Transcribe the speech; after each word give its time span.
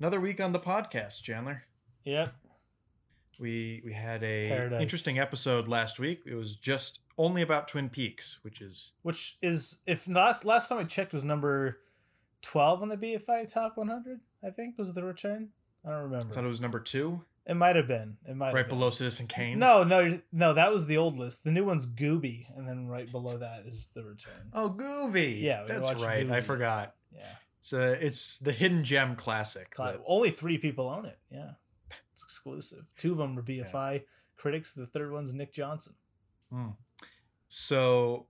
Another 0.00 0.20
week 0.20 0.40
on 0.40 0.52
the 0.52 0.58
podcast, 0.60 1.22
Chandler. 1.22 1.64
Yep. 2.04 2.32
We 3.40 3.82
we 3.84 3.92
had 3.92 4.22
a 4.24 4.48
Paradise. 4.48 4.80
interesting 4.82 5.18
episode 5.18 5.68
last 5.68 5.98
week. 5.98 6.22
It 6.26 6.34
was 6.34 6.56
just 6.56 7.00
only 7.16 7.42
about 7.42 7.68
Twin 7.68 7.88
Peaks, 7.88 8.38
which 8.42 8.60
is 8.60 8.92
Which 9.02 9.36
is 9.42 9.80
if 9.86 10.08
last 10.08 10.44
last 10.44 10.68
time 10.68 10.78
I 10.78 10.84
checked 10.84 11.12
was 11.12 11.24
number 11.24 11.78
twelve 12.42 12.82
on 12.82 12.88
the 12.88 12.96
BFI 12.96 13.52
Top 13.52 13.76
100. 13.76 14.20
I 14.44 14.50
think 14.50 14.78
was 14.78 14.94
the 14.94 15.04
return. 15.04 15.50
I 15.84 15.90
don't 15.90 15.98
I 15.98 16.02
remember. 16.02 16.34
thought 16.34 16.44
it 16.44 16.48
was 16.48 16.60
number 16.60 16.80
two, 16.80 17.22
It 17.46 17.54
might 17.54 17.76
have 17.76 17.86
been. 17.88 18.16
It 18.28 18.36
might 18.36 18.52
right 18.52 18.68
been. 18.68 18.76
below 18.78 18.90
Citizen 18.90 19.26
Kane. 19.28 19.58
No, 19.58 19.82
no, 19.84 20.20
no. 20.32 20.52
That 20.54 20.72
was 20.72 20.86
the 20.86 20.96
old 20.96 21.16
list. 21.16 21.44
The 21.44 21.52
new 21.52 21.64
one's 21.64 21.86
Gooby, 21.86 22.46
and 22.56 22.68
then 22.68 22.88
right 22.88 23.10
below 23.10 23.36
that 23.38 23.64
is 23.66 23.88
the 23.94 24.04
return. 24.04 24.50
Oh, 24.52 24.70
Gooby. 24.70 25.40
Yeah, 25.42 25.62
we 25.62 25.68
that's 25.68 26.02
right. 26.04 26.28
I 26.30 26.40
forgot. 26.40 26.94
Yeah, 27.14 27.22
It's 27.58 27.72
a, 27.72 27.92
it's 28.04 28.38
the 28.38 28.52
hidden 28.52 28.84
gem 28.84 29.16
classic. 29.16 29.74
Cla- 29.74 29.92
that- 29.92 30.02
only 30.06 30.30
three 30.30 30.58
people 30.58 30.88
own 30.88 31.04
it. 31.06 31.18
Yeah, 31.30 31.52
it's 32.12 32.22
exclusive. 32.22 32.84
Two 32.96 33.12
of 33.12 33.18
them 33.18 33.38
are 33.38 33.42
BFI 33.42 34.02
critics. 34.36 34.72
The 34.72 34.86
third 34.86 35.12
one's 35.12 35.34
Nick 35.34 35.52
Johnson. 35.52 35.94
Hmm. 36.52 36.68
So 37.48 38.26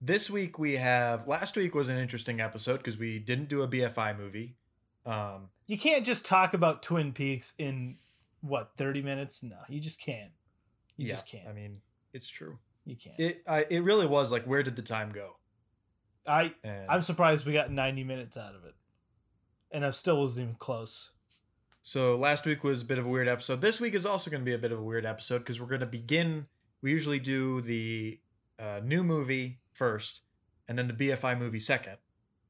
this 0.00 0.30
week 0.30 0.58
we 0.58 0.72
have. 0.76 1.26
Last 1.28 1.56
week 1.56 1.74
was 1.74 1.88
an 1.88 1.98
interesting 1.98 2.40
episode 2.40 2.78
because 2.78 2.96
we 2.98 3.18
didn't 3.18 3.48
do 3.48 3.62
a 3.62 3.68
BFI 3.68 4.16
movie. 4.18 4.56
Um, 5.04 5.48
You 5.66 5.78
can't 5.78 6.06
just 6.06 6.24
talk 6.24 6.54
about 6.54 6.82
Twin 6.82 7.12
Peaks 7.12 7.54
in 7.58 7.96
what 8.40 8.72
thirty 8.76 9.02
minutes. 9.02 9.42
No, 9.42 9.56
you 9.68 9.80
just 9.80 10.00
can't. 10.00 10.30
You 10.96 11.08
yeah, 11.08 11.14
just 11.14 11.26
can't. 11.28 11.48
I 11.48 11.52
mean, 11.52 11.80
it's 12.12 12.28
true. 12.28 12.58
you 12.84 12.96
can't. 12.96 13.18
It 13.18 13.42
I, 13.46 13.66
it 13.68 13.82
really 13.82 14.06
was 14.06 14.30
like, 14.32 14.44
where 14.44 14.62
did 14.62 14.76
the 14.76 14.82
time 14.82 15.10
go? 15.12 15.36
I 16.26 16.54
And 16.62 16.86
I'm 16.88 17.02
surprised 17.02 17.46
we 17.46 17.52
got 17.52 17.70
90 17.70 18.04
minutes 18.04 18.36
out 18.36 18.54
of 18.54 18.64
it, 18.64 18.74
and 19.70 19.84
I 19.84 19.90
still 19.90 20.20
wasn't 20.20 20.44
even 20.44 20.56
close. 20.56 21.10
So 21.82 22.16
last 22.16 22.44
week 22.46 22.62
was 22.62 22.82
a 22.82 22.84
bit 22.84 22.98
of 22.98 23.06
a 23.06 23.08
weird 23.08 23.26
episode. 23.26 23.60
This 23.60 23.80
week 23.80 23.94
is 23.94 24.06
also 24.06 24.30
going 24.30 24.40
to 24.40 24.44
be 24.44 24.54
a 24.54 24.58
bit 24.58 24.70
of 24.70 24.78
a 24.78 24.82
weird 24.82 25.04
episode 25.04 25.38
because 25.38 25.60
we're 25.60 25.66
going 25.66 25.80
to 25.80 25.86
begin. 25.86 26.46
We 26.80 26.90
usually 26.90 27.18
do 27.18 27.60
the 27.60 28.20
uh, 28.58 28.80
new 28.84 29.02
movie 29.02 29.58
first, 29.72 30.20
and 30.68 30.78
then 30.78 30.86
the 30.86 30.94
BFI 30.94 31.38
movie 31.38 31.58
second. 31.58 31.96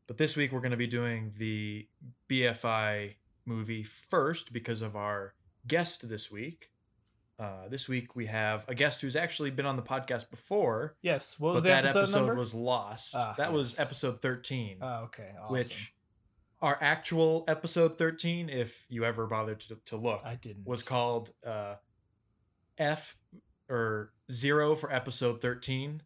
But 0.06 0.18
this 0.18 0.36
week 0.36 0.52
we're 0.52 0.60
going 0.60 0.72
to 0.72 0.76
be 0.76 0.86
doing 0.86 1.32
the 1.38 1.88
BFI 2.28 3.14
movie 3.46 3.82
first 3.82 4.52
because 4.52 4.82
of 4.82 4.96
our 4.96 5.34
guest 5.66 6.08
this 6.08 6.30
week. 6.30 6.71
Uh, 7.38 7.66
this 7.68 7.88
week 7.88 8.14
we 8.14 8.26
have 8.26 8.64
a 8.68 8.74
guest 8.74 9.00
who's 9.00 9.16
actually 9.16 9.50
been 9.50 9.66
on 9.66 9.76
the 9.76 9.82
podcast 9.82 10.30
before, 10.30 10.96
Yes. 11.02 11.40
What 11.40 11.54
was 11.54 11.62
but 11.64 11.68
that 11.70 11.84
episode, 11.84 12.00
episode 12.00 12.36
was 12.38 12.54
lost. 12.54 13.14
Ah, 13.16 13.34
that 13.38 13.52
was 13.52 13.72
yes. 13.72 13.80
episode 13.80 14.20
thirteen 14.22 14.78
Oh, 14.80 15.04
okay. 15.04 15.30
Awesome. 15.40 15.52
which 15.52 15.94
our 16.60 16.78
actual 16.80 17.44
episode 17.48 17.98
13 17.98 18.48
if 18.48 18.86
you 18.88 19.04
ever 19.04 19.26
bothered 19.26 19.58
to, 19.58 19.76
to 19.86 19.96
look 19.96 20.20
I 20.24 20.36
didn't 20.36 20.64
was 20.64 20.84
called 20.84 21.32
uh 21.44 21.74
f 22.78 23.16
or 23.68 24.12
zero 24.30 24.76
for 24.76 24.92
episode 24.92 25.40
13 25.40 26.02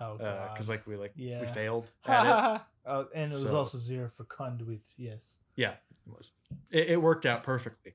Oh 0.00 0.16
because 0.16 0.66
god. 0.66 0.68
like 0.68 0.86
we 0.86 0.96
like 0.96 1.12
yeah. 1.16 1.40
we 1.40 1.46
failed 1.48 1.90
at 2.06 2.54
it. 2.56 2.60
Oh, 2.86 3.06
and 3.14 3.32
it 3.32 3.42
was 3.42 3.52
also 3.52 3.78
zero 3.78 4.08
for 4.16 4.22
conduits. 4.24 4.94
Yes. 4.96 5.38
yeah 5.56 5.72
it 5.90 5.98
was 6.06 6.32
it, 6.72 6.90
it 6.90 7.02
worked 7.02 7.26
out 7.26 7.42
perfectly 7.42 7.94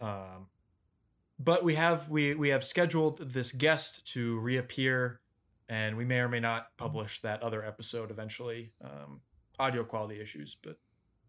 um 0.00 0.46
but 1.42 1.64
we 1.64 1.74
have 1.74 2.08
we 2.08 2.34
we 2.34 2.50
have 2.50 2.62
scheduled 2.62 3.18
this 3.18 3.50
guest 3.50 4.06
to 4.12 4.38
reappear 4.38 5.20
and 5.68 5.96
we 5.96 6.04
may 6.04 6.20
or 6.20 6.28
may 6.28 6.40
not 6.40 6.76
publish 6.76 7.20
that 7.22 7.42
other 7.42 7.64
episode 7.64 8.10
eventually. 8.10 8.72
Um 8.84 9.22
audio 9.58 9.84
quality 9.84 10.20
issues 10.20 10.56
but 10.62 10.78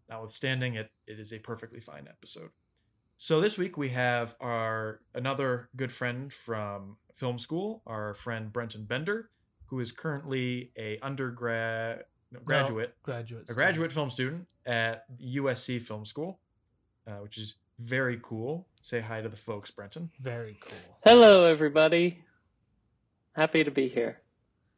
notwithstanding 0.08 0.74
it 0.74 0.90
it 1.06 1.18
is 1.18 1.32
a 1.32 1.38
perfectly 1.38 1.80
fine 1.80 2.06
episode. 2.08 2.50
So 3.16 3.40
this 3.40 3.56
week 3.56 3.76
we 3.76 3.88
have 3.90 4.36
our 4.40 5.00
another 5.14 5.70
good 5.76 5.92
friend 5.92 6.32
from 6.32 6.98
film 7.14 7.38
school 7.38 7.82
our 7.86 8.14
friend 8.14 8.52
brenton 8.52 8.84
bender 8.84 9.30
who 9.66 9.80
is 9.80 9.92
currently 9.92 10.70
a 10.78 10.98
undergrad 11.00 12.04
no, 12.32 12.40
graduate. 12.40 12.94
Graduate. 13.02 13.50
a 13.50 13.54
graduate 13.54 13.92
film 13.92 14.10
student 14.10 14.48
at 14.64 15.04
USC 15.20 15.80
Film 15.80 16.04
School, 16.06 16.40
uh, 17.06 17.16
which 17.16 17.36
is 17.36 17.56
very 17.82 18.18
cool. 18.22 18.66
Say 18.80 19.00
hi 19.00 19.20
to 19.20 19.28
the 19.28 19.36
folks, 19.36 19.70
Brenton. 19.70 20.10
Very 20.20 20.58
cool. 20.60 20.98
Hello, 21.04 21.44
everybody. 21.44 22.22
Happy 23.34 23.64
to 23.64 23.70
be 23.70 23.88
here. 23.88 24.18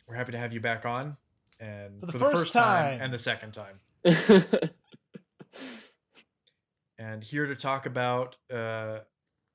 We're 0.09 0.15
happy 0.17 0.33
to 0.33 0.39
have 0.39 0.53
you 0.53 0.61
back 0.61 0.85
on, 0.87 1.17
and 1.59 2.01
For 2.01 2.07
the 2.07 2.19
first 2.19 2.53
time. 2.53 3.01
and 3.01 3.13
the 3.13 3.19
second 3.19 3.53
time, 3.53 3.81
and 6.99 7.25
here 7.25 7.47
to 7.47 7.55
talk 7.57 7.87
about 7.87 8.37
uh, 8.53 8.99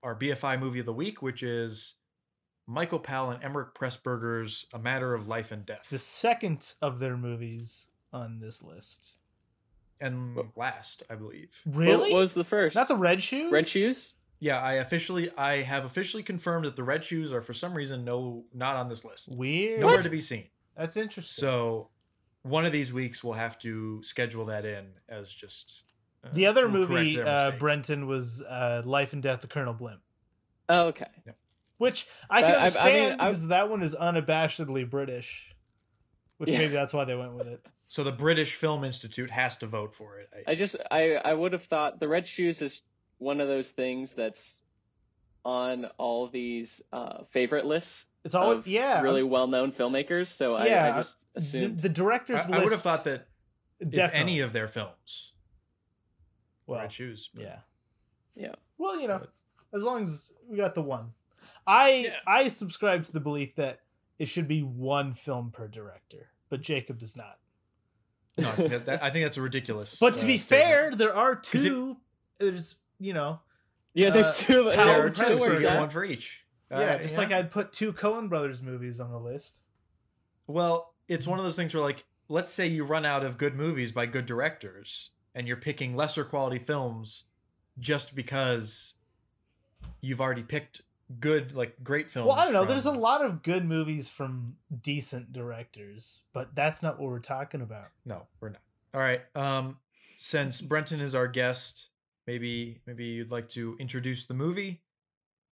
our 0.03 0.15
BFI 0.15 0.59
movie 0.59 0.79
of 0.79 0.85
the 0.85 0.93
week, 0.93 1.21
which 1.21 1.43
is 1.43 1.95
Michael 2.67 2.99
Powell 2.99 3.29
and 3.31 3.41
Emeric 3.43 3.73
Pressburger's 3.73 4.65
A 4.73 4.79
Matter 4.79 5.13
of 5.13 5.27
Life 5.27 5.51
and 5.51 5.65
Death, 5.65 5.87
The 5.89 5.99
second 5.99 6.73
of 6.81 6.99
their 6.99 7.15
movies 7.17 7.89
on 8.11 8.39
this 8.39 8.63
list. 8.63 9.13
And 10.01 10.37
last, 10.55 11.03
I 11.09 11.15
believe. 11.15 11.61
Really? 11.65 12.11
What 12.11 12.19
was 12.21 12.33
the 12.33 12.43
first? 12.43 12.75
Not 12.75 12.87
the 12.87 12.95
red 12.95 13.21
shoes. 13.21 13.51
Red 13.51 13.67
Shoes? 13.67 14.13
Yeah, 14.41 14.59
I 14.61 14.73
officially, 14.75 15.29
I 15.37 15.57
have 15.63 15.83
officially 15.83 16.23
confirmed 16.23 16.63
that 16.65 16.77
the 16.77 16.83
red 16.83 17.03
shoes 17.03 17.33
are 17.33 17.41
for 17.41 17.53
some 17.53 17.73
reason 17.73 18.05
no, 18.05 18.45
not 18.53 18.77
on 18.77 18.87
this 18.87 19.03
list. 19.03 19.27
Weird. 19.29 19.81
Nowhere 19.81 20.01
to 20.01 20.09
be 20.09 20.21
seen. 20.21 20.45
That's 20.77 20.95
interesting. 20.95 21.41
So 21.41 21.89
one 22.43 22.65
of 22.65 22.71
these 22.71 22.93
weeks 22.93 23.21
we'll 23.21 23.33
have 23.33 23.59
to 23.59 24.01
schedule 24.03 24.45
that 24.45 24.63
in 24.65 24.85
as 25.09 25.33
just 25.33 25.83
uh, 26.23 26.29
the 26.31 26.45
other 26.45 26.69
we'll 26.69 26.87
movie, 26.87 27.19
uh. 27.21 27.51
Brenton, 27.51 28.07
was 28.07 28.41
uh, 28.41 28.81
Life 28.85 29.11
and 29.11 29.21
Death 29.21 29.43
of 29.43 29.49
Colonel 29.49 29.73
Blimp, 29.73 29.99
Oh, 30.69 30.85
okay. 30.87 31.07
which 31.77 32.07
I 32.29 32.41
can 32.41 32.51
Uh, 32.51 32.53
I- 32.53 32.57
I 32.57 32.61
mean, 32.61 32.63
understand 32.67 33.21
I- 33.21 33.27
because 33.27 33.47
that 33.49 33.69
one 33.69 33.83
is 33.83 33.93
unabashedly 33.95 34.89
British. 34.89 35.53
Which 36.37 36.49
Yeah. 36.51 36.59
maybe 36.59 36.73
that's 36.73 36.93
why 36.93 37.03
they 37.03 37.15
went 37.17 37.33
with 37.33 37.47
it. 37.47 37.65
So 37.89 38.03
the 38.03 38.11
British 38.11 38.53
Film 38.53 38.83
Institute 38.83 39.31
has 39.31 39.57
to 39.57 39.65
vote 39.67 39.93
for 39.95 40.19
it. 40.19 40.29
I- 40.47 40.51
I 40.51 40.55
just 40.55 40.75
I 40.91 41.15
I 41.15 41.33
would 41.33 41.53
have 41.53 41.63
thought 41.65 41.99
the 41.99 42.07
Red 42.07 42.25
Shoes 42.27 42.61
is 42.61 42.81
one 43.17 43.41
of 43.41 43.47
those 43.47 43.69
things 43.69 44.13
that's 44.13 44.61
on 45.43 45.85
all 45.97 46.27
these 46.27 46.81
uh, 46.93 47.23
favorite 47.31 47.65
lists 47.65 48.05
It's 48.23 48.35
always 48.35 48.67
yeah, 48.67 49.01
really 49.01 49.23
well-known 49.23 49.71
filmmakers. 49.71 50.27
So 50.27 50.53
I, 50.55 50.67
Yeah, 50.67 50.95
I 50.95 50.99
just 50.99 51.25
the, 51.33 51.39
assumed. 51.39 51.81
the 51.81 51.89
director's 51.89 52.41
I, 52.41 52.49
list. 52.49 52.53
I 52.53 52.63
would 52.63 52.71
have 52.73 52.81
thought 52.81 53.03
that 53.05 53.27
if 53.79 53.89
definitely. 53.89 54.19
any 54.19 54.39
of 54.41 54.53
their 54.53 54.67
films, 54.67 55.33
well, 56.67 56.79
red 56.81 56.91
shoes. 56.91 57.29
but- 57.33 57.43
yeah, 57.43 57.59
Yeah. 58.35 58.55
Well, 58.77 58.99
you 59.01 59.07
know, 59.07 59.19
But- 59.19 59.33
as 59.73 59.83
long 59.83 60.01
as 60.03 60.33
we 60.47 60.57
got 60.57 60.75
the 60.75 60.81
one, 60.83 61.13
I 61.65 61.89
Yeah. 61.89 62.15
I 62.27 62.47
subscribe 62.49 63.03
to 63.05 63.11
the 63.11 63.19
belief 63.19 63.55
that 63.55 63.79
it 64.19 64.25
should 64.27 64.47
be 64.47 64.61
one 64.61 65.13
film 65.13 65.49
per 65.51 65.67
director, 65.67 66.29
but 66.49 66.61
Jacob 66.61 66.99
does 66.99 67.15
not. 67.17 67.39
No, 68.41 68.49
I 68.49 68.55
think, 68.55 68.69
that, 68.71 68.85
that- 68.85 69.03
I 69.03 69.09
think 69.09 69.25
that's 69.25 69.37
a 69.37 69.41
ridiculous. 69.41 69.97
But 69.99 70.17
to 70.17 70.23
uh, 70.23 70.27
be 70.27 70.37
statement. 70.37 70.69
fair, 70.69 70.91
there 70.95 71.15
are 71.15 71.35
'Cause 71.35 71.63
it- 71.63 71.69
two. 71.69 71.97
There's 72.39 72.75
you 72.99 73.13
know 73.13 73.39
yeah, 73.93 74.09
there's 74.11 74.25
uh, 74.27 74.33
two. 74.35 74.53
Powell 74.63 74.75
there 74.75 74.85
there 74.85 75.05
are 75.05 75.09
two, 75.09 75.23
two 75.25 75.39
so 75.39 75.53
you 75.53 75.59
get 75.59 75.77
one 75.79 75.89
for 75.89 76.03
each. 76.05 76.45
Uh, 76.71 76.79
yeah, 76.79 76.97
just 76.99 77.17
like 77.17 77.31
I'd 77.31 77.49
put 77.51 77.71
two 77.73 77.91
Coen 77.93 78.29
brothers 78.29 78.61
movies 78.61 78.99
on 78.99 79.11
the 79.11 79.19
list. 79.19 79.61
Well, 80.47 80.93
it's 81.07 81.25
one 81.27 81.39
of 81.39 81.43
those 81.45 81.55
things 81.55 81.73
where, 81.73 81.81
like, 81.83 82.05
let's 82.27 82.51
say 82.51 82.67
you 82.67 82.83
run 82.85 83.05
out 83.05 83.23
of 83.23 83.37
good 83.37 83.55
movies 83.55 83.91
by 83.91 84.05
good 84.05 84.25
directors, 84.27 85.09
and 85.33 85.47
you're 85.47 85.57
picking 85.57 85.95
lesser 85.95 86.23
quality 86.23 86.59
films 86.59 87.23
just 87.79 88.15
because 88.15 88.93
you've 90.01 90.21
already 90.21 90.43
picked 90.43 90.81
good, 91.19 91.53
like, 91.55 91.83
great 91.83 92.09
films. 92.09 92.27
Well, 92.27 92.37
I 92.37 92.43
don't 92.43 92.53
know. 92.53 92.65
There's 92.65 92.85
a 92.85 92.91
lot 92.91 93.23
of 93.23 93.41
good 93.43 93.65
movies 93.65 94.09
from 94.09 94.57
decent 94.81 95.31
directors, 95.33 96.21
but 96.33 96.53
that's 96.55 96.83
not 96.83 96.99
what 96.99 97.09
we're 97.09 97.19
talking 97.19 97.61
about. 97.61 97.87
No, 98.05 98.27
we're 98.39 98.49
not. 98.49 98.61
All 98.93 99.01
right. 99.01 99.21
Um, 99.35 99.77
since 100.17 100.61
Brenton 100.61 100.99
is 100.99 101.15
our 101.15 101.27
guest, 101.27 101.89
maybe 102.27 102.81
maybe 102.85 103.05
you'd 103.05 103.31
like 103.31 103.49
to 103.49 103.75
introduce 103.79 104.25
the 104.25 104.33
movie, 104.33 104.81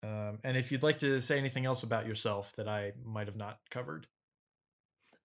um, 0.04 0.40
and 0.44 0.58
if 0.58 0.72
you'd 0.72 0.84
like 0.84 0.98
to 1.00 1.22
say 1.22 1.38
anything 1.38 1.66
else 1.66 1.84
about 1.84 2.06
yourself 2.06 2.54
that 2.58 2.68
I 2.68 2.94
might 3.04 3.28
have 3.28 3.38
not 3.38 3.60
covered, 3.70 4.08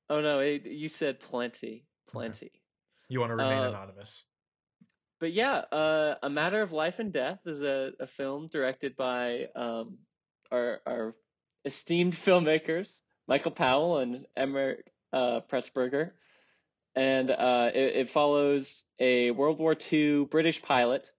Oh 0.08 0.20
no, 0.20 0.40
it, 0.40 0.64
you 0.66 0.88
said 0.88 1.20
plenty, 1.20 1.86
plenty. 2.10 2.52
you 3.08 3.20
want 3.20 3.30
to 3.30 3.36
remain 3.36 3.58
Uh, 3.64 3.68
anonymous. 3.70 4.24
But 5.20 5.32
yeah, 5.32 5.58
uh, 5.72 6.16
A 6.22 6.28
Matter 6.28 6.62
of 6.62 6.72
Life 6.72 6.98
and 6.98 7.12
Death 7.12 7.40
is 7.46 7.60
a, 7.62 7.92
a 8.00 8.06
film 8.06 8.48
directed 8.52 8.96
by 8.96 9.46
um, 9.54 9.98
our, 10.52 10.80
our 10.86 11.14
esteemed 11.64 12.14
filmmakers, 12.14 13.00
Michael 13.26 13.50
Powell 13.50 13.98
and 13.98 14.26
Emeric 14.36 14.82
uh, 15.12 15.40
Pressburger. 15.50 16.10
And 16.94 17.30
uh, 17.30 17.70
it, 17.74 17.96
it 17.96 18.10
follows 18.10 18.84
a 18.98 19.30
World 19.30 19.58
War 19.58 19.74
II 19.92 20.26
British 20.26 20.60
pilot 20.60 21.10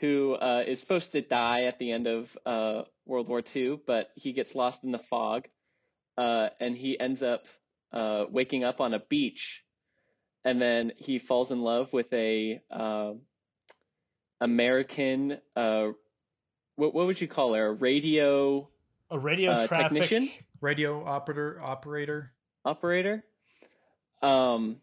who 0.00 0.34
uh, 0.34 0.62
is 0.66 0.80
supposed 0.80 1.12
to 1.12 1.20
die 1.20 1.64
at 1.64 1.78
the 1.78 1.92
end 1.92 2.06
of 2.06 2.28
uh, 2.46 2.82
World 3.04 3.28
War 3.28 3.42
II, 3.54 3.80
but 3.86 4.10
he 4.14 4.32
gets 4.32 4.54
lost 4.54 4.84
in 4.84 4.92
the 4.92 4.98
fog. 5.10 5.46
Uh, 6.16 6.48
and 6.58 6.76
he 6.76 6.98
ends 6.98 7.22
up 7.22 7.44
uh, 7.92 8.24
waking 8.30 8.64
up 8.64 8.80
on 8.80 8.94
a 8.94 8.98
beach 8.98 9.62
and 10.44 10.60
then 10.60 10.92
he 10.96 11.18
falls 11.18 11.50
in 11.50 11.60
love 11.60 11.92
with 11.92 12.12
a 12.12 12.60
American 14.40 15.38
what 16.78 16.94
what 16.94 17.06
would 17.06 17.20
you 17.20 17.28
call 17.28 17.54
her? 17.54 17.66
A 17.66 17.72
radio 17.72 18.68
A 19.10 19.18
radio 19.18 19.52
Uh, 19.52 19.66
traffic 19.66 20.02
technician? 20.02 20.30
Radio 20.60 21.04
operator 21.04 21.60
operator. 21.62 22.32
operator. 22.64 23.24
Um, 24.22 24.80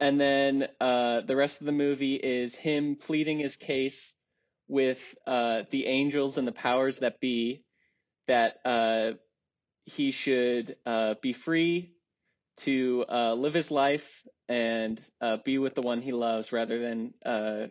and 0.00 0.20
then 0.20 0.68
uh, 0.80 1.22
the 1.22 1.36
rest 1.36 1.60
of 1.60 1.66
the 1.66 1.72
movie 1.72 2.16
is 2.16 2.54
him 2.54 2.96
pleading 2.96 3.38
his 3.38 3.56
case 3.56 4.14
with 4.68 4.98
uh, 5.26 5.62
the 5.70 5.86
angels 5.86 6.36
and 6.38 6.46
the 6.46 6.52
powers 6.52 6.98
that 6.98 7.20
be 7.20 7.64
that 8.26 8.56
uh, 8.64 9.12
he 9.84 10.10
should 10.10 10.76
uh, 10.86 11.14
be 11.22 11.32
free 11.32 11.92
to 12.58 13.04
uh, 13.08 13.34
live 13.34 13.54
his 13.54 13.70
life 13.70 14.08
and 14.48 15.00
uh, 15.20 15.36
be 15.44 15.58
with 15.58 15.74
the 15.74 15.82
one 15.82 16.00
he 16.02 16.12
loves 16.12 16.52
rather 16.52 16.78
than 16.78 17.14
uh, 17.24 17.66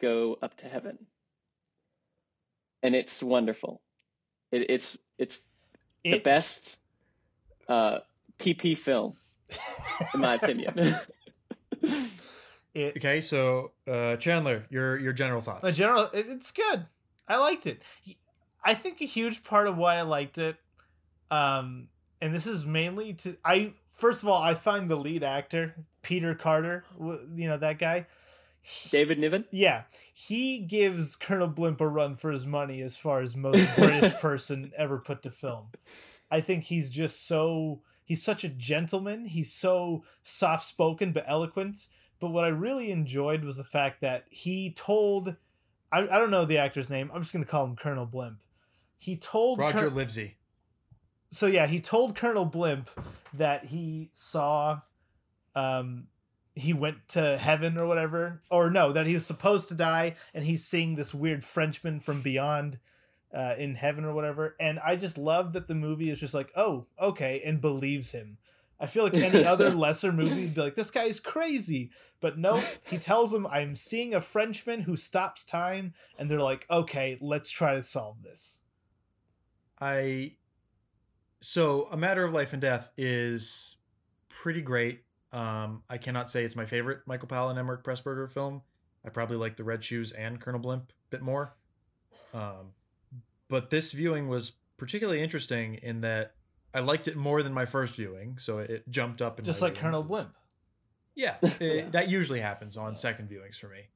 go 0.00 0.36
up 0.42 0.56
to 0.58 0.68
heaven. 0.68 0.98
And 2.82 2.94
it's 2.94 3.22
wonderful. 3.22 3.80
It, 4.52 4.70
it's 4.70 4.96
it's 5.18 5.40
the 6.04 6.20
best 6.20 6.78
uh, 7.68 7.98
PP 8.38 8.76
film, 8.78 9.14
in 10.14 10.20
my 10.20 10.34
opinion. 10.34 10.96
it, 12.74 12.96
Okay, 12.96 13.20
so 13.20 13.72
uh, 13.88 14.16
Chandler, 14.16 14.64
your 14.70 14.98
your 14.98 15.12
general 15.12 15.40
thoughts. 15.40 15.62
The 15.62 15.72
general, 15.72 16.04
it, 16.12 16.26
it's 16.28 16.52
good. 16.52 16.86
I 17.26 17.38
liked 17.38 17.66
it. 17.66 17.82
I 18.64 18.74
think 18.74 19.00
a 19.00 19.06
huge 19.06 19.42
part 19.42 19.66
of 19.66 19.76
why 19.76 19.96
I 19.96 20.02
liked 20.02 20.38
it, 20.38 20.56
um, 21.30 21.88
and 22.20 22.34
this 22.34 22.46
is 22.46 22.66
mainly 22.66 23.14
to 23.14 23.36
I. 23.44 23.72
First 23.94 24.22
of 24.22 24.28
all, 24.28 24.42
I 24.42 24.54
find 24.54 24.90
the 24.90 24.96
lead 24.96 25.22
actor 25.24 25.74
Peter 26.06 26.36
Carter, 26.36 26.84
w- 26.96 27.28
you 27.34 27.48
know 27.48 27.56
that 27.56 27.80
guy. 27.80 28.06
He- 28.66 28.88
David 28.90 29.18
Niven. 29.20 29.44
Yeah, 29.52 29.84
he 30.12 30.58
gives 30.58 31.14
Colonel 31.14 31.46
Blimp 31.48 31.80
a 31.80 31.86
run 31.88 32.16
for 32.16 32.30
his 32.32 32.44
money 32.46 32.80
as 32.82 32.96
far 32.96 33.20
as 33.20 33.36
most 33.36 33.64
British 33.76 34.12
person 34.20 34.72
ever 34.76 34.98
put 34.98 35.22
to 35.22 35.30
film. 35.30 35.68
I 36.30 36.40
think 36.40 36.64
he's 36.64 36.90
just 36.90 37.26
so 37.28 37.82
he's 38.04 38.22
such 38.24 38.42
a 38.42 38.48
gentleman. 38.48 39.26
He's 39.26 39.52
so 39.52 40.04
soft 40.24 40.64
spoken 40.64 41.12
but 41.12 41.24
eloquent. 41.28 41.86
But 42.18 42.30
what 42.30 42.44
I 42.44 42.48
really 42.48 42.90
enjoyed 42.90 43.44
was 43.44 43.56
the 43.56 43.62
fact 43.64 44.00
that 44.00 44.24
he 44.30 44.72
told 44.72 45.36
I, 45.92 46.00
I 46.00 46.18
don't 46.18 46.30
know 46.32 46.44
the 46.44 46.58
actor's 46.58 46.90
name. 46.90 47.10
I'm 47.14 47.22
just 47.22 47.32
gonna 47.32 47.44
call 47.44 47.64
him 47.66 47.76
Colonel 47.76 48.06
Blimp. 48.06 48.38
He 48.98 49.16
told 49.16 49.60
Roger 49.60 49.88
Col- 49.88 49.90
Livesey. 49.98 50.38
so 51.30 51.46
yeah, 51.46 51.66
he 51.68 51.78
told 51.80 52.16
Colonel 52.16 52.46
Blimp 52.46 52.90
that 53.34 53.66
he 53.66 54.10
saw 54.12 54.80
um 55.54 56.08
he 56.56 56.72
went 56.72 57.06
to 57.08 57.36
heaven 57.36 57.76
or 57.76 57.86
whatever 57.86 58.42
or 58.50 58.70
no, 58.70 58.90
that 58.90 59.06
he 59.06 59.14
was 59.14 59.26
supposed 59.26 59.68
to 59.68 59.74
die 59.74 60.16
and 60.34 60.44
he's 60.44 60.64
seeing 60.64 60.96
this 60.96 61.14
weird 61.14 61.44
Frenchman 61.44 62.00
from 62.00 62.22
beyond 62.22 62.78
uh 63.32 63.54
in 63.58 63.74
heaven 63.74 64.04
or 64.04 64.14
whatever. 64.14 64.56
And 64.58 64.80
I 64.80 64.96
just 64.96 65.18
love 65.18 65.52
that 65.52 65.68
the 65.68 65.74
movie 65.74 66.10
is 66.10 66.18
just 66.18 66.34
like, 66.34 66.50
"Oh, 66.56 66.86
okay," 67.00 67.42
and 67.44 67.60
believes 67.60 68.10
him. 68.10 68.38
I 68.80 68.86
feel 68.86 69.04
like 69.04 69.14
any 69.14 69.44
other 69.44 69.70
lesser 69.74 70.12
movie 70.12 70.42
would 70.42 70.54
be 70.54 70.60
like, 70.60 70.74
"This 70.74 70.90
guy 70.90 71.04
is 71.04 71.20
crazy." 71.20 71.90
But 72.20 72.38
no, 72.38 72.62
he 72.84 72.98
tells 72.98 73.34
him, 73.34 73.46
"I'm 73.46 73.74
seeing 73.74 74.14
a 74.14 74.20
Frenchman 74.20 74.82
who 74.82 74.96
stops 74.96 75.44
time." 75.44 75.92
And 76.18 76.30
they're 76.30 76.40
like, 76.40 76.66
"Okay, 76.70 77.18
let's 77.20 77.50
try 77.50 77.74
to 77.74 77.82
solve 77.82 78.22
this." 78.22 78.62
I 79.78 80.36
so 81.40 81.88
a 81.90 81.96
matter 81.96 82.24
of 82.24 82.32
life 82.32 82.52
and 82.52 82.62
death 82.62 82.90
is 82.96 83.76
pretty 84.28 84.62
great. 84.62 85.05
Um, 85.32 85.82
I 85.90 85.98
cannot 85.98 86.30
say 86.30 86.44
it's 86.44 86.56
my 86.56 86.66
favorite 86.66 87.00
Michael 87.06 87.28
Powell 87.28 87.48
and 87.50 87.58
Emeric 87.58 87.82
Pressburger 87.82 88.30
film. 88.30 88.62
I 89.04 89.10
probably 89.10 89.36
like 89.36 89.56
the 89.56 89.64
Red 89.64 89.84
Shoes 89.84 90.12
and 90.12 90.40
Colonel 90.40 90.60
Blimp 90.60 90.90
a 90.90 91.10
bit 91.10 91.22
more. 91.22 91.54
Um, 92.34 92.72
but 93.48 93.70
this 93.70 93.92
viewing 93.92 94.28
was 94.28 94.52
particularly 94.76 95.20
interesting 95.22 95.74
in 95.82 96.00
that 96.02 96.34
I 96.74 96.80
liked 96.80 97.08
it 97.08 97.16
more 97.16 97.42
than 97.42 97.52
my 97.54 97.64
first 97.66 97.94
viewing, 97.94 98.38
so 98.38 98.58
it 98.58 98.88
jumped 98.90 99.22
up. 99.22 99.38
In 99.38 99.44
Just 99.44 99.62
like 99.62 99.74
Colonel. 99.76 100.02
Blimp. 100.02 100.34
Yeah, 101.14 101.36
it- 101.60 101.92
that 101.92 102.08
usually 102.08 102.40
happens 102.40 102.76
on 102.76 102.94
second 102.96 103.28
viewings 103.30 103.56
for 103.58 103.68
me. 103.68 103.88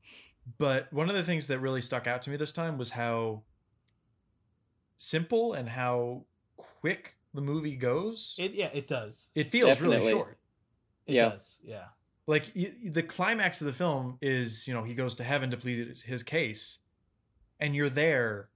But 0.58 0.92
one 0.92 1.08
of 1.10 1.14
the 1.14 1.22
things 1.22 1.46
that 1.48 1.58
really 1.58 1.80
stuck 1.82 2.06
out 2.06 2.22
to 2.22 2.30
me 2.30 2.36
this 2.36 2.52
time 2.52 2.78
was 2.78 2.90
how 2.90 3.42
simple 4.96 5.52
and 5.52 5.68
how 5.68 6.24
quick 6.56 7.16
the 7.34 7.40
movie 7.40 7.76
goes. 7.76 8.34
It, 8.38 8.52
It 8.52 8.54
yeah, 8.54 8.70
it 8.72 8.86
does. 8.86 9.30
It 9.34 9.46
feels 9.48 9.80
really 9.80 10.10
short. 10.10 10.38
It 11.06 11.14
Yeah. 11.14 11.30
does. 11.30 11.60
Yeah. 11.64 11.86
Like 12.26 12.52
y- 12.54 12.72
y- 12.84 12.90
the 12.90 13.02
climax 13.02 13.60
of 13.60 13.66
the 13.66 13.72
film 13.72 14.18
is, 14.20 14.66
you 14.68 14.74
know, 14.74 14.84
he 14.84 14.94
goes 14.94 15.14
to 15.16 15.24
heaven 15.24 15.50
to 15.50 15.56
plead 15.56 15.88
his, 15.88 16.02
his 16.02 16.22
case, 16.22 16.78
and 17.58 17.74
you're 17.74 17.88
there, 17.90 18.50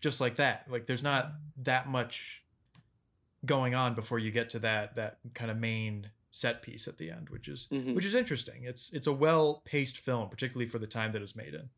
just 0.00 0.20
like 0.20 0.36
that. 0.36 0.70
Like 0.70 0.86
there's 0.86 1.02
not 1.02 1.32
that 1.58 1.88
much 1.88 2.44
going 3.46 3.74
on 3.74 3.94
before 3.94 4.18
you 4.18 4.30
get 4.30 4.48
to 4.50 4.58
that 4.60 4.96
that 4.96 5.18
kind 5.34 5.50
of 5.50 5.58
main 5.58 6.10
set 6.30 6.62
piece 6.62 6.88
at 6.88 6.98
the 6.98 7.10
end, 7.10 7.28
which 7.30 7.46
is 7.46 7.68
Mhm. 7.70 7.94
which 7.94 8.04
is 8.04 8.14
interesting. 8.14 8.64
It's 8.64 8.92
it's 8.92 9.06
a 9.06 9.12
well 9.12 9.62
paced 9.64 9.98
film, 9.98 10.28
particularly 10.28 10.66
for 10.66 10.78
the 10.80 10.86
time 10.86 11.12
that 11.12 11.18
it 11.18 11.22
was 11.22 11.36
made 11.36 11.54
in. 11.54 11.68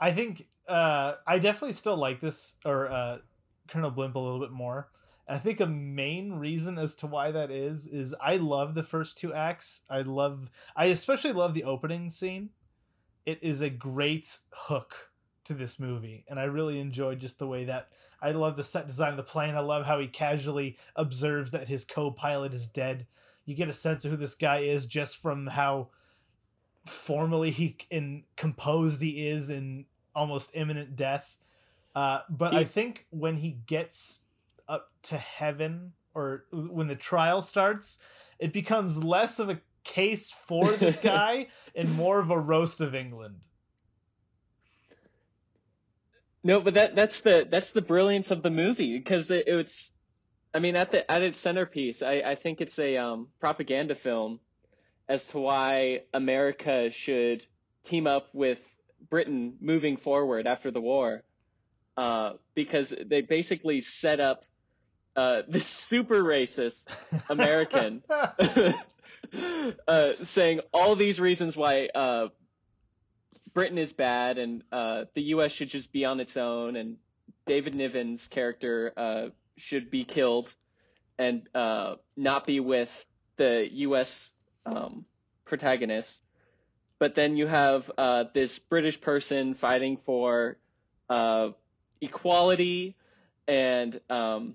I 0.00 0.12
think 0.12 0.48
uh, 0.66 1.16
I 1.26 1.38
definitely 1.38 1.74
still 1.74 1.96
like 1.96 2.20
this 2.20 2.56
or 2.64 2.90
uh, 2.90 3.18
Colonel 3.68 3.90
Blimp 3.90 4.14
a 4.16 4.18
little 4.18 4.40
bit 4.40 4.50
more. 4.50 4.88
I 5.26 5.38
think 5.38 5.60
a 5.60 5.66
main 5.66 6.34
reason 6.34 6.78
as 6.78 6.94
to 6.96 7.06
why 7.06 7.30
that 7.30 7.50
is 7.50 7.86
is 7.86 8.14
I 8.20 8.36
love 8.36 8.74
the 8.74 8.82
first 8.82 9.16
two 9.16 9.32
acts. 9.32 9.82
I 9.88 10.02
love 10.02 10.50
I 10.76 10.86
especially 10.86 11.32
love 11.32 11.54
the 11.54 11.64
opening 11.64 12.08
scene. 12.08 12.50
It 13.24 13.38
is 13.42 13.62
a 13.62 13.70
great 13.70 14.38
hook 14.50 15.10
to 15.44 15.54
this 15.54 15.78
movie 15.80 16.24
and 16.28 16.38
I 16.38 16.44
really 16.44 16.78
enjoyed 16.78 17.20
just 17.20 17.38
the 17.38 17.46
way 17.46 17.64
that 17.64 17.88
I 18.20 18.32
love 18.32 18.56
the 18.56 18.64
set 18.64 18.86
design 18.86 19.10
of 19.10 19.16
the 19.16 19.22
plane. 19.22 19.54
I 19.54 19.60
love 19.60 19.86
how 19.86 19.98
he 19.98 20.06
casually 20.06 20.78
observes 20.96 21.50
that 21.50 21.68
his 21.68 21.84
co-pilot 21.84 22.54
is 22.54 22.68
dead. 22.68 23.06
You 23.44 23.54
get 23.54 23.68
a 23.68 23.74
sense 23.74 24.04
of 24.04 24.10
who 24.10 24.16
this 24.16 24.34
guy 24.34 24.60
is 24.60 24.86
just 24.86 25.20
from 25.20 25.46
how 25.46 25.88
formally 26.86 27.50
he 27.50 27.76
and 27.90 28.24
composed 28.36 29.02
he 29.02 29.26
is 29.28 29.50
in 29.50 29.86
almost 30.14 30.50
imminent 30.54 30.96
death. 30.96 31.36
Uh, 31.94 32.20
but 32.28 32.54
I 32.54 32.64
think 32.64 33.06
when 33.10 33.36
he 33.36 33.58
gets 33.66 34.23
up 34.68 34.90
to 35.02 35.18
heaven 35.18 35.92
or 36.14 36.44
when 36.52 36.86
the 36.86 36.96
trial 36.96 37.42
starts, 37.42 37.98
it 38.38 38.52
becomes 38.52 39.02
less 39.02 39.38
of 39.38 39.48
a 39.48 39.60
case 39.84 40.30
for 40.30 40.72
this 40.72 40.98
guy 41.02 41.48
and 41.74 41.92
more 41.94 42.18
of 42.18 42.30
a 42.30 42.38
roast 42.38 42.80
of 42.80 42.94
England. 42.94 43.40
No, 46.42 46.60
but 46.60 46.74
that 46.74 46.94
that's 46.94 47.20
the 47.20 47.46
that's 47.50 47.70
the 47.70 47.80
brilliance 47.80 48.30
of 48.30 48.42
the 48.42 48.50
movie 48.50 48.98
because 48.98 49.30
it, 49.30 49.44
it's, 49.46 49.90
I 50.52 50.58
mean, 50.58 50.76
at 50.76 50.92
the 50.92 51.10
at 51.10 51.22
its 51.22 51.38
centerpiece, 51.38 52.02
I 52.02 52.20
I 52.20 52.34
think 52.34 52.60
it's 52.60 52.78
a 52.78 52.98
um, 52.98 53.28
propaganda 53.40 53.94
film 53.94 54.40
as 55.08 55.24
to 55.28 55.38
why 55.38 56.02
America 56.12 56.90
should 56.90 57.46
team 57.84 58.06
up 58.06 58.28
with 58.34 58.58
Britain 59.08 59.56
moving 59.60 59.96
forward 59.96 60.46
after 60.46 60.70
the 60.70 60.80
war, 60.82 61.22
uh, 61.96 62.34
because 62.54 62.92
they 63.06 63.22
basically 63.22 63.80
set 63.80 64.20
up 64.20 64.44
uh, 65.16 65.42
this 65.48 65.66
super 65.66 66.22
racist 66.22 66.86
American 67.28 68.02
uh, 69.88 70.12
saying 70.22 70.60
all 70.72 70.96
these 70.96 71.20
reasons 71.20 71.56
why 71.56 71.88
uh, 71.94 72.28
Britain 73.52 73.78
is 73.78 73.92
bad 73.92 74.38
and 74.38 74.62
uh, 74.72 75.04
the 75.14 75.22
U.S. 75.22 75.52
should 75.52 75.68
just 75.68 75.92
be 75.92 76.04
on 76.04 76.20
its 76.20 76.36
own, 76.36 76.76
and 76.76 76.96
David 77.46 77.74
Niven's 77.74 78.26
character 78.28 78.92
uh, 78.96 79.26
should 79.56 79.90
be 79.90 80.04
killed 80.04 80.52
and 81.18 81.48
uh, 81.54 81.94
not 82.16 82.46
be 82.46 82.60
with 82.60 82.90
the 83.36 83.68
U.S. 83.72 84.30
Um, 84.66 85.04
protagonist. 85.44 86.12
But 86.98 87.14
then 87.14 87.36
you 87.36 87.46
have 87.46 87.90
uh, 87.98 88.24
this 88.32 88.58
British 88.58 89.00
person 89.00 89.54
fighting 89.54 89.98
for 90.06 90.56
uh, 91.08 91.50
equality 92.00 92.96
and 93.46 94.00
um, 94.08 94.54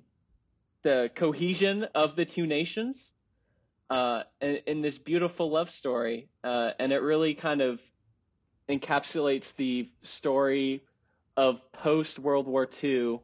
the 0.83 1.09
cohesion 1.15 1.85
of 1.95 2.15
the 2.15 2.25
two 2.25 2.45
nations 2.45 3.13
uh, 3.89 4.23
in, 4.41 4.59
in 4.67 4.81
this 4.81 4.97
beautiful 4.97 5.49
love 5.49 5.71
story. 5.71 6.29
Uh, 6.43 6.71
and 6.79 6.91
it 6.91 7.01
really 7.01 7.33
kind 7.33 7.61
of 7.61 7.79
encapsulates 8.69 9.55
the 9.55 9.89
story 10.03 10.83
of 11.35 11.59
post 11.71 12.19
World 12.19 12.47
War 12.47 12.69
II 12.83 13.19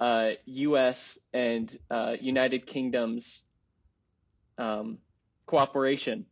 uh, 0.00 0.30
U.S. 0.46 1.18
and 1.32 1.78
uh, 1.90 2.16
United 2.20 2.66
Kingdom's 2.66 3.42
um, 4.58 4.98
cooperation 5.46 6.26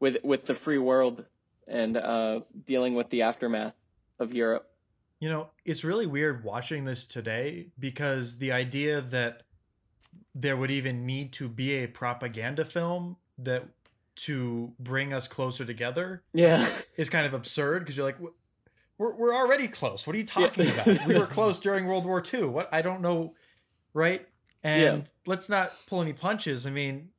with 0.00 0.16
with 0.22 0.46
the 0.46 0.54
free 0.54 0.78
world 0.78 1.24
and 1.66 1.96
uh, 1.96 2.40
dealing 2.64 2.94
with 2.94 3.10
the 3.10 3.22
aftermath 3.22 3.74
of 4.18 4.32
Europe. 4.32 4.68
You 5.18 5.30
know, 5.30 5.50
it's 5.64 5.82
really 5.82 6.06
weird 6.06 6.44
watching 6.44 6.84
this 6.84 7.06
today 7.06 7.68
because 7.78 8.38
the 8.38 8.52
idea 8.52 9.00
that 9.00 9.42
there 10.38 10.56
would 10.56 10.70
even 10.70 11.06
need 11.06 11.32
to 11.32 11.48
be 11.48 11.72
a 11.76 11.86
propaganda 11.86 12.62
film 12.64 13.16
that 13.38 13.64
to 14.14 14.72
bring 14.78 15.12
us 15.14 15.26
closer 15.28 15.64
together 15.64 16.22
Yeah. 16.34 16.68
is 16.96 17.08
kind 17.08 17.26
of 17.26 17.32
absurd 17.34 17.80
because 17.80 17.96
you're 17.96 18.04
like, 18.06 18.18
we're, 18.98 19.14
we're 19.14 19.34
already 19.34 19.66
close. 19.66 20.06
What 20.06 20.14
are 20.14 20.18
you 20.18 20.26
talking 20.26 20.68
about? 20.68 21.06
We 21.06 21.18
were 21.18 21.26
close 21.38 21.58
during 21.58 21.86
World 21.86 22.04
War 22.04 22.22
II. 22.32 22.44
What? 22.44 22.68
I 22.72 22.82
don't 22.82 23.00
know, 23.00 23.34
right? 23.94 24.26
And 24.62 25.10
let's 25.26 25.48
not 25.48 25.70
pull 25.86 26.02
any 26.02 26.12
punches. 26.12 26.66
I 26.66 26.70
mean, 26.70 27.10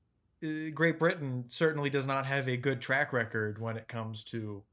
uh, 0.44 0.70
Great 0.74 1.00
Britain 1.00 1.46
certainly 1.48 1.90
does 1.90 2.06
not 2.06 2.26
have 2.26 2.48
a 2.48 2.58
good 2.58 2.82
track 2.82 3.14
record 3.14 3.60
when 3.60 3.78
it 3.78 3.88
comes 3.88 4.24
to 4.26 4.64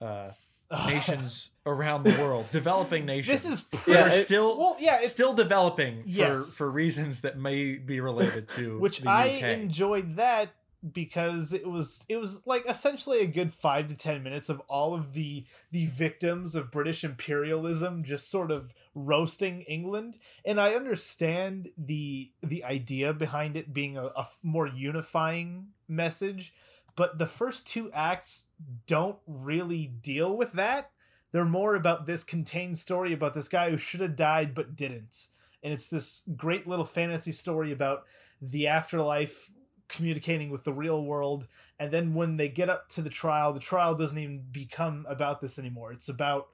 uh, 0.00 0.30
nations 0.86 1.50
around 1.66 2.04
the 2.04 2.10
world, 2.22 2.46
developing 2.50 3.04
nations. 3.06 3.42
this 3.42 3.52
is 3.52 3.60
pretty, 3.62 3.92
Yeah, 3.98 4.08
it- 4.12 4.24
still 4.26 4.58
well, 4.58 4.76
yeah, 4.80 4.98
it's 5.00 5.12
still 5.12 5.34
developing 5.34 6.02
for 6.02 6.08
Yes. 6.08 6.54
for 6.56 6.70
reasons 6.70 7.20
that 7.22 7.38
may 7.38 7.74
be 7.76 8.00
related 8.00 8.48
to 8.50 8.78
which 8.80 9.04
I 9.06 9.26
enjoyed 9.26 10.16
that 10.16 10.50
because 10.92 11.52
it 11.52 11.66
was 11.68 12.04
it 12.08 12.16
was 12.16 12.46
like 12.46 12.64
essentially 12.68 13.18
a 13.20 13.26
good 13.26 13.52
five 13.52 13.86
to 13.88 13.96
ten 13.96 14.22
minutes 14.22 14.48
of 14.48 14.60
all 14.68 14.94
of 14.94 15.14
the 15.14 15.44
the 15.72 15.86
victims 15.86 16.54
of 16.54 16.70
British 16.70 17.02
imperialism 17.02 18.04
just 18.04 18.30
sort 18.30 18.50
of 18.52 18.72
roasting 18.94 19.62
England, 19.62 20.16
and 20.44 20.60
I 20.60 20.74
understand 20.74 21.70
the 21.76 22.30
the 22.42 22.62
idea 22.64 23.12
behind 23.12 23.56
it 23.56 23.72
being 23.74 23.96
a 23.98 24.10
more 24.42 24.66
unifying 24.68 25.68
message, 25.88 26.54
but 26.96 27.18
the 27.18 27.26
first 27.26 27.66
two 27.66 27.92
acts 27.92 28.46
don't 28.86 29.18
really 29.26 29.86
deal 29.86 30.36
with 30.36 30.52
that. 30.52 30.90
They're 31.30 31.44
more 31.44 31.74
about 31.74 32.06
this 32.06 32.24
contained 32.24 32.78
story 32.78 33.12
about 33.12 33.34
this 33.34 33.48
guy 33.48 33.70
who 33.70 33.76
should 33.76 34.00
have 34.00 34.16
died 34.16 34.54
but 34.54 34.74
didn't. 34.74 35.28
And 35.62 35.72
it's 35.72 35.88
this 35.88 36.28
great 36.36 36.66
little 36.66 36.84
fantasy 36.84 37.32
story 37.32 37.72
about 37.72 38.04
the 38.40 38.66
afterlife 38.66 39.50
communicating 39.88 40.50
with 40.50 40.64
the 40.64 40.72
real 40.72 41.04
world 41.04 41.46
and 41.78 41.92
then 41.92 42.14
when 42.14 42.36
they 42.36 42.48
get 42.48 42.68
up 42.68 42.88
to 42.88 43.02
the 43.02 43.10
trial 43.10 43.52
the 43.52 43.60
trial 43.60 43.94
doesn't 43.94 44.18
even 44.18 44.44
become 44.50 45.06
about 45.08 45.40
this 45.40 45.58
anymore 45.58 45.92
it's 45.92 46.08
about 46.08 46.48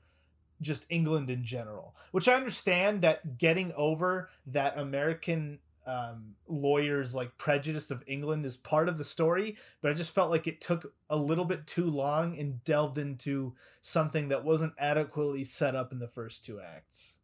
just 0.61 0.85
england 0.91 1.31
in 1.31 1.43
general 1.43 1.97
which 2.11 2.29
i 2.29 2.35
understand 2.35 3.01
that 3.01 3.39
getting 3.39 3.73
over 3.73 4.29
that 4.47 4.79
american 4.79 5.59
um, 5.87 6.35
lawyers 6.47 7.15
like 7.15 7.37
prejudice 7.39 7.91
of 7.91 8.03
england 8.07 8.45
is 8.47 8.57
part 8.57 8.89
of 8.89 8.99
the 8.99 9.05
story 9.05 9.57
but 9.81 9.91
i 9.91 9.95
just 9.95 10.15
felt 10.15 10.31
like 10.31 10.47
it 10.47 10.61
took 10.61 10.93
a 11.11 11.17
little 11.17 11.45
bit 11.45 11.67
too 11.67 11.87
long 11.87 12.39
and 12.39 12.63
delved 12.65 12.99
into 12.99 13.55
something 13.81 14.29
that 14.29 14.45
wasn't 14.45 14.73
adequately 14.79 15.45
set 15.45 15.75
up 15.75 15.91
in 15.93 15.99
the 15.99 16.09
first 16.09 16.45
two 16.45 16.61
acts 16.61 17.19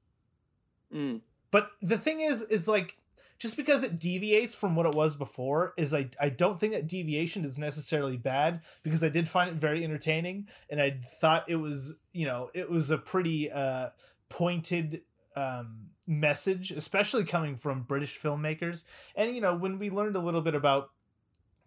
Mm. 0.93 1.21
but 1.50 1.71
the 1.83 1.99
thing 1.99 2.21
is, 2.21 2.41
is 2.43 2.67
like 2.67 2.97
just 3.38 3.57
because 3.57 3.83
it 3.83 3.99
deviates 3.99 4.55
from 4.55 4.75
what 4.75 4.87
it 4.87 4.95
was 4.95 5.15
before 5.17 5.75
is 5.77 5.93
I 5.95 6.09
I 6.19 6.31
don't 6.31 6.59
think 6.59 6.73
that 6.73 6.87
deviation 6.87 7.45
is 7.45 7.59
necessarily 7.59 8.17
bad 8.17 8.62
because 8.83 9.05
I 9.05 9.11
did 9.11 9.29
find 9.29 9.50
it 9.50 9.57
very 9.57 9.85
entertaining 9.85 10.49
and 10.71 10.81
I 10.81 11.00
thought 11.21 11.45
it 11.47 11.57
was 11.57 11.99
you 12.12 12.25
know 12.27 12.50
it 12.55 12.71
was 12.71 12.91
a 12.91 12.99
pretty 12.99 13.50
uh 13.50 13.91
pointed 14.31 15.03
um 15.38 15.90
message 16.07 16.71
especially 16.71 17.25
coming 17.25 17.54
from 17.57 17.83
British 17.83 18.18
filmmakers 18.18 18.85
and 19.14 19.35
you 19.35 19.40
know 19.40 19.54
when 19.54 19.78
we 19.78 19.90
learned 19.90 20.16
a 20.16 20.21
little 20.21 20.40
bit 20.40 20.54
about 20.54 20.90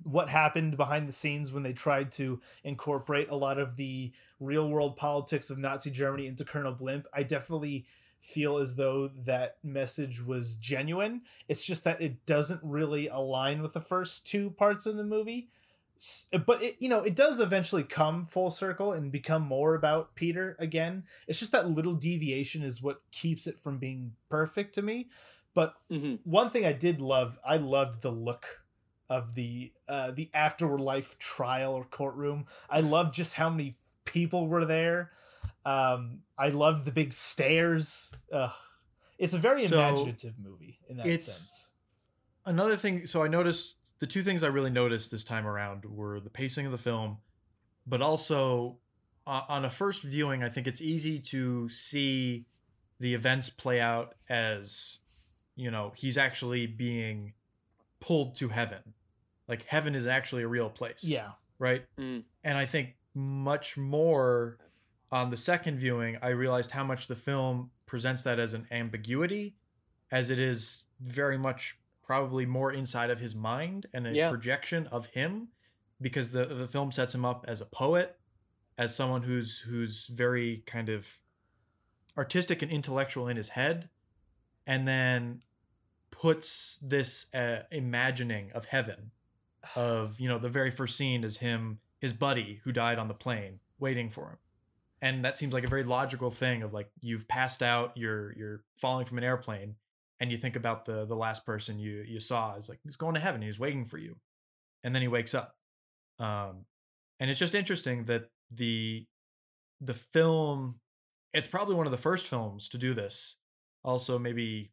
what 0.04 0.30
happened 0.30 0.78
behind 0.78 1.08
the 1.08 1.12
scenes 1.12 1.54
when 1.54 1.62
they 1.62 1.74
tried 1.74 2.12
to 2.12 2.42
incorporate 2.64 3.30
a 3.30 3.36
lot 3.36 3.60
of 3.60 3.78
the 3.78 4.12
real 4.40 4.68
world 4.68 4.98
politics 4.98 5.52
of 5.52 5.60
Nazi 5.60 5.92
Germany 5.92 6.26
into 6.26 6.44
Colonel 6.44 6.74
Blimp 6.74 7.06
I 7.14 7.22
definitely 7.22 7.86
feel 8.22 8.58
as 8.58 8.76
though 8.76 9.10
that 9.26 9.58
message 9.64 10.24
was 10.24 10.56
genuine. 10.56 11.22
It's 11.48 11.66
just 11.66 11.84
that 11.84 12.02
it 12.02 12.26
doesn't 12.26 12.62
really 12.64 13.08
align 13.08 13.62
with 13.62 13.74
the 13.74 13.82
first 13.82 14.28
two 14.28 14.52
parts 14.52 14.86
of 14.86 14.96
the 14.96 15.04
movie. 15.04 15.50
But 16.46 16.64
it, 16.64 16.78
you 16.80 16.90
know, 16.90 17.02
it 17.04 17.16
does 17.16 17.40
eventually 17.40 17.84
come 17.84 18.26
full 18.26 18.50
circle 18.50 18.94
and 18.94 19.12
become 19.12 19.44
more 19.44 19.76
about 19.76 20.16
Peter 20.16 20.56
again. 20.60 21.06
It's 21.28 21.40
just 21.40 21.52
that 21.52 21.70
little 21.70 21.94
deviation 21.96 22.64
is 22.64 22.82
what 22.82 23.02
keeps 23.12 23.48
it 23.48 23.60
from 23.62 23.78
being 23.78 24.16
perfect 24.30 24.74
to 24.76 24.82
me. 24.82 25.10
But 25.54 25.76
hmm 25.90 26.16
one 26.24 26.50
thing 26.50 26.66
I 26.66 26.74
did 26.74 27.02
love, 27.02 27.38
I 27.46 27.58
loved 27.58 28.02
the 28.02 28.12
look 28.12 28.64
of 29.10 29.36
the 29.36 29.74
uh, 29.88 30.12
the 30.12 30.30
afterlife 30.34 31.18
trial 31.20 31.74
or 31.74 31.84
courtroom. 31.86 32.46
I 32.70 32.80
loved 32.80 33.14
just 33.14 33.36
how 33.36 33.50
many 33.50 33.76
people 34.06 34.48
were 34.48 34.66
there. 34.66 35.12
Um, 35.66 36.24
I 36.38 36.50
loved 36.50 36.86
the 36.86 36.92
big 36.92 37.14
stairs. 37.14 38.14
Ugh. 38.32 38.52
It's 39.18 39.34
a 39.34 39.38
very 39.38 39.66
So, 39.66 39.76
imaginative 39.76 40.40
movie 40.40 40.80
in 40.88 40.98
that 40.98 41.20
sense. 41.20 41.72
another 42.46 42.76
thing 42.76 43.06
so 43.06 43.24
i 43.24 43.28
noticed 43.28 43.76
the 44.02 44.08
two 44.08 44.22
things 44.24 44.44
i 44.44 44.48
really 44.48 44.70
noticed 44.70 45.10
this 45.12 45.24
time 45.24 45.48
around 45.48 45.86
were 45.86 46.20
the 46.20 46.30
pacing 46.30 46.66
of 46.66 46.72
the 46.74 46.78
film 46.78 47.18
but 47.88 48.02
also 48.02 48.78
uh, 49.26 49.42
on 49.48 49.64
a 49.64 49.70
first 49.70 50.04
viewing 50.04 50.44
i 50.44 50.50
think 50.50 50.68
it's 50.68 50.82
easy 50.82 51.20
to 51.20 51.70
see 51.70 52.46
the 53.00 53.14
events 53.14 53.50
play 53.50 53.80
out 53.80 54.16
as 54.30 55.00
you 55.56 55.72
know 55.72 55.94
he's 55.96 56.18
actually 56.18 56.68
being 56.68 57.34
pulled 58.00 58.36
to 58.36 58.50
heaven 58.50 58.94
like 59.48 59.64
heaven 59.68 59.96
is 59.96 60.06
actually 60.08 60.44
a 60.44 60.48
real 60.48 60.70
place 60.70 61.04
Yeah. 61.04 61.30
right 61.60 61.86
Mm. 61.98 62.24
and 62.44 62.58
i 62.58 62.66
think 62.66 62.96
much 63.14 63.78
more 63.78 64.58
on 65.12 65.30
the 65.30 65.38
second 65.38 65.78
viewing 65.78 66.18
i 66.22 66.30
realized 66.30 66.72
how 66.72 66.84
much 66.84 67.08
the 67.08 67.16
film 67.16 67.72
presents 67.86 68.24
that 68.24 68.40
as 68.40 68.54
an 68.54 68.66
ambiguity 68.72 69.56
as 70.12 70.30
it 70.30 70.40
is 70.40 70.88
very 71.02 71.38
much 71.38 71.78
probably 72.12 72.46
more 72.46 72.74
inside 72.74 73.10
of 73.10 73.22
his 73.22 73.34
mind 73.34 73.86
and 73.94 74.06
a 74.06 74.12
Yeah. 74.12 74.30
projection 74.30 74.86
of 74.88 75.06
him 75.08 75.48
because 76.02 76.32
the 76.32 76.46
the 76.46 76.68
film 76.68 76.92
sets 76.92 77.16
him 77.16 77.24
up 77.24 77.46
as 77.48 77.62
a 77.62 77.66
poet 77.66 78.20
as 78.78 78.94
someone 78.94 79.24
who's 79.24 79.60
who's 79.60 80.08
very 80.08 80.58
kind 80.66 80.90
of 80.90 81.20
artistic 82.18 82.62
and 82.62 82.70
intellectual 82.70 83.30
in 83.30 83.38
his 83.38 83.50
head 83.50 83.90
and 84.68 84.86
then 84.86 85.42
puts 86.10 86.78
this 86.82 87.34
uh, 87.34 87.60
imagining 87.72 88.52
of 88.52 88.66
heaven 88.66 89.12
of 89.76 90.20
you 90.20 90.28
know 90.28 90.38
the 90.38 90.50
very 90.50 90.70
first 90.72 90.98
scene 90.98 91.24
is 91.24 91.38
him 91.38 91.80
his 92.00 92.12
buddy 92.12 92.60
who 92.66 92.74
died 92.74 93.00
on 93.00 93.08
the 93.08 93.14
plane 93.14 93.60
waiting 93.80 94.10
for 94.10 94.32
him 94.32 94.38
and 95.02 95.24
that 95.24 95.38
seems 95.38 95.54
like 95.54 95.64
a 95.64 95.68
very 95.70 95.84
logical 95.84 96.30
thing 96.30 96.62
of 96.62 96.74
like 96.74 96.90
you've 97.00 97.28
passed 97.30 97.64
out 97.64 97.96
you're 97.96 98.36
you're 98.38 98.64
falling 98.76 99.06
from 99.06 99.18
an 99.18 99.24
airplane 99.24 99.76
and 100.22 100.32
you 100.32 100.38
think 100.38 100.56
about 100.56 100.86
the 100.86 101.04
the 101.06 101.16
last 101.16 101.46
person 101.46 101.80
you 101.80 102.06
you 102.08 102.20
saw 102.20 102.56
is 102.56 102.70
like 102.70 102.80
he's 102.84 102.96
going 102.96 103.16
to 103.16 103.20
heaven 103.20 103.42
he's 103.42 103.60
waiting 103.60 103.84
for 103.84 103.98
you 103.98 104.16
and 104.84 104.96
then 104.96 105.02
he 105.02 105.08
wakes 105.08 105.34
up. 105.34 105.56
Um 106.20 106.66
and 107.20 107.30
it's 107.30 107.40
just 107.40 107.56
interesting 107.56 108.06
that 108.06 108.30
the 108.50 109.06
the 109.82 109.94
film 109.94 110.80
it's 111.34 111.50
probably 111.50 111.76
one 111.76 111.88
of 111.88 111.92
the 111.92 111.98
first 111.98 112.28
films 112.28 112.70
to 112.70 112.78
do 112.78 112.94
this. 112.94 113.38
Also 113.84 114.18
maybe 114.18 114.72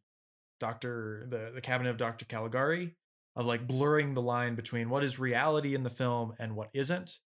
dr 0.59 1.25
the 1.29 1.51
the 1.53 1.61
cabinet 1.61 1.89
of 1.89 1.97
dr 1.97 2.23
caligari 2.25 2.95
of 3.35 3.45
like 3.45 3.65
blurring 3.65 4.13
the 4.13 4.21
line 4.21 4.55
between 4.55 4.89
what 4.89 5.03
is 5.03 5.17
reality 5.17 5.73
in 5.73 5.83
the 5.83 5.89
film 5.89 6.33
and 6.37 6.55
what 6.55 6.69
isn't 6.73 7.19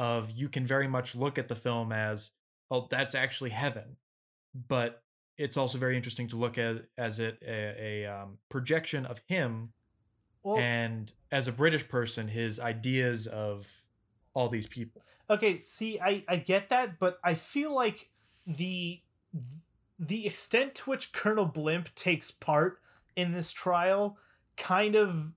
of 0.00 0.30
you 0.30 0.48
can 0.48 0.66
very 0.66 0.88
much 0.88 1.14
look 1.14 1.38
at 1.38 1.48
the 1.48 1.54
film 1.54 1.92
as 1.92 2.32
oh 2.70 2.88
that's 2.90 3.14
actually 3.14 3.50
heaven. 3.50 3.96
But 4.54 5.02
it's 5.40 5.56
also 5.56 5.78
very 5.78 5.96
interesting 5.96 6.28
to 6.28 6.36
look 6.36 6.58
at 6.58 6.84
as 6.98 7.18
it 7.18 7.38
a, 7.46 8.04
a 8.04 8.06
um, 8.06 8.38
projection 8.48 9.06
of 9.06 9.22
him 9.26 9.72
Well, 10.42 10.58
and 10.58 11.12
as 11.32 11.48
a 11.48 11.52
british 11.52 11.88
person 11.88 12.28
his 12.28 12.60
ideas 12.60 13.26
of 13.26 13.84
all 14.34 14.48
these 14.48 14.66
people. 14.66 15.02
Okay, 15.28 15.58
see, 15.58 16.00
I 16.00 16.24
I 16.28 16.36
get 16.36 16.68
that, 16.68 16.98
but 16.98 17.18
I 17.22 17.34
feel 17.34 17.74
like 17.74 18.10
the 18.46 19.00
the 19.98 20.26
extent 20.26 20.74
to 20.76 20.90
which 20.90 21.12
Colonel 21.12 21.46
Blimp 21.46 21.94
takes 21.94 22.30
part 22.30 22.78
in 23.14 23.32
this 23.32 23.52
trial 23.52 24.18
kind 24.56 24.94
of 24.94 25.32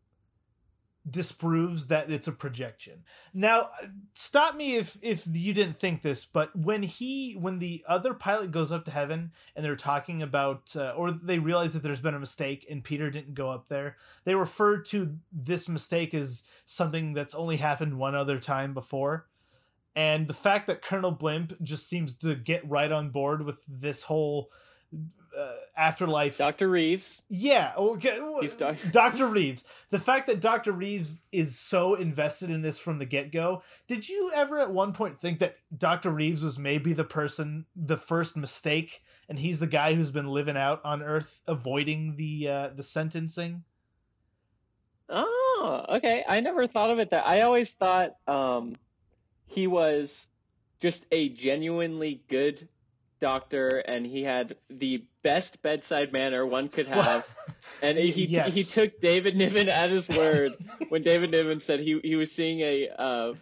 disproves 1.09 1.87
that 1.87 2.09
it's 2.09 2.27
a 2.27 2.31
projection. 2.31 3.03
Now, 3.33 3.69
stop 4.13 4.55
me 4.55 4.77
if 4.77 4.97
if 5.01 5.27
you 5.31 5.53
didn't 5.53 5.79
think 5.79 6.01
this, 6.01 6.25
but 6.25 6.55
when 6.55 6.83
he 6.83 7.33
when 7.33 7.59
the 7.59 7.83
other 7.87 8.13
pilot 8.13 8.51
goes 8.51 8.71
up 8.71 8.85
to 8.85 8.91
heaven 8.91 9.31
and 9.55 9.65
they're 9.65 9.75
talking 9.75 10.21
about 10.21 10.75
uh, 10.75 10.91
or 10.91 11.11
they 11.11 11.39
realize 11.39 11.73
that 11.73 11.83
there's 11.83 11.99
been 11.99 12.13
a 12.15 12.19
mistake 12.19 12.65
and 12.69 12.83
Peter 12.83 13.09
didn't 13.09 13.33
go 13.33 13.49
up 13.49 13.67
there, 13.67 13.97
they 14.23 14.35
refer 14.35 14.77
to 14.77 15.17
this 15.31 15.67
mistake 15.67 16.13
as 16.13 16.43
something 16.65 17.13
that's 17.13 17.35
only 17.35 17.57
happened 17.57 17.97
one 17.97 18.15
other 18.15 18.39
time 18.39 18.73
before. 18.73 19.27
And 19.95 20.27
the 20.27 20.33
fact 20.33 20.67
that 20.67 20.81
Colonel 20.81 21.11
Blimp 21.11 21.61
just 21.61 21.87
seems 21.87 22.15
to 22.15 22.33
get 22.33 22.67
right 22.67 22.91
on 22.91 23.09
board 23.09 23.45
with 23.45 23.57
this 23.67 24.03
whole 24.03 24.49
uh, 25.37 25.53
afterlife 25.77 26.37
Dr. 26.37 26.69
Reeves. 26.69 27.23
yeah, 27.29 27.73
okay. 27.77 28.19
He's 28.41 28.55
doc- 28.55 28.77
Dr. 28.91 29.27
Reeves. 29.27 29.63
The 29.89 29.99
fact 29.99 30.27
that 30.27 30.39
Dr. 30.39 30.71
Reeves 30.71 31.23
is 31.31 31.57
so 31.59 31.95
invested 31.95 32.49
in 32.49 32.61
this 32.61 32.79
from 32.79 32.99
the 32.99 33.05
get 33.05 33.31
go. 33.31 33.61
Did 33.87 34.07
you 34.09 34.31
ever 34.33 34.59
at 34.59 34.71
one 34.71 34.93
point 34.93 35.19
think 35.19 35.39
that 35.39 35.57
Dr. 35.75 36.11
Reeves 36.11 36.43
was 36.43 36.57
maybe 36.59 36.93
the 36.93 37.03
person, 37.03 37.65
the 37.75 37.97
first 37.97 38.35
mistake, 38.37 39.01
and 39.29 39.39
he's 39.39 39.59
the 39.59 39.67
guy 39.67 39.93
who's 39.95 40.11
been 40.11 40.27
living 40.27 40.57
out 40.57 40.81
on 40.83 41.01
Earth 41.01 41.39
avoiding 41.47 42.15
the 42.17 42.47
uh, 42.47 42.69
the 42.75 42.83
sentencing? 42.83 43.63
Oh, 45.09 45.29
Oh, 45.65 45.85
okay. 45.95 46.25
I 46.27 46.41
never 46.41 46.67
thought 46.67 46.89
of 46.89 46.99
it 46.99 47.11
that. 47.11 47.25
I 47.25 47.41
always 47.41 47.71
thought 47.71 48.15
um, 48.27 48.75
he 49.45 49.65
was 49.65 50.27
just 50.81 51.05
a 51.09 51.29
genuinely 51.29 52.21
good 52.29 52.67
doctor, 53.23 53.69
and 53.79 54.05
he 54.05 54.21
had 54.23 54.55
the 54.69 55.03
best 55.23 55.61
bedside 55.61 56.11
manner 56.11 56.45
one 56.45 56.67
could 56.69 56.87
have. 56.99 57.25
and 57.81 57.97
he 57.97 58.25
Yes. 58.25 58.53
he 58.53 58.63
took 58.63 58.99
David 59.01 59.35
Niven 59.37 59.69
at 59.69 59.89
his 59.89 60.07
word 60.21 60.51
when 60.89 61.01
David 61.01 61.31
Niven 61.31 61.59
said 61.61 61.79
he 61.79 61.99
he 62.03 62.15
was 62.15 62.31
seeing 62.31 62.59
a 62.59 62.89
uh, 62.89 63.33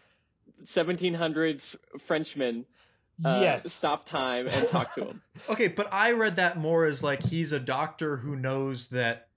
1700s 0.65 1.75
Frenchman 2.00 2.65
uh, 3.25 3.39
yes. 3.41 3.71
stop 3.71 4.07
time 4.07 4.47
and 4.47 4.67
talk 4.69 4.93
to 4.95 5.05
him. 5.05 5.21
Okay, 5.50 5.67
but 5.67 5.88
I 5.91 6.11
read 6.11 6.35
that 6.38 6.57
more 6.57 6.85
as 6.85 7.01
like 7.03 7.23
he's 7.23 7.51
a 7.51 7.59
doctor 7.59 8.17
who 8.17 8.35
knows 8.35 8.88
that 8.88 9.27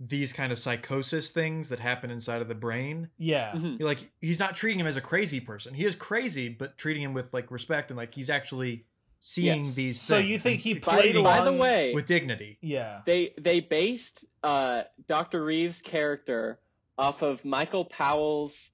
these 0.00 0.32
kind 0.32 0.52
of 0.52 0.58
psychosis 0.58 1.30
things 1.30 1.68
that 1.70 1.80
happen 1.80 2.10
inside 2.10 2.40
of 2.40 2.46
the 2.48 2.54
brain, 2.54 3.08
Yeah. 3.18 3.52
Mhm. 3.52 3.80
like 3.82 4.10
he's 4.20 4.38
not 4.38 4.54
treating 4.54 4.78
him 4.78 4.86
as 4.86 4.96
a 4.96 5.00
crazy 5.00 5.40
person. 5.40 5.74
He 5.74 5.84
is 5.84 5.94
crazy, 5.96 6.48
but 6.48 6.78
treating 6.78 7.02
him 7.02 7.12
with 7.14 7.32
like 7.34 7.50
respect 7.50 7.90
and 7.90 7.96
like 7.98 8.14
he's 8.14 8.30
actually 8.30 8.86
seeing 9.20 9.66
Yes. 9.66 9.74
these. 9.74 10.00
So 10.00 10.18
you 10.18 10.38
think 10.38 10.54
and 10.56 10.60
he 10.64 10.74
By, 10.74 10.80
played 10.80 11.00
treating 11.02 11.24
by 11.24 11.38
the 11.38 11.50
along- 11.50 11.58
way, 11.58 11.92
with 11.94 12.06
dignity? 12.06 12.58
Yeah. 12.60 13.02
they 13.06 13.32
they 13.38 13.60
based 13.60 14.24
uh, 14.42 14.82
Dr. 15.08 15.44
Reeves' 15.44 15.80
character 15.82 16.58
off 16.96 17.22
of 17.22 17.44
Michael 17.44 17.84
Powell's 17.84 18.70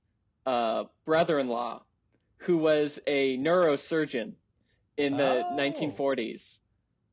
uh, 0.47 0.85
brother-in-law, 1.07 1.83
who 2.39 2.59
was 2.59 2.99
a 3.07 3.37
neurosurgeon 3.39 4.33
in 4.97 5.17
the 5.17 5.45
Oh. 5.47 5.57
1940s, 5.57 6.59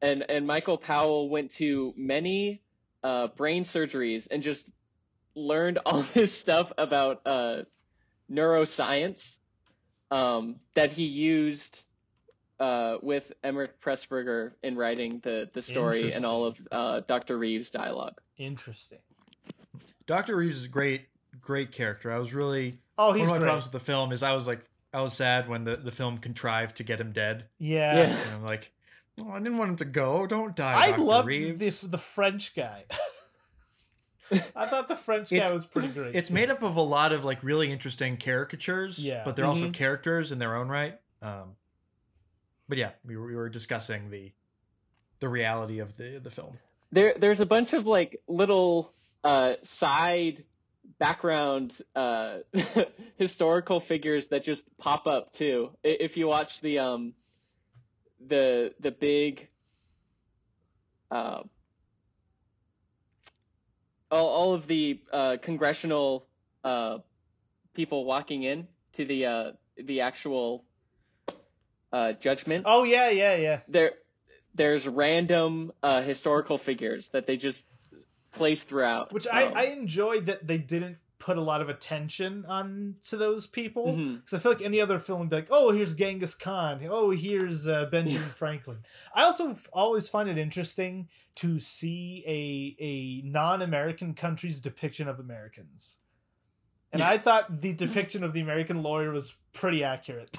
and 0.01 0.23
and 0.29 0.45
Michael 0.45 0.77
Powell 0.77 1.29
went 1.29 1.51
to 1.55 1.93
many 1.97 2.61
uh, 3.03 3.27
brain 3.27 3.63
surgeries 3.63 4.27
and 4.29 4.43
just 4.43 4.69
learned 5.35 5.79
all 5.85 6.03
this 6.13 6.37
stuff 6.37 6.71
about 6.77 7.21
uh, 7.25 7.63
neuroscience 8.29 9.37
um, 10.09 10.57
that 10.73 10.91
he 10.91 11.03
used. 11.05 11.81
Uh, 12.61 12.97
with 13.01 13.31
Emeric 13.43 13.69
Pressburger 13.83 14.51
in 14.61 14.75
writing 14.75 15.19
the, 15.23 15.49
the 15.51 15.63
story 15.63 16.13
and 16.13 16.23
all 16.25 16.45
of 16.45 16.57
uh, 16.71 17.01
Dr. 17.07 17.37
Reeves' 17.39 17.71
dialogue. 17.71 18.21
Interesting. 18.37 18.99
Doctor 20.05 20.35
Reeves 20.35 20.57
is 20.57 20.65
a 20.65 20.69
great, 20.69 21.07
great 21.41 21.71
character. 21.71 22.11
I 22.11 22.19
was 22.19 22.33
really 22.35 22.75
Oh, 22.99 23.13
he's 23.13 23.21
one 23.27 23.29
of 23.29 23.29
my 23.29 23.37
great. 23.39 23.45
problems 23.47 23.63
with 23.65 23.71
the 23.71 23.79
film 23.79 24.11
is 24.11 24.21
I 24.21 24.33
was 24.33 24.45
like 24.45 24.61
I 24.93 25.01
was 25.01 25.13
sad 25.13 25.49
when 25.49 25.63
the, 25.63 25.75
the 25.77 25.89
film 25.89 26.19
contrived 26.19 26.75
to 26.77 26.83
get 26.83 26.99
him 27.01 27.11
dead. 27.13 27.45
Yeah. 27.57 27.97
Yeah. 27.97 28.03
And 28.03 28.35
I'm 28.35 28.45
like, 28.45 28.71
oh, 29.23 29.31
I 29.31 29.39
didn't 29.39 29.57
want 29.57 29.71
him 29.71 29.75
to 29.77 29.85
go. 29.85 30.27
Don't 30.27 30.55
die. 30.55 30.79
I 30.79 30.91
Dr. 30.91 31.01
loved 31.01 31.27
Reeves. 31.29 31.81
the 31.81 31.87
the 31.87 31.97
French 31.97 32.53
guy. 32.55 32.83
I 34.55 34.65
thought 34.67 34.87
the 34.87 34.95
French 34.95 35.29
guy 35.29 35.37
It's- 35.37 35.51
was 35.51 35.65
pretty 35.65 35.89
great. 35.89 36.15
It's 36.15 36.29
too. 36.29 36.35
made 36.35 36.49
up 36.49 36.61
of 36.61 36.75
a 36.77 36.81
lot 36.81 37.11
of 37.11 37.25
like 37.25 37.43
really 37.43 37.71
interesting 37.71 38.17
caricatures. 38.17 38.99
Yeah. 38.99 39.23
But 39.25 39.35
they're 39.35 39.45
also 39.45 39.67
Mhm. 39.69 39.73
characters 39.73 40.31
in 40.31 40.39
their 40.39 40.55
own 40.55 40.69
right. 40.69 40.99
Um, 41.21 41.55
but 42.71 42.77
yeah, 42.77 42.91
we 43.05 43.17
were, 43.17 43.27
we 43.27 43.35
were 43.35 43.49
discussing 43.49 44.09
the 44.11 44.31
the 45.19 45.27
reality 45.27 45.79
of 45.79 45.97
the 45.97 46.21
the 46.23 46.29
film. 46.29 46.57
There, 46.93 47.13
there's 47.17 47.41
a 47.41 47.45
bunch 47.45 47.73
of 47.73 47.85
like 47.85 48.21
little 48.29 48.93
uh, 49.25 49.55
side 49.63 50.45
background 50.97 51.77
uh, 51.97 52.37
historical 53.17 53.81
figures 53.81 54.27
that 54.27 54.45
just 54.45 54.65
pop 54.77 55.05
up 55.05 55.33
too. 55.33 55.71
If 55.83 56.15
you 56.15 56.27
watch 56.29 56.61
the 56.61 56.79
um, 56.79 57.13
the 58.25 58.73
the 58.79 58.91
big 58.91 59.49
uh, 61.11 61.41
all, 64.09 64.27
all 64.27 64.53
of 64.53 64.65
the 64.67 65.01
uh, 65.11 65.35
congressional 65.41 66.25
uh, 66.63 66.99
people 67.73 68.05
walking 68.05 68.43
in 68.43 68.65
to 68.93 69.03
the 69.03 69.25
uh, 69.25 69.51
the 69.75 69.99
actual 69.99 70.63
uh, 71.91 72.13
judgment. 72.13 72.65
Oh 72.67 72.83
yeah, 72.83 73.09
yeah, 73.09 73.35
yeah. 73.35 73.59
there 73.67 73.93
there's 74.53 74.87
random 74.87 75.71
uh, 75.81 76.01
historical 76.01 76.57
figures 76.57 77.09
that 77.09 77.27
they 77.27 77.37
just 77.37 77.63
place 78.31 78.63
throughout. 78.63 79.13
Which 79.13 79.27
I 79.27 79.45
Um, 79.45 79.53
I 79.55 79.65
enjoyed 79.67 80.25
that 80.27 80.47
they 80.47 80.57
didn't 80.57 80.97
put 81.19 81.37
a 81.37 81.41
lot 81.41 81.61
of 81.61 81.69
attention 81.69 82.43
on 82.47 82.95
to 83.07 83.15
those 83.15 83.45
people. 83.45 83.95
Because 83.95 84.33
I 84.33 84.39
feel 84.39 84.53
like 84.53 84.61
any 84.61 84.81
other 84.81 84.97
film 84.97 85.19
would 85.19 85.29
be 85.29 85.35
like, 85.35 85.49
oh, 85.51 85.71
here's 85.71 85.93
Genghis 85.93 86.33
Khan. 86.33 86.81
Oh, 86.89 87.11
here's 87.11 87.67
uh, 87.67 87.85
Benjamin 87.85 88.29
Franklin. 88.29 88.79
I 89.13 89.23
also 89.23 89.51
f- 89.51 89.67
always 89.71 90.09
find 90.09 90.27
it 90.27 90.39
interesting 90.39 91.09
to 91.35 91.59
see 91.59 92.23
a 92.27 92.83
a 92.83 93.21
non-American 93.27 94.15
country's 94.15 94.61
depiction 94.61 95.07
of 95.07 95.19
Americans. 95.19 95.97
And 96.91 97.01
I 97.01 97.19
thought 97.19 97.61
the 97.61 97.73
depiction 97.73 98.23
of 98.23 98.33
the 98.33 98.41
American 98.41 98.83
lawyer 98.83 99.11
was 99.11 99.35
pretty 99.53 99.83
accurate. 99.83 100.35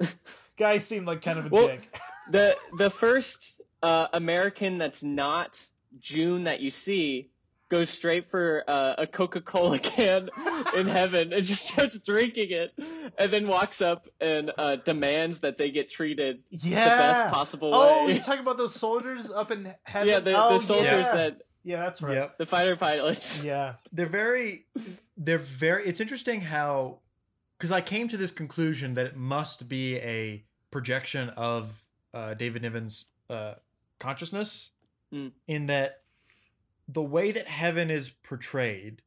Guy 0.60 0.78
seemed 0.78 1.06
like 1.06 1.22
kind 1.22 1.38
of 1.40 1.46
a 1.46 1.48
Well, 1.48 1.66
dick. 1.68 1.98
the 2.30 2.56
the 2.78 2.90
first 2.90 3.60
uh, 3.82 4.06
American 4.12 4.78
that's 4.78 5.02
not 5.02 5.58
June 5.98 6.44
that 6.44 6.60
you 6.60 6.70
see 6.70 7.30
goes 7.70 7.88
straight 7.88 8.28
for 8.30 8.64
uh, 8.68 8.94
a 8.98 9.06
Coca 9.06 9.40
Cola 9.40 9.78
can 9.96 10.28
in 10.76 10.86
heaven 10.88 11.32
and 11.32 11.44
just 11.46 11.68
starts 11.68 11.98
drinking 12.00 12.50
it, 12.50 12.72
and 13.16 13.32
then 13.32 13.46
walks 13.48 13.80
up 13.80 14.06
and 14.20 14.50
uh, 14.58 14.76
demands 14.84 15.38
that 15.40 15.56
they 15.56 15.70
get 15.70 15.88
treated 15.90 16.42
Yeah. 16.50 16.84
the 16.84 16.90
best 17.00 17.32
possible 17.32 17.70
Oh, 17.74 17.80
way. 17.80 17.88
Oh, 17.92 18.06
you're 18.08 18.22
talking 18.22 18.40
about 18.42 18.58
those 18.58 18.74
soldiers 18.74 19.30
up 19.32 19.50
in 19.50 19.72
heaven? 19.84 20.08
yeah, 20.08 20.20
the, 20.20 20.34
oh, 20.36 20.58
the 20.58 20.64
soldiers 20.64 21.06
yeah. 21.06 21.14
that 21.16 21.38
Yeah, 21.62 21.76
that's 21.80 22.02
right. 22.02 22.14
Yep. 22.16 22.38
the 22.38 22.46
fighter 22.46 22.76
pilots. 22.76 23.40
Yeah. 23.42 23.74
they're 23.92 24.06
very 24.06 24.66
they're 25.16 25.38
very 25.38 25.86
it's 25.86 26.00
interesting 26.00 26.40
how 26.42 26.98
because 27.56 27.70
i 27.70 27.80
came 27.82 28.08
to 28.08 28.16
this 28.16 28.30
conclusion 28.30 28.94
that 28.94 29.04
it 29.06 29.16
must 29.16 29.68
be 29.68 29.96
a 29.98 30.44
projection 30.70 31.28
of 31.30 31.84
uh, 32.14 32.34
david 32.34 32.62
niven's 32.62 33.06
uh, 33.28 33.54
consciousness 33.98 34.70
Mm. 35.12 35.32
in 35.48 35.66
that 35.66 36.02
the 36.86 37.02
way 37.02 37.32
that 37.32 37.48
heaven 37.48 37.90
is 37.90 38.10
portrayed 38.10 39.02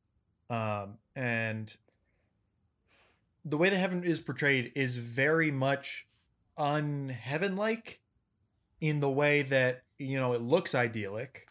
um, 0.50 0.98
and 1.16 1.78
the 3.46 3.56
way 3.58 3.70
that 3.70 3.78
heaven 3.78 4.04
is 4.04 4.20
portrayed 4.20 4.72
is 4.76 4.98
very 4.98 5.50
much 5.50 6.08
unheaven 6.58 7.56
like 7.56 8.02
in 8.82 9.00
the 9.00 9.10
way 9.10 9.42
that 9.44 9.84
you 9.98 10.20
know 10.20 10.34
it 10.34 10.42
looks 10.42 10.76
idyllic 10.76 11.48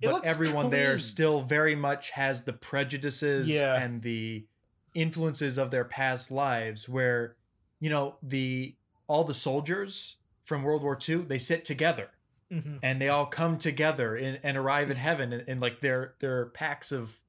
It 0.00 0.06
but 0.06 0.14
looks 0.14 0.28
everyone 0.28 0.70
there 0.70 0.98
still 1.00 1.40
very 1.42 1.74
much 1.74 2.10
has 2.10 2.44
the 2.44 2.52
prejudices 2.52 3.48
Yeah. 3.48 3.74
and 3.80 4.02
the 4.02 4.46
influences 4.94 5.58
of 5.58 5.70
their 5.70 5.84
past 5.84 6.30
lives 6.30 6.88
where 6.88 7.36
you 7.80 7.90
know 7.90 8.16
the 8.22 8.76
all 9.10 9.24
the 9.24 9.34
soldiers 9.34 10.18
from 10.44 10.62
world 10.62 10.84
war 10.84 10.96
ii 11.08 11.16
they 11.16 11.38
sit 11.38 11.64
together. 11.64 12.10
Hmm 12.50 12.76
and 12.82 13.00
they 13.00 13.08
all 13.08 13.26
come 13.26 13.58
together 13.58 14.16
in, 14.16 14.38
and 14.42 14.56
arrive 14.56 14.90
in 14.90 14.96
heaven 14.96 15.32
in, 15.32 15.40
in 15.46 15.60
like 15.60 15.80
their 15.80 16.14
their 16.20 16.46
packs 16.46 16.92
of 16.92 17.20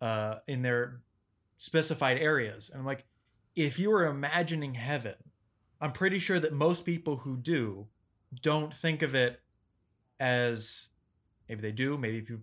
uh 0.00 0.36
in 0.48 0.62
their 0.62 1.00
specified 1.56 2.18
areas. 2.18 2.68
And 2.68 2.80
i'm 2.80 2.86
like 2.86 3.04
if 3.54 3.78
you 3.78 3.90
were 3.90 4.06
imagining 4.06 4.74
heaven 4.74 5.14
i'm 5.80 5.92
pretty 5.92 6.18
sure 6.18 6.40
that 6.40 6.52
most 6.52 6.84
people 6.84 7.18
who 7.18 7.36
do 7.36 7.86
don't 8.42 8.74
think 8.74 9.02
of 9.02 9.14
it 9.14 9.40
as 10.18 10.90
maybe 11.48 11.60
they 11.62 11.72
do 11.72 11.96
maybe 11.96 12.20
people, 12.22 12.42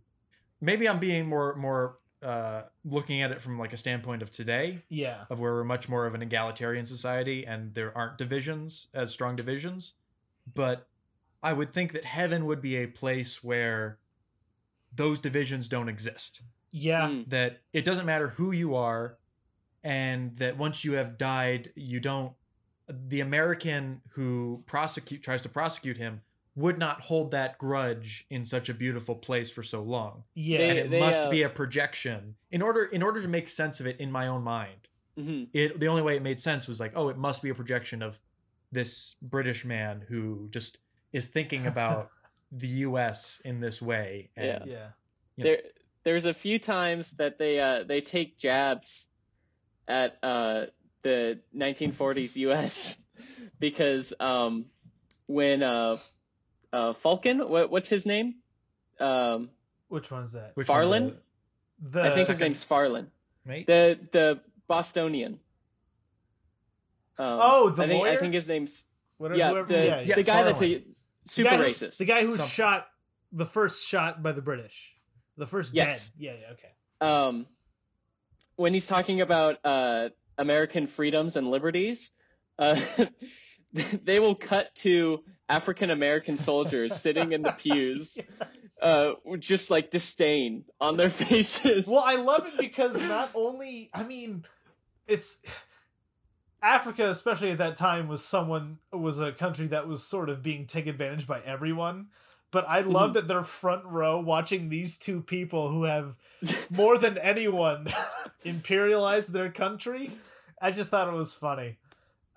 maybe 0.62 0.88
i'm 0.88 1.00
being 1.00 1.28
more 1.28 1.56
more 1.56 1.98
uh 2.24 2.64
looking 2.84 3.22
at 3.22 3.32
it 3.32 3.40
from 3.42 3.60
like 3.60 3.74
a 3.74 3.78
standpoint 3.78 4.22
of 4.24 4.32
today 4.32 4.84
Yeah. 4.90 5.26
of 5.30 5.40
where 5.40 5.54
we're 5.54 5.64
much 5.64 5.88
more 5.88 6.06
of 6.08 6.16
an 6.16 6.22
egalitarian 6.24 6.86
society 6.86 7.46
and 7.46 7.76
there 7.76 7.96
aren't 7.96 8.18
divisions 8.18 8.88
as 8.94 9.12
strong 9.12 9.36
divisions. 9.36 9.94
But 10.52 10.88
I 11.44 11.54
would 11.54 11.72
think 11.72 11.92
that 11.92 12.06
heaven 12.06 12.46
would 12.46 12.62
be 12.62 12.76
a 12.78 12.88
place 12.88 13.44
where 13.44 14.00
those 14.94 15.20
divisions 15.20 15.68
don't 15.68 15.90
exist. 15.90 16.42
Yeah. 16.72 17.08
Mm. 17.10 17.30
That 17.30 17.62
it 17.74 17.86
doesn't 17.86 18.06
matter 18.06 18.30
who 18.30 18.52
you 18.52 18.74
are, 18.76 19.18
and 19.84 20.36
that 20.38 20.58
once 20.58 20.84
you 20.84 20.94
have 20.94 21.18
died, 21.18 21.72
you 21.76 22.00
don't. 22.00 22.34
The 22.90 23.20
American 23.20 24.02
who 24.12 24.64
prosecute 24.66 25.22
tries 25.22 25.42
to 25.44 25.50
prosecute 25.50 25.98
him 25.98 26.22
would 26.58 26.78
not 26.80 27.02
hold 27.02 27.30
that 27.32 27.58
grudge 27.60 28.26
in 28.32 28.44
such 28.44 28.68
a 28.68 28.74
beautiful 28.74 29.16
place 29.16 29.50
for 29.50 29.62
so 29.64 29.82
long 29.82 30.24
Yeah. 30.34 30.58
They- 30.58 30.70
and 30.70 30.80
it 30.80 31.00
must 31.00 31.26
uh, 31.26 31.30
be 31.30 31.44
a 31.44 31.50
projection 31.50 32.36
in 32.52 32.62
order 32.62 32.84
in 32.84 33.02
order 33.04 33.22
to 33.22 33.28
make 33.28 33.48
sense 33.48 33.80
of 33.80 33.86
it 33.88 34.00
in 34.00 34.12
my 34.12 34.28
own 34.28 34.44
mind 34.44 34.90
hmm 35.16 35.44
it 35.54 35.80
the 35.80 35.88
only 35.88 36.02
way 36.02 36.16
it 36.16 36.22
made 36.24 36.40
sense 36.40 36.68
was 36.68 36.80
like 36.80 36.92
oh 36.96 37.10
it 37.10 37.18
must 37.18 37.42
be 37.42 37.50
a 37.50 37.56
projection 37.56 38.02
of 38.02 38.20
this 38.72 39.16
british 39.22 39.64
man 39.64 40.04
who 40.10 40.48
just 40.50 40.80
is 41.14 41.28
thinking 41.28 41.66
about 41.74 42.10
the 42.52 42.68
us 42.70 43.40
in 43.46 43.60
this 43.60 43.82
way 43.82 44.30
and 44.36 44.66
yeah. 44.66 44.90
Yeah. 45.38 45.44
There, 45.44 45.62
there's 46.06 46.26
a 46.26 46.34
few 46.34 46.58
times 46.58 47.12
that 47.18 47.38
they 47.38 47.60
uh, 47.60 47.84
they 47.84 48.02
take 48.02 48.40
jabs 48.40 49.08
at 49.88 50.18
uh, 50.24 50.66
the 51.04 51.40
1940s 51.56 52.36
U.S. 52.38 52.98
because 53.60 54.14
um, 54.20 54.66
when 55.28 55.62
uh, 55.64 55.98
uh, 56.74 56.94
Falcon, 56.94 57.48
what, 57.50 57.70
what's 57.72 57.90
his 57.90 58.06
name? 58.06 58.36
Um, 59.00 59.50
Which 59.90 60.12
one's 60.12 60.34
that? 60.34 60.52
which 60.56 60.68
Farlan? 60.68 61.04
one, 61.04 61.18
The 61.82 62.02
I 62.04 62.16
think 62.16 62.28
his 62.28 62.40
name's 62.40 62.66
Farlan. 62.66 63.08
mate. 63.46 63.68
The 63.68 64.00
the 64.12 64.40
Bostonian. 64.68 65.40
Um, 67.20 67.40
Oh, 67.42 67.70
the 67.70 67.84
I 67.84 67.88
think, 67.88 68.06
I 68.08 68.18
think 68.18 68.34
his 68.34 68.48
name's 68.48 68.84
Whatever, 69.18 69.38
yeah, 69.40 69.50
whoever, 69.50 69.68
the, 69.68 69.86
yeah, 69.86 70.02
yeah. 70.02 70.16
the 70.16 70.24
guy 70.24 70.44
that's 70.44 70.62
a 70.62 70.84
super 71.28 71.50
guy 71.50 71.58
who- 71.58 71.64
racist. 71.64 71.98
The 71.98 72.06
guy 72.06 72.22
who 72.22 72.30
was 72.30 72.40
Some- 72.40 72.50
shot 72.50 72.88
the 73.32 73.46
first 73.48 73.86
shot 73.86 74.22
by 74.22 74.32
the 74.32 74.42
British. 74.44 74.94
The 75.38 75.48
first 75.48 75.74
Yes. 75.74 76.04
dead. 76.04 76.12
Yeah, 76.18 76.34
yeah, 76.42 76.52
okay. 76.54 76.72
um, 77.02 77.48
when 78.56 78.74
he's 78.74 78.86
talking 78.88 79.22
about 79.22 79.58
uh, 79.64 80.10
American 80.38 80.86
freedoms 80.88 81.36
and 81.36 81.50
liberties, 81.50 82.12
uh, 82.60 82.80
they 83.74 84.20
will 84.20 84.36
cut 84.36 84.74
to 84.78 85.24
African 85.50 85.90
American 85.92 86.38
soldiers 86.38 86.96
sitting 87.02 87.32
in 87.32 87.42
the 87.42 87.52
pews, 87.52 88.18
Yes. 88.18 88.80
uh, 88.82 89.14
just 89.40 89.70
like 89.70 89.92
disdain 89.92 90.66
on 90.82 90.98
their 90.98 91.10
faces. 91.24 91.88
Well, 91.88 92.04
I 92.06 92.16
love 92.16 92.46
it 92.48 92.58
because 92.58 93.00
not 93.02 93.32
only, 93.34 93.90
I 93.94 94.04
mean, 94.04 94.44
it's 95.08 95.42
Africa, 96.62 97.10
especially 97.10 97.52
at 97.52 97.60
that 97.60 97.78
time, 97.78 98.08
was 98.08 98.24
someone 98.26 98.80
was 98.92 99.20
a 99.20 99.32
country 99.32 99.68
that 99.68 99.88
was 99.88 100.04
sort 100.04 100.30
of 100.30 100.42
being 100.44 100.66
taken 100.66 100.90
advantage 100.92 101.28
by 101.28 101.40
everyone. 101.42 102.08
But 102.50 102.66
I 102.68 102.80
love 102.80 103.14
that 103.14 103.28
they're 103.28 103.44
front 103.44 103.84
row 103.86 104.20
watching 104.22 104.70
these 104.70 104.98
two 104.98 105.22
people 105.22 105.70
who 105.70 105.84
have 105.84 106.16
more 106.70 106.98
than 106.98 107.18
anyone 107.18 107.88
imperialized 108.46 109.34
their 109.34 109.52
country. 109.52 110.12
I 110.62 110.72
just 110.72 110.90
thought 110.90 111.10
it 111.10 111.14
was 111.14 111.34
funny. 111.34 111.78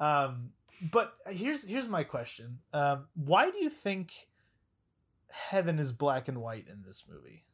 Um, 0.00 0.50
but 0.80 1.14
here's 1.28 1.66
here's 1.66 1.88
my 1.88 2.04
question: 2.04 2.60
um, 2.72 3.06
Why 3.14 3.50
do 3.50 3.58
you 3.58 3.70
think 3.70 4.28
heaven 5.30 5.78
is 5.78 5.92
black 5.92 6.28
and 6.28 6.38
white 6.38 6.66
in 6.68 6.82
this 6.86 7.04
movie? 7.08 7.44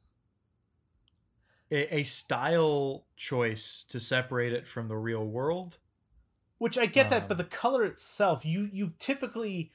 A, 1.70 1.98
a 1.98 2.02
style 2.04 3.06
choice 3.16 3.84
to 3.88 3.98
separate 3.98 4.52
it 4.52 4.68
from 4.68 4.88
the 4.88 4.96
real 4.96 5.26
world. 5.26 5.78
Which 6.58 6.78
I 6.78 6.86
get 6.86 7.10
that, 7.10 7.28
but 7.28 7.34
Um, 7.34 7.38
the 7.38 7.44
color 7.44 7.84
itself, 7.84 8.44
you 8.46 8.70
you 8.72 8.92
typically, 8.98 9.72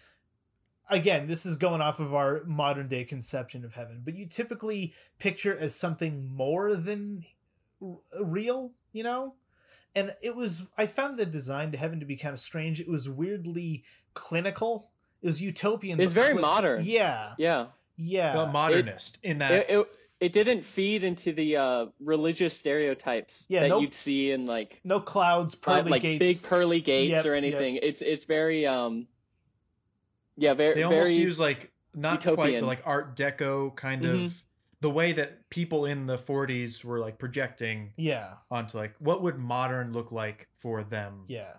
again, 0.90 1.28
this 1.28 1.46
is 1.46 1.56
going 1.56 1.82
off 1.82 2.00
of 2.00 2.14
our 2.14 2.44
modern 2.46 2.88
day 2.88 3.04
conception 3.04 3.64
of 3.64 3.74
heaven, 3.74 4.02
but 4.04 4.16
you 4.16 4.26
typically 4.26 4.94
picture 5.20 5.56
as 5.56 5.76
something 5.76 6.26
more 6.26 6.76
than 6.76 7.26
real, 8.20 8.72
you 8.94 9.04
know. 9.04 9.36
And 9.95 10.13
it 10.23 10.36
was, 10.36 10.63
I 10.77 10.86
found 10.86 11.17
the 11.17 11.25
design 11.25 11.71
to 11.73 11.77
heaven 11.77 11.99
to 11.99 12.06
be 12.06 12.15
kind 12.15 12.34
of 12.34 12.39
strange. 12.39 12.80
It 12.80 12.88
was 12.88 13.10
weirdly 13.10 13.84
clinical. 14.13 14.91
It 15.21 15.25
was 15.25 15.41
utopian. 15.41 15.99
it's 15.99 16.13
but 16.13 16.21
very 16.21 16.34
cli- 16.34 16.41
modern. 16.41 16.84
Yeah, 16.86 17.34
Yeah. 17.38 17.67
yeah. 17.97 18.41
a 18.43 18.51
modernist 18.51 19.19
in 19.21 19.39
that 19.39 19.51
It, 19.51 19.65
it, 19.69 19.88
it 20.21 20.34
didn't 20.34 20.63
feed 20.63 21.04
into 21.04 21.34
the 21.34 21.58
uh, 21.58 21.86
religious 21.99 22.56
stereotypes 22.56 23.45
Yeah, 23.49 23.62
that 23.62 23.69
nope. 23.69 23.82
you'd 23.82 23.93
see 23.93 24.32
in 24.32 24.45
like 24.45 24.80
no 24.84 24.99
clouds, 24.99 25.58
uh, 25.67 25.84
like 25.86 26.04
gates, 26.04 26.19
big 26.19 26.49
pearly 26.49 26.80
gates 26.80 27.12
Yep, 27.12 27.25
or 27.25 27.36
yep. 27.36 27.43
anything. 27.43 27.80
It's 27.82 28.01
it's 28.01 28.23
very 28.25 28.65
um 28.67 29.08
yeah, 30.38 30.54
very 30.54 30.75
they 30.75 30.84
almost 30.84 31.08
very 31.08 31.15
use 31.15 31.39
like 31.39 31.71
not 31.93 32.21
quite 32.23 32.54
but 32.60 32.63
like 32.63 32.82
art 32.86 33.15
deco 33.15 33.75
kind 33.75 34.04
Mhm. 34.04 34.25
of 34.25 34.43
the 34.82 34.89
way 34.89 35.13
that 35.13 35.50
people 35.50 35.86
in 35.86 36.08
the 36.08 36.17
40s 36.17 36.84
were 36.84 37.00
like 37.00 37.17
projecting 37.17 37.94
Yeah, 37.98 38.34
onto 38.50 38.78
like 38.78 38.96
what 39.00 39.22
would 39.22 39.38
modern 39.38 39.94
look 39.94 40.12
like 40.12 40.48
for 40.58 40.84
them 40.84 41.26
yeah. 41.28 41.54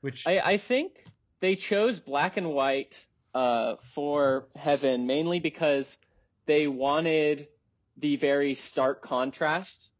which 0.00 0.26
I, 0.26 0.38
I 0.38 0.56
think 0.56 1.04
they 1.40 1.56
chose 1.56 2.00
black 2.00 2.36
and 2.36 2.50
white 2.50 3.06
uh, 3.34 3.76
for 3.94 4.48
Heaven 4.56 5.06
mainly 5.06 5.40
because 5.40 5.98
they 6.46 6.66
wanted 6.68 7.48
the 7.98 8.16
very 8.16 8.54
stark 8.54 9.02
contrast. 9.02 9.90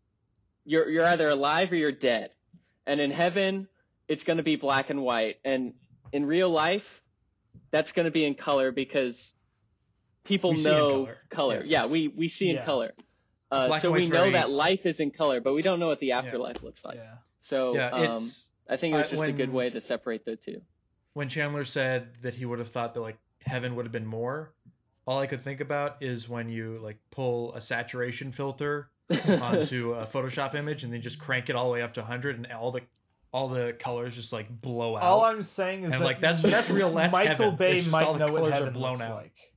You're 0.64 0.88
you're 0.88 1.04
either 1.04 1.28
alive 1.28 1.72
or 1.72 1.76
you're 1.76 1.92
dead, 1.92 2.30
and 2.86 3.00
in 3.00 3.10
Heaven, 3.10 3.68
it's 4.08 4.24
going 4.24 4.38
to 4.38 4.42
be 4.42 4.56
black 4.56 4.90
and 4.90 5.02
white, 5.02 5.36
and 5.44 5.74
in 6.12 6.24
real 6.24 6.50
life, 6.50 7.02
that's 7.70 7.92
going 7.92 8.06
to 8.06 8.10
be 8.10 8.24
in 8.24 8.34
color 8.34 8.72
because 8.72 9.32
people 10.26 10.52
We 10.54 10.62
know 10.62 11.08
color. 11.30 11.62
Yeah. 11.64 11.86
we 11.86 12.08
we 12.08 12.28
see 12.28 12.50
in 12.50 12.56
Yeah. 12.56 12.64
color. 12.64 12.92
Uh, 13.50 13.78
so 13.78 13.92
we 13.92 14.02
know 14.08 14.18
very- 14.22 14.32
that 14.32 14.50
life 14.50 14.84
is 14.86 14.98
in 15.00 15.10
color, 15.12 15.40
but 15.40 15.54
we 15.54 15.62
don't 15.62 15.78
know 15.78 15.86
what 15.86 16.00
the 16.00 16.12
afterlife 16.12 16.62
looks 16.62 16.84
like. 16.84 16.96
yeah. 16.96 17.14
So 17.40 17.74
yeah 17.76 17.90
um, 17.90 18.28
I 18.68 18.76
think 18.76 18.94
it 18.94 18.98
was 18.98 19.06
I- 19.06 19.10
just 19.10 19.22
a 19.22 19.32
good 19.32 19.52
way 19.52 19.70
to 19.70 19.80
separate 19.80 20.24
the 20.24 20.34
two. 20.36 20.60
when 21.14 21.28
chandler 21.28 21.64
said 21.64 22.08
that 22.22 22.34
he 22.34 22.44
would 22.44 22.58
have 22.58 22.68
thought 22.68 22.94
that 22.94 23.00
like 23.00 23.18
heaven 23.42 23.76
would 23.76 23.86
have 23.86 23.92
been 23.92 24.04
more 24.06 24.52
all 25.06 25.20
i 25.20 25.26
could 25.26 25.40
think 25.40 25.60
about 25.60 25.96
is 26.02 26.28
when 26.28 26.48
you 26.48 26.74
like 26.82 26.98
pull 27.12 27.54
a 27.54 27.60
saturation 27.60 28.32
filter 28.32 28.90
onto 29.40 29.92
a 29.94 30.04
photoshop 30.04 30.54
image 30.56 30.82
and 30.82 30.92
then 30.92 31.00
just 31.00 31.18
crank 31.20 31.48
it 31.48 31.54
all 31.54 31.66
the 31.68 31.72
way 31.72 31.80
up 31.82 31.94
to 31.94 32.00
100 32.00 32.36
and 32.36 32.46
all 32.52 32.72
the 32.72 32.80
all 33.32 33.48
the 33.48 33.72
colors 33.78 34.14
just 34.16 34.32
like 34.32 34.48
blow 34.60 34.96
out 34.96 35.02
All 35.04 35.24
I'm 35.24 35.42
saying 35.44 35.84
is 35.84 35.92
And, 35.92 36.02
that 36.02 36.06
like, 36.06 36.20
that's- 36.20 36.42
that's 36.42 36.68
real- 36.70 36.92
that's 36.92 37.12
Michael 37.12 37.36
heaven. 37.36 37.56
Bay 37.56 37.76
It's 37.76 37.84
just 37.84 37.94
all 37.96 38.00
might 38.14 38.18
the 38.18 38.26
know 38.26 38.32
what 38.32 38.38
colors 38.40 38.52
are 38.52 38.56
heaven 38.56 38.72
blown 38.74 38.90
looks 38.92 39.02
out. 39.02 39.16
like. 39.16 39.52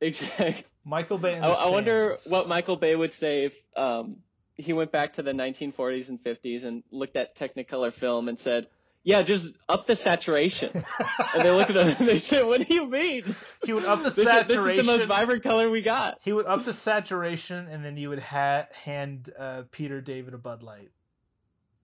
Exactly. 0.00 0.64
Michael 0.84 1.18
Bay. 1.18 1.38
I, 1.38 1.50
I 1.50 1.68
wonder 1.68 2.14
what 2.28 2.48
Michael 2.48 2.76
Bay 2.76 2.94
would 2.96 3.12
say 3.12 3.44
if 3.44 3.54
um, 3.76 4.16
he 4.56 4.72
went 4.72 4.90
back 4.92 5.14
to 5.14 5.22
the 5.22 5.32
1940s 5.32 6.08
and 6.08 6.22
50s 6.22 6.64
and 6.64 6.82
looked 6.90 7.16
at 7.16 7.36
Technicolor 7.36 7.92
film 7.92 8.28
and 8.28 8.38
said, 8.38 8.68
"Yeah, 9.04 9.22
just 9.22 9.52
up 9.68 9.86
the 9.86 9.96
saturation." 9.96 10.70
and 11.34 11.44
they 11.44 11.50
look 11.50 11.68
at 11.70 11.76
him 11.76 11.88
and 11.98 12.08
they 12.08 12.18
say, 12.18 12.42
"What 12.42 12.66
do 12.66 12.74
you 12.74 12.88
mean? 12.88 13.22
he 13.64 13.72
would 13.74 13.84
up 13.84 13.98
the 13.98 14.04
This 14.04 14.18
is, 14.18 14.24
saturation. 14.24 14.76
this 14.76 14.78
is 14.80 14.86
the 14.86 14.98
most 14.98 15.06
vibrant 15.08 15.42
color 15.42 15.68
we 15.70 15.82
got." 15.82 16.18
he 16.22 16.32
would 16.32 16.46
up 16.46 16.64
the 16.64 16.72
saturation, 16.72 17.66
and 17.66 17.84
then 17.84 17.96
you 17.98 18.08
would 18.08 18.20
ha- 18.20 18.66
hand 18.84 19.30
uh, 19.38 19.64
Peter 19.70 20.00
David 20.00 20.32
a 20.34 20.38
Bud 20.38 20.62
Light, 20.62 20.90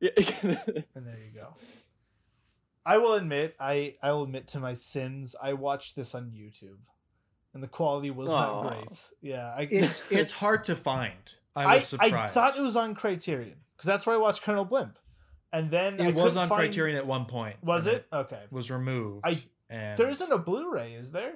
Yeah. 0.00 0.10
and 0.42 1.06
there 1.06 1.18
you 1.24 1.32
go. 1.34 1.54
I 2.86 2.98
will 2.98 3.14
admit, 3.14 3.54
I 3.60 3.94
I 4.02 4.12
will 4.12 4.24
admit 4.24 4.46
to 4.48 4.60
my 4.60 4.72
sins. 4.74 5.34
I 5.42 5.52
watched 5.54 5.94
this 5.96 6.14
on 6.14 6.32
YouTube, 6.32 6.78
and 7.54 7.62
the 7.62 7.68
quality 7.68 8.10
was 8.10 8.30
Aw. 8.30 8.40
not 8.62 8.68
great. 8.68 9.00
Yeah, 9.22 9.54
I 9.56 9.68
it's 9.70 10.02
it's 10.10 10.32
hard 10.32 10.64
to 10.64 10.76
find 10.76 11.12
i 11.56 11.64
I, 11.64 11.74
was 11.76 11.86
surprised 11.86 12.14
I 12.14 12.26
thought 12.26 12.58
it 12.58 12.62
was 12.62 12.76
on 12.76 12.94
Criterion 12.94 13.56
because 13.76 13.86
that's 13.86 14.04
where 14.06 14.16
I 14.16 14.18
watched 14.18 14.42
Colonel 14.42 14.64
Blimp, 14.64 14.98
and 15.52 15.70
then 15.70 16.00
I 16.00 16.08
it 16.08 16.14
was 16.14 16.36
on 16.36 16.48
find- 16.48 16.58
criterion 16.60 16.96
at 16.96 17.06
one 17.06 17.24
point 17.26 17.56
Was 17.62 17.86
and 17.86 17.96
it 17.96 18.06
okay? 18.12 18.42
was 18.50 18.70
removed 18.70 19.24
I- 19.26 19.42
and 19.70 19.96
There 19.96 20.08
isn't 20.08 20.30
a 20.30 20.38
Blu-ray, 20.38 20.92
is 20.94 21.12
there? 21.12 21.34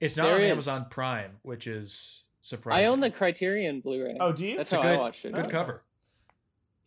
it's 0.00 0.16
not 0.16 0.24
There 0.24 0.34
on 0.36 0.42
is. 0.42 0.50
Amazon 0.50 0.86
Prime, 0.90 1.38
which 1.42 1.66
is 1.66 2.24
surprising. 2.40 2.84
I 2.84 2.88
own 2.88 3.00
the 3.00 3.10
Criterion 3.10 3.80
Blu-ray. 3.80 4.16
Oh, 4.20 4.32
do 4.32 4.46
you? 4.46 4.56
That's 4.58 4.72
It's 4.72 4.78
a 4.78 4.82
how 4.82 4.88
I 4.88 4.96
watched 4.96 5.24
it. 5.24 5.32
good 5.34 5.46
oh. 5.46 5.48
cover. 5.48 5.82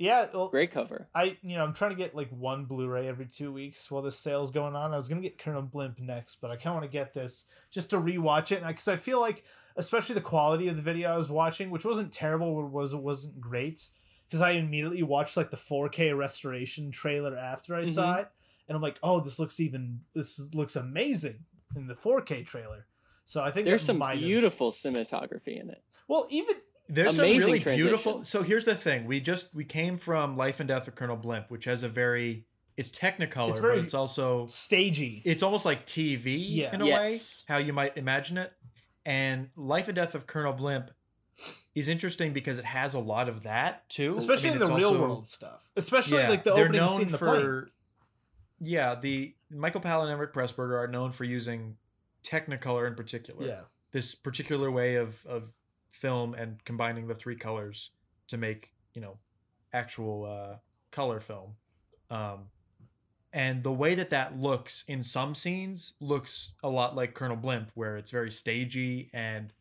Yeah, 0.01 0.27
well, 0.33 0.49
Great 0.49 0.71
cover. 0.71 1.07
I 1.13 1.37
you 1.43 1.55
know 1.57 1.63
I'm 1.63 1.73
trying 1.73 1.91
to 1.91 1.95
get 1.97 2.15
like 2.15 2.29
one 2.29 2.65
Blu-ray 2.65 3.07
every 3.07 3.27
two 3.27 3.51
weeks 3.53 3.89
while 3.91 4.01
the 4.01 4.11
sale's 4.11 4.49
going 4.51 4.75
on. 4.75 4.93
I 4.93 4.97
was 4.97 5.07
gonna 5.07 5.21
get 5.21 5.37
Colonel 5.37 5.61
Blimp 5.61 5.99
next, 5.99 6.41
but 6.41 6.49
I 6.49 6.55
kind 6.55 6.67
of 6.67 6.73
want 6.81 6.85
to 6.85 6.91
get 6.91 7.13
this 7.13 7.45
just 7.69 7.91
to 7.91 7.97
rewatch 7.97 8.51
it 8.51 8.65
because 8.65 8.87
I 8.87 8.95
feel 8.97 9.19
like, 9.19 9.43
especially 9.77 10.15
the 10.15 10.21
quality 10.21 10.67
of 10.67 10.75
the 10.75 10.81
video 10.81 11.11
I 11.11 11.17
was 11.17 11.29
watching, 11.29 11.69
which 11.69 11.85
wasn't 11.85 12.11
terrible, 12.11 12.55
but 12.61 12.71
was 12.71 12.95
wasn't 12.95 13.39
great, 13.39 13.87
because 14.27 14.41
I 14.41 14.51
immediately 14.51 15.03
watched 15.03 15.37
like 15.37 15.51
the 15.51 15.57
4K 15.57 16.17
restoration 16.17 16.91
trailer 16.91 17.37
after 17.37 17.75
I 17.75 17.83
saw 17.83 18.15
Mhm. 18.15 18.21
it, 18.23 18.27
and 18.67 18.75
I'm 18.75 18.81
like, 18.81 18.97
oh, 19.03 19.19
this 19.19 19.37
looks 19.37 19.59
even 19.59 20.01
this 20.13 20.51
looks 20.53 20.75
amazing 20.75 21.45
in 21.75 21.85
the 21.87 21.95
4K 21.95 22.43
trailer. 22.43 22.87
So 23.25 23.43
I 23.43 23.51
think 23.51 23.65
There's 23.65 23.83
some 23.85 23.99
beautiful 24.17 24.71
cinematography 24.71 25.61
in 25.61 25.69
it. 25.69 25.83
Well, 26.07 26.27
even 26.31 26.55
There's 26.93 27.17
Amazing 27.17 27.39
some 27.41 27.47
really 27.47 27.60
transition. 27.62 27.88
beautiful. 27.88 28.25
So 28.25 28.43
here's 28.43 28.65
the 28.65 28.75
thing: 28.75 29.06
we 29.06 29.21
just 29.21 29.56
we 29.56 29.63
came 29.63 29.97
from 29.97 30.36
Life 30.36 30.60
and 30.60 30.67
Death 30.67 30.88
of 30.89 30.95
Colonel 30.95 31.15
Blimp, 31.15 31.49
which 31.49 31.63
has 31.65 31.84
a 31.84 31.89
very 31.89 32.45
it's 32.77 32.91
Technicolor, 32.91 33.51
It's 33.51 33.60
very- 33.60 33.75
but 33.77 33.84
it's 33.84 33.93
also 33.93 34.45
stagey. 34.47 35.21
it's 35.25 35.43
almost 35.43 35.65
like 35.65 35.86
TV 35.86 36.38
Yeah. 36.49 36.73
in 36.73 36.82
a 36.82 36.88
Yes. 36.88 36.99
way, 36.99 37.21
how 37.47 37.58
you 37.58 37.73
might 37.73 37.95
imagine 37.97 38.38
it. 38.38 38.51
And 39.06 39.49
Life 39.56 39.88
and 39.88 39.95
Death 39.95 40.15
of 40.15 40.25
Colonel 40.27 40.54
Blimp 40.54 40.91
is 41.75 41.88
interesting 41.88 42.34
because 42.34 42.58
it 42.58 42.65
has 42.65 42.93
a 42.93 42.99
lot 42.99 43.30
of 43.30 43.43
that 43.43 43.88
too, 43.89 44.17
especially 44.17 44.49
I 44.49 44.54
mean, 44.54 44.62
in 44.63 44.67
the 44.69 44.75
real 44.75 44.88
also- 44.89 45.01
world 45.01 45.27
stuff. 45.27 45.69
Especially 45.77 46.17
Yeah, 46.19 46.30
like 46.30 46.43
the 46.43 46.54
they're 46.56 46.65
opening 46.65 46.82
known 46.82 46.89
scene 46.97 47.01
in 47.04 47.12
the 47.12 47.17
for. 47.17 47.25
plane. 47.25 47.71
Yeah, 48.60 48.95
the 48.95 49.36
Michael 49.49 49.82
Powell 49.82 50.06
and 50.06 50.19
Emeric 50.19 50.34
Pressburger 50.34 50.77
are 50.77 50.88
known 50.88 51.12
for 51.12 51.23
using 51.23 51.77
Technicolor 52.23 52.86
in 52.88 52.95
particular. 52.95 53.45
Yeah. 53.47 53.62
this 53.91 54.15
particular 54.15 54.71
way 54.71 54.95
of 54.95 55.25
of 55.25 55.51
film 55.91 56.34
and 56.34 56.63
combining 56.65 57.08
the 57.08 57.15
three 57.15 57.36
colors 57.36 57.91
to 58.27 58.38
make 58.38 58.73
you 58.93 59.01
know 59.01 59.17
actual 59.73 60.25
uh, 60.25 60.56
color 60.91 61.19
film 61.19 61.56
um, 62.10 62.47
and 63.34 63.63
the 63.63 63.71
way 63.71 63.95
that 63.95 64.10
that 64.10 64.38
looks 64.38 64.84
in 64.88 65.04
some 65.04 65.34
scenes 65.36 65.93
looks 65.99 66.54
a 66.63 66.69
lot 66.69 66.95
like 66.95 67.13
colonel 67.13 67.38
blimp 67.38 67.71
where 67.75 67.97
it's 67.97 68.12
very 68.12 68.32
stagey 68.32 69.10
and 69.13 69.54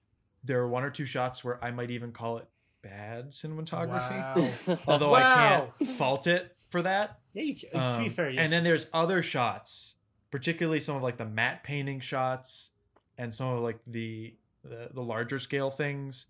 there 0.43 0.61
are 0.61 0.69
one 0.69 0.83
or 0.85 0.91
two 0.91 1.05
shots 1.07 1.45
where 1.45 1.63
i 1.65 1.71
might 1.71 1.91
even 1.91 2.13
call 2.13 2.39
it 2.39 2.49
bad 2.83 3.31
cinematography 3.31 4.57
Wow. 4.67 4.79
although 4.89 5.11
Wow. 5.13 5.19
i 5.19 5.35
can't 5.79 5.91
fault 5.97 6.27
it 6.27 6.57
for 6.71 6.83
that 6.83 7.19
Yeah, 7.35 7.43
you 7.43 7.55
can, 7.57 7.71
to 7.93 7.99
be 7.99 8.05
um, 8.07 8.11
fair, 8.11 8.31
yes. 8.31 8.39
And 8.45 8.53
then 8.53 8.63
there's 8.65 8.87
other 8.93 9.23
shots, 9.23 9.97
particularly 10.31 10.79
some 10.81 10.95
of 10.97 11.03
like 11.03 11.17
the 11.17 11.25
matte 11.25 11.63
painting 11.65 11.99
shots 12.01 12.71
and 13.19 13.35
some 13.35 13.49
of 13.49 13.61
like 13.61 13.81
the 13.89 14.35
the, 14.63 14.91
the 14.93 15.03
larger 15.03 15.39
scale 15.39 15.71
things 15.71 16.27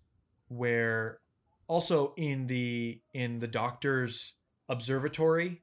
where 0.47 1.19
also 1.67 2.13
in 2.17 2.47
the 2.47 3.01
in 3.13 3.39
the 3.39 3.47
doctor's 3.47 4.35
observatory 4.67 5.61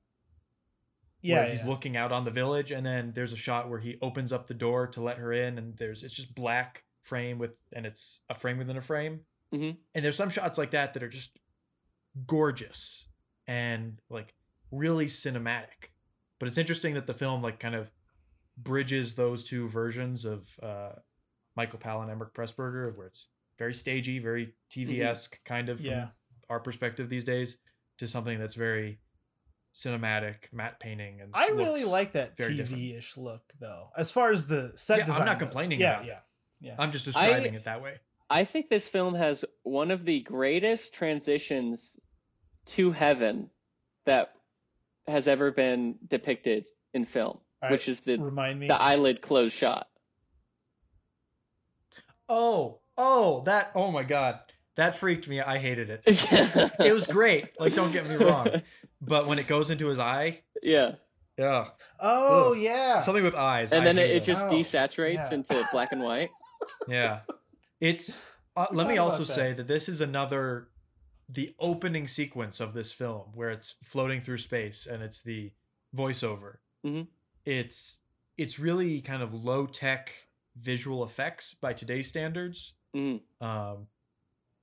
Yeah, 1.22 1.40
where 1.40 1.50
he's 1.50 1.60
yeah. 1.60 1.66
looking 1.68 1.96
out 1.96 2.12
on 2.12 2.24
the 2.24 2.30
village 2.30 2.70
and 2.70 2.84
then 2.86 3.12
there's 3.14 3.32
a 3.32 3.36
shot 3.36 3.68
where 3.68 3.78
he 3.80 3.96
opens 4.02 4.32
up 4.32 4.46
the 4.46 4.54
door 4.54 4.86
to 4.88 5.00
let 5.02 5.18
her 5.18 5.32
in 5.32 5.58
and 5.58 5.76
there's 5.76 6.02
it's 6.02 6.14
just 6.14 6.34
black 6.34 6.84
frame 7.02 7.38
with 7.38 7.52
and 7.72 7.86
it's 7.86 8.22
a 8.28 8.34
frame 8.34 8.58
within 8.58 8.76
a 8.76 8.80
frame 8.82 9.20
Mhm. 9.54 9.78
and 9.94 10.04
there's 10.04 10.16
some 10.16 10.28
shots 10.30 10.58
like 10.58 10.72
that 10.72 10.92
that 10.94 11.02
are 11.02 11.08
just 11.08 11.38
gorgeous 12.26 13.06
and 13.46 13.98
like 14.10 14.34
really 14.70 15.06
cinematic 15.06 15.90
but 16.38 16.46
it's 16.48 16.58
interesting 16.58 16.94
that 16.94 17.06
the 17.06 17.14
film 17.14 17.42
like 17.42 17.58
kind 17.60 17.74
of 17.74 17.90
bridges 18.56 19.14
those 19.14 19.44
two 19.44 19.68
versions 19.68 20.24
of 20.24 20.58
uh 20.62 20.92
michael 21.58 21.78
powell 21.80 22.00
and 22.02 22.10
emeric 22.10 22.32
pressburger 22.32 22.96
where 22.96 23.08
it's 23.08 23.26
very 23.58 23.74
stagey 23.74 24.18
very 24.20 24.46
mm-hmm. 24.46 24.90
tv-esque 24.92 25.44
kind 25.44 25.68
of 25.68 25.78
from 25.78 25.86
Yeah. 25.90 26.06
our 26.48 26.60
perspective 26.60 27.08
these 27.08 27.24
days 27.24 27.58
to 27.98 28.06
something 28.06 28.38
that's 28.38 28.54
very 28.54 29.00
cinematic 29.74 30.52
matte 30.52 30.78
painting 30.80 31.20
and 31.20 31.30
I 31.34 31.48
really 31.48 31.84
like 31.84 32.12
that 32.12 32.36
very 32.36 32.54
different. 32.56 32.82
TV-ish 32.82 33.16
look 33.16 33.42
though. 33.60 33.88
As 33.96 34.10
far 34.10 34.32
as 34.32 34.46
the 34.46 34.72
set 34.76 34.98
Yeah, 34.98 35.12
I'm 35.14 35.26
not 35.26 35.38
goes. 35.38 35.46
complaining 35.48 35.80
Yeah, 35.80 35.96
about 35.96 36.08
it. 36.08 36.16
yeah. 36.60 36.74
i'm 36.78 36.90
just 36.92 37.04
describing 37.04 37.54
it 37.54 37.64
that 37.64 37.82
way 37.82 37.96
I 38.30 38.44
think 38.44 38.68
this 38.68 38.86
film 38.86 39.14
has 39.14 39.42
one 39.62 39.90
of 39.90 40.04
the 40.04 40.20
greatest 40.20 40.92
transitions 40.92 41.96
to 42.76 42.92
heaven 42.92 43.48
that 44.04 44.34
has 45.06 45.26
ever 45.26 45.50
been 45.50 45.94
depicted 46.06 46.66
in 46.92 47.06
film, 47.06 47.38
All 47.62 47.70
which 47.70 47.88
is 47.88 48.00
the 48.00 48.18
Remind 48.18 48.60
me. 48.60 48.68
the 48.68 48.78
eyelid 48.80 49.22
closed 49.22 49.54
shot. 49.54 49.86
Oh 52.28 52.80
oh 52.96 53.42
that 53.44 53.70
oh 53.74 53.90
my 53.90 54.02
god 54.02 54.38
that 54.76 54.96
freaked 54.96 55.28
me 55.28 55.40
i 55.40 55.58
hated 55.58 55.90
it 55.90 56.02
it 56.06 56.92
was 56.92 57.06
great 57.06 57.46
like 57.60 57.74
don't 57.74 57.92
get 57.92 58.08
me 58.08 58.14
wrong 58.16 58.48
but 59.00 59.26
when 59.26 59.38
it 59.38 59.46
goes 59.46 59.70
into 59.70 59.86
his 59.86 59.98
eye 59.98 60.40
yeah, 60.62 60.92
yeah 61.38 61.66
oh 62.00 62.52
Ugh. 62.52 62.58
yeah. 62.58 62.98
something 62.98 63.24
with 63.24 63.34
eyes 63.34 63.72
and 63.72 63.82
I 63.82 63.84
then 63.84 63.98
it, 63.98 64.10
it 64.10 64.24
just 64.24 64.44
Oh, 64.46 64.50
desaturates 64.50 65.30
yeah. 65.30 65.34
into 65.34 65.68
black 65.72 65.92
and 65.92 66.02
white. 66.02 66.30
yeah 66.88 67.20
it's 67.80 68.22
uh, 68.56 68.66
let 68.72 68.88
me 68.88 68.98
also 68.98 69.24
that. 69.24 69.32
say 69.32 69.52
that 69.52 69.68
this 69.68 69.88
is 69.88 70.00
another 70.00 70.68
the 71.28 71.54
opening 71.60 72.08
sequence 72.08 72.58
of 72.58 72.72
this 72.74 72.90
film 72.90 73.26
where 73.34 73.50
it's 73.50 73.76
floating 73.84 74.20
through 74.20 74.38
space 74.38 74.86
and 74.86 75.02
it's 75.02 75.22
the 75.22 75.52
voiceover 75.96 76.56
Mhm. 76.84 77.06
it's 77.44 78.00
it's 78.36 78.58
really 78.58 79.00
kind 79.00 79.22
of 79.22 79.32
low 79.44 79.66
tech 79.66 80.27
visual 80.60 81.04
effects 81.04 81.54
by 81.54 81.72
today's 81.72 82.08
standards 82.08 82.74
Mm. 82.96 83.20
um 83.42 83.86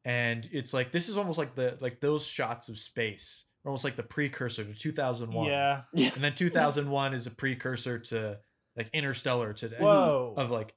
and 0.03 0.49
it's 0.51 0.73
like 0.73 0.91
this 0.91 1.09
is 1.09 1.15
almost 1.17 1.37
like 1.37 1.53
the 1.55 1.77
like 1.79 1.99
those 1.99 2.25
shots 2.25 2.69
of 2.69 2.77
space 2.79 3.45
are 3.63 3.69
almost 3.69 3.83
like 3.83 3.95
the 3.95 4.03
precursor 4.03 4.63
to 4.63 4.73
2001 4.73 5.47
Yeah. 5.47 5.81
Yeah, 5.93 6.11
and 6.15 6.23
then 6.23 6.33
2001 6.33 7.13
is 7.13 7.27
a 7.27 7.31
precursor 7.31 7.99
to 7.99 8.39
like 8.75 8.89
interstellar 8.93 9.53
today 9.53 9.77
Whoa. 9.79 10.33
of 10.37 10.49
like 10.51 10.73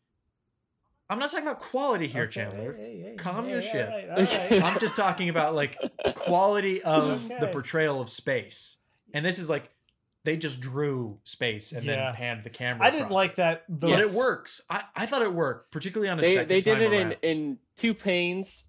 i'm 1.09 1.19
not 1.19 1.31
talking 1.31 1.47
about 1.47 1.59
quality 1.61 2.07
here 2.07 2.25
Okay, 2.25 2.33
chandler 2.33 2.75
hey, 2.75 3.01
hey, 3.01 3.15
Calm 3.17 3.45
hey, 3.47 3.51
your 3.51 3.61
all 3.61 3.67
shit. 3.67 3.89
right, 3.89 4.11
all 4.11 4.17
right. 4.51 4.63
i'm 4.65 4.79
just 4.79 4.95
talking 4.97 5.31
about 5.31 5.55
like 5.55 5.77
quality 6.17 6.83
of 6.83 7.27
the 7.41 7.49
portrayal 7.49 8.01
of 8.03 8.11
space 8.11 8.77
and 9.15 9.25
this 9.25 9.39
is 9.39 9.49
like 9.49 9.71
they 10.25 10.37
just 10.37 10.61
drew 10.61 11.19
space 11.25 11.73
and 11.73 11.85
Yeah. 11.85 11.97
then 12.07 12.15
panned 12.15 12.45
the 12.45 12.51
camera 12.51 12.87
I 12.87 12.91
didn't 12.91 13.11
like 13.11 13.33
it. 13.33 13.37
that. 13.37 13.65
but 13.69 13.89
Those, 13.89 14.01
it 14.13 14.17
works 14.17 14.61
I, 14.69 14.83
I 14.95 15.07
thought 15.07 15.23
it 15.23 15.33
worked 15.33 15.71
particularly 15.73 16.11
on 16.11 16.19
a 16.19 16.23
they 16.23 16.35
second 16.35 16.49
they 16.49 16.61
did 16.61 16.75
time 16.75 16.83
it 16.83 16.93
in 16.93 17.03
around. 17.09 17.17
in 17.23 17.59
two 17.77 17.95
panes. 17.95 18.65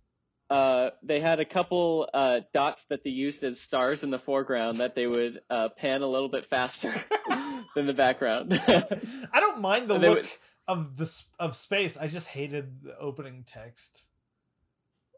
Uh, 0.50 0.90
they 1.04 1.20
had 1.20 1.40
a 1.40 1.46
couple 1.46 2.10
uh, 2.12 2.40
dots 2.56 2.86
that 2.86 3.04
they 3.04 3.12
used 3.12 3.44
as 3.44 3.60
stars 3.60 4.02
in 4.02 4.10
the 4.10 4.18
foreground 4.18 4.78
that 4.80 4.96
they 4.96 5.06
would 5.06 5.42
uh, 5.52 5.70
pan 5.78 6.02
a 6.02 6.08
little 6.08 6.28
bit 6.30 6.50
faster 6.50 6.92
than 7.76 7.86
the 7.86 7.94
background. 7.94 8.54
I 8.68 9.40
don't 9.40 9.62
mind 9.62 9.88
the 9.90 9.94
And 9.96 10.04
look 10.04 10.16
would- 10.18 10.30
of 10.68 10.98
this 10.98 11.26
of 11.40 11.56
space. 11.56 11.98
I 11.98 12.08
just 12.08 12.30
hated 12.30 12.82
the 12.84 12.98
opening 12.98 13.44
text. 13.46 14.06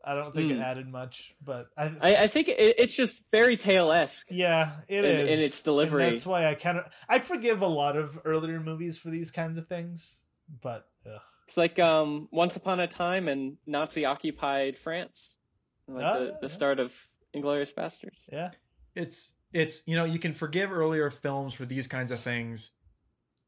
I 0.04 0.16
don't 0.16 0.34
think 0.34 0.52
it 0.52 0.56
Hmm. 0.56 0.62
added 0.62 0.88
much, 0.88 1.36
but 1.44 1.68
I, 1.78 1.92
I, 2.02 2.16
I 2.24 2.28
think 2.28 2.48
it, 2.48 2.76
it's 2.78 2.94
just 2.94 3.24
fairy 3.32 3.58
tale 3.58 3.92
esque. 3.92 4.28
yeah, 4.30 4.78
it 4.88 5.06
in- 5.06 5.28
is 5.28 5.40
in 5.40 5.46
its 5.46 5.62
delivery. 5.62 6.06
And 6.08 6.16
that's 6.16 6.26
why 6.26 6.48
I 6.48 6.56
kind 6.56 6.78
of 6.80 6.86
I 7.08 7.20
forgive 7.20 7.62
a 7.62 7.68
lot 7.68 7.96
of 7.98 8.20
earlier 8.26 8.60
movies 8.60 8.98
for 8.98 9.10
these 9.10 9.30
kinds 9.32 9.58
of 9.58 9.68
things, 9.68 10.22
but 10.62 10.88
ugh. 11.06 11.22
It's 11.48 11.58
like 11.58 11.80
um, 11.80 12.30
Once 12.32 12.56
Upon 12.56 12.80
a 12.80 12.88
Time 12.88 13.28
in 13.28 13.58
Nazi 13.68 14.06
occupied 14.06 14.78
France, 14.78 15.32
like 15.88 16.06
Ah, 16.06 16.20
the, 16.20 16.26
yeah, 16.26 16.32
the 16.42 16.48
yeah. 16.48 16.54
start 16.54 16.80
of 16.80 16.94
Inglourious 17.36 17.74
Basterds. 17.74 18.20
yeah, 18.32 18.52
it's 18.96 19.34
it's 19.54 19.82
you 19.86 19.96
know 19.98 20.06
you 20.06 20.18
can 20.20 20.34
forgive 20.34 20.72
earlier 20.72 21.10
films 21.10 21.54
for 21.54 21.66
these 21.66 21.88
kinds 21.88 22.10
of 22.12 22.20
things 22.22 22.72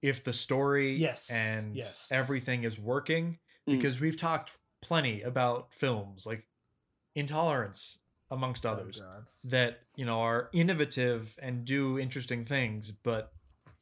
if 0.01 0.23
the 0.23 0.33
story 0.33 0.97
Yes, 0.97 1.29
and 1.31 1.75
yes. 1.77 2.07
everything 2.11 2.63
is 2.65 2.77
working 2.77 3.39
Mm. 3.65 3.77
because 3.77 4.01
we've 4.01 4.17
talked 4.19 4.57
plenty 4.83 5.21
about 5.21 5.73
films 5.73 6.25
like 6.25 6.43
intolerance 7.15 7.99
amongst 8.29 8.65
Oh, 8.65 8.71
others 8.71 8.99
God. 9.01 9.25
that 9.43 9.81
you 9.95 10.05
know 10.05 10.19
are 10.19 10.49
innovative 10.53 11.35
and 11.41 11.63
do 11.65 11.97
interesting 11.99 12.45
things 12.45 12.91
but 12.91 13.31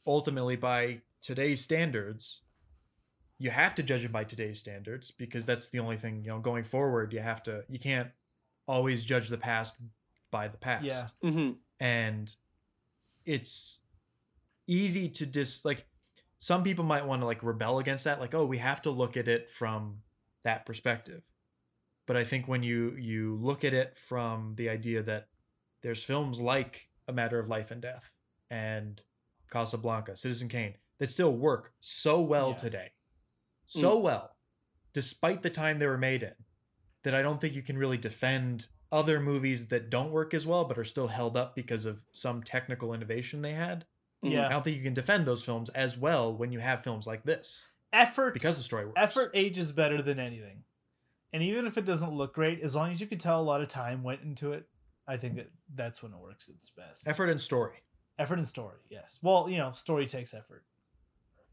ultimately 0.06 0.56
by 0.56 1.02
today's 1.22 1.62
standards 1.62 2.42
you 3.38 3.50
have 3.50 3.74
to 3.76 3.84
judge 3.84 4.06
it 4.06 4.12
by 4.12 4.24
today's 4.24 4.60
standards 4.60 5.10
because 5.12 5.46
that's 5.46 5.70
the 5.70 5.80
only 5.80 5.98
thing 5.98 6.24
you 6.24 6.30
know 6.30 6.40
going 6.40 6.64
forward 6.64 7.14
you 7.14 7.20
have 7.20 7.42
to 7.44 7.64
you 7.70 7.80
can't 7.80 8.10
always 8.68 9.04
judge 9.06 9.30
the 9.30 9.38
past 9.38 9.76
by 10.32 10.48
the 10.48 10.58
past 10.58 10.86
Yeah. 10.86 11.08
hmm 11.22 11.52
and 11.80 12.36
it's 13.26 13.80
easy 14.68 15.08
to 15.10 15.26
dis 15.26 15.64
like 15.66 15.86
some 16.38 16.64
people 16.64 16.84
might 16.86 17.06
want 17.06 17.22
to 17.22 17.26
like 17.26 17.42
rebel 17.44 17.80
against 17.80 18.04
that 18.04 18.20
like 18.20 18.34
oh 18.36 18.46
we 18.46 18.58
have 18.58 18.82
to 18.84 18.90
look 18.92 19.16
at 19.18 19.28
it 19.28 19.50
from 19.50 19.98
that 20.44 20.66
perspective. 20.66 21.24
But 22.08 22.18
i 22.18 22.24
think 22.24 22.48
when 22.48 22.64
you 22.64 22.96
you 22.98 23.38
look 23.42 23.64
at 23.64 23.74
it 23.74 23.96
from 23.98 24.56
the 24.56 24.70
idea 24.70 25.02
that 25.04 25.28
there's 25.82 26.04
films 26.04 26.40
like 26.40 26.90
a 27.08 27.14
matter 27.14 27.40
of 27.40 27.48
life 27.48 27.72
and 27.72 27.82
death 27.82 28.14
and 28.50 29.02
casablanca 29.50 30.16
citizen 30.18 30.48
kane 30.50 30.76
that 31.00 31.10
still 31.10 31.34
work 31.34 31.74
so 31.80 32.20
well 32.22 32.50
Yeah. 32.50 32.56
today. 32.58 32.92
Mm. 33.68 33.82
So 33.82 33.98
well 34.00 34.36
despite 34.94 35.42
the 35.42 35.50
time 35.50 35.80
they 35.80 35.88
were 35.88 35.98
made 35.98 36.22
in 36.24 36.34
that 37.04 37.16
i 37.16 37.22
don't 37.22 37.40
think 37.40 37.56
you 37.56 37.62
can 37.62 37.78
really 37.78 37.98
defend 37.98 38.68
other 38.92 39.22
movies 39.22 39.68
that 39.68 39.90
don't 39.90 40.12
work 40.12 40.34
as 40.34 40.46
well 40.46 40.66
but 40.66 40.78
are 40.78 40.84
still 40.84 41.08
held 41.08 41.38
up 41.38 41.56
because 41.56 41.86
of 41.86 42.04
some 42.12 42.44
technical 42.44 42.94
innovation 42.94 43.42
they 43.42 43.54
had. 43.54 43.86
Yeah. 44.22 44.46
I 44.48 44.50
don't 44.50 44.64
think 44.64 44.76
you 44.78 44.84
can 44.84 44.94
defend 44.94 45.26
those 45.26 45.44
films 45.44 45.70
as 45.70 45.98
well 45.98 46.32
when 46.36 46.52
you 46.52 46.60
have 46.60 46.84
films 46.84 47.08
like 47.08 47.24
this 47.24 47.68
effort 47.94 48.34
because 48.34 48.58
the 48.58 48.64
story 48.64 48.86
works. 48.86 48.96
effort 49.02 49.32
ages 49.34 49.72
better 49.72 50.02
than 50.02 50.20
anything, 50.20 50.64
and 51.34 51.44
even 51.44 51.66
if 51.66 51.78
it 51.78 51.86
doesn't 51.86 52.14
look 52.14 52.34
great, 52.34 52.62
as 52.62 52.76
long 52.76 52.92
as 52.92 53.02
you 53.02 53.08
can 53.08 53.18
tell 53.18 53.40
a 53.40 53.44
lot 53.44 53.62
of 53.62 53.68
time 53.68 54.04
went 54.04 54.22
into 54.22 54.52
it, 54.52 54.68
I 55.08 55.18
think 55.18 55.36
that 55.36 55.52
that's 55.74 56.02
when 56.04 56.14
it 56.14 56.20
works 56.20 56.48
its 56.50 56.70
best. 56.70 57.08
effort 57.08 57.30
and 57.30 57.40
story. 57.42 57.84
effort 58.20 58.38
and 58.38 58.48
story, 58.48 58.78
yes. 58.90 59.20
Well, 59.22 59.50
you 59.50 59.58
know, 59.58 59.72
story 59.72 60.06
takes 60.06 60.34
effort. 60.34 60.64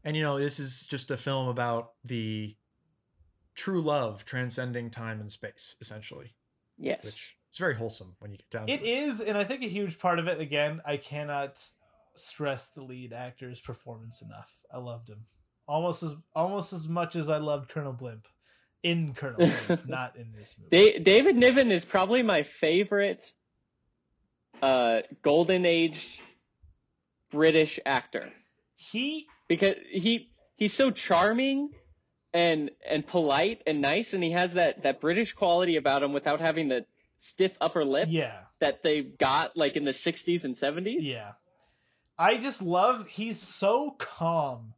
And 0.03 0.15
you 0.15 0.21
know, 0.23 0.39
this 0.39 0.59
is 0.59 0.85
just 0.85 1.11
a 1.11 1.17
film 1.17 1.47
about 1.49 1.91
the 2.05 2.55
true 3.55 3.81
love 3.81 4.23
transcending 4.23 4.89
time 4.89 5.19
and 5.19 5.31
space, 5.31 5.75
essentially, 5.81 6.35
Yes. 6.77 7.03
which 7.03 7.35
is 7.51 7.57
very 7.57 7.75
wholesome 7.75 8.15
when 8.19 8.31
you 8.31 8.37
get 8.37 8.49
down 8.49 8.69
It 8.69 8.81
it. 8.81 8.87
is, 8.87 9.19
and 9.19 9.37
I 9.37 9.43
think 9.43 9.61
a 9.63 9.67
huge 9.67 9.99
part 9.99 10.19
of 10.19 10.27
it. 10.27 10.39
Again, 10.39 10.81
I 10.85 10.95
cannot 10.97 11.61
stress 12.15 12.69
the 12.69 12.81
lead 12.83 13.11
actor's 13.11 13.59
performance 13.59 14.21
enough. 14.21 14.59
I 14.73 14.77
loved 14.77 15.09
him 15.09 15.25
almost 15.69 16.03
as 16.03 16.15
almost 16.35 16.73
as 16.73 16.87
much 16.87 17.15
as 17.15 17.29
I 17.29 17.37
loved 17.37 17.69
Colonel 17.69 17.93
Blimp 17.93 18.27
in 18.83 19.13
Colonel 19.13 19.49
Blimp, 19.67 19.87
not 19.87 20.15
in 20.15 20.33
this 20.33 20.55
movie. 20.57 20.69
Da- 20.75 20.99
David 20.99 21.37
Niven 21.37 21.71
is 21.71 21.85
probably 21.85 22.23
my 22.23 22.43
favorite 22.43 23.23
uh, 24.61 25.01
golden 25.21 25.65
age 25.65 26.21
British 27.31 27.79
actor 27.85 28.31
he 28.79 29.27
because 29.49 29.75
he 29.91 30.31
he's 30.55 30.73
so 30.73 30.89
charming 30.89 31.69
and 32.33 32.71
and 32.87 33.05
polite 33.05 33.61
and 33.67 33.81
nice, 33.81 34.13
and 34.13 34.23
he 34.23 34.31
has 34.31 34.53
that 34.53 34.83
that 34.83 35.01
British 35.01 35.33
quality 35.33 35.75
about 35.75 36.01
him 36.01 36.13
without 36.13 36.39
having 36.39 36.69
the 36.69 36.85
stiff 37.19 37.51
upper 37.59 37.83
lip 37.83 38.07
yeah. 38.09 38.37
that 38.61 38.81
they 38.81 39.01
got 39.01 39.57
like 39.57 39.75
in 39.75 39.83
the 39.83 39.91
60s 39.91 40.45
and 40.45 40.55
70s. 40.55 40.99
Yeah. 40.99 41.33
I 42.17 42.37
just 42.37 42.61
love 42.61 43.09
he's 43.09 43.37
so 43.37 43.91
calm 43.97 44.73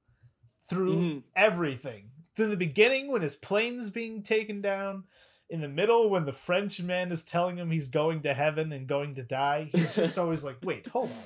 through 0.71 0.95
Mhm. 0.95 1.23
everything. 1.35 2.11
Through 2.35 2.47
the 2.47 2.57
beginning 2.57 3.11
when 3.11 3.21
his 3.21 3.35
plane's 3.35 3.89
being 3.89 4.23
taken 4.23 4.61
down, 4.61 5.03
in 5.49 5.59
the 5.61 5.67
middle 5.67 6.09
when 6.09 6.25
the 6.25 6.31
French 6.33 6.81
man 6.81 7.11
is 7.11 7.23
telling 7.25 7.57
him 7.57 7.71
he's 7.71 7.89
going 7.89 8.21
to 8.23 8.33
heaven 8.33 8.71
and 8.71 8.87
going 8.87 9.15
to 9.15 9.23
die, 9.23 9.69
he's 9.73 9.95
just 9.95 10.17
always 10.17 10.43
like, 10.45 10.57
"Wait, 10.63 10.87
hold 10.87 11.11
on. 11.11 11.23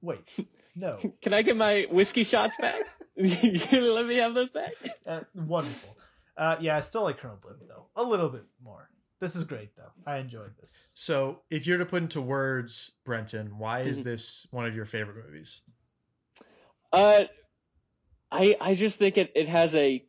Wait. 0.00 0.38
No." 0.76 0.98
Can 1.22 1.34
I 1.34 1.42
get 1.42 1.56
my 1.56 1.86
whiskey 1.90 2.22
shots 2.24 2.56
back? 2.56 2.80
let 3.16 4.06
me 4.06 4.16
have 4.16 4.34
those 4.34 4.50
back? 4.50 4.72
Uh, 5.06 5.20
wonderful. 5.34 5.96
Uh, 6.36 6.56
yeah, 6.60 6.76
I 6.76 6.80
still 6.80 7.02
like 7.02 7.18
Colonel 7.18 7.36
Blimp 7.42 7.66
though. 7.66 7.86
A 7.96 8.02
little 8.04 8.28
bit 8.28 8.44
more. 8.62 8.88
This 9.20 9.34
is 9.36 9.44
great 9.44 9.76
though. 9.76 9.90
I 10.06 10.16
enjoyed 10.18 10.56
this. 10.58 10.88
So, 10.94 11.42
if 11.50 11.66
you're 11.66 11.78
to 11.78 11.84
put 11.86 12.02
into 12.02 12.20
words, 12.20 12.92
Brenton, 13.04 13.58
why 13.58 13.80
is 13.80 14.00
Mhm. 14.00 14.04
this 14.04 14.46
one 14.50 14.66
of 14.66 14.74
your 14.76 14.84
favorite 14.86 15.26
movies? 15.26 15.62
Uh, 16.92 17.24
I 18.32 18.56
I 18.60 18.74
just 18.74 18.98
think 18.98 19.18
it, 19.18 19.32
it 19.34 19.48
has 19.48 19.74
a 19.74 20.02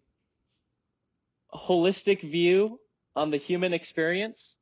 holistic 1.53 2.21
view 2.21 2.79
on 3.15 3.29
the 3.29 3.37
human 3.37 3.73
experience, 3.73 4.55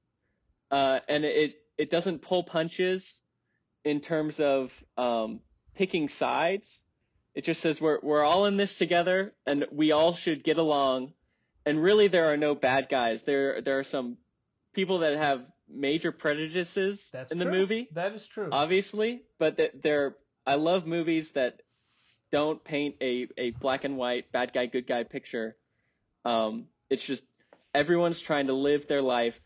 uh, 0.71 0.99
and 1.07 1.23
it 1.23 1.53
it 1.77 1.89
doesn't 1.89 2.21
pull 2.21 2.43
punches 2.43 3.21
in 3.85 4.01
terms 4.01 4.39
of 4.39 4.71
um, 4.97 5.39
picking 5.75 6.09
sides. 6.09 6.81
It 7.35 7.45
just 7.45 7.61
says 7.61 7.79
we're 7.79 7.99
we're 8.01 8.23
all 8.23 8.45
in 8.47 8.57
this 8.57 8.75
together, 8.75 9.33
and 9.45 9.65
we 9.71 9.91
all 9.91 10.15
should 10.15 10.43
get 10.43 10.57
along. 10.57 11.13
And 11.65 11.81
really, 11.81 12.07
there 12.07 12.25
are 12.33 12.37
no 12.37 12.55
bad 12.55 12.89
guys. 12.89 13.21
There 13.21 13.61
there 13.61 13.77
are 13.79 13.83
some 13.83 14.17
people 14.73 14.99
that 14.99 15.15
have 15.15 15.45
major 15.69 16.11
prejudices 16.11 17.09
That's 17.13 17.31
in 17.31 17.37
true. 17.37 17.45
the 17.45 17.51
movie 17.51 17.87
That 17.93 18.13
is 18.13 18.25
true. 18.27 18.49
obviously, 18.51 19.21
but 19.37 19.57
that 19.57 19.81
they're 19.83 20.15
I 20.45 20.55
love 20.55 20.87
movies 20.87 21.31
that 21.31 21.61
don't 22.31 22.63
paint 22.63 22.95
a, 23.01 23.27
a 23.37 23.51
black 23.51 23.83
and 23.83 23.97
white 23.97 24.31
bad 24.31 24.53
guy 24.53 24.65
good 24.65 24.87
guy 24.87 25.03
picture. 25.03 25.55
Um, 26.25 26.65
it's 26.89 27.03
just 27.03 27.23
everyone's 27.73 28.19
trying 28.19 28.47
to 28.47 28.53
live 28.53 28.87
their 28.87 29.01
life, 29.01 29.39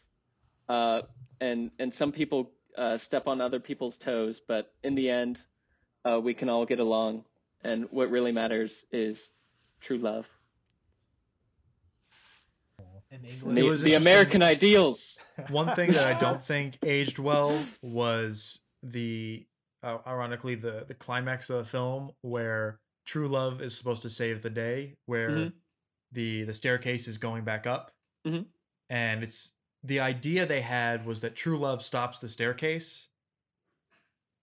uh, 0.69 1.01
and 1.41 1.71
and 1.79 1.93
some 1.93 2.11
people 2.11 2.51
uh, 2.77 2.97
step 2.97 3.27
on 3.27 3.41
other 3.41 3.59
people's 3.59 3.97
toes, 3.97 4.41
but 4.47 4.73
in 4.83 4.95
the 4.95 5.09
end, 5.09 5.39
uh, 6.03 6.19
we 6.19 6.33
can 6.33 6.49
all 6.49 6.65
get 6.65 6.79
along, 6.79 7.23
and 7.63 7.87
what 7.91 8.09
really 8.09 8.31
matters 8.31 8.85
is 8.91 9.31
true 9.79 9.97
love. 9.97 10.25
in 13.11 13.21
The, 13.21 13.29
England, 13.29 13.57
It 13.57 13.63
was 13.63 13.81
the 13.83 13.93
American 13.93 14.41
ideals. 14.41 15.17
One 15.49 15.73
thing 15.75 15.91
that 15.93 16.05
I 16.05 16.17
don't 16.17 16.41
think 16.51 16.77
aged 16.83 17.19
well 17.19 17.57
was 17.81 18.61
the, 18.83 19.45
uh, 19.85 19.99
ironically, 20.07 20.55
the 20.55 20.83
the 20.87 20.93
climax 20.95 21.49
of 21.49 21.57
the 21.59 21.69
film 21.69 22.11
where 22.21 22.79
true 23.05 23.27
love 23.27 23.61
is 23.61 23.77
supposed 23.77 24.01
to 24.01 24.09
save 24.09 24.41
the 24.41 24.49
day, 24.49 24.95
where 25.05 25.29
Mhm. 25.29 25.53
the 26.11 26.43
the 26.43 26.53
staircase 26.53 27.07
is 27.07 27.17
going 27.17 27.43
back 27.43 27.67
up, 27.67 27.91
Mhm. 28.27 28.47
and 28.89 29.23
it's 29.23 29.53
the 29.83 29.99
idea 29.99 30.45
they 30.45 30.61
had 30.61 31.05
was 31.05 31.21
that 31.21 31.35
true 31.35 31.57
love 31.59 31.81
stops 31.83 32.17
the 32.19 32.27
staircase, 32.27 33.09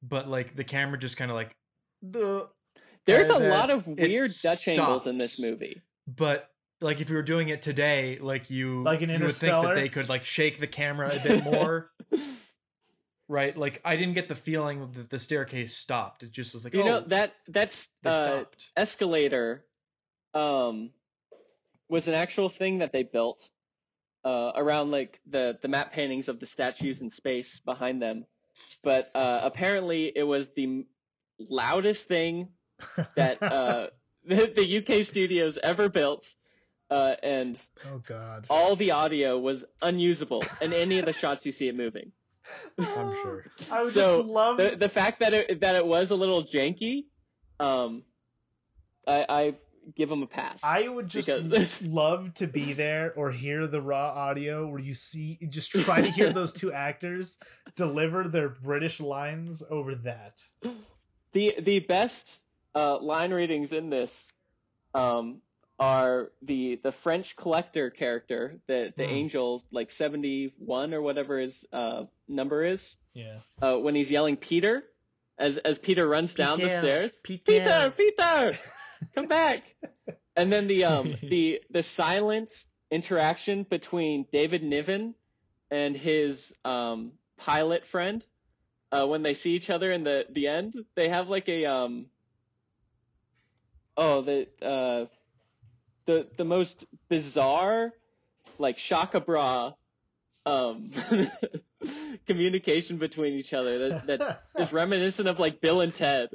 but 0.02 0.28
like 0.28 0.54
the 0.56 0.64
camera 0.64 0.98
just 0.98 1.16
kind 1.16 1.30
of 1.30 1.34
like 1.34 1.56
the 2.00 2.48
There's 3.06 3.28
a 3.28 3.38
lot 3.38 3.70
of 3.70 3.86
weird 3.86 4.30
Dutch 4.42 4.68
angles 4.68 5.06
in 5.08 5.18
this 5.18 5.40
movie. 5.40 5.82
but 6.06 6.48
like 6.80 7.00
if 7.00 7.08
you 7.10 7.16
were 7.16 7.22
doing 7.22 7.48
it 7.48 7.62
today 7.62 8.18
like 8.20 8.50
you 8.50 8.82
Like 8.84 9.02
in 9.02 9.10
you 9.10 9.14
would 9.20 9.34
think 9.34 9.40
that 9.52 9.58
Interstellar? 9.58 9.74
they 9.74 9.88
could 9.88 10.08
like 10.08 10.24
shake 10.24 10.58
the 10.60 10.66
camera 10.68 11.14
a 11.14 11.18
bit 11.20 11.42
more 11.44 11.90
right? 13.32 13.56
Like 13.56 13.80
i 13.84 13.96
didn't 13.96 14.14
get 14.14 14.28
the 14.28 14.36
feeling 14.36 14.92
that 14.92 15.10
the 15.10 15.18
staircase 15.18 15.74
stopped. 15.74 16.22
It 16.22 16.30
just 16.30 16.54
was 16.54 16.64
like 16.64 16.74
you 16.74 16.82
oh 16.82 16.86
know 16.86 17.00
that 17.08 17.32
that's 17.48 17.88
they 18.02 18.10
uh, 18.10 18.44
escalator 18.76 19.64
um 20.34 20.90
was 21.88 22.06
an 22.08 22.14
actual 22.14 22.48
thing 22.48 22.78
that 22.78 22.92
they 22.92 23.02
built 23.02 23.48
uh 24.24 24.52
around 24.54 24.90
like 24.90 25.18
the 25.28 25.58
the 25.62 25.68
matte 25.68 25.92
paintings 25.92 26.28
of 26.28 26.38
the 26.38 26.46
statues 26.46 27.00
in 27.00 27.10
space 27.10 27.60
behind 27.64 28.00
them. 28.00 28.26
But 28.84 29.10
uh 29.14 29.40
apparently 29.42 30.12
it 30.14 30.24
was 30.24 30.50
the 30.54 30.86
loudest 31.38 32.06
thing 32.06 32.48
that 33.16 33.42
uh 33.42 33.86
the, 34.24 34.52
the 34.54 34.98
UK 34.98 35.04
studios 35.04 35.58
ever 35.60 35.88
built 35.88 36.32
uh 36.90 37.16
and 37.24 37.58
oh 37.92 38.00
god. 38.06 38.46
all 38.48 38.76
the 38.76 38.92
audio 38.92 39.36
was 39.36 39.64
unusable 39.80 40.44
in 40.60 40.72
any 40.72 41.00
of 41.00 41.06
the 41.06 41.12
shots 41.12 41.44
you 41.44 41.50
see 41.50 41.66
it 41.66 41.74
moving 41.74 42.12
i'm 42.78 43.14
sure. 43.22 43.44
I 43.70 43.82
would 43.82 43.92
So, 43.92 44.18
just 44.18 44.28
love 44.28 44.56
the 44.56 44.76
the 44.76 44.88
fact 44.88 45.20
that 45.20 45.32
it 45.34 45.60
that 45.60 45.74
it 45.76 45.86
was 45.86 46.10
a 46.10 46.14
little 46.14 46.44
janky 46.44 47.04
um 47.60 48.02
I 49.06 49.26
I 49.28 49.54
give 49.96 50.08
them 50.08 50.22
a 50.22 50.28
pass. 50.28 50.60
I 50.62 50.86
would 50.88 51.08
just 51.08 51.26
because- 51.26 51.82
love 51.82 52.34
to 52.34 52.46
be 52.46 52.72
there 52.72 53.12
or 53.16 53.32
hear 53.32 53.66
the 53.66 53.82
raw 53.82 54.10
audio 54.14 54.68
where 54.68 54.78
you 54.78 54.94
see 54.94 55.38
just 55.48 55.72
try 55.72 56.00
to 56.00 56.08
hear 56.10 56.32
those 56.32 56.52
two 56.52 56.72
actors 56.72 57.38
deliver 57.74 58.28
their 58.28 58.48
British 58.48 59.00
lines 59.00 59.60
over 59.70 59.96
that. 59.96 60.40
The 61.32 61.56
the 61.60 61.80
best 61.80 62.42
uh, 62.76 62.98
line 63.00 63.32
readings 63.32 63.72
in 63.72 63.90
this 63.90 64.30
um, 64.94 65.40
are 65.78 66.30
the 66.42 66.76
the 66.82 66.92
French 66.92 67.36
collector 67.36 67.90
character, 67.90 68.60
the 68.66 68.92
the 68.96 69.04
Hmm. 69.04 69.10
angel, 69.14 69.64
like 69.72 69.90
seventy 69.90 70.54
one 70.58 70.94
or 70.94 71.02
whatever 71.02 71.38
his 71.38 71.64
uh, 71.72 72.04
number 72.28 72.64
is, 72.64 72.96
Yeah. 73.14 73.38
uh, 73.60 73.76
when 73.78 73.94
he's 73.94 74.10
yelling 74.10 74.36
Peter, 74.36 74.84
as 75.38 75.56
as 75.58 75.78
Peter 75.78 76.06
runs 76.06 76.34
down 76.34 76.58
the 76.58 76.68
stairs. 76.68 77.20
Peter. 77.22 77.44
Peter, 77.44 77.90
Peter, 77.96 78.58
come 79.14 79.26
back! 79.26 79.62
And 80.36 80.52
then 80.52 80.66
the 80.68 80.84
um 80.84 81.14
the 81.22 81.60
the 81.70 81.82
silent 81.82 82.52
interaction 82.90 83.64
between 83.64 84.26
David 84.32 84.62
Niven 84.62 85.14
and 85.70 85.96
his 85.96 86.52
um 86.64 87.12
pilot 87.38 87.86
friend 87.86 88.24
uh, 88.92 89.06
when 89.06 89.22
they 89.22 89.34
see 89.34 89.54
each 89.56 89.70
other 89.70 89.90
in 89.90 90.04
the 90.04 90.26
the 90.30 90.46
end, 90.46 90.74
they 90.94 91.08
have 91.08 91.28
like 91.28 91.48
a 91.48 91.64
um 91.66 92.06
oh 93.96 94.22
the 94.22 94.48
uh 94.62 95.06
the 96.06 96.26
the 96.36 96.44
most 96.44 96.84
bizarre 97.08 97.92
like 98.58 98.78
shaka 98.78 99.20
bra 99.20 99.72
um 100.46 100.90
communication 102.26 102.96
between 102.98 103.34
each 103.34 103.52
other 103.52 103.88
that 103.88 104.06
that 104.06 104.42
is 104.58 104.72
reminiscent 104.72 105.28
of 105.28 105.38
like 105.38 105.60
Bill 105.60 105.80
and 105.80 105.94
Ted, 105.94 106.28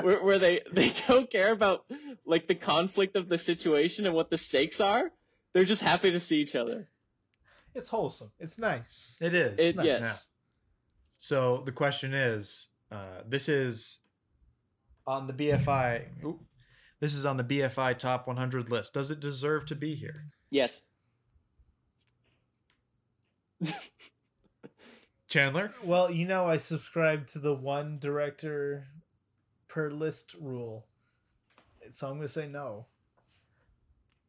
where, 0.00 0.22
where 0.22 0.38
they 0.38 0.60
they 0.72 0.92
don't 1.08 1.30
care 1.30 1.52
about 1.52 1.84
like 2.24 2.48
the 2.48 2.54
conflict 2.54 3.16
of 3.16 3.28
the 3.28 3.38
situation 3.38 4.06
and 4.06 4.14
what 4.14 4.30
the 4.30 4.36
stakes 4.38 4.80
are. 4.80 5.10
They're 5.52 5.64
just 5.64 5.82
happy 5.82 6.12
to 6.12 6.20
see 6.20 6.40
each 6.40 6.54
other. 6.54 6.88
it's 7.74 7.88
wholesome. 7.88 8.30
It's 8.38 8.58
nice. 8.58 9.16
it 9.20 9.34
is 9.34 9.58
It, 9.58 9.76
nice. 9.76 9.86
yes, 9.86 10.00
Yeah. 10.02 10.14
so 11.16 11.62
the 11.64 11.72
question 11.72 12.14
is 12.14 12.68
uh 12.92 13.22
this 13.26 13.48
is 13.48 14.00
on 15.06 15.26
the 15.26 15.32
bfi 15.32 16.04
oop, 16.24 16.40
this 17.00 17.14
is 17.14 17.26
on 17.26 17.36
the 17.36 17.44
bfi 17.44 17.96
top 17.98 18.26
100 18.26 18.70
list 18.70 18.94
does 18.94 19.10
it 19.10 19.18
deserve 19.20 19.66
to 19.66 19.74
be 19.74 19.94
here 19.94 20.26
yes. 20.50 20.80
chandler 25.28 25.72
Well, 25.84 26.10
you 26.10 26.26
know 26.26 26.46
I 26.46 26.56
subscribe 26.56 27.26
to 27.28 27.38
the 27.38 27.54
one 27.54 27.98
director 27.98 28.88
per 29.68 29.90
list 29.90 30.34
rule. 30.40 30.86
So 31.90 32.06
I'm 32.08 32.14
going 32.14 32.22
to 32.26 32.32
say 32.32 32.46
no. 32.48 32.86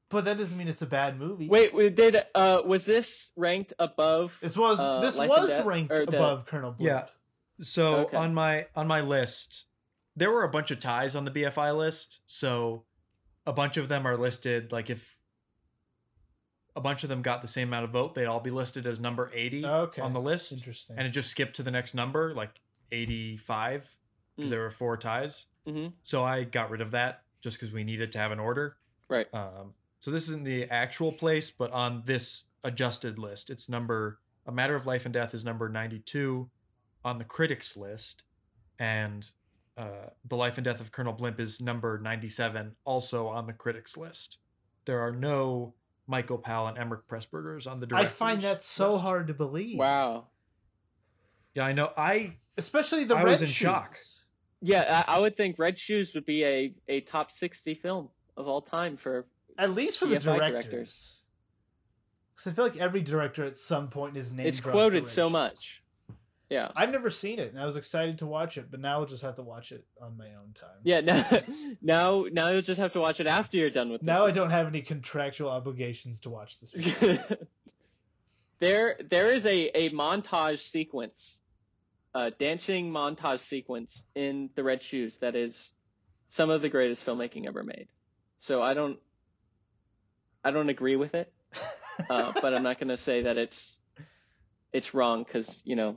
But 0.09 0.25
that 0.25 0.37
doesn't 0.37 0.57
mean 0.57 0.67
it's 0.67 0.81
a 0.81 0.87
bad 0.87 1.17
movie. 1.19 1.47
Wait, 1.47 1.73
we 1.73 1.89
did 1.89 2.21
uh 2.35 2.61
was 2.65 2.85
this 2.85 3.31
ranked 3.35 3.73
above? 3.79 4.37
This 4.41 4.57
was 4.57 4.79
Uh, 4.79 4.99
this 4.99 5.15
Life 5.17 5.29
was 5.29 5.49
Death, 5.49 5.65
ranked 5.65 5.91
or 5.93 6.05
the- 6.05 6.17
above 6.17 6.45
Colonel 6.45 6.71
Blimp. 6.71 6.87
Yeah. 6.87 7.05
So 7.63 7.95
Okay. 8.07 8.17
on 8.17 8.33
my 8.33 8.67
on 8.75 8.87
my 8.87 9.01
list, 9.01 9.65
there 10.15 10.31
were 10.31 10.43
a 10.43 10.49
bunch 10.49 10.71
of 10.71 10.79
ties 10.79 11.15
on 11.15 11.25
the 11.25 11.31
BFI 11.31 11.75
list. 11.75 12.21
So 12.25 12.83
a 13.45 13.53
bunch 13.53 13.77
of 13.77 13.87
them 13.89 14.05
are 14.05 14.17
listed 14.17 14.71
like 14.71 14.89
if 14.89 15.17
a 16.75 16.81
bunch 16.81 17.03
of 17.03 17.09
them 17.09 17.21
got 17.21 17.41
the 17.41 17.47
same 17.47 17.67
amount 17.69 17.85
of 17.85 17.91
vote, 17.91 18.15
they'd 18.15 18.25
all 18.25 18.39
be 18.39 18.49
listed 18.51 18.87
as 18.87 18.99
number 18.99 19.29
80 19.33 19.65
Okay. 19.65 20.01
on 20.01 20.13
the 20.13 20.21
list. 20.21 20.51
Interesting. 20.51 20.97
And 20.97 21.05
it 21.05 21.11
just 21.11 21.29
skipped 21.29 21.55
to 21.57 21.63
the 21.63 21.71
next 21.71 21.93
number, 21.93 22.33
like 22.33 22.61
85, 22.91 23.97
because 24.35 24.47
Mm. 24.47 24.51
there 24.51 24.61
were 24.61 24.69
four 24.69 24.95
ties. 24.97 25.47
hmm 25.65 25.87
So 26.01 26.23
I 26.23 26.43
got 26.45 26.69
rid 26.69 26.81
of 26.81 26.91
that 26.91 27.23
just 27.41 27.57
because 27.57 27.71
we 27.73 27.83
needed 27.83 28.11
to 28.13 28.17
have 28.19 28.31
an 28.31 28.39
order. 28.39 28.77
Right. 29.09 29.31
Um, 29.33 29.73
so 29.99 30.11
this 30.11 30.23
isn't 30.29 30.45
the 30.45 30.63
actual 30.69 31.11
place, 31.11 31.51
but 31.51 31.71
on 31.71 32.03
this 32.05 32.45
adjusted 32.63 33.19
list, 33.19 33.49
it's 33.49 33.67
number 33.67 34.19
A 34.45 34.51
Matter 34.51 34.75
of 34.75 34.85
Life 34.85 35.05
and 35.05 35.13
Death 35.13 35.33
is 35.33 35.43
number 35.43 35.67
92 35.69 36.49
on 37.03 37.17
the 37.17 37.23
critics 37.25 37.75
list, 37.75 38.23
and 38.79 39.29
uh, 39.77 40.09
The 40.27 40.35
Life 40.35 40.57
and 40.57 40.65
Death 40.65 40.81
of 40.81 40.91
Colonel 40.91 41.13
Blimp 41.13 41.39
is 41.39 41.61
number 41.61 41.99
97, 41.99 42.75
also 42.85 43.27
on 43.27 43.47
the 43.47 43.53
critics 43.53 43.97
list. 43.97 44.37
There 44.85 44.99
are 44.99 45.11
no 45.11 45.73
Michael 46.07 46.37
Powell 46.37 46.67
and 46.67 46.77
Emeric 46.77 47.03
Pressburgers 47.09 47.69
on 47.69 47.79
the 47.79 47.87
directors. 47.87 48.09
I 48.09 48.13
find 48.13 48.41
that 48.41 48.61
so 48.61 48.91
list. 48.91 49.03
hard 49.03 49.27
to 49.27 49.33
believe. 49.33 49.77
Wow. 49.79 50.27
Yeah, 51.53 51.65
I 51.65 51.73
know. 51.73 51.91
I 51.97 52.37
Especially 52.57 53.03
the 53.03 53.15
I 53.15 53.23
red 53.23 53.31
was 53.31 53.41
in 53.41 53.47
shoes. 53.47 53.55
shock. 53.55 53.97
Yeah, 54.61 55.03
I, 55.07 55.15
I 55.15 55.19
would 55.19 55.35
think 55.35 55.57
Red 55.57 55.79
Shoes 55.79 56.13
would 56.13 56.25
be 56.25 56.43
a 56.43 56.73
a 56.87 57.01
top 57.01 57.31
sixty 57.31 57.73
film 57.75 58.09
of 58.37 58.47
all 58.47 58.61
time 58.61 58.97
for. 58.97 59.25
At 59.57 59.71
least 59.71 59.97
for 59.97 60.05
the 60.05 60.17
BFI 60.17 60.23
directors. 60.23 60.51
directors. 60.51 61.23
Because 62.35 62.51
I 62.51 62.55
feel 62.55 62.65
like 62.65 62.77
every 62.77 63.01
director 63.01 63.43
at 63.43 63.57
some 63.57 63.89
point 63.89 64.17
is 64.17 64.31
named. 64.31 64.49
It's 64.49 64.61
quoted 64.61 65.07
so 65.07 65.29
much. 65.29 65.80
Yeah. 66.51 66.69
I've 66.75 66.91
never 66.91 67.09
seen 67.09 67.39
it, 67.39 67.53
and 67.53 67.61
I 67.61 67.65
was 67.65 67.77
excited 67.77 68.17
to 68.17 68.25
watch 68.25 68.57
it, 68.57 68.69
but 68.69 68.81
now 68.81 68.99
I'll 68.99 69.05
just 69.05 69.23
have 69.23 69.35
to 69.35 69.41
watch 69.41 69.71
it 69.71 69.85
on 70.01 70.17
my 70.17 70.27
own 70.35 70.51
time. 70.53 70.81
Yeah. 70.83 70.99
Now, 71.01 71.39
now, 71.81 72.25
now 72.29 72.49
you'll 72.49 72.61
just 72.61 72.79
have 72.79 72.91
to 72.91 72.99
watch 72.99 73.21
it 73.21 73.27
after 73.27 73.55
you're 73.57 73.69
done 73.69 73.89
with. 73.89 74.03
Now 74.03 74.25
I 74.25 74.31
don't 74.31 74.49
have 74.49 74.67
any 74.67 74.81
contractual 74.81 75.49
obligations 75.49 76.19
to 76.21 76.29
watch 76.29 76.59
this. 76.59 76.75
Movie. 76.75 77.19
there 78.59 78.97
there 79.09 79.33
is 79.33 79.45
a, 79.45 79.69
a 79.77 79.89
montage 79.91 80.69
sequence, 80.69 81.37
a 82.13 82.31
dancing 82.31 82.91
montage 82.91 83.39
sequence 83.39 84.03
in 84.13 84.49
the 84.55 84.63
Red 84.63 84.83
Shoes 84.83 85.15
that 85.21 85.37
is 85.37 85.71
some 86.27 86.49
of 86.49 86.61
the 86.61 86.69
greatest 86.69 87.05
filmmaking 87.05 87.47
ever 87.47 87.63
made. 87.63 87.87
So 88.41 88.61
I 88.61 88.73
don't 88.73 88.99
I 90.43 90.51
don't 90.51 90.69
agree 90.69 90.97
with 90.97 91.15
it, 91.15 91.31
uh, 92.09 92.33
but 92.41 92.53
I'm 92.53 92.63
not 92.63 92.77
going 92.77 92.89
to 92.89 92.97
say 92.97 93.23
that 93.23 93.37
it's 93.37 93.77
it's 94.73 94.93
wrong 94.93 95.23
because 95.23 95.61
you 95.63 95.77
know 95.77 95.95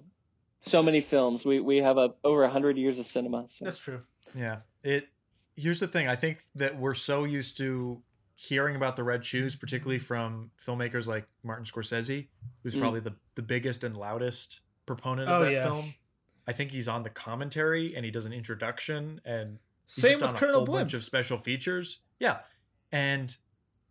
so 0.67 0.83
many 0.83 1.01
films. 1.01 1.45
We 1.45 1.61
we 1.61 1.79
have 1.79 1.97
a 1.99 2.15
over 2.25 2.47
hundred 2.49 2.77
years 2.77 2.99
of 2.99 3.07
cinema. 3.07 3.47
So. 3.49 3.65
That's 3.65 3.79
true. 3.79 4.03
Yeah. 4.35 4.59
It 4.83 5.09
here's 5.57 5.81
the 5.81 5.87
thing. 5.87 6.09
I 6.09 6.17
think 6.17 6.45
that 6.57 6.79
we're 6.79 6.95
so 6.95 7.25
used 7.25 7.57
to 7.59 8.03
hearing 8.35 8.75
about 8.75 8.97
the 8.97 9.05
red 9.05 9.25
shoes, 9.25 9.55
particularly 9.55 10.01
from 10.01 10.51
filmmakers 10.65 11.07
like 11.07 11.29
Martin 11.45 11.65
Scorsese, 11.65 12.27
who's 12.65 12.75
Mm. 12.75 12.81
probably 12.81 13.01
the, 13.01 13.15
the 13.37 13.43
biggest 13.43 13.85
and 13.85 13.97
loudest 13.97 14.61
proponent 14.87 15.29
Oh, 15.31 15.35
of 15.37 15.47
that 15.47 15.53
yeah. 15.53 15.65
film. 15.65 15.95
I 16.47 16.53
think 16.53 16.73
he's 16.73 16.89
on 16.89 17.05
the 17.05 17.11
commentary 17.11 17.95
and 17.95 18.05
he 18.05 18.11
does 18.11 18.27
an 18.27 18.33
introduction 18.33 19.21
and 19.25 19.59
he's 19.85 19.95
Same 20.03 20.19
just 20.19 20.23
with 20.23 20.31
on 20.31 20.37
a 20.37 20.39
Colonel 20.39 20.55
whole 20.57 20.67
Blimp. 20.67 20.81
bunch 20.87 20.95
of 20.95 21.05
special 21.05 21.39
features. 21.39 22.01
Yeah. 22.19 22.39
And 22.91 23.37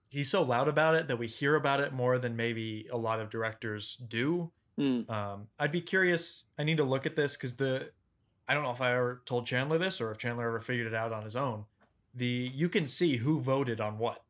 he's 0.10 0.30
so 0.30 0.44
loud 0.44 0.68
about 0.68 0.96
it 0.96 1.08
that 1.08 1.18
we 1.18 1.28
hear 1.28 1.56
about 1.56 1.80
it 1.80 1.94
more 1.94 2.18
than 2.20 2.36
maybe 2.36 2.88
a 2.92 2.98
lot 2.98 3.20
of 3.22 3.30
directors 3.30 3.96
do. 4.08 4.52
Mm. 4.80 5.10
Um, 5.10 5.48
I'd 5.60 5.72
be 5.72 5.82
curious. 5.82 6.46
I 6.58 6.64
need 6.64 6.78
to 6.78 6.84
look 6.84 7.06
at 7.06 7.16
this 7.16 7.34
because 7.38 7.56
the 7.58 7.92
I 8.48 8.54
don't 8.54 8.64
know 8.64 8.72
if 8.72 8.82
I 8.82 8.94
ever 8.94 9.22
told 9.26 9.46
Chandler 9.46 9.78
this 9.78 10.02
or 10.02 10.12
if 10.12 10.18
Chandler 10.18 10.48
ever 10.48 10.60
figured 10.60 10.88
it 10.88 10.94
out 10.96 11.14
on 11.14 11.24
his 11.24 11.36
own. 11.36 11.66
The 12.16 12.52
you 12.54 12.70
can 12.70 12.86
see 12.86 13.18
who 13.18 13.40
voted 13.40 13.80
on 13.80 13.98
what. 14.00 14.24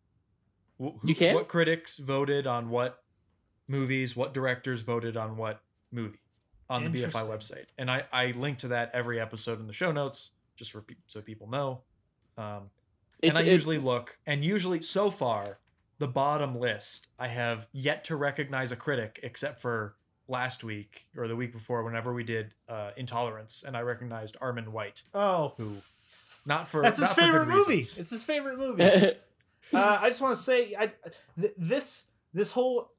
Wh- 0.77 0.97
Who, 1.01 1.07
You 1.07 1.15
can? 1.15 1.33
What 1.35 1.47
critics 1.47 1.97
voted 1.97 2.45
on 2.47 2.69
what 2.69 3.03
movies? 3.67 4.15
What 4.15 4.33
directors 4.33 4.81
voted 4.81 5.15
on 5.17 5.37
what 5.37 5.61
movie 5.91 6.19
on 6.69 6.83
the 6.83 6.89
BFI 6.89 7.27
website? 7.29 7.65
And 7.77 7.89
I 7.89 8.03
I 8.11 8.31
link 8.31 8.59
to 8.59 8.67
that 8.69 8.91
every 8.93 9.19
episode 9.19 9.59
in 9.59 9.67
the 9.67 9.73
show 9.73 9.91
notes 9.91 10.31
just 10.55 10.71
for 10.71 10.81
pe- 10.81 10.95
so 11.07 11.21
people 11.21 11.49
know. 11.49 11.81
Um, 12.37 12.69
It's, 13.21 13.29
and 13.29 13.37
I 13.37 13.41
it- 13.47 13.51
usually 13.51 13.77
look, 13.77 14.19
and 14.25 14.43
usually 14.43 14.81
so 14.81 15.09
far, 15.09 15.59
the 15.99 16.07
bottom 16.07 16.59
list, 16.59 17.07
I 17.17 17.27
have 17.29 17.67
yet 17.71 18.03
to 18.05 18.15
recognize 18.15 18.71
a 18.71 18.75
critic 18.75 19.19
except 19.23 19.61
for 19.61 19.95
last 20.27 20.63
week 20.63 21.07
or 21.17 21.27
the 21.27 21.35
week 21.35 21.51
before, 21.51 21.83
whenever 21.83 22.13
we 22.13 22.23
did 22.23 22.53
uh, 22.69 22.91
Intolerance, 22.97 23.63
and 23.65 23.75
I 23.75 23.81
recognized 23.81 24.37
Armond 24.39 24.69
White. 24.69 25.03
Oh, 25.13 25.53
Who- 25.57 25.77
Not 26.45 26.67
for 26.67 26.81
that's 26.81 26.97
his 26.99 27.07
not 27.07 27.15
for 27.15 27.21
favorite 27.21 27.47
movie. 27.47 27.75
reasons. 27.75 27.97
It's 27.99 28.09
his 28.09 28.23
favorite 28.23 28.57
movie. 28.65 28.83
uh, 28.83 29.97
I 30.01 30.09
just 30.09 30.21
want 30.21 30.35
to 30.37 30.41
say, 30.41 30.75
I 30.77 30.91
th- 31.39 31.53
this 31.57 32.05
this 32.33 32.51
whole 32.51 32.91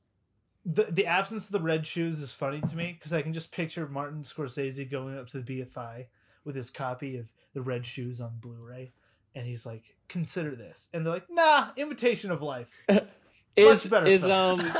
the 0.67 0.85
the 0.85 1.07
absence 1.07 1.47
of 1.47 1.53
the 1.53 1.61
red 1.61 1.87
shoes 1.87 2.21
is 2.21 2.33
funny 2.33 2.61
to 2.63 2.77
me 2.77 2.93
because 2.99 3.13
I 3.13 3.21
can 3.23 3.33
just 3.35 3.53
picture 3.53 3.87
Martin 3.87 4.23
Scorsese 4.23 4.91
going 4.91 5.19
up 5.19 5.27
to 5.29 5.41
the 5.41 5.61
BFI 5.63 6.07
with 6.45 6.57
his 6.57 6.71
copy 6.71 7.17
of 7.19 7.31
the 7.53 7.61
red 7.63 7.85
shoes 7.87 8.21
on 8.21 8.33
Blu-ray, 8.41 8.93
and 9.35 9.47
he's 9.47 9.65
like, 9.67 9.97
"Consider 10.09 10.55
this," 10.57 10.89
and 10.95 11.05
they're 11.05 11.13
like, 11.13 11.27
"Nah, 11.31 11.69
Imitation 11.77 12.31
of 12.31 12.41
Life, 12.43 12.83
is 13.57 13.85
much 13.85 13.91
better." 13.91 14.07
is 14.07 14.23
film." 14.23 14.61
um 14.61 14.73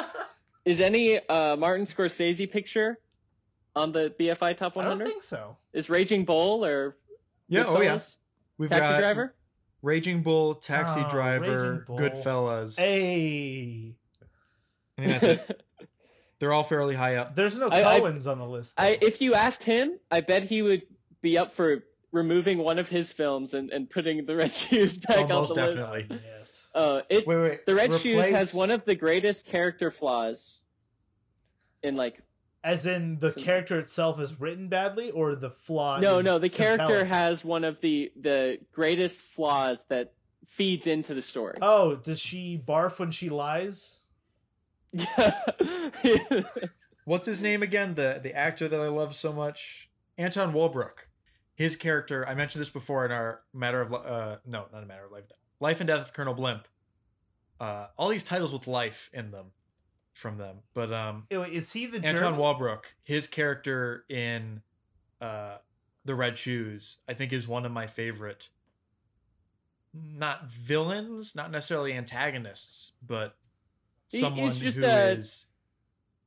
is 0.65 0.81
any 0.81 1.19
uh 1.29 1.57
Martin 1.57 1.87
Scorsese 1.87 2.51
picture 2.51 2.99
on 3.77 3.93
the 3.93 4.15
BFI 4.19 4.57
Top 4.57 4.77
100? 4.77 4.95
I 4.95 4.99
don't 4.99 5.09
think 5.09 5.23
so. 5.23 5.57
Is 5.73 5.91
Raging 5.91 6.25
Bull 6.25 6.65
or 6.65 6.97
yeah, 7.49 7.65
oh 7.67 7.81
yeah. 7.81 8.01
We've 8.59 8.71
Taxi 8.71 8.81
got 8.93 8.99
Driver? 9.01 9.35
Raging 9.83 10.23
Bull, 10.23 10.55
Taxi 10.55 11.01
Oh, 11.05 11.11
Driver, 11.11 11.73
Raging 11.73 11.85
Bull. 11.87 11.99
Goodfellas. 11.99 12.79
Hey, 12.79 13.95
I 14.99 15.03
think 15.03 15.13
that's 15.21 15.25
it. 15.25 15.63
They're 16.39 16.53
all 16.53 16.63
fairly 16.63 16.95
high 16.95 17.17
up. 17.17 17.35
there's 17.37 17.57
no 17.57 17.69
I- 17.69 17.83
I- 17.83 18.01
on 18.01 18.19
the 18.39 18.47
list. 18.47 18.75
I 18.79 18.99
if 19.01 19.21
you 19.21 19.35
asked 19.35 19.63
him, 19.63 19.99
I 20.11 20.21
bet 20.21 20.43
he 20.45 20.63
would 20.63 20.83
be 21.23 21.39
up 21.39 21.55
for 21.55 21.85
removing 22.15 22.59
one 22.59 22.79
of 22.79 22.89
his 22.89 23.13
films 23.13 23.53
and, 23.55 23.71
and 23.71 23.91
putting 23.91 24.25
the 24.25 24.37
Red 24.37 24.55
Shoes 24.65 24.97
back 24.99 25.19
Oh, 25.19 25.23
on 25.25 25.29
most 25.29 25.55
the 25.55 25.63
list. 25.67 25.77
definitely. 25.79 26.21
yes. 26.39 26.71
Uh, 26.75 27.01
it 27.11 27.27
Wait, 27.27 27.37
wait. 27.43 27.67
the 27.67 27.75
Red 27.75 28.01
Shoes 28.01 28.25
has 28.27 28.55
one 28.55 28.71
of 28.71 28.85
the 28.85 28.95
greatest 28.95 29.45
character 29.47 29.91
flaws 29.91 30.59
in 31.83 31.97
like 31.97 32.23
As 32.63 32.87
in 32.87 33.19
the 33.19 33.31
So- 33.33 33.41
character 33.43 33.79
itself 33.79 34.19
is 34.21 34.41
written 34.41 34.69
badly, 34.69 35.11
or 35.11 35.35
the 35.35 35.51
flaw. 35.51 35.99
no 36.01 36.19
is 36.19 36.25
no 36.25 36.39
the 36.39 36.49
character 36.49 37.01
compelling? 37.01 37.07
has 37.09 37.45
one 37.45 37.65
of 37.65 37.79
the 37.83 38.11
the 38.21 38.59
greatest 38.73 39.21
flaws 39.21 39.85
that 39.89 40.13
feeds 40.47 40.87
into 40.87 41.15
the 41.15 41.23
story. 41.23 41.59
Oh, 41.61 41.97
does 41.97 42.21
she 42.21 42.63
barf 42.65 43.01
when 43.01 43.11
she 43.11 43.29
lies? 43.29 43.99
What's 47.05 47.27
his 47.27 47.41
name 47.43 47.63
again? 47.63 47.95
The 47.95 48.21
the 48.23 48.35
actor 48.35 48.69
that 48.69 48.81
I 48.81 48.89
love 48.89 49.15
so 49.15 49.33
much, 49.33 49.91
Anton 50.17 50.53
Walbrook. 50.53 51.09
His 51.57 51.77
character. 51.77 52.27
I 52.29 52.35
mentioned 52.35 52.61
this 52.61 52.71
before 52.71 53.05
in 53.05 53.13
our 53.13 53.43
matter 53.53 53.81
of 53.81 53.93
uh 53.95 54.39
no, 54.47 54.67
not 54.73 54.83
a 54.83 54.87
matter 54.87 55.05
of 55.07 55.13
life, 55.13 55.25
life 55.61 55.81
and 55.81 55.87
death 55.87 56.01
of 56.01 56.13
Colonel 56.13 56.35
Blimp. 56.35 56.67
Uh, 57.61 57.87
all 57.97 58.09
these 58.09 58.25
titles 58.25 58.53
with 58.53 58.67
life 58.67 59.09
in 59.13 59.31
them, 59.31 59.53
from 60.13 60.37
them. 60.39 60.57
But 60.75 60.93
um, 60.93 61.27
Is 61.31 61.73
he 61.73 61.87
the 61.87 61.99
Anton 61.99 62.17
German? 62.17 62.37
Walbrook, 62.39 62.97
his 63.05 63.27
character 63.29 64.05
in 64.09 64.63
uh 65.21 65.59
the 66.05 66.15
Red 66.17 66.37
Shoes, 66.37 66.99
I 67.09 67.15
think 67.15 67.33
is 67.33 67.47
one 67.49 67.65
of 67.65 67.73
my 67.73 67.87
favorite. 67.87 68.51
Not 69.95 70.51
villains, 70.51 71.37
not 71.37 71.51
necessarily 71.53 71.93
antagonists, 71.93 72.93
but 73.01 73.37
He- 74.11 74.17
he's 74.19 74.21
someone 74.21 74.51
just 74.59 74.77
who 74.77 74.85
a- 74.85 75.13
is. 75.13 75.47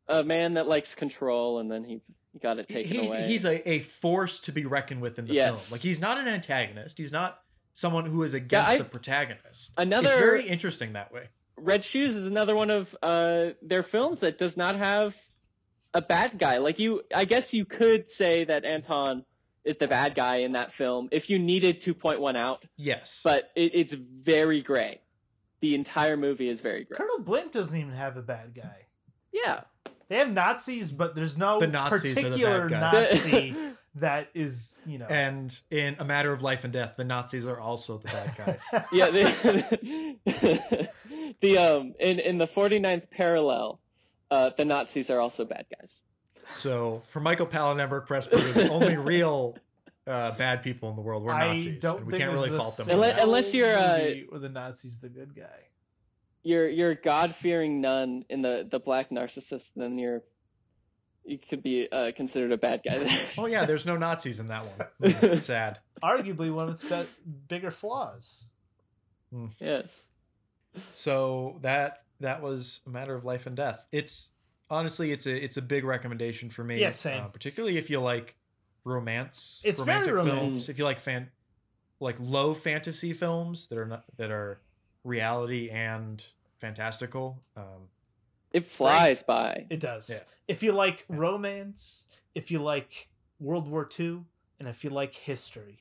a 0.07 0.23
man 0.23 0.53
that 0.53 0.67
likes 0.67 0.95
control 0.95 1.59
and 1.59 1.69
then 1.69 1.84
he 1.84 1.95
he 2.07 2.15
got 2.41 2.59
it 2.59 2.67
taken 2.67 2.91
he's, 3.01 3.09
away. 3.11 3.27
he's 3.27 3.45
a, 3.45 3.69
a 3.69 3.79
force 3.79 4.39
to 4.41 4.51
be 4.51 4.65
reckoned 4.65 5.01
with 5.01 5.19
in 5.19 5.27
the 5.27 5.33
Yes. 5.33 5.67
film. 5.67 5.75
Like 5.75 5.81
he's 5.81 5.99
not 5.99 6.17
an 6.17 6.27
antagonist. 6.27 6.97
He's 6.97 7.11
not 7.11 7.39
someone 7.73 8.05
who 8.05 8.23
is 8.23 8.33
against 8.33 8.69
I- 8.69 8.77
the 8.77 8.83
protagonist. 8.83 9.71
Another- 9.77 10.07
it's 10.07 10.17
very 10.17 10.47
interesting 10.47 10.93
that 10.93 11.11
way. 11.13 11.29
Red 11.59 11.83
Shoes 11.83 12.15
is 12.15 12.27
another 12.27 12.55
one 12.55 12.69
of 12.69 12.95
uh, 13.01 13.47
their 13.63 13.81
films 13.83 14.19
that 14.19 14.38
does 14.38 14.57
not 14.57 14.75
have 14.75 15.15
a 15.93 16.01
bad 16.01 16.38
guy. 16.38 16.57
Like 16.59 16.77
you, 16.77 17.01
I 17.13 17.25
guess 17.25 17.51
you 17.53 17.65
could 17.65 18.09
say 18.11 18.45
that 18.45 18.63
Anton 18.63 19.25
is 19.65 19.77
the 19.77 19.88
bad 19.88 20.13
guy 20.15 20.38
in 20.38 20.51
that 20.51 20.71
film 20.71 21.09
if 21.11 21.29
you 21.31 21.39
needed 21.39 21.81
to 21.81 21.93
point 21.95 22.19
one 22.21 22.35
out, 22.35 22.63
Yes, 22.77 23.21
but 23.23 23.49
it, 23.55 23.71
it's 23.73 23.93
very 23.93 24.61
gray. 24.61 25.01
The 25.61 25.73
entire 25.73 26.15
movie 26.15 26.47
is 26.49 26.61
very 26.61 26.83
gray. 26.83 26.95
Colonel 26.95 27.19
Blimp 27.19 27.51
doesn't 27.51 27.77
even 27.77 27.93
have 27.93 28.15
a 28.17 28.21
bad 28.21 28.53
guy. 28.53 28.85
Yeah, 29.33 29.61
They 30.10 30.18
have 30.18 30.32
Nazis, 30.32 30.91
but 30.91 31.16
there's 31.16 31.38
no 31.38 31.60
The 31.60 31.68
Nazis 31.68 32.12
are 32.18 32.22
the 32.22 32.30
particular 32.30 32.70
bad 32.70 32.70
guy. 32.70 32.91
Nazi 32.91 33.55
that 33.95 34.30
is, 34.34 34.82
you 34.86 34.99
know. 34.99 35.05
and 35.08 35.60
in 35.72 35.95
a 35.99 36.05
matter 36.05 36.32
of 36.32 36.41
life 36.43 36.64
and 36.64 36.72
death, 36.72 36.95
the 36.97 37.03
Nazis 37.03 37.45
are 37.45 37.60
also 37.60 37.97
the 37.97 38.08
bad 38.08 38.36
guys. 38.38 38.64
yeah. 38.93 39.10
The, 39.10 40.18
the 41.41 41.58
um 41.58 41.93
in 41.99 42.20
in 42.20 42.38
the 42.38 42.47
49th 42.47 43.10
parallel, 43.12 43.80
uh, 44.32 44.51
the 44.58 44.66
Nazis 44.66 45.10
are 45.10 45.20
also 45.20 45.45
bad 45.45 45.66
guys. 45.78 45.93
so 46.49 47.01
for 47.08 47.20
Michael 47.20 47.45
Powell 47.47 47.78
and 47.78 47.80
Emeric 47.82 48.08
Pressburger, 48.08 48.53
the 48.53 48.70
only 48.70 48.97
real 48.97 49.58
uh, 50.05 50.32
bad 50.32 50.64
people 50.64 50.89
in 50.89 50.95
the 50.95 51.01
world 51.01 51.24
were 51.24 51.34
I 51.34 51.53
Nazis. 51.53 51.80
don't 51.82 51.97
and 51.97 52.05
we 52.08 52.12
think 52.14 52.24
can't 52.24 52.34
really 52.34 52.49
fault 52.58 52.78
them. 52.78 52.89
Unless- 52.89 53.22
unless 53.22 53.53
you're, 53.53 53.78
uh, 53.78 53.97
movie 53.97 54.26
where 54.30 54.39
the 54.39 54.49
Nazi's 54.49 54.99
the 54.99 55.10
good 55.10 55.36
guy. 55.36 55.66
You're 56.47 56.69
you're 56.69 56.95
God 56.95 57.35
fearing 57.35 57.81
nun 57.81 58.23
in 58.29 58.41
the 58.41 58.65
the 58.71 58.79
black 58.79 59.11
Narcissus, 59.11 59.71
then 59.75 59.97
you're 59.97 60.21
you 61.25 61.37
could 61.37 61.61
be 61.61 61.89
uh, 61.91 62.11
considered 62.15 62.53
a 62.53 62.57
bad 62.57 62.81
guy. 62.85 62.97
There. 62.99 63.19
Oh 63.37 63.47
yeah, 63.47 63.65
there's 63.65 63.85
no 63.85 63.97
Nazis 63.97 64.39
in 64.39 64.47
that 64.47 64.63
one. 64.65 64.87
Mm, 65.11 65.43
Sad. 65.43 65.79
Arguably 66.01 66.49
one 66.53 66.69
of 66.69 66.71
its 66.75 66.83
be- 66.83 67.11
bigger 67.49 67.69
flaws. 67.71 68.45
yes. 69.59 70.03
So 70.93 71.57
that 71.61 72.03
that 72.21 72.41
was 72.41 72.79
a 72.87 72.89
matter 72.91 73.13
of 73.13 73.25
life 73.25 73.45
and 73.45 73.55
death. 73.55 73.85
It's 73.91 74.31
honestly 74.69 75.11
it's 75.11 75.25
a 75.25 75.43
it's 75.43 75.57
a 75.57 75.61
big 75.61 75.83
recommendation 75.83 76.49
for 76.49 76.63
me. 76.63 76.79
Yeah, 76.79 76.91
same. 76.91 77.23
uh, 77.25 77.27
particularly 77.27 77.77
if 77.77 77.89
you 77.89 77.99
like 77.99 78.37
romance. 78.85 79.61
It's 79.65 79.79
very 79.81 79.97
romantic 79.97 80.13
romantic. 80.15 80.39
films. 80.41 80.69
If 80.69 80.79
you 80.79 80.85
like 80.85 80.99
fan 80.99 81.29
like 81.99 82.15
low 82.19 82.53
fantasy 82.53 83.11
films 83.11 83.67
that 83.67 83.77
are 83.77 83.85
not 83.85 84.05
that 84.17 84.31
are 84.31 84.61
reality 85.03 85.69
and 85.69 86.23
fantastical. 86.60 87.41
Um, 87.55 87.89
It 88.51 88.66
flies 88.66 89.24
by. 89.24 89.66
It 89.70 89.80
does. 89.80 90.10
Yeah. 90.10 90.20
If 90.47 90.64
you 90.64 90.72
like 90.72 91.05
romance, 91.10 92.05
if 92.34 92.49
you 92.51 92.60
like 92.60 93.10
World 93.39 93.68
War 93.70 93.88
II, 93.99 94.24
and 94.60 94.68
if 94.68 94.84
you 94.84 94.89
like 94.89 95.14
history, 95.14 95.80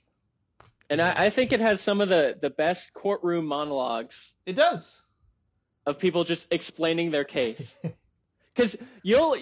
And 0.91 1.01
I, 1.01 1.27
I 1.27 1.31
think 1.31 1.53
it 1.53 1.61
has 1.61 1.81
some 1.81 2.01
of 2.01 2.09
the, 2.09 2.37
the 2.41 2.51
best 2.51 2.93
courtroom 2.93 3.47
monologues 3.47 4.35
it 4.45 4.55
does. 4.57 5.07
of 5.87 5.99
people 5.99 6.24
just 6.24 6.47
explaining 6.51 7.11
their 7.11 7.24
case. 7.24 7.77
Because 8.55 8.74
you'll 9.03 9.37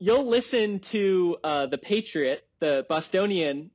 you'll 0.00 0.26
listen 0.26 0.80
to 0.80 1.36
uh, 1.44 1.66
the 1.66 1.78
Patriot, 1.78 2.44
the 2.58 2.84
Bostonian, 2.88 3.70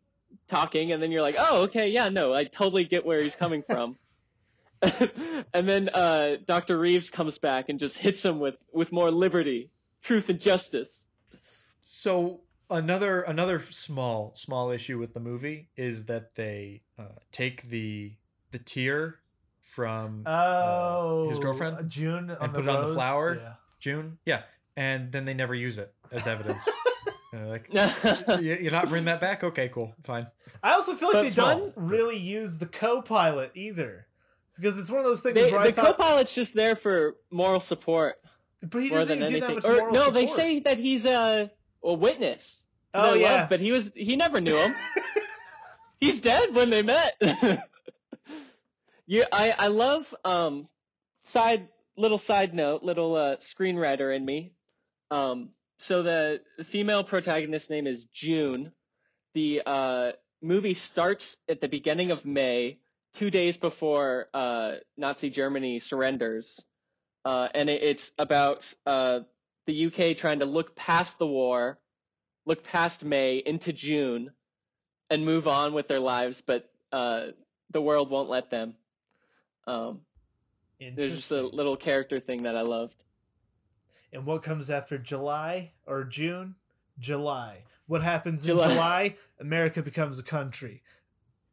talking, 0.50 0.91
and 0.91 1.02
then 1.02 1.12
you're 1.12 1.22
like, 1.22 1.38
oh, 1.39 1.62
okay, 1.64 1.88
yeah, 1.88 2.10
no, 2.10 2.34
I 2.34 2.43
totally 2.43 2.84
get 2.84 3.06
where 3.06 3.22
he's 3.22 3.36
coming 3.36 3.64
from. 3.64 3.96
and 5.53 5.67
then 5.67 5.89
uh, 5.89 6.36
Dr. 6.47 6.78
Reeves 6.78 7.09
comes 7.09 7.38
back 7.38 7.69
and 7.69 7.80
just 7.80 7.97
hits 7.97 8.23
him 8.23 8.39
with, 8.39 8.55
with 8.73 8.91
more 8.91 9.11
liberty 9.11 9.69
truth 10.03 10.30
and 10.30 10.39
justice. 10.39 11.03
So 11.82 12.41
another 12.69 13.21
another 13.21 13.61
small 13.69 14.34
small 14.36 14.71
issue 14.71 14.97
with 14.97 15.13
the 15.13 15.19
movie 15.19 15.69
is 15.78 16.05
that 16.05 16.36
they 16.36 16.82
uh, 16.97 17.03
take 17.32 17.69
the 17.69 18.13
the 18.51 18.59
tear 18.59 19.19
from 19.61 20.23
Oh, 20.26 21.28
his 21.30 21.39
girlfriend? 21.39 21.89
June 21.89 22.30
And 22.39 22.53
put 22.53 22.63
it 22.65 22.69
on 22.69 22.88
the 22.88 22.93
flower? 22.93 23.36
Yeah. 23.36 23.53
June, 23.80 24.17
yeah, 24.26 24.43
and 24.76 25.11
then 25.11 25.26
they 25.26 25.34
never 25.36 25.53
use 25.53 25.78
it 25.78 25.93
as 26.11 26.28
evidence. 26.28 26.67
Like, 27.34 27.67
"You- 27.73 28.57
you're 28.61 28.71
not 28.71 28.88
bringing 28.88 29.05
that 29.07 29.19
back? 29.19 29.43
Okay, 29.43 29.67
cool, 29.67 29.93
fine. 30.05 30.28
I 30.63 30.71
also 30.71 30.95
feel 30.95 31.09
like 31.09 31.15
But 31.17 31.23
they 31.23 31.30
small. 31.32 31.57
don't 31.59 31.73
really 31.76 32.15
use 32.15 32.59
the 32.59 32.65
co-pilot 32.65 33.51
either, 33.55 34.07
because 34.58 34.78
it's 34.78 34.89
one 34.89 34.99
of 34.99 35.06
those 35.06 35.22
things 35.22 35.36
where 35.51 35.60
I 35.60 35.68
the 35.68 35.74
thought, 35.74 35.97
co-pilot's 35.97 36.34
just 36.34 36.53
there 36.53 36.76
for 36.76 37.16
moral 37.32 37.60
support 37.60 38.16
but 38.62 38.82
he 38.82 38.89
doesn't 38.89 39.18
even 39.18 39.34
do 39.34 39.39
that 39.39 39.49
anything. 39.51 39.56
much 39.56 39.66
Or 39.66 39.78
moral 39.78 39.93
no, 39.93 40.12
they 40.12 40.28
say 40.28 40.60
that 40.62 40.78
he's 40.78 41.06
a 41.06 41.51
a 41.84 41.93
witness. 41.93 42.64
Oh 42.93 43.14
yeah, 43.14 43.41
love, 43.41 43.49
but 43.49 43.60
he 43.60 43.72
was 43.72 43.91
he 43.95 44.16
never 44.16 44.41
knew 44.41 44.56
him. 44.56 44.74
he's 45.99 46.22
dead 46.22 46.53
when 46.56 46.70
they 46.70 46.82
met. 46.82 47.16
yeah, 49.06 49.26
I 49.32 49.51
I 49.51 49.68
love 49.68 50.14
um 50.24 50.68
side 51.24 51.68
little 51.97 52.18
side 52.18 52.53
note, 52.53 52.84
little 52.84 53.16
uh, 53.16 53.38
screenwriter 53.38 54.16
in 54.16 54.26
me. 54.26 54.53
Um, 55.12 55.49
so 55.78 56.03
the, 56.03 56.41
the 56.58 56.64
female 56.64 57.03
protagonist's 57.03 57.70
name 57.70 57.88
is 57.88 58.06
June. 58.14 58.72
The 59.34 59.62
uh, 59.66 60.12
movie 60.41 60.74
starts 60.74 61.38
at 61.47 61.62
the 61.62 61.68
beginning 61.68 62.12
of 62.12 62.26
May, 62.26 62.80
two 63.16 63.32
days 63.32 63.57
before 63.57 64.28
uh, 64.34 64.74
Nazi 64.97 65.30
Germany 65.30 65.80
surrenders, 65.80 66.63
uh, 67.24 67.47
and 67.53 67.70
it, 67.70 67.82
it's 67.82 68.11
about 68.20 68.72
uh, 68.86 69.22
the 69.66 69.88
UK 69.88 70.18
trying 70.18 70.39
to 70.39 70.45
look 70.45 70.76
past 70.76 71.18
the 71.18 71.26
war, 71.26 71.80
look 72.45 72.63
past 72.63 73.03
May 73.03 73.38
into 73.38 73.74
June, 73.74 74.32
and 75.09 75.26
move 75.26 75.47
on 75.47 75.74
with 75.74 75.88
their 75.88 75.99
lives, 75.99 76.43
but 76.45 76.70
uh, 76.91 77.28
the 77.72 77.82
world 77.82 78.09
won't 78.09 78.30
let 78.30 78.51
them. 78.51 78.76
Um, 79.68 80.01
there's 80.80 81.16
just 81.16 81.32
a 81.32 81.41
little 81.41 81.78
character 81.78 82.20
thing 82.20 82.43
that 82.43 82.55
I 82.55 82.61
loved. 82.61 83.01
And 84.13 84.26
what 84.26 84.43
comes 84.43 84.70
after 84.70 84.97
July 84.97 85.72
or 85.86 86.03
June? 86.03 86.55
July. 86.99 87.63
What 87.88 88.01
happens 88.01 88.45
July. 88.45 88.66
in 88.66 88.72
July? 88.72 89.16
America 89.39 89.82
becomes 89.82 90.20
a 90.20 90.24
country. 90.24 90.82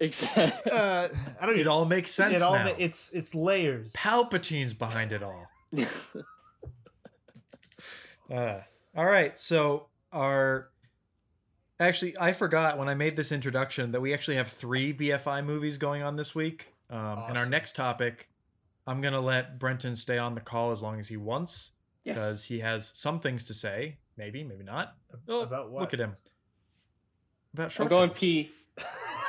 Exactly. 0.02 0.72
Uh, 0.72 1.08
I 1.40 1.46
don't 1.46 1.58
It 1.58 1.66
all 1.68 1.84
makes 1.84 2.10
sense 2.10 2.34
it 2.34 2.42
all 2.42 2.54
now. 2.54 2.74
it's 2.76 3.10
it's 3.12 3.34
layers. 3.34 3.92
Palpatine's 3.92 4.74
behind 4.74 5.12
it 5.12 5.22
all. 5.22 5.46
Uh, 8.30 8.60
all 8.96 9.04
right, 9.04 9.38
so 9.38 9.88
our 10.10 10.70
actually, 11.78 12.16
I 12.18 12.32
forgot 12.32 12.78
when 12.78 12.88
I 12.88 12.94
made 12.94 13.14
this 13.16 13.30
introduction 13.30 13.92
that 13.92 14.00
we 14.00 14.14
actually 14.14 14.36
have 14.36 14.48
three 14.48 14.94
BFI 14.94 15.44
movies 15.44 15.76
going 15.76 16.02
on 16.02 16.16
this 16.16 16.34
week. 16.34 16.72
Um, 16.88 17.24
And 17.28 17.36
our 17.36 17.46
next 17.46 17.76
topic, 17.76 18.30
I'm 18.86 19.00
gonna 19.02 19.20
let 19.20 19.58
Brenton 19.58 19.96
stay 19.96 20.16
on 20.16 20.34
the 20.34 20.40
call 20.40 20.70
as 20.72 20.80
long 20.82 20.98
as 20.98 21.08
he 21.08 21.16
wants 21.18 21.72
yes. 22.04 22.14
because 22.14 22.44
he 22.44 22.60
has 22.60 22.90
some 22.94 23.20
things 23.20 23.44
to 23.46 23.54
say. 23.54 23.98
Maybe, 24.16 24.44
maybe 24.44 24.64
not. 24.64 24.94
Oh, 25.28 25.42
About 25.42 25.70
what? 25.70 25.82
Look 25.82 25.94
at 25.94 26.00
him. 26.00 26.16
About 27.52 27.78
I'm 27.80 27.88
going 27.88 28.08
films. 28.10 28.20
pee. 28.20 28.50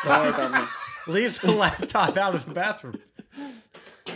Don't 0.04 0.20
worry 0.20 0.30
about 0.30 0.62
me. 0.62 0.68
Leave 1.14 1.40
the 1.42 1.52
laptop 1.52 2.18
out 2.18 2.36
of 2.36 2.46
the 2.46 2.54
bathroom. 2.54 3.00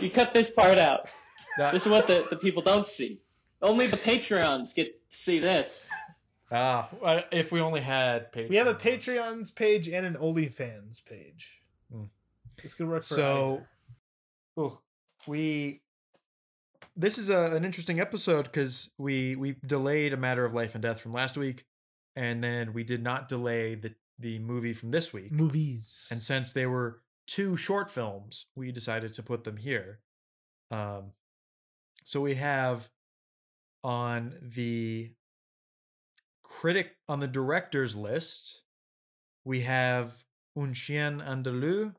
You 0.00 0.10
cut 0.10 0.32
this 0.32 0.50
part 0.50 0.78
out. 0.78 1.10
That- 1.56 1.72
This 1.72 1.84
is 1.86 1.90
what 1.90 2.06
the, 2.06 2.26
the 2.30 2.36
people 2.36 2.62
don't 2.62 2.86
see. 2.86 3.20
Only 3.60 3.86
the 3.88 3.96
Patreons 3.96 4.74
get 4.74 4.86
to 5.10 5.16
see 5.16 5.38
this. 5.40 5.86
Ah, 6.50 6.88
uh, 7.02 7.22
if 7.30 7.52
we 7.52 7.60
only 7.60 7.80
had 7.82 8.32
Patreon. 8.32 8.48
we 8.48 8.56
have 8.56 8.66
a 8.68 8.74
Patreon's 8.74 9.50
page 9.50 9.88
and 9.88 10.06
an 10.06 10.14
OnlyFans 10.14 11.04
page. 11.04 11.62
This 12.62 12.74
could 12.74 12.88
work 12.88 13.02
for 13.02 13.14
so 13.14 13.62
oh, 14.56 14.80
we 15.26 15.82
this 16.96 17.18
is 17.18 17.28
a, 17.30 17.54
an 17.54 17.64
interesting 17.64 18.00
episode 18.00 18.44
because 18.44 18.90
we 18.98 19.36
we 19.36 19.56
delayed 19.64 20.12
a 20.12 20.16
matter 20.16 20.44
of 20.44 20.54
life 20.54 20.74
and 20.74 20.82
death 20.82 21.00
from 21.00 21.12
last 21.12 21.36
week 21.36 21.64
and 22.16 22.42
then 22.42 22.72
we 22.72 22.82
did 22.82 23.02
not 23.02 23.28
delay 23.28 23.74
the 23.76 23.94
the 24.18 24.38
movie 24.38 24.72
from 24.72 24.90
this 24.90 25.12
week. 25.12 25.30
Movies. 25.32 26.08
and 26.10 26.22
since 26.22 26.52
they 26.52 26.66
were 26.66 27.02
two 27.26 27.56
short 27.56 27.90
films 27.90 28.46
we 28.56 28.72
decided 28.72 29.12
to 29.14 29.22
put 29.22 29.44
them 29.44 29.56
here. 29.56 30.00
Um 30.70 31.12
so 32.04 32.20
we 32.20 32.34
have 32.34 32.88
on 33.84 34.34
the 34.42 35.12
critic 36.42 36.96
on 37.08 37.20
the 37.20 37.28
directors 37.28 37.94
list 37.94 38.62
we 39.44 39.60
have 39.60 40.24
un 40.56 40.72
chien 40.72 41.20
andalou 41.20 41.94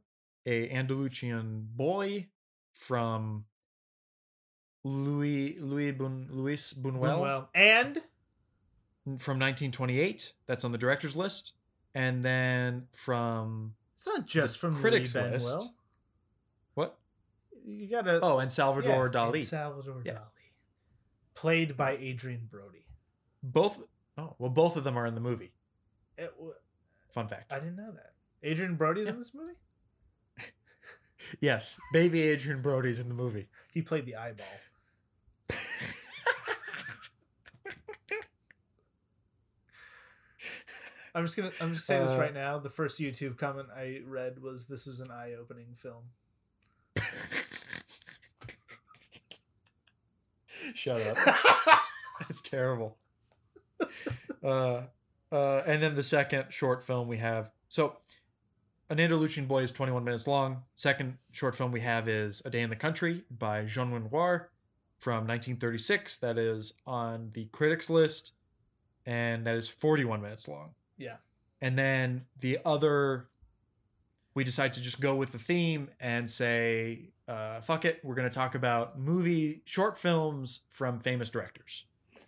a 0.45 0.69
andalusian 0.71 1.67
boy 1.75 2.27
from 2.73 3.45
louis 4.83 5.57
louis 5.59 5.91
Bun, 5.91 6.27
luis 6.31 6.73
buñuel 6.73 7.19
well, 7.21 7.49
and? 7.53 7.97
From 9.05 9.39
1928 9.39 10.33
that's 10.47 10.63
on 10.63 10.71
the 10.71 10.77
directors 10.77 11.15
list 11.15 11.53
and 11.95 12.23
then 12.23 12.87
from 12.91 13.73
it's 13.95 14.07
not 14.07 14.25
just 14.27 14.57
from 14.59 14.75
critics 14.79 15.15
Louis 15.15 15.31
list. 15.31 15.45
Manuel. 15.47 15.75
what 16.75 16.99
You 17.65 17.89
gotta. 17.89 18.19
oh 18.21 18.39
and 18.39 18.51
salvador 18.51 19.11
yeah, 19.13 19.19
dali 19.21 19.33
and 19.39 19.43
Salvador 19.47 20.01
Yeah. 20.05 20.13
Dali, 20.13 20.51
played 21.35 21.75
by 21.77 21.91
Adrien 21.97 22.47
Brody. 22.49 22.85
both 23.43 23.85
oh 24.17 24.35
well 24.39 24.49
both 24.49 24.75
of 24.77 24.83
them 24.83 24.97
are 24.97 25.05
in 25.05 25.15
the 25.15 25.21
movie 25.21 25.53
It 26.17 26.31
w- 26.35 26.53
fun 27.09 27.27
fact 27.27 27.51
I 27.53 27.59
didn't 27.59 27.75
know 27.77 27.91
that. 27.91 28.13
Adrien 28.49 28.75
Brody's 28.75 29.05
Yeah. 29.07 29.13
in 29.13 29.17
this 29.19 29.33
movie. 29.33 29.53
yes 31.41 31.79
baby 31.93 32.29
adrien 32.31 32.61
brody's 32.61 32.99
in 32.99 33.07
the 33.09 33.13
movie 33.13 33.47
He 33.73 33.81
played 33.81 34.05
the 34.05 34.15
eyeball. 34.15 34.45
I'm 41.15 41.25
just 41.25 41.35
gonna. 41.35 41.51
I'm 41.61 41.73
just 41.73 41.85
saying 41.87 42.03
this 42.03 42.11
Uh, 42.11 42.19
right 42.19 42.33
now. 42.33 42.59
The 42.59 42.69
first 42.69 42.99
YouTube 42.99 43.37
comment 43.37 43.67
I 43.75 44.01
read 44.05 44.41
was, 44.41 44.67
"This 44.67 44.85
was 44.85 44.99
an 44.99 45.09
eye-opening 45.11 45.75
film." 45.75 46.03
shut 50.75 51.01
up 51.01 51.17
that's 52.19 52.41
terrible 52.41 52.97
uh 54.43 54.81
uh 55.31 55.61
and 55.65 55.81
then 55.81 55.95
the 55.95 56.03
second 56.03 56.45
short 56.49 56.83
film 56.83 57.07
we 57.07 57.17
have 57.17 57.51
so 57.69 57.95
an 58.89 58.99
andalusian 58.99 59.45
boy 59.45 59.59
is 59.63 59.71
21 59.71 60.03
minutes 60.03 60.27
long 60.27 60.63
second 60.75 61.17
short 61.31 61.55
film 61.55 61.71
we 61.71 61.79
have 61.79 62.07
is 62.09 62.41
a 62.45 62.49
day 62.49 62.61
in 62.61 62.69
the 62.69 62.75
country 62.75 63.23
by 63.31 63.63
jean 63.65 63.91
renoir 63.91 64.49
from 64.97 65.25
1936 65.27 66.17
that 66.17 66.37
is 66.37 66.73
on 66.85 67.29
the 67.33 67.45
critics 67.45 67.89
list 67.89 68.33
and 69.05 69.45
that 69.47 69.55
is 69.55 69.69
41 69.69 70.21
minutes 70.21 70.47
long 70.47 70.71
Yeah. 70.99 71.15
and 71.61 71.77
then 71.79 72.25
the 72.39 72.59
other 72.65 73.27
we 74.35 74.43
decide 74.43 74.73
to 74.73 74.81
just 74.81 75.01
go 75.01 75.15
with 75.15 75.31
the 75.31 75.39
theme 75.39 75.89
and 75.99 76.29
say 76.29 77.09
uh, 77.27 77.61
fuck 77.61 77.83
it 77.85 77.99
we're 78.03 78.15
going 78.15 78.29
to 78.29 78.33
talk 78.35 78.53
about 78.55 78.99
movie 78.99 79.61
short 79.65 79.97
films 79.97 80.61
from 80.69 80.99
famous 80.99 81.29
directors 81.31 81.85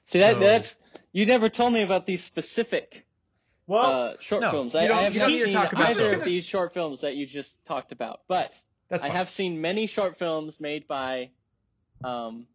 See 0.07 0.19
that 0.19 0.33
So- 0.35 0.39
that's 0.39 0.75
you 1.13 1.25
never 1.25 1.47
told 1.49 1.73
me 1.73 1.81
about 1.83 2.05
these 2.05 2.23
specific 2.23 3.05
Well, 3.67 4.09
uh, 4.09 4.13
short 4.19 4.41
no, 4.41 4.51
films. 4.51 4.73
you 4.73 4.79
I, 4.79 4.87
don't- 4.87 4.97
I 4.97 5.01
have 5.03 5.13
you 5.13 5.19
not 5.19 5.25
don't 5.25 5.31
need 5.33 5.39
to 5.39 5.45
seen 5.45 5.53
talk 5.53 5.73
about 5.73 5.89
either 5.91 6.03
those. 6.11 6.13
of 6.15 6.23
these 6.25 6.45
short 6.45 6.73
films 6.73 7.01
that 7.01 7.15
you 7.15 7.25
just 7.27 7.63
talked 7.65 7.91
about, 7.91 8.21
but 8.27 8.53
that's 8.89 9.03
I 9.05 9.09
have 9.09 9.29
seen 9.29 9.59
many 9.61 9.87
short 9.87 10.17
films 10.19 10.59
made 10.59 10.87
by 10.87 11.29
um, 12.03 12.45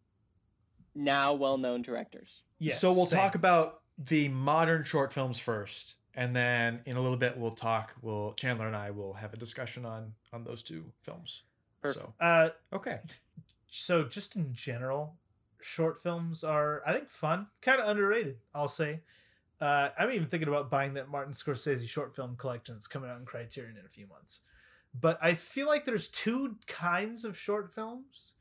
now 0.93 1.33
well-known 1.33 1.81
directors. 1.81 2.41
yes, 2.59 2.79
so 2.81 2.91
we'll 2.93 3.05
same. 3.05 3.19
talk 3.19 3.35
about 3.35 3.81
the 3.97 4.27
modern 4.29 4.83
short 4.83 5.11
films 5.13 5.39
first 5.39 5.95
and 6.17 6.35
then 6.35 6.81
in 6.85 6.97
a 6.97 7.01
little 7.01 7.15
bit 7.17 7.37
we'll 7.37 7.51
talk 7.51 7.95
we'll 8.01 8.33
chandler 8.33 8.67
and 8.67 8.75
i 8.75 8.91
will 8.91 9.13
have 9.13 9.33
a 9.33 9.37
discussion 9.37 9.85
on 9.85 10.11
on 10.33 10.43
those 10.43 10.61
two 10.63 10.83
films 11.03 11.43
Perfect. 11.81 12.03
so 12.03 12.13
Uh, 12.19 12.49
okay 12.73 12.99
so 13.69 14.03
just 14.03 14.35
in 14.35 14.53
general, 14.53 15.17
short 15.61 16.01
films 16.01 16.43
are, 16.43 16.81
I 16.85 16.93
think, 16.93 17.09
fun, 17.09 17.47
kind 17.61 17.81
of 17.81 17.87
underrated. 17.87 18.37
I'll 18.53 18.67
say. 18.67 19.01
Uh, 19.59 19.89
I'm 19.97 20.11
even 20.11 20.27
thinking 20.27 20.47
about 20.47 20.69
buying 20.69 20.93
that 20.93 21.09
Martin 21.09 21.33
Scorsese 21.33 21.87
short 21.87 22.15
film 22.15 22.35
collection 22.37 22.75
that's 22.75 22.87
coming 22.87 23.09
out 23.09 23.19
in 23.19 23.25
Criterion 23.25 23.75
in 23.77 23.85
a 23.85 23.89
few 23.89 24.07
months. 24.07 24.41
But 24.99 25.17
I 25.21 25.33
feel 25.33 25.67
like 25.67 25.83
there's 25.85 26.07
two 26.07 26.57
kinds 26.67 27.25
of 27.25 27.37
short 27.37 27.73
films. 27.73 28.33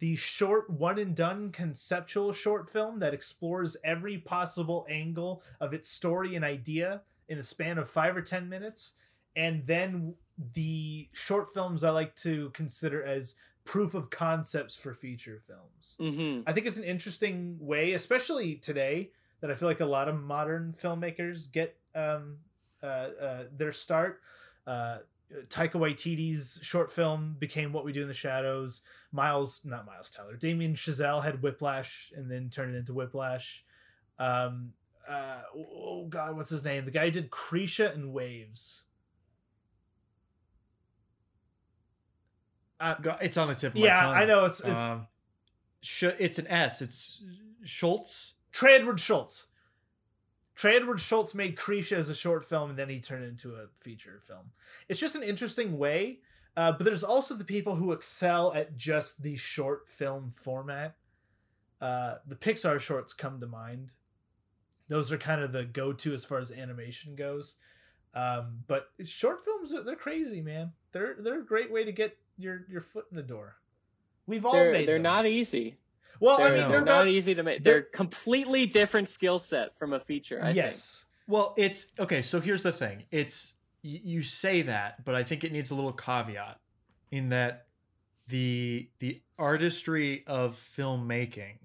The 0.00 0.16
short 0.16 0.68
one 0.68 0.98
and 0.98 1.14
done 1.14 1.50
conceptual 1.52 2.32
short 2.32 2.70
film 2.70 2.98
that 3.00 3.14
explores 3.14 3.76
every 3.84 4.18
possible 4.18 4.86
angle 4.90 5.42
of 5.60 5.72
its 5.72 5.88
story 5.88 6.34
and 6.34 6.44
idea 6.44 7.02
in 7.28 7.36
the 7.36 7.42
span 7.42 7.78
of 7.78 7.88
five 7.88 8.16
or 8.16 8.22
ten 8.22 8.48
minutes. 8.48 8.94
And 9.36 9.66
then 9.66 10.14
the 10.54 11.08
short 11.12 11.52
films 11.52 11.84
I 11.84 11.90
like 11.90 12.14
to 12.16 12.50
consider 12.50 13.02
as 13.02 13.34
proof 13.64 13.94
of 13.94 14.10
concepts 14.10 14.76
for 14.76 14.94
feature 14.94 15.40
films. 15.46 15.96
hmm 15.98 16.40
I 16.46 16.52
think 16.52 16.66
it's 16.66 16.76
an 16.76 16.84
interesting 16.84 17.56
way, 17.60 17.92
especially 17.92 18.56
today, 18.56 19.10
that 19.40 19.50
I 19.50 19.54
feel 19.54 19.68
like 19.68 19.80
a 19.80 19.86
lot 19.86 20.08
of 20.08 20.20
modern 20.20 20.74
filmmakers 20.78 21.50
get 21.50 21.76
um, 21.94 22.38
uh, 22.82 22.86
uh, 22.86 23.44
their 23.56 23.72
start. 23.72 24.20
Uh, 24.66 24.98
Taika 25.48 25.72
Waititi's 25.72 26.60
short 26.62 26.92
film 26.92 27.36
became 27.38 27.72
What 27.72 27.84
We 27.84 27.92
Do 27.92 28.02
in 28.02 28.08
the 28.08 28.14
Shadows. 28.14 28.82
Miles, 29.10 29.60
not 29.64 29.86
Miles 29.86 30.10
Teller, 30.10 30.36
Damien 30.36 30.74
Chazelle 30.74 31.22
had 31.22 31.42
Whiplash 31.42 32.12
and 32.16 32.30
then 32.30 32.50
turned 32.50 32.74
it 32.74 32.78
into 32.78 32.92
Whiplash. 32.92 33.64
Um, 34.18 34.72
uh, 35.08 35.40
oh 35.56 36.06
God, 36.08 36.36
what's 36.36 36.50
his 36.50 36.64
name? 36.64 36.84
The 36.84 36.90
guy 36.90 37.06
who 37.06 37.10
did 37.10 37.30
Krisha 37.30 37.94
and 37.94 38.12
Waves. 38.12 38.84
Uh, 42.80 42.94
it's 43.20 43.36
on 43.36 43.48
the 43.48 43.54
tip 43.54 43.74
of 43.74 43.80
yeah, 43.80 43.94
my 43.94 44.00
tongue. 44.00 44.12
Yeah, 44.12 44.20
I 44.20 44.24
know 44.26 44.44
it's 44.44 44.60
it's 44.60 44.78
Um, 44.78 45.06
sh- 45.80 46.04
it's 46.18 46.38
an 46.38 46.46
S. 46.48 46.82
It's 46.82 47.22
Shults. 47.64 48.34
Trey 48.52 48.74
Edward 48.74 48.98
Shults. 48.98 49.46
Trey 50.54 50.76
Edward 50.76 50.98
Shults 50.98 51.34
made 51.34 51.56
Krisha 51.56 51.96
as 51.96 52.08
a 52.08 52.14
short 52.14 52.44
film 52.44 52.70
and 52.70 52.78
then 52.78 52.88
he 52.88 53.00
turned 53.00 53.24
it 53.24 53.28
into 53.28 53.54
a 53.54 53.66
feature 53.80 54.20
film. 54.24 54.52
It's 54.88 55.00
just 55.00 55.16
an 55.16 55.22
interesting 55.22 55.78
way, 55.78 56.20
uh, 56.56 56.72
but 56.72 56.84
there's 56.84 57.02
also 57.02 57.34
the 57.34 57.44
people 57.44 57.74
who 57.74 57.90
excel 57.92 58.52
at 58.52 58.76
just 58.76 59.22
the 59.22 59.36
short 59.36 59.88
film 59.88 60.30
format. 60.30 60.96
Uh, 61.80 62.16
the 62.26 62.36
Pixar 62.36 62.78
shorts 62.78 63.12
come 63.12 63.40
to 63.40 63.46
mind. 63.46 63.90
Those 64.88 65.10
are 65.12 65.18
kind 65.18 65.42
of 65.42 65.52
the 65.52 65.64
go 65.64 65.92
to 65.92 66.12
as 66.12 66.24
far 66.24 66.38
as 66.38 66.50
animation 66.52 67.14
goes. 67.16 67.56
Um, 68.14 68.60
but 68.66 68.88
short 69.04 69.44
films, 69.44 69.74
they're 69.84 69.96
crazy, 69.96 70.40
man. 70.40 70.72
They're 70.92 71.16
they're 71.18 71.40
a 71.40 71.44
great 71.46 71.72
way 71.72 71.84
to 71.84 71.92
get 71.92 72.16
your 72.36 72.64
your 72.70 72.80
foot 72.80 73.06
in 73.10 73.16
the 73.16 73.22
door. 73.22 73.56
We've 74.26 74.44
all 74.46 74.52
They're 74.52 74.72
made 74.72 74.86
they're 74.88 74.94
them. 74.96 75.02
not 75.02 75.26
easy. 75.26 75.76
well. 76.20 76.36
They're, 76.38 76.46
I 76.46 76.50
mean, 76.50 76.58
they're 76.60 76.70
they're 76.70 76.80
not, 76.80 77.04
not. 77.04 77.08
easy 77.08 77.34
to 77.34 77.42
make. 77.42 77.62
they're- 77.64 77.72
They're 77.74 77.82
completely 77.82 78.66
different 78.66 79.08
skill 79.08 79.38
set 79.38 79.76
from 79.78 79.92
a 79.92 80.00
feature. 80.00 80.38
I 80.40 80.46
think. 80.46 80.56
yes. 80.56 81.06
Well, 81.26 81.54
it's 81.56 81.88
okay. 81.98 82.22
So 82.22 82.40
here's 82.40 82.62
the 82.62 82.70
thing. 82.72 83.04
It's 83.10 83.54
y- 83.82 84.00
you 84.04 84.22
say 84.22 84.62
that, 84.62 85.04
but 85.04 85.14
I 85.14 85.22
think 85.24 85.42
it 85.42 85.52
needs 85.52 85.70
a 85.70 85.74
little 85.74 85.92
caveat 85.92 86.60
in 87.10 87.30
that 87.30 87.66
the 88.28 88.88
the 89.00 89.22
artistry 89.38 90.24
of 90.26 90.54
filmmaking 90.54 91.58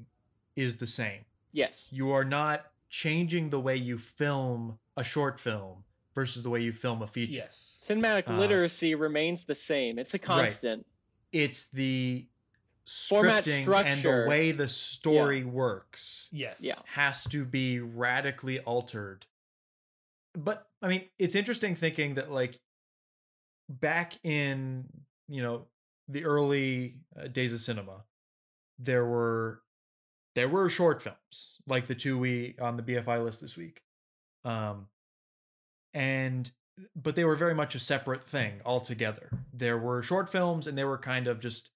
is 0.56 0.78
the 0.78 0.88
same. 0.88 1.26
Yes. 1.52 1.86
You 1.92 2.12
are 2.12 2.26
not 2.26 2.66
changing 2.90 3.50
the 3.50 3.60
way 3.60 3.76
you 3.76 3.98
film 3.98 4.80
a 4.98 5.04
short 5.04 5.40
film 5.40 5.84
versus 6.16 6.44
the 6.44 6.50
way 6.50 6.62
you 6.62 6.72
film 6.74 7.02
a 7.02 7.08
feature. 7.08 7.38
Yes. 7.38 7.84
Cinematic 7.88 8.28
Uh, 8.28 8.38
literacy 8.40 8.96
remains 8.96 9.46
the 9.46 9.56
same. 9.56 9.98
It's 10.00 10.14
a 10.14 10.20
constant. 10.20 10.86
Right. 11.34 11.42
It's 11.44 11.68
the 11.70 12.28
Format 13.08 13.44
scripting 13.44 13.86
and 13.86 14.02
the 14.02 14.26
way 14.28 14.52
the 14.52 14.68
story 14.68 15.44
works 15.44 16.28
Yes. 16.32 16.64
Yeah. 16.64 16.74
has 16.88 17.24
to 17.26 17.46
be 17.46 17.80
radically 17.80 18.60
altered. 18.62 19.28
But 20.34 20.68
I 20.82 20.88
mean, 20.88 21.08
it's 21.20 21.36
interesting 21.36 21.76
thinking 21.76 22.16
that 22.16 22.32
like 22.32 22.60
back 23.70 24.14
in, 24.26 24.86
you 25.28 25.44
know, 25.44 25.68
the 26.08 26.26
early 26.26 26.96
uh, 27.16 27.28
days 27.28 27.54
of 27.54 27.60
cinema, 27.60 28.06
there 28.80 29.06
were 29.06 29.62
there 30.36 30.50
were 30.50 30.70
short 30.70 31.02
films 31.02 31.60
like 31.68 31.88
the 31.88 31.96
two 31.96 32.18
we 32.18 32.56
on 32.62 32.78
the 32.78 32.84
BFI 32.84 33.24
list 33.24 33.42
this 33.42 33.58
week. 33.58 33.82
Um 34.44 34.88
and 35.94 36.52
but 36.96 37.16
they 37.16 37.26
were 37.26 37.36
very 37.36 37.56
much 37.56 37.76
a 37.76 37.80
separate 37.80 38.24
thing 38.24 38.62
altogether. 38.66 39.30
There 39.54 39.78
were 39.78 40.02
short 40.02 40.30
films 40.30 40.68
and 40.68 40.78
they 40.78 40.86
were 40.86 40.98
kind 40.98 41.28
of 41.28 41.40
just 41.40 41.72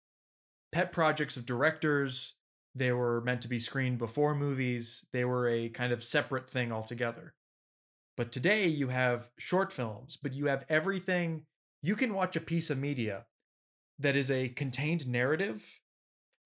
pet 0.72 0.92
projects 0.92 1.38
of 1.38 1.46
directors. 1.46 2.36
They 2.76 2.92
were 2.92 3.22
meant 3.22 3.42
to 3.42 3.48
be 3.48 3.60
screened 3.60 4.00
before 4.00 4.34
movies. 4.34 5.06
They 5.12 5.26
were 5.26 5.48
a 5.48 5.70
kind 5.70 5.94
of 5.94 6.04
separate 6.04 6.50
thing 6.50 6.72
altogether. 6.72 7.36
But 8.16 8.32
today 8.32 8.68
you 8.68 8.90
have 8.90 9.30
short 9.38 9.72
films, 9.72 10.18
but 10.22 10.34
you 10.34 10.48
have 10.48 10.66
everything. 10.70 11.46
You 11.82 11.96
can 11.96 12.14
watch 12.14 12.36
a 12.36 12.42
piece 12.42 12.70
of 12.70 12.78
media 12.78 13.26
that 14.00 14.16
is 14.16 14.32
a 14.32 14.50
contained 14.50 15.08
narrative 15.08 15.82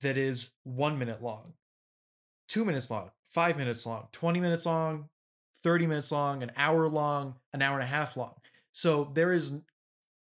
that 0.01 0.18
is 0.18 0.49
one 0.64 0.97
minute 0.97 1.22
long, 1.22 1.53
two 2.48 2.66
minutes 2.66 2.89
long, 2.89 3.12
five 3.30 3.58
minutes 3.58 3.86
long, 3.86 4.08
20 4.12 4.39
minutes 4.39 4.66
long, 4.66 5.10
30 5.64 5.88
minutes 5.88 6.12
long, 6.12 6.43
an 6.43 6.52
hour 6.56 6.88
long, 6.88 7.36
an 7.54 7.62
hour 7.62 7.76
and 7.76 7.84
a 7.84 7.88
half 7.88 8.16
long. 8.16 8.36
So 8.72 9.12
there 9.14 9.34
is, 9.34 9.54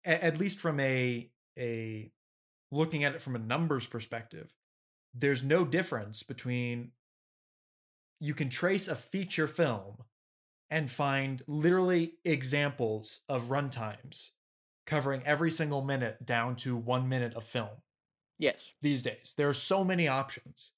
at 0.05 0.39
least 0.39 0.59
from 0.59 0.81
a, 0.81 1.31
a 1.59 2.11
looking 2.72 3.05
at 3.05 3.14
it 3.14 3.22
from 3.22 3.37
a 3.37 3.41
numbers 3.41 3.87
perspective, 3.87 4.53
there's 5.14 5.43
no 5.43 5.64
difference 5.64 6.22
between 6.22 6.93
you 8.20 8.35
can 8.35 8.49
trace 8.49 8.89
a 8.89 8.95
feature 8.95 9.47
film 9.47 9.99
and 10.70 10.91
find 10.91 11.43
literally 11.47 12.14
examples 12.24 13.20
of 13.29 13.45
runtimes 13.45 14.31
covering 14.87 15.22
every 15.24 15.51
single 15.51 15.83
minute 15.83 16.24
down 16.24 16.57
to 16.57 16.77
one 16.77 17.09
minute 17.09 17.35
of 17.35 17.45
film 17.45 17.83
Yes. 18.39 18.72
these 18.81 19.03
days. 19.03 19.35
There 19.37 19.49
are 19.49 19.55
so 19.55 19.85
many 19.85 20.09
options. 20.09 20.72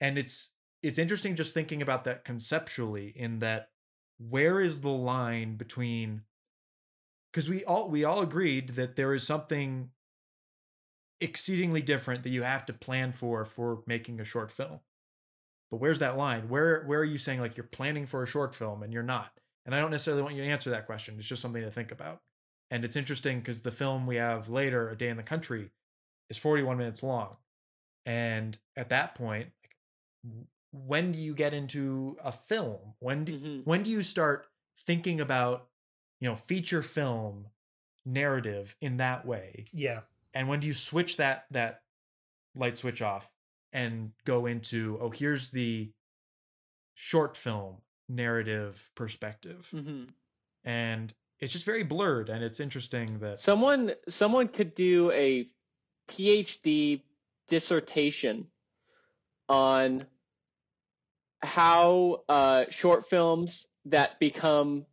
And 0.00 0.16
it's 0.18 0.52
it's 0.82 0.98
interesting 0.98 1.36
just 1.36 1.54
thinking 1.54 1.82
about 1.82 2.04
that 2.04 2.24
conceptually 2.24 3.12
in 3.14 3.38
that 3.40 3.70
where 4.18 4.60
is 4.60 4.80
the 4.80 4.90
line 4.90 5.56
between 5.56 6.22
because 7.32 7.48
we 7.48 7.64
all 7.64 7.88
we 7.88 8.04
all 8.04 8.20
agreed 8.20 8.70
that 8.70 8.96
there 8.96 9.14
is 9.14 9.26
something 9.26 9.90
exceedingly 11.20 11.82
different 11.82 12.22
that 12.22 12.30
you 12.30 12.42
have 12.42 12.64
to 12.66 12.72
plan 12.72 13.12
for 13.12 13.44
for 13.44 13.82
making 13.86 14.20
a 14.20 14.24
short 14.24 14.50
film. 14.50 14.80
But 15.70 15.78
where's 15.78 16.00
that 16.00 16.16
line? 16.16 16.48
Where 16.48 16.82
where 16.84 17.00
are 17.00 17.04
you 17.04 17.18
saying 17.18 17.40
like 17.40 17.56
you're 17.56 17.64
planning 17.64 18.06
for 18.06 18.22
a 18.22 18.26
short 18.26 18.54
film 18.54 18.82
and 18.82 18.92
you're 18.92 19.02
not? 19.02 19.32
And 19.64 19.74
I 19.74 19.78
don't 19.78 19.90
necessarily 19.90 20.22
want 20.22 20.34
you 20.34 20.42
to 20.42 20.48
answer 20.48 20.70
that 20.70 20.86
question. 20.86 21.16
It's 21.18 21.28
just 21.28 21.42
something 21.42 21.62
to 21.62 21.70
think 21.70 21.92
about. 21.92 22.22
And 22.70 22.84
it's 22.84 22.96
interesting 22.96 23.40
because 23.40 23.60
the 23.60 23.70
film 23.70 24.06
we 24.06 24.16
have 24.16 24.48
later, 24.48 24.88
A 24.88 24.96
Day 24.96 25.08
in 25.08 25.16
the 25.16 25.22
Country, 25.22 25.70
is 26.28 26.38
41 26.38 26.78
minutes 26.78 27.02
long. 27.02 27.36
And 28.06 28.58
at 28.76 28.88
that 28.88 29.14
point, 29.14 29.48
when 30.72 31.12
do 31.12 31.18
you 31.18 31.34
get 31.34 31.54
into 31.54 32.16
a 32.22 32.32
film? 32.32 32.94
When 33.00 33.24
do 33.24 33.38
Mhm. 33.38 33.64
when 33.66 33.82
do 33.82 33.90
you 33.90 34.02
start 34.02 34.46
thinking 34.86 35.20
about, 35.20 35.68
you 36.20 36.28
know, 36.28 36.36
feature 36.36 36.82
film 36.82 37.50
narrative 38.04 38.76
in 38.80 38.96
that 38.98 39.26
way? 39.26 39.66
Yeah. 39.72 40.02
And 40.34 40.48
when 40.48 40.60
do 40.60 40.66
you 40.66 40.74
switch 40.74 41.16
that 41.16 41.46
that 41.50 41.82
light 42.54 42.76
switch 42.76 43.02
off 43.02 43.32
and 43.72 44.12
go 44.24 44.46
into, 44.46 44.98
oh, 45.00 45.10
here's 45.10 45.50
the 45.50 45.92
short 46.94 47.36
film 47.36 47.78
narrative 48.08 48.90
perspective. 48.94 49.68
hmm 49.70 50.04
And 50.64 51.14
it's 51.38 51.52
just 51.52 51.64
very 51.64 51.82
blurred 51.84 52.28
and 52.28 52.44
it's 52.44 52.60
interesting 52.60 53.18
that 53.20 53.40
Someone 53.40 53.94
someone 54.08 54.48
could 54.48 54.74
do 54.74 55.10
a 55.12 55.48
PhD 56.08 57.02
dissertation 57.48 58.50
on 59.48 60.06
how 61.42 62.22
uh, 62.28 62.64
short 62.70 63.08
films 63.08 63.66
that 63.86 64.18
become 64.18 64.84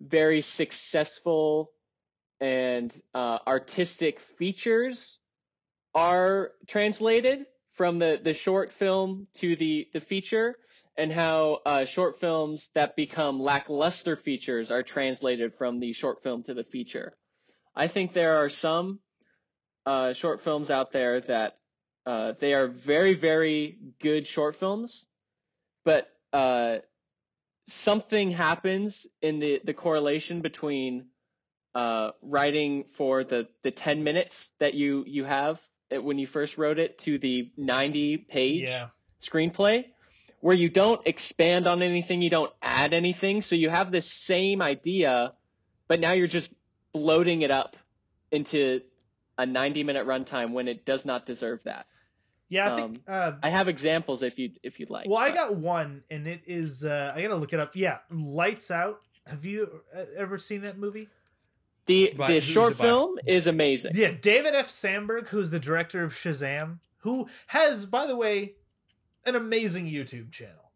very 0.00 0.42
successful 0.42 1.70
and 2.40 2.92
uh, 3.14 3.38
artistic 3.46 4.20
features 4.20 5.18
are 5.94 6.52
translated 6.66 7.46
from 7.72 7.98
the, 7.98 8.20
the 8.22 8.34
short 8.34 8.72
film 8.72 9.26
to 9.34 9.56
the, 9.56 9.88
the 9.92 10.00
feature 10.00 10.56
and 10.96 11.12
how 11.12 11.60
uh, 11.66 11.84
short 11.84 12.20
films 12.20 12.68
that 12.74 12.96
become 12.96 13.40
lackluster 13.40 14.16
features 14.16 14.70
are 14.70 14.82
translated 14.82 15.54
from 15.54 15.80
the 15.80 15.92
short 15.92 16.22
film 16.22 16.42
to 16.44 16.54
the 16.54 16.64
feature. 16.64 17.16
I 17.74 17.88
think 17.88 18.12
there 18.12 18.36
are 18.36 18.48
some 18.48 19.00
uh, 19.86 20.12
short 20.12 20.40
films 20.42 20.70
out 20.70 20.92
there 20.92 21.20
that 21.22 21.58
uh, 22.06 22.32
they 22.40 22.54
are 22.54 22.68
very, 22.68 23.14
very 23.14 23.78
good 24.00 24.26
short 24.26 24.56
films, 24.56 25.06
but 25.84 26.08
uh, 26.32 26.78
something 27.68 28.30
happens 28.30 29.06
in 29.22 29.38
the, 29.38 29.60
the 29.64 29.74
correlation 29.74 30.40
between 30.40 31.06
uh, 31.74 32.10
writing 32.22 32.84
for 32.96 33.24
the, 33.24 33.48
the 33.62 33.70
10 33.70 34.04
minutes 34.04 34.52
that 34.60 34.74
you, 34.74 35.04
you 35.06 35.24
have 35.24 35.58
it- 35.90 36.02
when 36.02 36.18
you 36.18 36.26
first 36.26 36.58
wrote 36.58 36.78
it 36.78 36.98
to 37.00 37.18
the 37.18 37.50
90 37.56 38.18
page 38.18 38.62
Yeah. 38.68 38.88
screenplay 39.22 39.86
where 40.40 40.54
you 40.56 40.68
don't 40.68 41.00
expand 41.06 41.66
on 41.66 41.82
anything, 41.82 42.20
you 42.20 42.28
don't 42.28 42.52
add 42.60 42.92
anything, 42.92 43.40
so 43.40 43.54
you 43.54 43.70
have 43.70 43.90
this 43.90 44.10
same 44.12 44.60
idea, 44.60 45.32
but 45.88 46.00
now 46.00 46.12
you're 46.12 46.26
just 46.26 46.50
bloating 46.92 47.40
it 47.40 47.50
up 47.50 47.76
into 48.30 48.82
a 49.38 49.46
90 49.46 49.84
minute 49.84 50.06
runtime 50.06 50.52
when 50.52 50.68
it 50.68 50.84
does 50.84 51.06
not 51.06 51.24
deserve 51.24 51.60
that. 51.64 51.86
Yeah, 52.54 52.72
I 52.72 52.76
think. 52.76 53.00
Uh, 53.08 53.32
I 53.42 53.48
have 53.48 53.66
examples 53.66 54.22
if 54.22 54.38
you 54.38 54.52
if 54.62 54.78
you'd 54.78 54.88
like. 54.90 55.08
well, 55.08 55.18
I 55.18 55.32
got 55.32 55.56
one, 55.56 56.04
and 56.08 56.28
it 56.28 56.42
is. 56.46 56.84
Uh, 56.84 57.12
I 57.14 57.20
gotta 57.20 57.34
look 57.34 57.52
it 57.52 57.58
up. 57.58 57.72
Yeah, 57.74 57.98
Lights 58.12 58.70
Out. 58.70 59.00
Have 59.26 59.44
you 59.44 59.80
uh, 59.94 60.04
ever 60.16 60.38
seen 60.38 60.62
that 60.62 60.78
movie? 60.78 61.08
the 61.86 62.14
By- 62.16 62.34
the 62.34 62.40
short 62.40 62.76
film 62.76 63.18
is 63.26 63.48
amazing. 63.48 63.92
Yeah, 63.94 64.12
David 64.12 64.54
F. 64.54 64.68
Sandberg, 64.68 65.28
who's 65.28 65.50
the 65.50 65.58
director 65.58 66.04
of 66.04 66.12
Shazam, 66.12 66.78
who 66.98 67.28
has, 67.48 67.86
by 67.86 68.06
the 68.06 68.16
way, 68.16 68.54
an 69.26 69.34
amazing 69.34 69.86
YouTube 69.86 70.30
channel. 70.30 70.70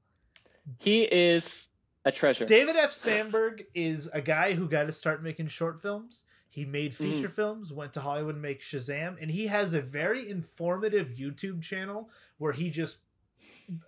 he 0.78 1.02
is 1.02 1.68
a 2.04 2.10
treasure. 2.10 2.44
David 2.44 2.74
F. 2.76 2.90
Sandberg 2.90 3.64
is 3.74 4.10
a 4.12 4.20
guy 4.20 4.54
who 4.54 4.68
got 4.68 4.84
to 4.84 4.92
start 4.92 5.22
making 5.22 5.46
short 5.46 5.80
films. 5.80 6.24
He 6.58 6.64
made 6.64 6.92
Mm-hmm. 6.92 7.12
feature 7.12 7.28
films, 7.28 7.72
went 7.72 7.92
to 7.92 8.00
Hollywood 8.00 8.34
to 8.34 8.40
make 8.40 8.60
Shazam, 8.60 9.16
and 9.20 9.30
he 9.30 9.46
has 9.46 9.74
a 9.74 9.80
very 9.80 10.28
informative 10.28 11.08
YouTube 11.16 11.62
channel 11.62 12.10
where 12.38 12.52
he 12.52 12.68
just 12.70 12.98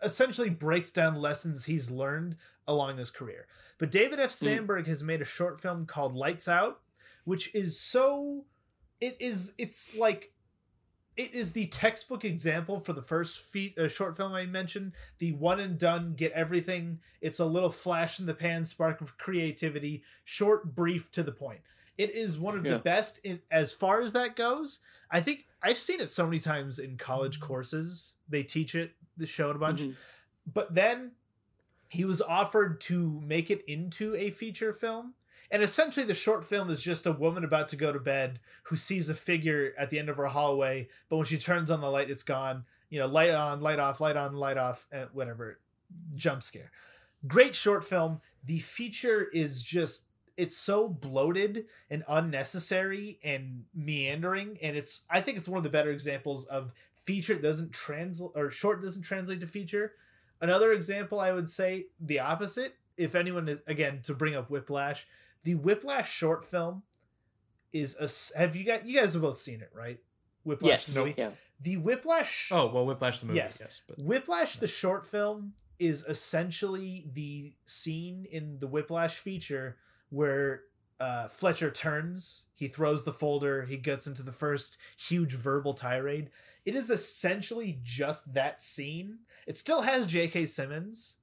essentially 0.03 0.51
breaks 0.51 0.91
down 0.93 1.17
lessons 1.17 1.65
he's 1.65 1.91
learned 1.91 2.37
along 2.69 2.99
his 2.99 3.11
career. 3.11 3.47
But 3.79 3.91
David 3.91 4.21
F. 4.21 4.31
Sandberg 4.31 4.87
has 4.87 5.03
made 5.03 5.21
a 5.21 5.25
short 5.25 5.61
film 5.61 5.87
called 5.87 6.15
Lights 6.15 6.47
Out, 6.47 6.81
which 7.25 7.53
is 7.55 7.81
so 7.81 8.45
it 9.01 9.17
is 9.19 9.53
it's 9.59 9.97
like 9.97 10.33
it 11.17 11.35
is 11.35 11.53
the 11.53 11.67
textbook 11.67 12.25
example 12.25 12.79
for 12.79 12.93
the 12.93 13.03
first 13.03 13.41
feat 13.41 13.77
uh, 13.79 13.89
short 13.89 14.17
film 14.17 14.33
I 14.33 14.47
mentioned, 14.47 14.93
the 15.19 15.33
one 15.33 15.59
and 15.59 15.77
done, 15.79 16.15
get 16.15 16.33
everything. 16.33 17.01
It's 17.21 17.41
a 17.41 17.45
little 17.47 17.71
flash 17.71 18.21
in 18.21 18.27
the 18.27 18.35
pan, 18.35 18.65
spark 18.65 19.01
of 19.01 19.19
creativity, 19.19 20.03
short, 20.25 20.75
brief, 20.75 21.11
to 21.13 21.23
the 21.23 21.33
point. 21.33 21.61
It 22.01 22.11
is 22.15 22.39
one 22.39 22.57
of 22.59 22.65
Yeah. 22.65 22.73
the 22.73 22.79
best 22.79 23.19
in 23.25 23.41
as 23.51 23.73
far 23.73 24.01
as 24.03 24.13
that 24.13 24.37
goes. 24.37 24.81
I 25.11 25.21
think 25.21 25.47
I've 25.63 25.77
seen 25.77 26.01
it 26.01 26.09
so 26.09 26.25
many 26.25 26.41
times 26.41 26.79
in 26.79 26.97
college 26.97 27.39
Mm-hmm. 27.39 27.47
courses. 27.47 28.17
They 28.29 28.43
teach 28.43 28.75
it, 28.75 28.93
they 29.17 29.27
show 29.27 29.51
it 29.51 29.57
a 29.57 29.59
bunch. 29.59 29.83
Mhm. 29.83 29.97
But 30.47 30.75
then 30.75 31.13
he 31.89 32.05
was 32.05 32.23
offered 32.23 32.81
to 32.83 33.21
make 33.21 33.51
it 33.51 33.63
into 33.67 34.15
a 34.15 34.31
feature 34.31 34.73
film. 34.73 35.15
And 35.51 35.63
essentially, 35.65 36.07
the 36.07 36.15
short 36.15 36.45
film 36.45 36.71
is 36.71 36.81
just 36.81 37.07
a 37.07 37.13
woman 37.13 37.43
about 37.45 37.67
to 37.69 37.77
go 37.77 37.93
to 37.93 37.99
bed 37.99 38.39
who 38.65 38.77
sees 38.77 39.09
a 39.09 39.15
figure 39.15 39.75
at 39.77 39.91
the 39.91 39.99
end 39.99 40.09
of 40.09 40.17
her 40.17 40.27
hallway, 40.29 40.89
but 41.09 41.17
when 41.17 41.27
she 41.27 41.39
turns 41.39 41.71
on 41.73 41.81
the 41.81 41.91
light, 41.91 42.09
it's 42.09 42.23
gone. 42.23 42.65
You 42.89 43.01
know, 43.01 43.07
light 43.09 43.31
on, 43.35 43.61
light 43.61 43.81
off, 43.81 44.01
light 44.01 44.17
on, 44.17 44.35
light 44.35 44.57
off, 44.59 44.87
and 44.93 45.11
whatever. 45.13 45.59
Jump 46.15 46.43
scare. 46.45 46.71
Great 47.27 47.55
short 47.57 47.85
film. 47.85 48.21
The 48.45 48.61
feature 48.61 49.25
is 49.25 49.61
just, 49.61 50.07
it's 50.41 50.57
so 50.57 50.89
bloated 50.89 51.67
and 51.91 52.03
unnecessary 52.09 53.19
and 53.23 53.65
meandering. 53.75 54.59
And 54.63 54.77
it's, 54.77 55.03
I 55.11 55.21
think 55.21 55.37
it's 55.39 55.49
one 55.49 55.59
of 55.59 55.65
the 55.65 55.71
better 55.71 55.91
examples 55.91 56.47
of 56.47 56.73
feature 57.05 57.35
that 57.35 57.43
doesn't 57.43 57.73
translate, 57.73 58.33
or 58.35 58.51
short 58.51 58.83
doesn't 58.83 59.03
translate 59.03 59.41
to 59.41 59.47
feature. 59.47 59.93
Another 60.41 60.73
example, 60.73 61.21
I 61.21 61.33
would 61.33 61.49
say 61.49 61.87
the 62.01 62.21
opposite. 62.21 62.75
If 62.97 63.15
anyone 63.15 63.49
is, 63.49 63.61
again, 63.67 64.01
to 64.05 64.15
bring 64.15 64.35
up 64.35 64.51
Whiplash, 64.51 65.07
the 65.45 65.55
Whiplash 65.55 66.11
short 66.11 66.45
film 66.45 66.83
is 67.73 67.97
a 67.99 68.39
Have 68.39 68.57
you 68.57 68.65
got? 68.65 68.87
You 68.87 68.99
guys 68.99 69.13
have 69.15 69.23
both 69.23 69.37
seen 69.39 69.61
it, 69.61 69.71
right? 69.75 70.01
Whiplash 70.45 70.71
Yes. 70.71 70.87
the 70.87 70.99
movie. 71.01 71.15
Yeah. 71.17 71.31
The 71.61 71.77
Whiplash. 71.77 72.51
Oh 72.53 72.67
well, 72.73 72.87
Whiplash 72.87 73.19
the 73.21 73.27
movie. 73.27 73.37
Yes. 73.39 73.59
Yes, 73.61 73.83
but 73.87 73.99
Whiplash 74.03 74.57
the 74.57 74.67
short 74.67 75.07
film 75.07 75.53
is 75.79 76.05
essentially 76.09 77.07
the 77.13 77.53
scene 77.67 78.27
in 78.31 78.59
the 78.59 78.67
Whiplash 78.67 79.17
feature 79.19 79.77
where 80.11 80.65
uh, 80.99 81.29
Fletcher 81.29 81.71
turns, 81.71 82.45
he 82.55 82.69
throws 82.69 83.05
the 83.05 83.13
folder, 83.13 83.65
he 83.65 83.79
gets 83.79 84.07
into 84.07 84.23
the 84.23 84.33
first 84.33 84.77
huge 84.99 85.33
verbal 85.35 85.73
tirade. 85.73 86.31
It 86.67 86.75
is 86.75 86.91
essentially 86.91 87.81
just 87.83 88.35
that 88.35 88.61
scene. 88.61 89.21
It 89.47 89.57
still 89.57 89.81
has 89.83 90.07
J.K. 90.07 90.45
Simmons, 90.47 91.17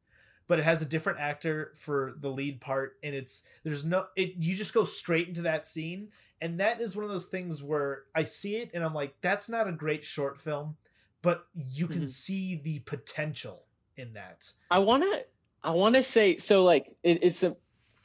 but 0.48 0.58
it 0.58 0.64
has 0.64 0.82
a 0.82 0.86
different 0.86 1.20
actor 1.20 1.74
for 1.76 2.16
the 2.18 2.30
lead 2.30 2.60
part, 2.60 2.98
and 3.04 3.14
it's 3.14 3.44
there's 3.64 3.86
no 3.86 4.08
it. 4.16 4.36
You 4.38 4.56
just 4.56 4.74
go 4.74 4.84
straight 4.84 5.28
into 5.28 5.44
that 5.44 5.66
scene, 5.66 6.10
and 6.42 6.60
that 6.60 6.82
is 6.82 6.96
one 6.96 7.06
of 7.06 7.12
those 7.12 7.28
things 7.28 7.62
where 7.62 8.06
I 8.16 8.24
see 8.24 8.56
it 8.56 8.72
and 8.74 8.84
I'm 8.84 8.94
like, 8.94 9.16
that's 9.22 9.48
not 9.50 9.68
a 9.68 9.72
great 9.72 10.04
short 10.04 10.40
film, 10.40 10.78
but 11.22 11.48
you 11.54 11.88
can 11.88 12.04
Mhm. 12.04 12.10
see 12.10 12.56
the 12.56 12.80
potential 12.80 13.66
in 13.96 14.14
that. 14.14 14.54
I 14.72 14.80
want 14.80 15.04
to 15.04 15.26
I 15.64 15.72
want 15.72 15.96
to 15.96 16.04
say 16.04 16.38
so 16.38 16.64
like 16.64 16.96
it, 17.04 17.24
it's 17.24 17.44
a 17.44 17.56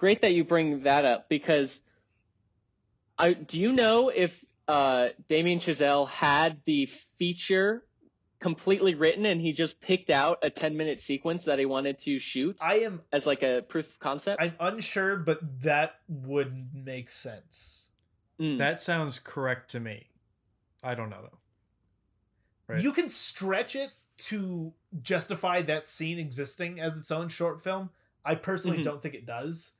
great 0.03 0.23
that 0.23 0.33
you 0.33 0.43
bring 0.43 0.83
that 0.83 1.05
up 1.05 1.29
because 1.29 1.79
I 3.17 3.35
do 3.35 3.61
you 3.61 3.73
know 3.73 4.09
if 4.09 4.45
uh 4.67 5.11
Damien 5.29 5.61
Chazelle 5.61 6.09
had 6.09 6.61
the 6.65 6.87
feature 7.21 7.85
completely 8.41 8.97
written 8.97 9.25
and 9.27 9.41
he 9.41 9.53
just 9.53 9.81
picked 9.81 10.11
out 10.11 10.39
a 10.43 10.51
10 10.51 10.77
minute 10.77 11.01
sequence 11.01 11.45
that 11.45 11.61
he 11.61 11.67
wanted 11.67 12.01
to 12.01 12.19
shoot 12.19 12.57
I 12.61 12.81
am 12.81 13.01
as 13.13 13.27
like 13.27 13.45
a 13.45 13.63
proof 13.63 13.89
of 13.89 14.01
concept? 14.01 14.43
I'm 14.43 14.57
unsure, 14.59 15.19
but 15.19 15.39
that 15.63 15.95
would 16.09 16.75
make 16.75 17.09
sense. 17.09 17.91
Mm. 18.41 18.59
that 18.59 18.81
sounds 18.81 19.21
correct 19.21 19.71
to 19.71 19.79
me. 19.79 20.09
I 20.83 20.97
don't 20.97 21.11
know 21.11 21.23
though. 21.23 21.39
Right. 22.75 22.83
You 22.83 22.91
can 22.91 23.09
stretch 23.09 23.77
it 23.77 23.91
to 24.17 24.73
justify 25.01 25.63
that 25.63 25.87
scene 25.87 26.19
existing 26.19 26.81
as 26.81 26.97
its 26.97 27.13
own 27.13 27.29
short 27.29 27.63
film. 27.63 27.91
I 28.25 28.35
personally 28.35 28.79
Mhm. 28.79 28.85
don't 28.85 29.01
think 29.01 29.15
it 29.15 29.27
does. 29.27 29.75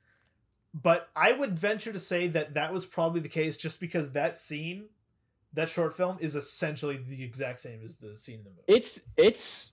But 0.75 1.09
I 1.15 1.33
would 1.33 1.59
venture 1.59 1.93
to 1.93 1.99
say 1.99 2.29
that 2.29 2.55
that 2.55 2.73
was 2.73 2.87
probably 2.87 3.21
the 3.21 3.29
case 3.29 3.57
just 3.57 3.79
because 3.81 4.13
that 4.13 4.37
scene, 4.37 4.87
that 5.53 5.69
short 5.69 5.95
film, 5.97 6.17
is 6.21 6.35
essentially 6.35 6.97
the 6.97 7.23
exact 7.23 7.61
same 7.61 7.81
as 7.85 7.97
the 7.97 8.17
scene 8.17 8.39
in 8.39 8.45
the 8.45 8.51
movie. 8.51 8.63
It's 8.69 9.01
it's 9.17 9.71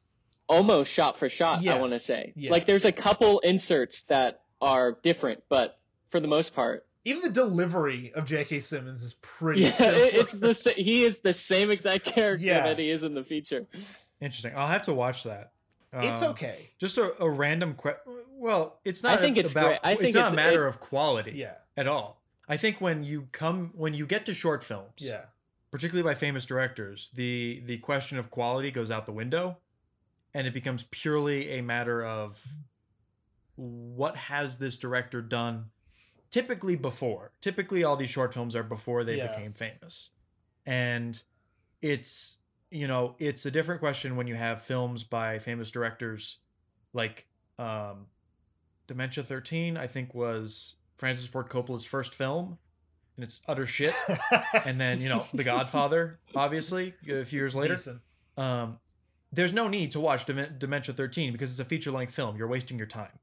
almost 0.47 0.91
shot 0.91 1.17
for 1.17 1.29
shot. 1.29 1.61
Yeah. 1.61 1.75
I 1.75 1.79
want 1.79 1.93
to 1.93 1.99
say. 1.99 2.33
Yeah. 2.35 2.51
Like 2.51 2.65
there's 2.65 2.83
a 2.85 2.91
couple 2.91 3.39
inserts 3.39 4.03
that 4.03 4.41
are 4.61 4.97
different, 5.03 5.43
but 5.47 5.79
for 6.09 6.19
the 6.19 6.27
most 6.27 6.53
part, 6.53 6.85
Even 7.05 7.21
the 7.21 7.29
delivery 7.29 8.11
of 8.13 8.25
J.K. 8.25 8.59
Simmons 8.59 9.01
is 9.01 9.13
pretty 9.13 9.61
yeah, 9.61 9.71
similar. 9.71 10.03
it's 10.05 10.33
the 10.33 10.53
sa- 10.53 10.71
he 10.75 11.05
is 11.05 11.19
the 11.21 11.31
same 11.33 11.71
exact 11.71 12.03
character 12.03 12.45
Yeah. 12.45 12.63
that 12.63 12.77
he 12.79 12.89
is 12.91 13.03
in 13.03 13.13
the 13.13 13.23
feature. 13.23 13.67
Interesting. 14.19 14.51
I'll 14.57 14.67
have 14.67 14.83
to 14.83 14.93
watch 14.93 15.23
that. 15.23 15.53
It's 15.93 16.21
Um, 16.21 16.31
okay. 16.31 16.69
Just 16.79 16.97
a, 16.97 17.21
a 17.21 17.29
random 17.29 17.73
question. 17.75 18.01
Well, 18.31 18.79
it's 18.85 19.03
not. 19.03 19.17
I 19.19 19.21
think 19.21 19.37
it's 19.37 19.51
about. 19.51 19.67
great. 19.67 19.79
I 19.83 19.91
it's 19.93 20.01
think 20.01 20.15
not 20.15 20.19
it's- 20.19 20.33
a 20.33 20.35
matter 20.35 20.65
it- 20.65 20.69
of 20.69 20.79
quality. 20.79 21.31
Yeah. 21.35 21.55
At 21.75 21.87
all. 21.87 22.21
I 22.47 22.57
think 22.57 22.81
when 22.81 23.03
you 23.03 23.27
come 23.31 23.71
when 23.75 23.93
you 23.93 24.05
get 24.05 24.25
to 24.25 24.33
short 24.33 24.63
films, 24.63 24.93
Yeah. 24.97 25.25
particularly 25.71 26.03
by 26.07 26.15
famous 26.15 26.45
directors, 26.45 27.09
the 27.13 27.61
the 27.65 27.77
question 27.77 28.17
of 28.17 28.29
quality 28.31 28.71
goes 28.71 28.89
out 28.91 29.05
the 29.05 29.11
window, 29.13 29.57
and 30.33 30.47
it 30.47 30.53
becomes 30.53 30.83
purely 30.89 31.49
a 31.51 31.61
matter 31.61 32.03
of 32.03 32.43
what 33.55 34.15
has 34.15 34.57
this 34.57 34.77
director 34.77 35.21
done 35.21 35.71
typically 36.31 36.75
before. 36.75 37.33
Typically 37.41 37.83
all 37.83 37.95
these 37.97 38.09
short 38.09 38.33
films 38.33 38.55
are 38.55 38.63
before 38.63 39.03
they 39.03 39.17
Yeah. 39.17 39.27
became 39.27 39.51
famous. 39.53 40.11
And 40.65 41.21
it's 41.81 42.37
you 42.71 42.87
know, 42.87 43.15
it's 43.19 43.45
a 43.45 43.51
different 43.51 43.79
question 43.81 44.15
when 44.15 44.27
you 44.27 44.35
have 44.35 44.61
films 44.61 45.03
by 45.03 45.39
famous 45.39 45.71
directors 45.71 46.37
like 46.93 47.27
um 47.57 48.07
Dementia 48.87 49.23
13 49.23 49.77
I 49.77 49.87
think 49.87 50.13
was 50.15 50.75
Francis 50.95 51.27
Ford 51.27 51.49
Coppola's 51.49 51.85
first 51.85 52.15
film 52.15 52.57
and 53.15 53.23
it's 53.23 53.41
utter 53.47 53.65
shit. 53.65 53.93
And 54.65 54.79
then 54.79 55.01
you 55.01 55.09
know 55.09 55.25
the 55.33 55.43
godfather 55.43 56.19
obviously 56.35 56.93
a 57.09 57.23
few 57.23 57.39
years 57.39 57.55
later. 57.55 57.73
Um, 58.37 58.79
there's 59.31 59.53
no 59.53 59.67
need 59.67 59.91
to 59.91 59.99
watch 59.99 60.25
Dem- 60.25 60.55
dementia 60.57 60.95
13 60.95 61.31
because 61.33 61.51
it's 61.51 61.59
a 61.59 61.65
feature-length 61.65 62.13
film. 62.13 62.35
You're 62.37 62.47
wasting 62.47 62.77
your 62.79 62.87
time. 62.87 63.19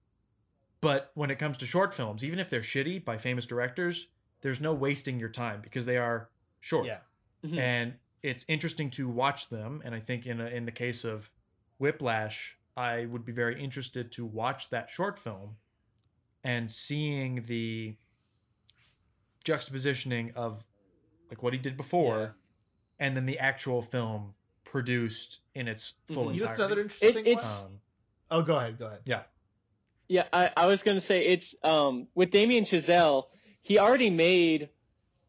But 0.81 1.11
when 1.15 1.31
it 1.31 1.39
comes 1.41 1.57
to 1.59 1.67
short 1.67 1.93
films 1.95 2.23
even 2.23 2.39
if 2.39 2.49
they're 2.51 2.61
shitty 2.61 3.05
by 3.05 3.17
famous 3.19 3.47
directors 3.47 4.09
there's 4.43 4.61
no 4.61 4.73
wasting 4.75 5.19
your 5.19 5.31
time 5.31 5.61
because 5.63 5.87
they 5.87 5.97
are 5.97 6.29
short. 6.61 6.87
Yeah. 6.87 6.99
Mhm. 7.45 7.59
and 7.59 7.95
it's 8.23 8.45
interesting 8.49 8.91
to 8.91 9.09
watch 9.09 9.49
them 9.49 9.81
and 9.85 9.95
i 9.95 10.01
think 10.01 10.27
in, 10.27 10.41
a, 10.41 10.47
in 10.47 10.64
the 10.67 10.73
case 10.73 11.05
of 11.05 11.31
whiplash 11.79 12.57
i 12.77 13.05
would 13.07 13.25
be 13.25 13.33
very 13.33 13.62
interested 13.62 14.11
to 14.12 14.25
watch 14.25 14.71
that 14.71 14.89
short 14.91 15.19
film 15.19 15.57
and 16.45 16.71
seeing 16.71 17.45
the 17.47 17.97
juxtapositioning 19.45 20.35
of 20.35 20.64
like 21.31 21.43
what 21.43 21.53
he 21.53 21.59
did 21.59 21.77
before 21.77 22.19
Yeah. 22.19 22.29
and 22.99 23.17
then 23.17 23.27
the 23.27 23.39
actual 23.39 23.83
film 23.83 24.35
produced 24.64 25.41
in 25.55 25.69
its 25.69 25.95
full 26.07 26.27
Mhm. 26.27 26.35
You 26.35 26.41
know 26.41 26.47
what's 26.47 26.55
entirety. 26.59 26.62
another 26.64 26.81
interesting 26.83 27.27
it's- 27.27 27.61
one? 27.62 27.67
um, 27.73 27.81
Oh, 28.29 28.43
go 28.43 28.57
ahead. 28.57 28.77
Go 28.77 28.87
ahead. 28.87 29.03
yeah 29.05 29.23
Yeah, 30.09 30.25
I, 30.33 30.51
I 30.57 30.67
was 30.67 30.83
gonna 30.83 31.01
say 31.01 31.25
it's 31.27 31.55
um 31.62 32.09
with 32.14 32.31
Damien 32.31 32.64
Chazelle, 32.64 33.29
he 33.62 33.79
already 33.79 34.11
made 34.11 34.71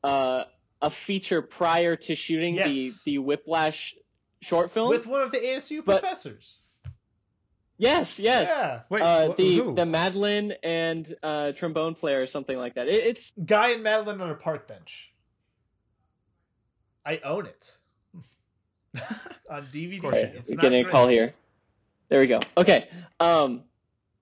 uh 0.03 0.45
a 0.81 0.89
feature 0.89 1.41
prior 1.41 1.95
to 1.95 2.15
shooting 2.15 2.55
Yes. 2.55 2.71
the 2.73 2.91
the 3.05 3.17
Whiplash 3.19 3.95
short 4.41 4.71
film. 4.71 4.89
With 4.89 5.07
one 5.07 5.21
of 5.21 5.31
the 5.31 5.37
ASU 5.39 5.83
But- 5.83 6.01
professors. 6.01 6.61
yes, 7.77 8.19
yes. 8.19 8.47
Yeah. 8.49 8.81
wait 8.89 9.01
uh, 9.01 9.33
the 9.33 9.57
who? 9.57 9.75
the 9.75 9.85
Madeline 9.85 10.53
and 10.63 11.15
uh, 11.23 11.51
trombone 11.53 11.95
player 11.95 12.21
or 12.21 12.25
something 12.27 12.57
like 12.57 12.75
that. 12.75 12.87
It, 12.87 13.05
it's 13.07 13.31
Guy 13.43 13.69
and 13.71 13.83
Madeline 13.83 14.21
on 14.21 14.29
a 14.29 14.35
park 14.35 14.67
bench. 14.67 15.13
I 17.05 17.19
own 17.23 17.45
it. 17.45 17.77
on 19.49 19.65
DVD. 19.67 19.95
Of 19.97 20.01
course 20.01 20.15
you. 20.17 20.23
It's 20.35 20.51
we're 20.51 20.57
getting 20.57 20.85
a 20.85 20.89
call 20.89 21.07
here. 21.07 21.33
There 22.09 22.19
we 22.19 22.27
go. 22.27 22.39
Okay. 22.57 22.89
Um, 23.19 23.63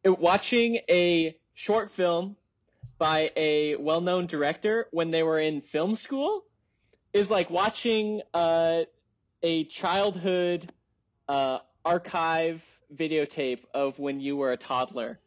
it- 0.03 0.17
watching 0.19 0.79
a 0.89 1.37
short 1.53 1.91
film 1.91 2.35
by 2.97 3.31
a 3.35 3.75
well-known 3.75 4.27
director 4.27 4.87
when 4.91 5.11
they 5.11 5.23
were 5.23 5.39
in 5.39 5.61
film 5.61 5.95
school 5.95 6.43
is 7.13 7.29
like 7.29 7.49
watching 7.49 8.21
uh, 8.33 8.81
a 9.43 9.65
childhood 9.65 10.71
uh, 11.27 11.59
archive 11.83 12.61
videotape 12.93 13.59
of 13.73 13.97
when 13.99 14.19
you 14.19 14.35
were 14.37 14.51
a 14.51 14.57
toddler, 14.57 15.19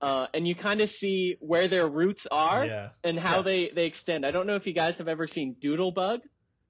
uh, 0.00 0.26
and 0.34 0.46
you 0.48 0.54
kind 0.54 0.80
of 0.80 0.88
see 0.90 1.36
where 1.40 1.68
their 1.68 1.86
roots 1.88 2.26
are 2.30 2.64
Yeah. 2.66 2.88
and 3.04 3.18
how 3.18 3.36
Yeah. 3.36 3.42
they 3.42 3.70
they 3.74 3.86
extend. 3.86 4.24
I 4.26 4.30
don't 4.30 4.46
know 4.46 4.54
if 4.56 4.66
you 4.66 4.72
guys 4.72 4.98
have 4.98 5.08
ever 5.08 5.26
seen 5.26 5.56
Doodlebug, 5.62 6.20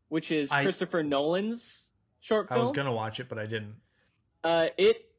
which 0.08 0.30
is 0.30 0.50
I- 0.50 0.62
Christopher 0.62 1.02
Nolan's 1.02 1.88
short 2.20 2.48
film. 2.48 2.58
I 2.60 2.62
was 2.62 2.72
gonna 2.72 2.92
watch 2.92 3.20
it, 3.20 3.28
but 3.28 3.38
I 3.38 3.46
didn't. 3.46 3.76
uh, 4.42 4.66
it 4.76 5.10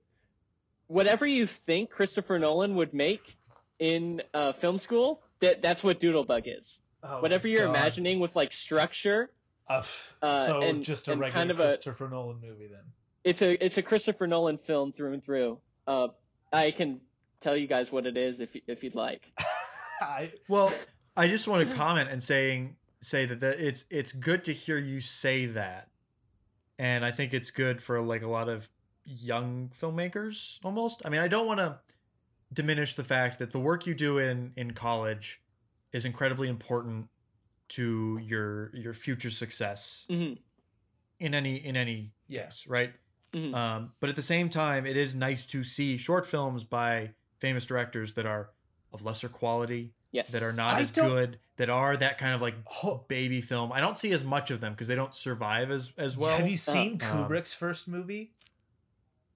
whatever 0.88 1.26
you 1.26 1.48
think 1.48 1.90
Christopher 1.90 2.38
Nolan 2.38 2.76
would 2.76 2.94
make 2.94 3.38
in 3.80 4.22
uh, 4.34 4.54
film 4.54 4.78
school, 4.80 5.22
that 5.42 5.62
that's 5.62 5.84
what 5.84 6.00
Doodlebug 6.00 6.44
is. 6.46 6.80
Oh 7.04 7.22
whatever 7.22 7.48
you're 7.48 7.66
God. 7.66 7.76
imagining 7.76 8.20
with 8.20 8.36
like 8.36 8.52
structure, 8.54 9.32
Uh, 9.70 9.78
f- 9.80 10.16
uh, 10.22 10.46
so 10.46 10.62
and- 10.62 10.84
just 10.84 11.08
a 11.08 11.12
regular 11.12 11.32
kind 11.32 11.52
of 11.52 11.60
a- 11.60 11.64
Christopher 11.64 12.10
Nolan 12.10 12.40
movie 12.42 12.68
then. 12.68 12.82
it's 13.24 13.42
a 13.42 13.64
it's 13.64 13.78
a 13.78 13.82
Christopher 13.84 14.28
Nolan 14.28 14.58
film 14.58 14.92
through 14.94 15.14
and 15.14 15.24
through. 15.24 15.60
Uh, 15.88 16.08
I 16.54 16.72
can 16.72 17.00
tell 17.42 17.56
you 17.56 17.68
guys 17.68 17.92
what 17.92 18.06
it 18.06 18.18
is 18.18 18.40
if 18.40 18.50
if 18.68 18.84
you'd 18.84 18.96
like. 18.96 19.22
I, 20.02 20.32
Well, 20.50 20.74
I 21.16 21.28
just 21.28 21.48
want 21.48 21.70
to 21.70 21.76
comment 21.76 22.10
and 22.10 22.22
saying 22.24 22.76
say 23.02 23.26
that 23.26 23.40
the, 23.40 23.68
it's 23.68 23.86
it's 23.92 24.12
good 24.12 24.44
to 24.46 24.54
hear 24.54 24.78
you 24.78 25.00
say 25.02 25.46
that, 25.46 25.90
and 26.80 27.06
I 27.06 27.12
think 27.12 27.34
it's 27.34 27.52
good 27.52 27.82
for 27.84 28.02
like 28.02 28.24
a 28.24 28.30
lot 28.30 28.50
of 28.50 28.70
young 29.06 29.70
filmmakers. 29.80 30.58
Almost, 30.64 31.04
I 31.06 31.10
mean, 31.10 31.22
I 31.22 31.28
don't 31.28 31.46
want 31.46 31.60
to 31.60 31.78
diminish 32.56 32.93
the 32.95 33.03
fact 33.03 33.38
that 33.39 33.51
the 33.51 33.60
work 33.60 33.86
you 33.86 33.93
do 33.93 34.18
in 34.18 34.53
in 34.56 34.72
college 34.74 35.41
is 35.93 36.06
incredibly 36.06 36.47
important 36.49 37.08
to 37.70 38.20
your 38.24 38.76
your 38.76 38.93
future 38.93 39.30
success 39.30 40.06
hmm 40.10 40.34
in 41.20 41.34
any 41.34 41.56
in 41.58 41.78
any 41.78 42.12
Yeah. 42.28 42.45
case, 42.45 42.68
right? 42.68 42.93
Mhm. 43.34 43.53
Um, 43.56 43.93
but 43.99 44.10
at 44.10 44.16
the 44.16 44.22
same 44.22 44.49
time, 44.49 44.86
it 44.86 44.97
is 44.97 45.16
nice 45.16 45.45
to 45.47 45.64
see 45.64 45.97
short 45.97 46.26
films 46.26 46.64
by 46.64 47.14
famous 47.39 47.66
directors 47.66 48.14
that 48.16 48.26
are 48.26 48.49
of 48.91 49.01
lesser 49.03 49.30
quality, 49.30 49.93
Yes. 50.12 50.30
that 50.32 50.43
are 50.43 50.51
not 50.53 50.76
I 50.76 50.82
as 50.82 50.91
good, 50.91 51.39
that 51.58 51.70
are 51.70 51.95
that 51.97 52.18
kind 52.18 52.34
of 52.34 52.41
like 52.41 52.56
baby 53.08 53.39
film. 53.41 53.72
I 53.72 53.80
don't 53.80 53.97
see 53.97 54.12
as 54.12 54.24
much 54.24 54.51
of 54.51 54.60
them 54.62 54.74
because 54.74 54.88
they 54.88 54.95
don't 54.95 55.14
survive 55.14 55.72
as 55.72 55.93
as 55.97 56.18
well. 56.18 56.38
have 56.38 56.49
you 56.49 56.58
seen 56.58 56.93
um, 56.93 56.99
Kubrick's 56.99 57.53
first 57.53 57.88
movie? 57.88 58.34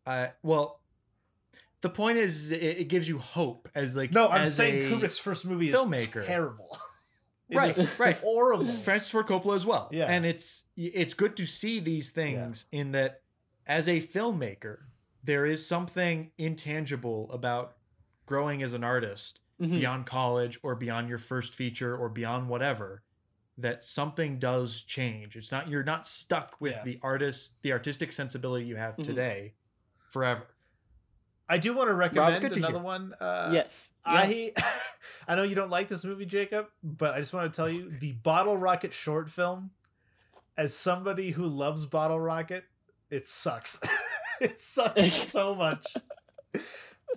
I 0.06 0.32
well, 0.44 0.79
the 1.82 1.90
point 1.90 2.18
is, 2.18 2.52
it, 2.52 2.62
it 2.62 2.88
gives 2.90 3.08
you 3.08 3.18
hope 3.20 3.70
as 3.76 3.96
like 3.96 4.12
No, 4.14 4.28
I'm 4.30 4.44
as 4.44 4.56
saying 4.56 4.92
a- 4.92 4.96
Kubrick's 4.96 5.18
first 5.20 5.46
movie 5.46 5.70
is 5.70 5.76
filmmaker. 5.76 6.26
terrible. 6.26 6.78
It 7.52 7.58
Right, 7.58 7.76
is 7.76 7.90
right. 7.98 8.16
horrible. 8.18 8.72
Francis 8.74 9.10
Ford 9.10 9.26
Coppola 9.26 9.56
as 9.56 9.66
well. 9.66 9.90
Yeah. 9.92 10.06
and 10.06 10.24
it's 10.24 10.66
it's 10.78 11.16
good 11.16 11.36
to 11.38 11.48
see 11.48 11.80
these 11.80 12.12
things 12.12 12.66
in 12.72 12.92
that 12.92 13.22
as 13.66 13.88
a 13.88 14.00
filmmaker, 14.02 14.78
there 15.24 15.48
is 15.48 15.66
something 15.66 16.30
intangible 16.38 17.28
about 17.32 17.76
growing 18.28 18.62
as 18.62 18.74
an 18.74 18.84
artist 18.84 19.42
Mhm. 19.60 19.72
beyond 19.72 20.06
college 20.06 20.60
or 20.62 20.76
beyond 20.76 21.10
your 21.10 21.18
first 21.18 21.56
feature 21.56 21.98
or 21.98 22.08
beyond 22.08 22.50
whatever 22.50 23.02
that 23.58 23.84
something 23.84 24.38
does 24.38 24.84
change 24.84 25.36
it's 25.36 25.52
not 25.52 25.68
you're 25.68 25.84
not 25.84 26.06
stuck 26.06 26.62
with 26.62 26.74
Yeah. 26.76 26.84
the 26.84 27.00
artist 27.02 27.54
the 27.64 27.72
artistic 27.74 28.12
sensibility 28.12 28.66
you 28.68 28.76
have 28.76 28.96
Mhm. 28.96 29.04
today 29.06 29.54
forever 30.12 30.48
I 31.50 31.58
do 31.58 31.74
want 31.74 31.90
to 31.90 31.94
recommend 31.96 32.40
good 32.42 32.54
to 32.54 32.60
another 32.60 32.76
hear. 32.76 32.84
one. 32.84 33.14
Uh, 33.20 33.50
yes. 33.54 33.90
I 34.06 34.54
I 35.28 35.36
know 35.36 35.44
you 35.44 35.56
don't 35.56 35.72
like 35.72 35.90
this 35.90 36.06
movie, 36.06 36.26
Jacob, 36.26 36.68
but 36.84 37.14
I 37.14 37.20
just 37.20 37.34
want 37.34 37.52
to 37.52 37.56
tell 37.56 37.70
you 37.70 37.92
the 38.00 38.14
Bottle 38.14 38.56
Rocket 38.56 38.94
short 38.94 39.30
film. 39.30 39.72
As 40.58 40.76
somebody 40.76 41.32
who 41.32 41.46
loves 41.46 41.86
Bottle 41.86 42.20
Rocket, 42.20 42.66
it 43.10 43.26
sucks. 43.26 43.80
it 44.42 44.60
sucks 44.60 45.14
so 45.28 45.56
much. 45.56 45.86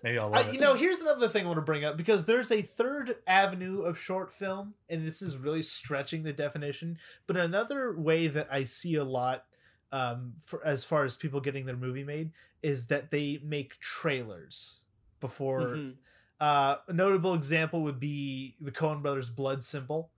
maybe 0.02 0.16
i'll 0.16 0.32
I, 0.32 0.42
it 0.42 0.54
you 0.54 0.60
know, 0.60 0.74
here's 0.74 1.00
another 1.00 1.28
thing 1.28 1.44
I 1.44 1.48
want 1.48 1.56
to 1.58 1.62
bring 1.62 1.84
up 1.84 1.96
because 1.96 2.24
there's 2.24 2.52
a 2.52 2.62
third 2.62 3.16
avenue 3.26 3.82
of 3.82 3.98
short 3.98 4.32
film, 4.32 4.74
and 4.88 5.06
this 5.06 5.22
is 5.22 5.36
really 5.36 5.62
stretching 5.62 6.22
the 6.22 6.32
definition. 6.32 6.98
But 7.26 7.36
another 7.36 7.98
way 7.98 8.28
that 8.28 8.48
I 8.50 8.64
see 8.64 8.94
a 8.94 9.04
lot, 9.04 9.44
um, 9.92 10.32
for 10.44 10.64
as 10.66 10.84
far 10.84 11.04
as 11.04 11.16
people 11.16 11.40
getting 11.40 11.66
their 11.66 11.76
movie 11.76 12.04
made, 12.04 12.32
is 12.62 12.86
that 12.88 13.10
they 13.10 13.40
make 13.44 13.78
trailers 13.78 14.80
before. 15.20 15.60
Mhm. 15.76 15.94
Uh, 16.40 16.76
a 16.88 16.92
notable 16.92 17.34
example 17.34 17.82
would 17.82 18.00
be 18.00 18.56
the 18.60 18.72
Coen 18.72 19.00
Brothers' 19.02 19.30
Blood 19.30 19.62
Simple. 19.62 20.10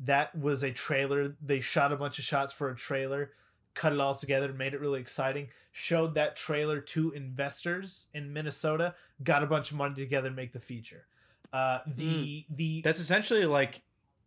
That 0.00 0.34
was 0.34 0.62
a 0.62 0.70
trailer. 0.72 1.36
They 1.42 1.60
shot 1.60 1.92
a 1.92 1.96
bunch 1.96 2.18
of 2.18 2.24
shots 2.24 2.52
for 2.52 2.70
a 2.70 2.76
trailer, 2.76 3.32
cut 3.74 3.92
it 3.92 4.00
all 4.00 4.14
together, 4.14 4.52
made 4.52 4.72
it 4.74 4.80
really 4.80 5.00
exciting. 5.00 5.48
Showed 5.72 6.14
that 6.14 6.36
trailer 6.36 6.80
to 6.80 7.10
investors 7.12 8.06
in 8.14 8.32
Minnesota, 8.32 8.94
got 9.22 9.42
a 9.42 9.46
bunch 9.46 9.70
of 9.70 9.76
money 9.76 9.94
together 9.94 10.30
to 10.30 10.34
make 10.34 10.52
the 10.52 10.60
feature. 10.60 11.06
Uh, 11.52 11.80
the 11.86 12.46
the 12.50 12.80
that's 12.82 12.98
essentially 13.00 13.44
like 13.44 13.82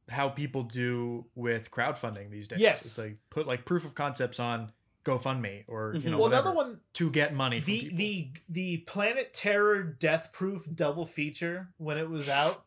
how 0.10 0.30
people 0.30 0.64
do 0.64 1.26
with 1.36 1.70
crowdfunding 1.70 2.32
these 2.32 2.48
days 2.48 2.60
Yes. 2.60 2.86
it's 2.86 2.98
like 2.98 3.18
put 3.30 3.46
like 3.46 3.66
proof 3.66 3.86
of 3.86 3.94
concepts 3.94 4.40
on 4.40 4.72
gofundme 5.10 5.64
or 5.68 5.94
you 5.96 6.02
Mhm. 6.02 6.12
know 6.12 6.18
well 6.20 6.28
another 6.28 6.54
one 6.54 6.80
to 6.94 7.10
get 7.10 7.34
money 7.34 7.60
from 7.62 7.72
the 7.74 7.80
people. 7.82 7.98
the 7.98 8.32
the 8.50 8.78
Planet 8.78 9.34
Terror 9.34 9.84
Death 9.84 10.32
Proof 10.34 10.68
double 10.74 11.06
feature 11.06 11.70
when 11.78 11.98
it 11.98 12.10
was 12.10 12.28
out 12.30 12.66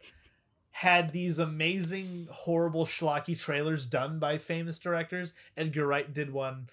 had 0.71 1.13
these 1.13 1.39
amazing 1.39 2.29
horrible 2.31 2.87
schlocky 2.87 3.39
trailers 3.39 3.87
done 3.87 4.19
by 4.19 4.39
famous 4.39 4.79
directors. 4.79 5.35
Edgar 5.57 5.87
Wright 5.87 6.13
did 6.13 6.33
one. 6.33 6.69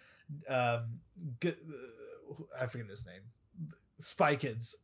Um, 0.48 1.02
uh, 1.46 1.52
I 2.60 2.68
forget 2.68 2.88
his 2.88 3.06
name. 3.06 3.22
Spy 4.00 4.36
Kids. 4.38 4.78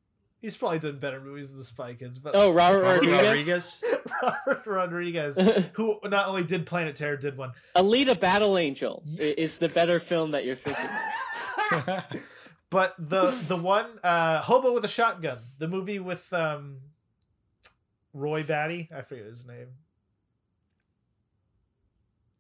He's 0.46 0.56
probably 0.56 0.78
done 0.80 1.00
better 1.00 1.20
movies 1.20 1.50
than 1.50 1.58
the 1.58 1.64
Spy 1.66 1.96
Kids, 1.96 2.20
but 2.20 2.36
Oh, 2.36 2.52
Robert, 2.52 2.84
Robert 2.84 3.06
Rodriguez. 3.08 3.82
Rodriguez. 3.84 3.84
Robert 4.48 4.66
Rodriguez, 4.68 5.40
who 5.74 6.00
not 6.04 6.28
only 6.28 6.44
did 6.44 6.66
Planet 6.68 6.96
Terror, 6.96 7.18
did 7.18 7.36
one. 7.38 7.52
Alita 7.76 8.20
Battle 8.20 8.58
Angel 8.58 9.04
i- 9.20 9.22
is 9.38 9.58
the 9.58 9.70
better 9.70 10.00
film 10.00 10.32
that 10.32 10.46
you're 10.46 10.56
thinking. 10.56 10.86
of. 11.88 12.04
But 12.72 12.96
the 12.98 13.32
the 13.48 13.56
one 13.56 13.86
uh 14.04 14.42
Hobo 14.42 14.74
with 14.74 14.84
a 14.86 14.88
Shotgun, 14.90 15.38
the 15.60 15.68
movie 15.68 16.00
with 16.00 16.32
um 16.34 16.78
Roy 18.14 18.44
Batty, 18.44 18.90
I 18.94 19.02
forget 19.04 19.26
his 19.26 19.46
name. 19.46 19.68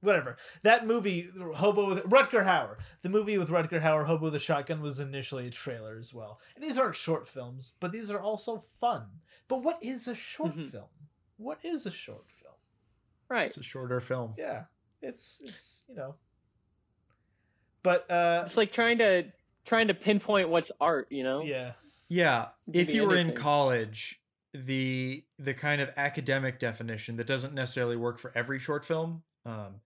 Whatever. 0.05 0.37
That 0.61 0.85
movie, 0.87 1.27
Hobo 1.55 1.87
with 1.87 2.03
Rutger 2.03 2.45
Hauer. 2.45 2.77
The 3.01 3.09
movie 3.09 3.37
with 3.37 3.49
Rutger 3.49 3.81
Hauer, 3.81 4.05
Hobo 4.05 4.25
with 4.25 4.35
a 4.35 4.39
Shotgun, 4.39 4.81
was 4.81 4.99
initially 4.99 5.47
a 5.47 5.51
trailer 5.51 5.97
as 5.97 6.13
well. 6.13 6.39
And 6.55 6.63
these 6.63 6.77
aren't 6.77 6.95
short 6.95 7.27
films, 7.27 7.73
but 7.79 7.91
these 7.91 8.09
are 8.11 8.19
also 8.19 8.57
fun. 8.57 9.07
But 9.47 9.63
what 9.63 9.77
is 9.83 10.07
a 10.07 10.15
short 10.15 10.55
Mhm. 10.55 10.71
film? 10.71 10.89
What 11.37 11.59
is 11.63 11.85
a 11.85 11.91
short 11.91 12.31
film? 12.31 12.53
Right. 13.27 13.47
it's 13.47 13.57
a 13.57 13.63
shorter 13.63 13.99
film 13.99 14.35
Yeah, 14.37 14.65
it's 15.01 15.41
it's 15.43 15.83
you 15.89 15.95
know. 15.95 16.15
But 17.83 18.09
uh, 18.09 18.43
It's 18.45 18.57
like 18.57 18.71
trying 18.71 18.97
to 18.99 19.25
trying 19.65 19.87
to 19.87 19.93
pinpoint 19.95 20.49
what's 20.49 20.71
art, 20.79 21.07
you 21.11 21.23
know? 21.23 21.41
yeah, 21.43 21.73
Yeah, 22.07 22.49
if 22.71 22.93
you 22.93 23.05
were 23.07 23.15
in 23.15 23.33
college, 23.33 24.21
the 24.53 25.25
the 25.39 25.53
kind 25.53 25.81
of 25.81 25.91
academic 25.97 26.59
definition 26.59 27.17
that 27.17 27.27
doesn't 27.27 27.53
necessarily 27.53 27.95
work 27.97 28.19
for 28.19 28.31
every 28.35 28.59
short 28.59 28.85
film 28.85 29.23
um, 29.45 29.81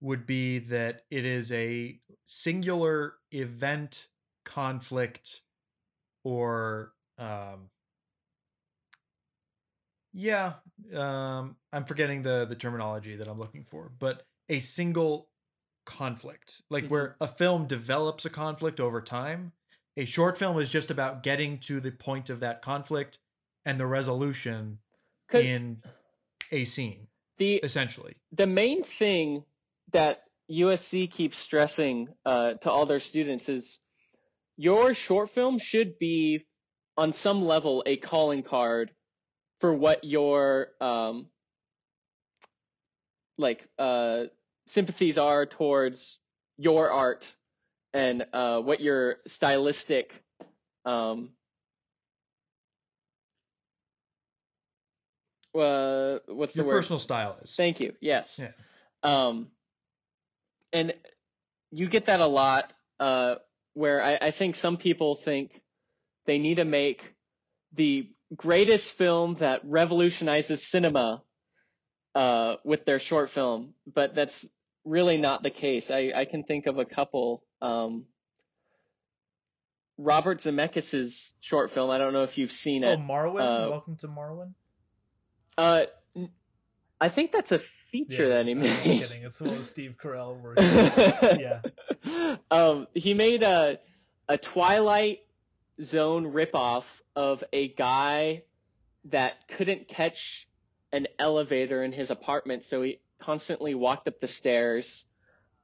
would 0.00 0.26
be 0.26 0.58
that 0.58 1.02
it 1.10 1.24
is 1.24 1.50
a 1.52 2.00
singular 2.24 3.14
event, 3.32 4.08
conflict, 4.44 5.42
or 6.24 6.92
um, 7.18 7.70
yeah, 10.12 10.54
um, 10.94 11.56
I'm 11.72 11.84
forgetting 11.84 12.22
the 12.22 12.44
the 12.44 12.56
terminology 12.56 13.16
that 13.16 13.28
I'm 13.28 13.38
looking 13.38 13.64
for, 13.64 13.90
but 13.98 14.26
a 14.48 14.60
single 14.60 15.28
conflict, 15.84 16.62
like 16.70 16.88
where 16.88 17.16
a 17.20 17.26
film 17.26 17.66
develops 17.66 18.24
a 18.24 18.30
conflict 18.30 18.78
over 18.78 19.00
time 19.00 19.52
a 19.98 20.04
short 20.04 20.38
film 20.38 20.56
is 20.58 20.70
just 20.70 20.92
about 20.92 21.24
getting 21.24 21.58
to 21.58 21.80
the 21.80 21.90
point 21.90 22.30
of 22.30 22.38
that 22.38 22.62
conflict 22.62 23.18
and 23.66 23.80
the 23.80 23.86
resolution 23.86 24.78
in 25.34 25.82
a 26.52 26.64
scene 26.64 27.08
the 27.36 27.56
essentially. 27.56 28.14
the 28.32 28.46
main 28.46 28.82
thing 28.82 29.44
that 29.92 30.22
USC 30.50 31.10
keeps 31.10 31.38
stressing 31.38 32.08
uh, 32.24 32.54
to 32.54 32.70
all 32.70 32.86
their 32.86 33.00
students 33.00 33.48
is 33.48 33.78
your 34.56 34.94
short 34.94 35.30
film 35.30 35.58
should 35.58 35.98
be 35.98 36.46
on 36.96 37.12
some 37.12 37.44
level 37.44 37.82
a 37.86 37.96
calling 37.96 38.42
card 38.42 38.90
for 39.60 39.72
what 39.72 40.04
your 40.04 40.68
um, 40.80 41.26
like 43.36 43.66
uh, 43.78 44.24
sympathies 44.66 45.18
are 45.18 45.46
towards 45.46 46.18
your 46.56 46.90
art 46.90 47.26
and 47.94 48.26
uh, 48.32 48.60
what 48.60 48.80
your 48.80 49.16
stylistic 49.26 50.12
um, 50.84 51.30
uh, 55.54 56.16
what's 56.26 56.52
the 56.52 56.58
your 56.58 56.66
word? 56.66 56.72
personal 56.72 56.98
style 56.98 57.38
is 57.42 57.54
Thank 57.54 57.80
you. 57.80 57.94
Yes. 58.00 58.40
Yeah. 58.40 58.50
Um, 59.02 59.48
and 60.72 60.92
you 61.70 61.88
get 61.88 62.06
that 62.06 62.20
a 62.20 62.26
lot, 62.26 62.72
uh, 63.00 63.36
where 63.74 64.02
I, 64.02 64.18
I 64.28 64.30
think 64.30 64.56
some 64.56 64.76
people 64.76 65.16
think 65.16 65.62
they 66.26 66.38
need 66.38 66.56
to 66.56 66.64
make 66.64 67.14
the 67.74 68.10
greatest 68.34 68.92
film 68.92 69.34
that 69.36 69.60
revolutionizes 69.64 70.66
cinema 70.66 71.22
uh, 72.14 72.56
with 72.64 72.84
their 72.84 72.98
short 72.98 73.30
film, 73.30 73.74
but 73.92 74.14
that's 74.14 74.46
really 74.84 75.18
not 75.18 75.42
the 75.42 75.50
case. 75.50 75.90
I, 75.90 76.12
I 76.14 76.24
can 76.24 76.44
think 76.44 76.66
of 76.66 76.78
a 76.78 76.84
couple. 76.84 77.44
Um, 77.60 78.06
Robert 79.98 80.38
Zemeckis' 80.38 81.32
short 81.40 81.70
film. 81.72 81.90
I 81.90 81.98
don't 81.98 82.12
know 82.12 82.22
if 82.22 82.38
you've 82.38 82.52
seen 82.52 82.84
it. 82.84 82.98
Oh. 82.98 83.02
Marwen. 83.02 83.40
Uh, 83.40 83.70
Welcome 83.70 83.96
to 83.96 84.08
Marwen. 84.08 84.54
Uh, 85.56 85.82
I 87.00 87.08
think 87.08 87.32
that's 87.32 87.52
a 87.52 87.60
feature 87.90 88.28
that 88.28 88.48
he 88.48 88.54
made. 88.54 88.68
just 88.68 88.82
kidding. 88.84 89.22
It's 89.22 89.38
the 89.38 89.48
one 89.48 89.64
Steve 89.64 89.96
Carell. 90.02 90.40
Where 90.42 90.54
yeah. 91.40 92.36
Um, 92.50 92.86
he 92.94 93.14
made 93.14 93.42
a 93.42 93.78
a 94.28 94.38
Twilight 94.38 95.20
Zone 95.82 96.32
ripoff 96.32 96.84
of 97.16 97.42
a 97.52 97.68
guy 97.68 98.42
that 99.06 99.48
couldn't 99.48 99.88
catch 99.88 100.48
an 100.92 101.06
elevator 101.18 101.82
in 101.82 101.92
his 101.92 102.10
apartment, 102.10 102.64
so 102.64 102.82
he 102.82 103.00
constantly 103.20 103.74
walked 103.74 104.08
up 104.08 104.20
the 104.20 104.26
stairs, 104.26 105.04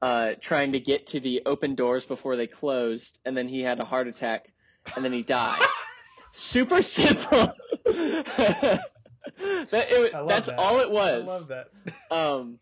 uh, 0.02 0.32
trying 0.40 0.72
to 0.72 0.80
get 0.80 1.08
to 1.08 1.20
the 1.20 1.42
open 1.46 1.74
doors 1.74 2.04
before 2.04 2.36
they 2.36 2.46
closed, 2.46 3.18
and 3.24 3.36
then 3.36 3.48
he 3.48 3.60
had 3.60 3.80
a 3.80 3.84
heart 3.84 4.08
attack, 4.08 4.52
and 4.94 5.04
then 5.04 5.12
he 5.12 5.22
died. 5.22 5.60
Super 6.32 6.82
simple. 6.82 7.52
that, 9.70 9.86
it, 9.90 10.12
that's 10.28 10.48
that. 10.48 10.58
all 10.58 10.80
it 10.80 10.90
was. 10.90 11.22
I 11.22 11.32
love 11.32 11.48
that. 11.48 11.68
Um, 12.10 12.58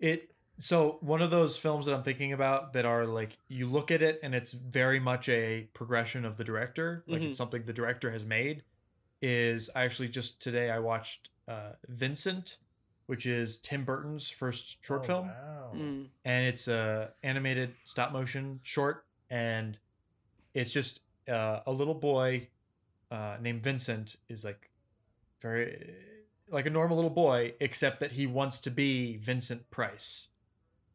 It 0.00 0.28
so 0.58 0.98
one 1.00 1.22
of 1.22 1.30
those 1.30 1.56
films 1.56 1.86
that 1.86 1.94
I'm 1.94 2.02
thinking 2.02 2.32
about 2.32 2.72
that 2.74 2.84
are 2.84 3.06
like 3.06 3.38
you 3.48 3.66
look 3.68 3.90
at 3.90 4.02
it 4.02 4.20
and 4.22 4.34
it's 4.34 4.52
very 4.52 5.00
much 5.00 5.28
a 5.28 5.68
progression 5.74 6.24
of 6.24 6.36
the 6.36 6.44
director, 6.44 7.02
like 7.06 7.22
Mhm. 7.22 7.26
it's 7.28 7.36
something 7.36 7.64
the 7.64 7.72
director 7.72 8.10
has 8.10 8.24
made. 8.24 8.62
Is 9.20 9.70
I 9.74 9.82
actually 9.84 10.08
just 10.08 10.40
today 10.42 10.70
I 10.70 10.78
watched 10.80 11.30
uh, 11.48 11.72
Vincent, 11.88 12.58
which 13.06 13.24
is 13.26 13.56
Tim 13.58 13.84
Burton's 13.84 14.28
first 14.30 14.84
short 14.84 15.02
Oh, 15.02 15.04
film, 15.06 15.26
Wow. 15.28 15.72
mm, 15.74 16.06
and 16.24 16.46
it's 16.46 16.66
a 16.68 17.12
animated 17.22 17.74
stop 17.84 18.12
motion 18.12 18.60
short, 18.62 19.04
and 19.30 19.78
it's 20.54 20.72
just 20.72 21.00
uh, 21.28 21.60
a 21.66 21.72
little 21.72 21.94
boy 21.94 22.48
uh, 23.12 23.36
named 23.40 23.62
Vincent 23.62 24.16
is 24.28 24.44
like 24.44 24.70
very 25.42 25.94
like 26.48 26.66
a 26.66 26.70
normal 26.70 26.96
little 26.96 27.10
boy, 27.10 27.54
except 27.60 28.00
that 28.00 28.12
he 28.12 28.26
wants 28.26 28.58
to 28.60 28.70
be 28.70 29.16
Vincent 29.18 29.70
Price, 29.70 30.28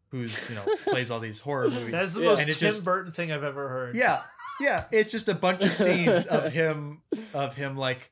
who's 0.09 0.37
you 0.49 0.55
know 0.55 0.65
plays 0.87 1.11
all 1.11 1.19
these 1.19 1.39
horror 1.41 1.69
movies. 1.69 1.91
That's 1.91 2.13
the 2.13 2.21
Yeah. 2.21 2.25
most 2.29 2.39
And 2.39 2.47
Tim 2.49 2.57
just- 2.69 2.83
Burton 2.83 3.11
thing 3.11 3.31
I've 3.31 3.43
ever 3.43 3.67
heard. 3.69 3.95
yeah, 3.95 4.21
yeah, 4.59 4.85
it's 4.91 5.11
just 5.11 5.27
a 5.29 5.35
bunch 5.35 5.63
of 5.63 5.73
scenes 5.73 6.25
of 6.25 6.49
him 6.53 7.01
of 7.33 7.55
him 7.55 7.75
like 7.77 8.11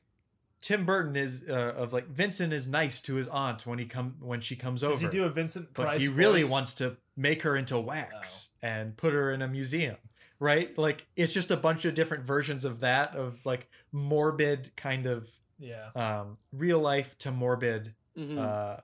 Tim 0.60 0.84
Burton 0.84 1.14
is 1.16 1.44
uh, 1.48 1.52
of 1.76 1.92
like 1.92 2.08
Vincent 2.08 2.52
is 2.52 2.66
nice 2.66 3.00
to 3.02 3.14
his 3.14 3.28
aunt 3.28 3.66
when 3.66 3.78
he 3.78 3.84
come 3.86 4.16
when 4.20 4.40
she 4.40 4.56
comes 4.56 4.80
Does 4.80 4.92
over. 4.94 4.98
he 5.00 5.08
do 5.08 5.24
a 5.24 5.28
Vincent 5.30 5.72
Price? 5.74 5.84
but 5.84 5.90
Price? 5.92 6.00
he 6.02 6.08
really 6.08 6.42
voice? 6.42 6.50
wants 6.50 6.74
to 6.74 6.96
make 7.16 7.42
her 7.42 7.56
into 7.56 7.78
wax 7.78 8.50
and 8.62 8.96
put 8.96 9.12
her 9.14 9.30
in 9.32 9.40
a 9.42 9.48
museum 9.48 9.96
right 10.38 10.76
like 10.76 11.06
it's 11.16 11.32
just 11.32 11.50
a 11.50 11.56
bunch 11.56 11.86
of 11.86 11.94
different 11.94 12.24
versions 12.24 12.62
of 12.64 12.80
that 12.80 13.14
of 13.16 13.38
like 13.46 13.68
morbid 13.90 14.70
kind 14.76 15.06
of 15.06 15.30
Yeah. 15.58 15.88
um 15.94 16.38
real 16.52 16.78
life 16.80 17.16
to 17.18 17.30
morbid 17.30 17.94
mhm. 18.16 18.38
uh 18.38 18.80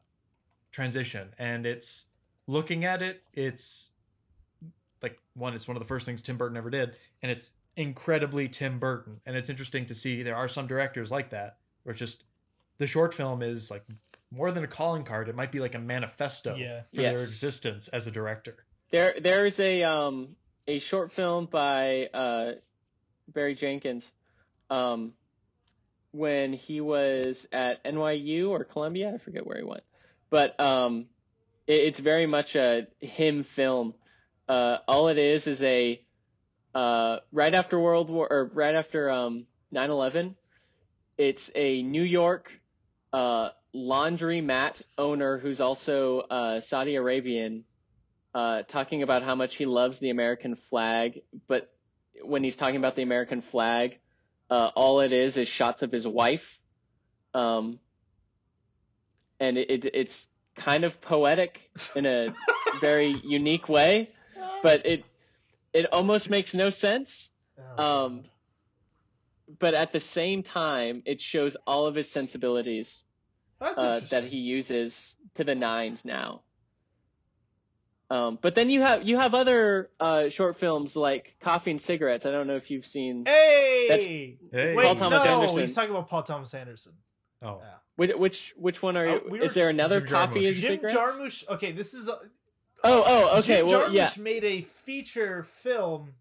transition 0.70 1.34
and 1.38 1.66
it's 1.66 2.06
looking 2.46 2.84
at 2.84 3.02
it 3.02 3.22
it's 3.32 3.92
like 5.02 5.18
one 5.34 5.54
it's 5.54 5.68
one 5.68 5.76
of 5.76 5.82
the 5.82 5.86
first 5.88 6.06
things 6.06 6.22
tim 6.22 6.36
burton 6.38 6.56
ever 6.56 6.70
did 6.70 6.98
and 7.22 7.30
it's 7.30 7.52
incredibly 7.76 8.48
tim 8.48 8.78
burton 8.78 9.20
and 9.26 9.36
it's 9.36 9.50
interesting 9.50 9.84
to 9.86 9.94
see 9.94 10.22
there 10.22 10.36
are 10.36 10.48
some 10.48 10.66
directors 10.66 11.10
like 11.10 11.30
that 11.30 11.58
where 11.82 11.90
it's 11.92 11.98
just 11.98 12.24
the 12.78 12.86
short 12.86 13.12
film 13.12 13.42
is 13.42 13.70
like 13.70 13.84
more 14.30 14.50
than 14.50 14.64
a 14.64 14.66
calling 14.66 15.04
card 15.04 15.28
it 15.28 15.34
might 15.36 15.52
be 15.52 15.60
like 15.60 15.74
a 15.74 15.78
manifesto 15.78 16.54
Yeah. 16.56 16.82
for 16.94 17.02
their 17.02 17.22
existence 17.22 17.88
as 17.88 18.06
a 18.06 18.10
director 18.10 18.64
There, 18.90 19.14
there's 19.20 19.60
a 19.60 19.82
um 19.82 20.36
a 20.66 20.78
short 20.78 21.12
film 21.12 21.46
by 21.46 22.06
uh 22.14 22.52
Barry 23.28 23.54
Jenkins, 23.54 24.10
um, 24.68 25.12
when 26.12 26.52
he 26.52 26.80
was 26.80 27.46
at 27.52 27.82
NYU 27.84 28.50
or 28.50 28.64
Columbia, 28.64 29.12
I 29.14 29.18
forget 29.18 29.46
where 29.46 29.58
he 29.58 29.64
went, 29.64 29.82
but 30.30 30.58
um, 30.60 31.06
it, 31.66 31.80
it's 31.80 32.00
very 32.00 32.26
much 32.26 32.54
a 32.56 32.86
him 33.00 33.44
film. 33.44 33.94
Uh, 34.48 34.78
all 34.86 35.08
it 35.08 35.18
is 35.18 35.46
is 35.46 35.62
a 35.62 36.00
uh 36.74 37.18
right 37.32 37.54
after 37.54 37.78
World 37.78 38.08
War 38.08 38.26
or 38.30 38.50
right 38.54 38.74
after 38.74 39.10
um 39.10 39.46
9/11, 39.74 40.34
it's 41.18 41.50
a 41.54 41.82
New 41.82 42.02
York 42.02 42.50
uh 43.12 43.50
laundry 43.74 44.40
mat 44.40 44.80
owner 44.98 45.38
who's 45.38 45.60
also 45.60 46.20
uh 46.20 46.60
Saudi 46.60 46.96
Arabian 46.96 47.64
uh, 48.34 48.62
talking 48.62 49.02
about 49.02 49.22
how 49.22 49.34
much 49.34 49.56
he 49.56 49.66
loves 49.66 49.98
the 49.98 50.10
American 50.10 50.56
flag, 50.56 51.22
but 51.48 51.70
when 52.22 52.42
he's 52.42 52.56
talking 52.56 52.76
about 52.76 52.96
the 52.96 53.02
American 53.02 53.42
flag, 53.42 53.98
uh, 54.52 54.70
all 54.76 55.00
it 55.00 55.12
is 55.14 55.38
is 55.38 55.48
shots 55.48 55.82
of 55.82 55.90
his 55.90 56.06
wife, 56.06 56.60
um, 57.32 57.78
and 59.40 59.56
it, 59.56 59.70
it, 59.70 59.84
it's 59.94 60.28
kind 60.56 60.84
of 60.84 61.00
poetic 61.00 61.58
in 61.96 62.04
a 62.04 62.28
very 62.80 63.14
unique 63.24 63.66
way, 63.70 64.10
but 64.62 64.84
it 64.84 65.04
it 65.72 65.90
almost 65.90 66.28
makes 66.28 66.52
no 66.52 66.68
sense. 66.68 67.30
Oh, 67.78 67.84
um, 67.84 68.24
But 69.58 69.72
at 69.72 69.92
the 69.92 70.00
same 70.00 70.42
time, 70.42 71.02
it 71.06 71.22
shows 71.22 71.56
all 71.66 71.86
of 71.86 71.94
his 71.94 72.10
sensibilities 72.10 73.04
uh, 73.58 74.00
that 74.10 74.24
he 74.24 74.36
uses 74.36 75.16
to 75.36 75.44
the 75.44 75.54
nines 75.54 76.04
now. 76.04 76.42
Um, 78.12 78.38
but 78.42 78.54
then 78.54 78.68
you 78.68 78.82
have 78.82 79.04
you 79.08 79.16
have 79.16 79.34
other 79.34 79.88
uh, 79.98 80.28
short 80.28 80.58
films 80.58 80.94
like 80.96 81.34
Coffee 81.40 81.70
and 81.70 81.80
Cigarettes. 81.80 82.26
I 82.26 82.30
don't 82.30 82.46
know 82.46 82.56
if 82.56 82.70
you've 82.70 82.84
seen 82.84 83.24
Hey. 83.24 84.36
Hey. 84.52 84.74
Wait, 84.76 84.84
Paul 84.84 84.96
Thomas 84.96 85.24
no, 85.24 85.30
Anderson. 85.40 85.60
he's 85.60 85.74
talking 85.74 85.90
about 85.90 86.08
Paul 86.10 86.22
Thomas 86.22 86.52
Anderson. 86.52 86.92
oh 87.40 87.60
Yeah. 87.62 87.68
which 87.96 88.14
which, 88.16 88.54
which 88.56 88.82
one 88.82 88.96
are 88.98 89.06
you? 89.06 89.14
Uh, 89.16 89.20
we 89.30 89.38
were- 89.38 89.44
is 89.46 89.54
there 89.54 89.70
another 89.70 90.00
Jim 90.00 90.08
Coffee 90.10 90.40
Jarmusch. 90.42 90.48
and 90.48 90.56
Jim 90.56 90.70
Cigarettes? 90.74 90.94
Jarmusch. 90.94 91.48
Okay, 91.48 91.72
this 91.72 91.94
is. 91.94 92.08
A, 92.08 92.18
Oh, 92.84 93.04
oh, 93.06 93.38
okay. 93.38 93.58
Jim 93.58 93.66
well, 93.66 93.88
Jarmusch 93.88 93.94
yeah. 93.94 94.10
made 94.22 94.44
a 94.44 94.60
feature 94.60 95.42
film 95.44 96.14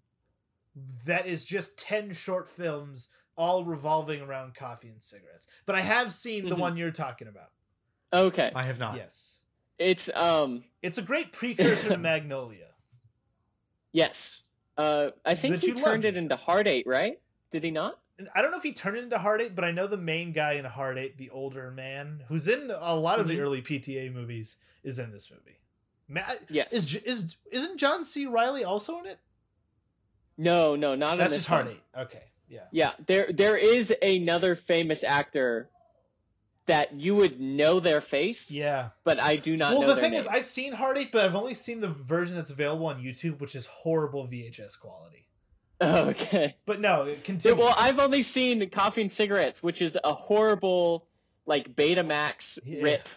that 1.05 1.25
is 1.27 1.43
just 1.43 1.77
ten 1.77 2.13
short 2.13 2.47
films, 2.47 3.09
all 3.35 3.65
revolving 3.65 4.21
around 4.21 4.55
coffee 4.55 4.87
and 4.87 5.01
cigarettes. 5.03 5.47
But 5.65 5.75
I 5.75 5.81
have 5.81 6.13
seen 6.13 6.47
the 6.47 6.55
Mhm. 6.55 6.59
one 6.59 6.77
you're 6.77 6.91
talking 6.91 7.27
about. 7.27 7.49
Okay, 8.13 8.51
i 8.55 8.63
have 8.63 8.79
not 8.79 8.95
Yes, 8.95 9.40
it's 9.81 10.09
um 10.15 10.63
it's 10.81 10.97
a 10.97 11.01
great 11.01 11.31
precursor 11.33 11.89
to 11.89 11.97
Magnolia. 12.09 12.67
yes. 13.91 14.43
Uh, 14.77 15.09
I 15.25 15.35
think 15.35 15.55
That 15.55 15.61
he 15.61 15.67
you 15.67 15.83
turned 15.83 16.05
it 16.05 16.15
into 16.15 16.35
Hard 16.35 16.67
Eight, 16.67 16.87
right? 16.87 17.19
Did 17.51 17.63
he 17.63 17.71
not? 17.71 17.99
I 18.33 18.41
don't 18.41 18.51
know 18.51 18.57
if 18.57 18.63
he 18.63 18.71
turned 18.73 18.97
it 18.97 19.03
into 19.03 19.17
Hard 19.17 19.41
Eight, 19.41 19.53
but 19.55 19.65
I 19.65 19.71
know 19.71 19.85
the 19.85 19.97
main 19.97 20.31
guy 20.31 20.53
in 20.53 20.65
Hard 20.65 20.97
Eight, 20.97 21.17
the 21.17 21.29
older 21.29 21.69
man 21.71 22.23
who's 22.29 22.47
in 22.47 22.71
a 22.73 22.95
lot 22.95 23.19
of 23.19 23.27
the 23.27 23.35
Mhm. 23.37 23.41
early 23.41 23.61
PTA 23.61 24.11
movies, 24.13 24.57
is 24.83 24.97
in 24.97 25.11
this 25.11 25.29
movie. 25.29 25.59
Ma- 26.07 26.21
Yes. 26.49 26.71
Is 26.71 26.95
is 26.95 27.37
isn't 27.51 27.77
John 27.77 28.03
C. 28.03 28.25
Reilly 28.25 28.63
also 28.63 28.99
in 28.99 29.05
it? 29.07 29.19
no, 30.37 30.75
no, 30.75 30.95
not 30.95 31.13
in 31.13 31.17
That's 31.19 31.31
this 31.33 31.39
just 31.39 31.49
Hard. 31.49 31.67
Eight. 31.67 31.81
Okay, 31.95 32.23
yeah. 32.47 32.65
Yeah, 32.71 32.93
there 33.07 33.31
there 33.31 33.57
is 33.57 33.93
another 34.01 34.55
famous 34.55 35.03
actor 35.03 35.69
that 36.67 36.93
you 36.93 37.15
would 37.15 37.39
know 37.41 37.79
their 37.79 38.01
face, 38.01 38.49
Yeah. 38.51 38.89
but 39.03 39.19
I 39.19 39.35
do 39.35 39.57
not 39.57 39.73
well, 39.73 39.81
know 39.81 39.95
the 39.95 40.01
thing 40.01 40.11
name. 40.11 40.19
is, 40.19 40.27
I've 40.27 40.45
seen 40.45 40.73
Hard 40.73 40.97
Eight, 40.97 41.11
but 41.11 41.25
I've 41.25 41.35
only 41.35 41.53
seen 41.55 41.81
the 41.81 41.87
version 41.89 42.35
that's 42.35 42.51
available 42.51 42.85
on 42.87 43.01
YouTube, 43.03 43.39
which 43.39 43.55
is 43.55 43.65
horrible 43.65 44.27
VHS 44.27 44.79
quality. 44.79 45.27
Oh, 45.81 46.05
okay. 46.09 46.55
But 46.65 46.79
no, 46.79 47.03
it 47.03 47.09
Yeah, 47.09 47.23
continue. 47.23 47.57
well, 47.63 47.73
I've 47.77 47.99
only 47.99 48.21
seen 48.23 48.69
Coffee 48.69 49.01
and 49.01 49.11
Cigarettes, 49.11 49.63
which 49.63 49.81
is 49.81 49.97
a 50.03 50.13
horrible 50.13 51.07
like 51.47 51.75
Betamax 51.75 52.59
Yeah. 52.63 52.81
rip 52.83 53.09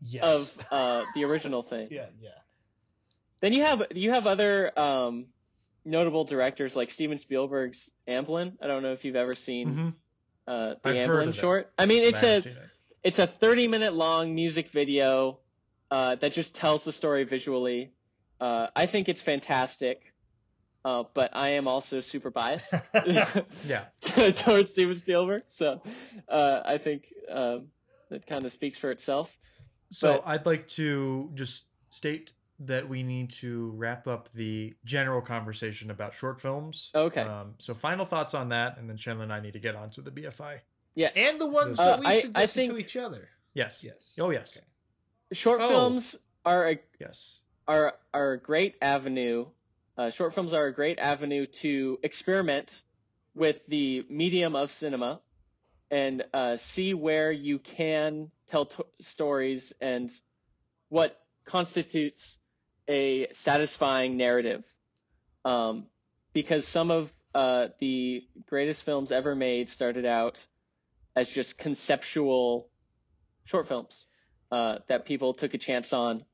yes. 0.00 0.22
of 0.56 0.66
uh, 0.70 1.04
the 1.16 1.24
original 1.24 1.62
thing. 1.64 1.88
yeah, 1.90 2.06
yeah. 2.20 2.30
Then 3.40 3.52
you 3.52 3.64
have 3.64 3.82
you 3.92 4.12
have 4.12 4.28
other 4.28 4.78
um, 4.78 5.26
notable 5.84 6.24
directors 6.24 6.76
like 6.76 6.92
Steven 6.92 7.18
Spielberg's 7.18 7.90
Amblin. 8.06 8.52
I 8.62 8.68
don't 8.68 8.84
know 8.84 8.92
if 8.92 9.04
you've 9.04 9.16
ever 9.16 9.34
seen 9.34 9.74
Mhm. 9.74 9.94
uh, 10.46 10.74
the 10.80 10.88
I've 10.90 10.94
Amblin 11.10 11.22
of 11.24 11.28
it, 11.30 11.34
short. 11.40 11.72
I 11.76 11.86
mean, 11.86 12.04
I 12.04 12.06
it's 12.06 12.20
haven't 12.20 12.36
a 12.36 12.42
seen 12.42 12.52
it. 12.52 12.68
It's 13.04 13.18
a 13.18 13.26
30 13.26 13.68
minute 13.68 13.94
long 13.94 14.34
music 14.34 14.70
video 14.70 15.38
uh, 15.90 16.16
that 16.16 16.32
just 16.32 16.54
tells 16.54 16.84
the 16.84 16.92
story 16.92 17.24
visually. 17.24 17.92
Uh, 18.40 18.68
I 18.74 18.86
think 18.86 19.08
it's 19.08 19.20
fantastic, 19.20 20.12
uh, 20.84 21.04
but 21.14 21.30
I 21.32 21.50
am 21.50 21.68
also 21.68 22.00
super 22.00 22.30
biased 22.30 22.72
yeah 23.66 23.84
towards 24.00 24.70
Steven 24.70 24.96
Spielberg, 24.96 25.42
so 25.50 25.80
uh, 26.28 26.60
I 26.64 26.78
think 26.78 27.04
um, 27.30 27.68
that 28.10 28.26
kind 28.26 28.44
of 28.44 28.52
speaks 28.52 28.78
for 28.78 28.90
itself. 28.90 29.30
So 29.90 30.14
But- 30.14 30.28
I'd 30.28 30.46
like 30.46 30.66
to 30.68 31.30
just 31.34 31.66
state 31.90 32.32
that 32.58 32.88
we 32.88 33.02
need 33.02 33.28
to 33.28 33.70
wrap 33.72 34.06
up 34.06 34.28
the 34.34 34.72
general 34.84 35.20
conversation 35.20 35.90
about 35.90 36.14
short 36.14 36.40
films. 36.40 36.90
Okay. 36.94 37.22
Um, 37.22 37.54
so 37.58 37.74
final 37.74 38.04
thoughts 38.04 38.34
on 38.34 38.50
that, 38.50 38.78
and 38.78 38.88
then 38.88 38.96
Chandler 38.96 39.24
and 39.24 39.32
I 39.32 39.40
need 39.40 39.54
to 39.54 39.58
get 39.58 39.74
on 39.74 39.90
to 39.90 40.00
the 40.00 40.10
BFI. 40.10 40.60
Yes. 40.94 41.12
and 41.16 41.40
the 41.40 41.46
ones 41.46 41.78
Uh, 41.78 41.84
that 41.84 42.00
we 42.00 42.06
I- 42.06 42.10
I 42.10 42.20
suggested 42.20 42.64
to 42.66 42.76
each 42.78 42.96
other. 42.96 43.30
Yes. 43.54 43.82
Yes. 43.84 44.18
Oh 44.20 44.30
yes. 44.30 44.56
Okay. 44.58 44.66
short 45.32 45.60
Oh. 45.62 45.68
films 45.68 46.16
are 46.44 46.70
a 46.70 46.78
Yes. 47.00 47.40
are 47.66 47.98
are 48.12 48.32
a 48.32 48.38
great 48.40 48.76
avenue. 48.82 49.46
Uh, 49.96 50.10
short 50.10 50.34
films 50.34 50.52
are 50.52 50.66
a 50.66 50.72
great 50.74 50.98
avenue 50.98 51.46
to 51.46 51.98
experiment 52.02 52.82
with 53.34 53.60
the 53.68 54.04
medium 54.10 54.54
of 54.56 54.70
cinema 54.72 55.20
and 55.90 56.24
uh, 56.34 56.56
see 56.56 56.94
where 56.94 57.30
you 57.32 57.58
can 57.58 58.30
tell 58.48 58.66
t- 58.66 58.82
stories 59.00 59.72
and 59.80 60.10
what 60.88 61.22
constitutes 61.44 62.38
a 62.88 63.30
satisfying 63.32 64.16
narrative. 64.16 64.64
Um, 65.44 65.86
because 66.32 66.66
some 66.66 66.90
of 66.90 67.12
uh, 67.34 67.68
the 67.80 68.26
greatest 68.46 68.82
films 68.84 69.12
ever 69.12 69.34
made 69.34 69.68
started 69.70 70.04
out 70.06 70.38
as 71.16 71.28
just 71.28 71.58
conceptual 71.58 72.68
short 73.44 73.68
films 73.68 74.06
uh, 74.50 74.78
that 74.88 75.04
people 75.04 75.34
took 75.34 75.54
a 75.54 75.58
chance 75.58 75.92
on 75.92 76.24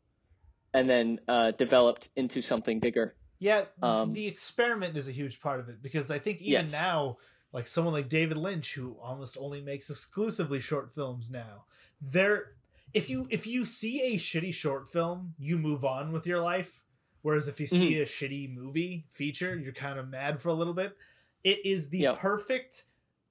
and 0.74 0.88
then 0.88 1.18
uh, 1.28 1.50
developed 1.52 2.10
into 2.16 2.42
something 2.42 2.78
bigger. 2.80 3.16
Yeah, 3.38 3.64
Um, 3.82 4.12
the 4.12 4.26
experiment 4.26 4.96
is 4.96 5.08
a 5.08 5.12
huge 5.12 5.40
part 5.40 5.60
of 5.60 5.68
it 5.68 5.82
because 5.82 6.10
I 6.10 6.18
think 6.18 6.40
even 6.42 6.62
Yes. 6.64 6.72
now, 6.72 7.18
like 7.52 7.66
someone 7.66 7.94
like 7.94 8.08
David 8.08 8.36
Lynch, 8.36 8.74
who 8.74 8.96
almost 9.02 9.36
only 9.40 9.60
makes 9.60 9.88
exclusively 9.90 10.60
short 10.60 10.92
films 10.92 11.30
now, 11.30 11.64
there, 12.00 12.52
if 12.92 13.08
you 13.08 13.26
if 13.30 13.46
you 13.46 13.64
see 13.64 14.14
a 14.14 14.18
shitty 14.18 14.52
short 14.52 14.88
film, 14.88 15.34
you 15.38 15.56
move 15.58 15.84
on 15.84 16.12
with 16.12 16.26
your 16.26 16.40
life. 16.40 16.84
Whereas 17.22 17.48
if 17.48 17.58
you 17.60 17.66
see 17.66 17.94
Mm-hmm. 17.94 18.02
a 18.02 18.06
shitty 18.06 18.54
movie 18.54 19.06
feature, 19.10 19.56
you're 19.56 19.72
kind 19.72 19.98
of 19.98 20.08
mad 20.08 20.40
for 20.40 20.48
a 20.50 20.54
little 20.54 20.74
bit. 20.74 20.96
It 21.44 21.64
is 21.64 21.90
the 21.90 22.00
Yep. 22.02 22.18
perfect 22.18 22.84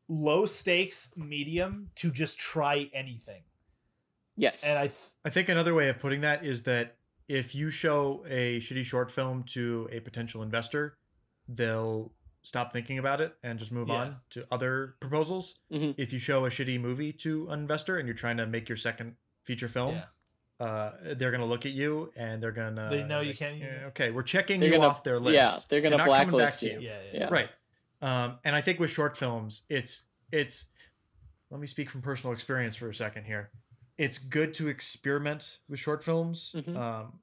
low 0.07 0.45
stakes 0.45 1.15
medium 1.17 1.89
to 1.95 2.11
just 2.11 2.39
try 2.39 2.89
anything. 2.93 3.43
Yes. 4.35 4.63
And 4.63 4.77
I 4.77 4.83
th- 4.87 5.09
I 5.25 5.29
think 5.29 5.49
another 5.49 5.73
way 5.73 5.89
of 5.89 5.99
putting 5.99 6.21
that 6.21 6.45
is 6.45 6.63
that 6.63 6.95
if 7.27 7.53
you 7.55 7.69
show 7.69 8.23
a 8.29 8.59
shitty 8.59 8.83
short 8.85 9.11
film 9.11 9.43
to 9.43 9.89
a 9.91 9.99
potential 9.99 10.41
investor, 10.43 10.97
they'll 11.47 12.13
stop 12.43 12.71
thinking 12.71 12.97
about 12.99 13.19
it 13.19 13.35
and 13.43 13.59
just 13.59 13.71
move 13.71 13.89
Yeah. 13.89 13.95
on 13.95 14.17
to 14.29 14.47
other 14.51 14.95
proposals. 15.01 15.55
Mhm. 15.71 15.95
If 15.97 16.13
you 16.13 16.19
show 16.19 16.45
a 16.45 16.49
shitty 16.49 16.79
movie 16.79 17.11
to 17.13 17.49
an 17.49 17.59
investor 17.59 17.97
and 17.97 18.07
you're 18.07 18.15
trying 18.15 18.37
to 18.37 18.45
make 18.47 18.69
your 18.69 18.77
second 18.77 19.15
feature 19.43 19.67
film, 19.67 19.95
yeah. 19.95 20.05
uh, 20.65 20.91
they're 21.15 21.31
gonna 21.31 21.45
look 21.45 21.65
at 21.65 21.71
you 21.73 22.13
and 22.15 22.41
they're 22.41 22.51
gonna 22.53 22.87
They 22.89 23.03
know 23.03 23.19
you 23.19 23.29
like, 23.31 23.37
can't- 23.39 23.57
"Yeah, 23.57 23.85
okay, 23.87 24.11
we're 24.11 24.23
checking 24.23 24.59
They're 24.61 24.69
you 24.69 24.75
gonna- 24.77 24.87
off 24.87 25.03
their 25.03 25.19
list. 25.19 25.35
yeah, 25.35 25.59
they're 25.67 25.81
gonna 25.81 25.97
not 25.97 26.07
coming 26.07 26.29
blacklist 26.29 26.59
to 26.61 26.71
you. 26.73 26.79
yeah, 26.79 27.01
yeah, 27.11 27.19
Yeah. 27.19 27.29
Right. 27.29 27.49
Um, 28.01 28.39
and 28.43 28.55
I 28.55 28.61
think 28.61 28.79
with 28.79 28.91
short 28.91 29.17
films, 29.17 29.63
it's 29.69 30.05
it's. 30.31 30.65
Let 31.49 31.59
me 31.61 31.67
speak 31.67 31.89
from 31.89 32.01
personal 32.01 32.33
experience 32.33 32.75
for 32.75 32.89
a 32.89 32.93
second 32.93 33.23
here. 33.23 33.51
It's 33.97 34.17
good 34.17 34.53
to 34.55 34.67
experiment 34.67 35.59
with 35.69 35.79
short 35.79 36.03
films, 36.03 36.53
Mhm. 36.57 36.75
um, 36.75 37.19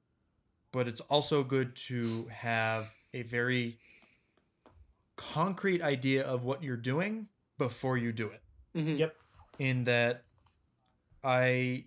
but 0.71 0.87
it's 0.87 0.99
also 1.01 1.43
good 1.43 1.75
to 1.87 2.25
have 2.31 2.91
a 3.13 3.21
very 3.21 3.77
concrete 5.15 5.81
idea 5.81 6.23
of 6.25 6.43
what 6.43 6.63
you're 6.63 6.75
doing 6.75 7.27
before 7.57 7.97
you 7.97 8.11
do 8.11 8.29
it. 8.29 8.41
Mhm. 8.73 8.97
Yep. 8.97 9.15
In 9.59 9.83
that, 9.85 10.25
I 11.23 11.85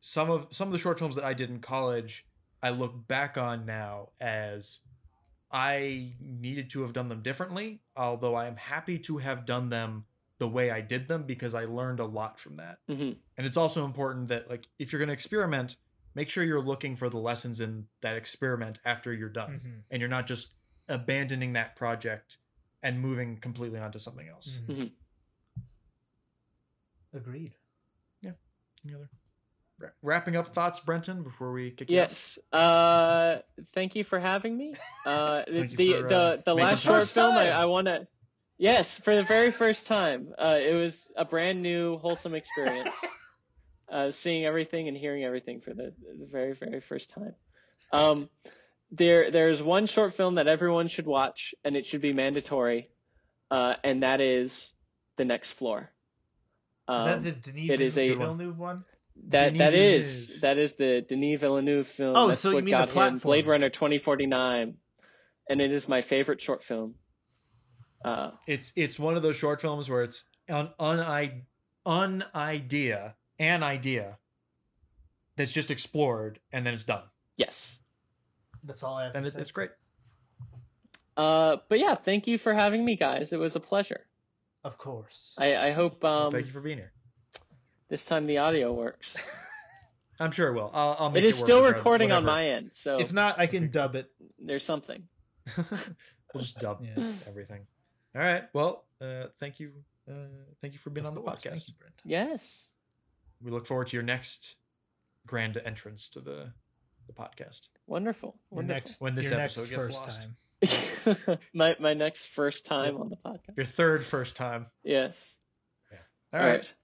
some 0.00 0.30
of 0.30 0.48
some 0.54 0.68
of 0.68 0.72
the 0.72 0.78
short 0.78 0.98
films 0.98 1.16
that 1.16 1.24
I 1.24 1.34
did 1.34 1.50
in 1.50 1.60
college, 1.60 2.26
I 2.62 2.70
look 2.70 3.06
back 3.08 3.36
on 3.36 3.66
now 3.66 4.10
as 4.20 4.80
I 5.54 6.14
needed 6.20 6.68
to 6.70 6.80
have 6.82 6.92
done 6.92 7.08
them 7.08 7.22
differently, 7.22 7.80
although 7.96 8.34
I 8.34 8.46
am 8.48 8.56
happy 8.56 8.98
to 8.98 9.18
have 9.18 9.44
done 9.46 9.68
them 9.68 10.04
the 10.38 10.48
way 10.48 10.70
I 10.72 10.80
did 10.80 11.06
them 11.06 11.22
because 11.22 11.54
I 11.54 11.64
learned 11.64 12.00
a 12.00 12.04
lot 12.04 12.40
from 12.40 12.56
that. 12.56 12.80
Mhm. 12.88 13.18
And 13.36 13.46
it's 13.46 13.56
also 13.56 13.84
important 13.84 14.26
that 14.28 14.50
like 14.50 14.66
if 14.80 14.92
you're 14.92 14.98
going 14.98 15.06
to 15.08 15.12
experiment, 15.12 15.76
make 16.14 16.28
sure 16.28 16.42
you're 16.42 16.60
looking 16.60 16.96
for 16.96 17.08
the 17.08 17.18
lessons 17.18 17.60
in 17.60 17.86
that 18.00 18.16
experiment 18.16 18.80
after 18.84 19.12
you're 19.12 19.28
done 19.28 19.60
Mhm. 19.60 19.82
and 19.92 20.00
you're 20.00 20.08
not 20.08 20.26
just 20.26 20.54
abandoning 20.88 21.52
that 21.52 21.76
project 21.76 22.38
and 22.82 23.00
moving 23.00 23.36
completely 23.38 23.78
onto 23.78 24.00
something 24.00 24.28
else. 24.28 24.58
Mhm. 24.66 24.76
Mhm. 24.76 24.92
Agreed. 27.12 27.54
Yeah. 28.22 28.32
Any 28.84 28.94
other 28.94 29.04
wra- 29.04 29.18
wrapping 30.02 30.36
up 30.36 30.54
thoughts, 30.54 30.80
Brenton, 30.80 31.22
before 31.22 31.52
we 31.52 31.70
kick 31.70 31.90
you 31.90 32.00
out? 32.00 32.08
Yes. 32.08 32.38
Uh, 32.52 33.38
thank 33.74 33.96
you 33.96 34.04
for 34.04 34.18
having 34.18 34.56
me. 34.56 34.74
Uh, 35.04 35.42
Thank 35.52 35.72
you 35.72 35.76
the 35.76 35.92
for, 35.92 36.08
the 36.08 36.16
uh, 36.16 36.36
the 36.44 36.54
making 36.54 36.64
last 36.64 36.82
short 36.82 37.04
film 37.04 37.34
I! 37.34 37.50
I 37.50 37.64
want 37.66 37.86
to. 37.86 38.06
Yes, 38.56 38.98
for 38.98 39.14
the 39.14 39.24
very 39.24 39.50
first 39.50 39.86
time. 39.86 40.28
Uh, 40.38 40.58
it 40.60 40.74
was 40.74 41.08
a 41.16 41.24
brand 41.24 41.60
new, 41.60 41.98
wholesome 41.98 42.34
experience. 42.34 42.94
uh, 43.90 44.10
seeing 44.10 44.44
everything 44.44 44.88
and 44.88 44.96
hearing 44.96 45.24
everything 45.24 45.60
for 45.60 45.74
the, 45.74 45.92
the 46.18 46.26
very, 46.30 46.54
very 46.54 46.80
first 46.80 47.10
time. 47.10 47.34
Um, 47.92 48.28
there, 48.90 49.30
there's 49.30 49.62
one 49.62 49.86
short 49.86 50.14
film 50.14 50.36
that 50.36 50.46
everyone 50.46 50.88
should 50.88 51.06
watch, 51.06 51.54
and 51.64 51.76
it 51.76 51.86
should 51.86 52.00
be 52.00 52.12
mandatory, 52.12 52.90
uh, 53.50 53.74
and 53.82 54.02
that 54.02 54.20
is 54.20 54.72
The 55.16 55.24
Next 55.24 55.52
Floor. 55.52 55.90
Is 56.88 57.02
Um, 57.02 57.22
that 57.22 57.22
the 57.22 57.32
Denis 57.52 57.70
it 57.70 57.80
is 57.80 57.98
a- 57.98 58.14
Villeneuve 58.14 58.58
one? 58.58 58.84
That 59.28 59.54
Denis 59.54 59.58
that 59.58 59.74
is 59.74 60.04
Villeneuve. 60.26 60.40
that 60.42 60.58
is 60.58 60.72
the 60.74 61.00
Denis 61.08 61.40
Villeneuve 61.40 61.86
film. 61.88 62.16
Oh, 62.16 62.28
That's 62.28 62.40
so 62.40 62.50
you 62.50 62.54
what 62.56 62.64
mean 62.64 62.72
the 62.72 62.78
got 62.78 62.88
him 62.88 62.92
platform. 62.94 63.18
Blade 63.20 63.46
Runner 63.46 63.68
2049, 63.70 64.74
and 65.48 65.60
it 65.60 65.72
is 65.72 65.88
my 65.88 66.02
favorite 66.02 66.40
short 66.40 66.62
film. 66.64 66.94
Uh, 68.04 68.32
It's 68.46 68.72
it's 68.76 68.98
one 68.98 69.16
of 69.16 69.22
those 69.22 69.36
short 69.36 69.60
films 69.60 69.88
where 69.88 70.02
it's 70.02 70.24
an 70.48 70.70
un 70.78 71.42
un 71.86 72.24
idea, 72.34 73.14
an 73.38 73.62
idea 73.62 74.18
that's 75.36 75.52
just 75.52 75.70
explored 75.70 76.38
and 76.52 76.66
then 76.66 76.74
it's 76.74 76.84
done. 76.84 77.02
yes. 77.36 77.78
That's 78.66 78.82
all 78.82 78.96
I 78.96 79.04
have 79.04 79.14
And 79.14 79.24
to 79.24 79.28
it, 79.28 79.32
say. 79.34 79.40
it's 79.40 79.50
great. 79.50 79.70
Uh, 81.16 81.56
but 81.68 81.78
yeah, 81.78 81.94
thank 81.94 82.26
you 82.26 82.38
for 82.38 82.54
having 82.54 82.84
me, 82.84 82.96
guys. 82.96 83.32
It 83.32 83.38
was 83.38 83.54
a 83.56 83.60
pleasure. 83.60 84.06
Of 84.64 84.78
course. 84.78 85.34
I, 85.38 85.54
I 85.56 85.70
hope 85.72 86.02
um, 86.04 86.30
Thank 86.32 86.46
you 86.46 86.52
for 86.52 86.60
being 86.62 86.78
here. 86.78 86.92
This 87.94 88.04
time 88.04 88.26
the 88.26 88.38
audio 88.38 88.72
works. 88.72 89.14
I'm 90.20 90.32
sure 90.32 90.48
it 90.48 90.54
will. 90.54 90.68
I'll, 90.74 90.96
I'll 90.98 91.10
make 91.10 91.22
it 91.22 91.28
is 91.28 91.36
work 91.38 91.46
still 91.46 91.56
regardless- 91.58 91.78
recording 91.78 92.10
on 92.12 92.24
my 92.24 92.48
end, 92.48 92.70
so 92.72 92.98
if 92.98 93.12
not, 93.12 93.38
I 93.38 93.46
can 93.46 93.70
dub 93.70 93.94
it. 93.94 94.10
there's 94.38 94.64
something. 94.64 95.04
we'll 95.56 96.40
just 96.40 96.58
dub 96.58 96.82
Yeah. 96.84 97.04
everything. 97.28 97.66
All 98.16 98.22
right. 98.22 98.44
Well, 98.52 98.84
uh, 99.00 99.26
thank 99.38 99.60
you. 99.60 99.70
Uh, 100.10 100.14
thank 100.60 100.72
you 100.72 100.78
for 100.80 100.90
being 100.90 101.06
Of 101.06 101.10
on 101.10 101.14
the 101.14 101.20
course. 101.20 101.44
Thank 101.44 101.56
podcast. 101.56 101.68
you, 101.68 101.74
Yes. 102.04 102.66
We 103.40 103.52
look 103.52 103.66
forward 103.66 103.86
to 103.88 103.96
your 103.96 104.02
next 104.04 104.56
grand 105.26 105.60
entrance 105.64 106.08
to 106.10 106.20
the 106.20 106.52
the 107.06 107.12
podcast. 107.12 107.68
Wonderful. 107.86 108.30
Your 108.50 108.56
Wonderful. 108.56 108.74
next, 108.74 109.00
When 109.00 109.14
this 109.14 109.30
your 109.30 109.38
episode 109.40 109.60
next 109.60 109.70
gets 109.70 109.82
first 109.84 110.02
lost. 110.02 110.28
time. 111.26 111.38
my 111.54 111.76
my 111.78 111.94
next 111.94 112.26
first 112.28 112.66
time 112.66 112.96
on 112.96 113.08
the 113.10 113.16
podcast. 113.16 113.56
Your 113.56 113.66
third 113.66 114.04
first 114.04 114.34
time. 114.36 114.66
Yes. 114.82 115.16
Yeah. 115.92 115.98
All 116.40 116.46
right. 116.46 116.74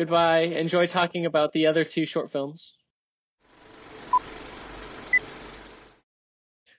Goodbye. 0.00 0.44
Enjoy 0.44 0.86
talking 0.86 1.26
about 1.26 1.52
the 1.52 1.66
other 1.66 1.84
two 1.84 2.06
short 2.06 2.32
films. 2.32 2.72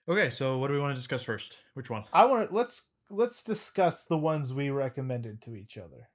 Okay. 0.10 0.31
So, 0.31 0.57
what 0.57 0.69
do 0.69 0.73
we 0.73 0.80
want 0.80 0.95
to 0.95 0.99
discuss 0.99 1.22
first? 1.22 1.57
Which 1.76 1.88
one? 1.88 2.06
I 2.11 2.26
want 2.26 2.49
to 2.49 2.56
let's 2.56 2.89
let's 3.11 3.43
discuss 3.43 4.06
the 4.06 4.18
ones 4.18 4.56
we 4.56 4.72
recommended 4.72 5.39
to 5.43 5.56
each 5.56 5.77
other. 5.77 6.10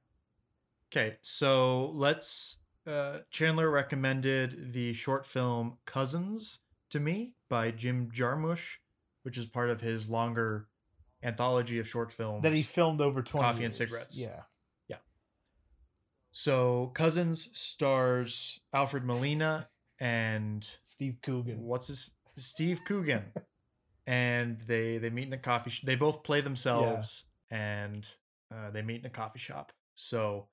Okay, 0.91 1.19
so 1.23 1.93
let's. 1.95 2.57
Uh, 2.85 3.19
Chandler 3.31 3.71
recommended 3.71 4.73
the 4.73 4.93
short 4.93 5.27
film 5.27 5.79
Cousins 5.85 6.59
to 6.91 6.99
me 6.99 7.35
by 7.49 7.71
Jim 7.71 8.11
Jarmusch, 8.13 8.79
which 9.23 9.39
is 9.39 9.47
part 9.47 9.71
of 9.71 9.81
his 9.81 10.09
longer 10.09 10.67
anthology 11.23 11.79
of 11.79 11.87
short 11.87 12.13
films. 12.13 12.43
That 12.43 12.53
he 12.53 12.65
filmed 12.65 13.01
over 13.01 13.23
twenty. 13.23 13.47
Coffee 13.47 13.65
and 13.65 13.73
cigarettes. 13.73 14.19
Yeah. 14.19 14.41
So 16.39 16.91
Cousins 16.93 17.49
stars 17.59 18.61
Alfred 18.75 19.07
Molina 19.07 19.71
and 19.99 20.69
Steve 20.83 21.21
Coogan. 21.23 21.63
what's 21.63 21.87
his 21.87 22.11
Steve 22.37 22.83
Coogan, 22.85 23.33
and 24.07 24.61
they 24.67 24.99
they 24.99 25.09
meet 25.09 25.27
in 25.29 25.33
a 25.33 25.39
coffee. 25.39 25.71
Sh- 25.71 25.81
they 25.81 25.95
both 25.95 26.25
play 26.25 26.43
themselves, 26.43 27.25
and 27.51 28.07
uh, 28.55 28.71
they 28.71 28.83
meet 28.83 29.01
in 29.01 29.07
a 29.07 29.11
coffee 29.11 29.39
shop. 29.39 29.73
So 29.95 30.49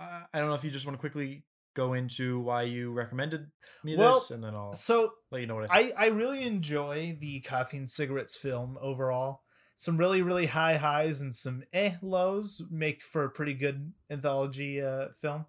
uh, 0.00 0.22
I 0.34 0.38
don't 0.40 0.48
know 0.48 0.56
if 0.56 0.64
you 0.64 0.72
just 0.72 0.86
want 0.86 0.98
to 0.98 1.00
quickly 1.00 1.44
go 1.74 1.92
into 1.92 2.40
why 2.40 2.62
you 2.62 2.90
recommended 2.90 3.46
me 3.84 3.96
Well, 3.96 4.14
this, 4.18 4.32
and 4.32 4.42
then 4.42 4.56
I'll 4.56 4.72
So 4.72 5.12
let 5.30 5.40
you 5.40 5.46
know 5.46 5.54
what 5.54 5.70
I. 5.70 5.82
Think. 5.84 5.94
I 5.96 6.06
I 6.06 6.08
really 6.08 6.42
enjoy 6.42 7.16
the 7.20 7.38
Coffee 7.42 7.76
and 7.76 7.88
Cigarettes 7.88 8.34
film 8.34 8.76
overall. 8.82 9.42
Some 9.82 9.96
really 9.96 10.22
really 10.22 10.46
high 10.46 10.76
highs 10.76 11.20
and 11.20 11.34
some 11.34 11.64
eh 11.72 11.94
lows 12.02 12.62
make 12.70 13.02
for 13.02 13.24
a 13.24 13.30
pretty 13.30 13.54
good 13.54 13.92
anthology 14.08 14.80
uh, 14.80 15.08
film. 15.20 15.46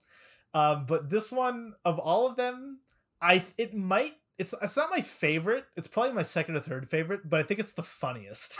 Um, 0.55 0.85
but 0.87 1.11
this 1.11 1.31
one 1.31 1.73
of 1.85 1.99
all 1.99 2.27
of 2.27 2.35
them, 2.35 2.79
I 3.21 3.43
it 3.59 3.75
might 3.75 4.13
it's 4.39 4.55
it's 4.59 4.75
not 4.75 4.89
my 4.89 5.01
favorite. 5.01 5.65
It's 5.75 5.87
probably 5.87 6.13
my 6.13 6.23
second 6.23 6.55
or 6.55 6.61
third 6.61 6.89
favorite, 6.89 7.29
but 7.29 7.41
I 7.41 7.43
think 7.43 7.59
it's 7.59 7.73
the 7.73 7.83
funniest. 7.83 8.57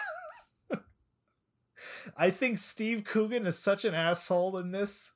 I 2.18 2.30
think 2.30 2.60
Steve 2.60 3.04
Coogan 3.04 3.48
is 3.48 3.58
such 3.58 3.84
an 3.84 3.96
asshole 3.96 4.58
in 4.60 4.72
this. 4.72 5.14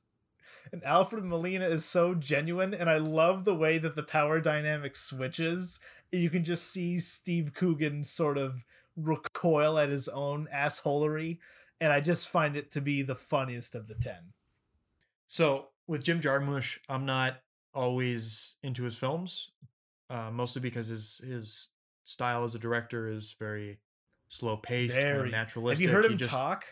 And 0.72 0.84
Alfred 0.84 1.24
Molina 1.24 1.66
is 1.66 1.84
so 1.84 2.14
genuine, 2.14 2.74
and 2.74 2.90
I 2.90 2.98
love 2.98 3.44
the 3.44 3.54
way 3.54 3.78
that 3.78 3.94
the 3.94 4.02
power 4.02 4.40
dynamic 4.40 4.96
switches. 4.96 5.80
You 6.10 6.28
can 6.30 6.44
just 6.44 6.66
see 6.66 6.98
Steve 6.98 7.52
Coogan 7.54 8.02
sort 8.02 8.36
of 8.36 8.64
recoil 8.98 9.78
at 9.78 9.88
his 9.88 10.08
own 10.08 10.48
assholery, 10.54 11.38
and 11.80 11.92
I 11.92 12.00
just 12.00 12.28
find 12.28 12.56
it 12.56 12.70
to 12.72 12.80
be 12.80 13.02
the 13.02 13.14
funniest 13.14 13.74
of 13.74 13.86
the 13.88 13.94
ten. 13.94 14.32
So 15.26 15.68
with 15.86 16.02
Jim 16.02 16.20
Jarmusch, 16.20 16.78
I'm 16.88 17.06
not 17.06 17.40
always 17.74 18.56
into 18.62 18.84
his 18.84 18.96
films, 18.96 19.50
uh, 20.10 20.30
mostly 20.32 20.60
because 20.60 20.88
his 20.88 21.20
his 21.24 21.68
style 22.04 22.44
as 22.44 22.54
a 22.54 22.58
director 22.58 23.08
is 23.08 23.34
very 23.38 23.78
slow 24.28 24.56
paced, 24.56 24.96
kind 25.00 25.06
of 25.18 25.30
naturalistic. 25.30 25.86
Have 25.86 25.90
you 25.90 25.94
heard 25.94 26.04
He 26.06 26.12
him 26.12 26.18
just- 26.18 26.30
talk? 26.30 26.64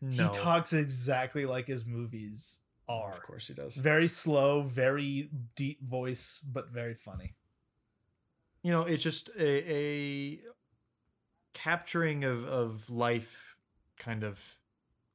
No, 0.00 0.24
He 0.24 0.28
talks 0.34 0.72
exactly 0.74 1.46
like 1.46 1.66
his 1.66 1.86
movies 1.86 2.60
are. 2.88 3.10
Of 3.12 3.22
course 3.22 3.46
he 3.48 3.54
does. 3.54 3.74
Very 3.76 4.06
slow, 4.06 4.60
very 4.62 5.30
deep 5.54 5.82
voice, 5.82 6.40
but 6.44 6.68
very 6.68 6.94
funny. 6.94 7.34
You 8.62 8.72
know, 8.72 8.82
it's 8.82 9.02
just 9.02 9.30
a, 9.38 9.72
a 9.72 10.40
capturing 11.54 12.22
of 12.24 12.44
of 12.44 12.90
life, 12.90 13.56
kind 13.98 14.22
of 14.22 14.58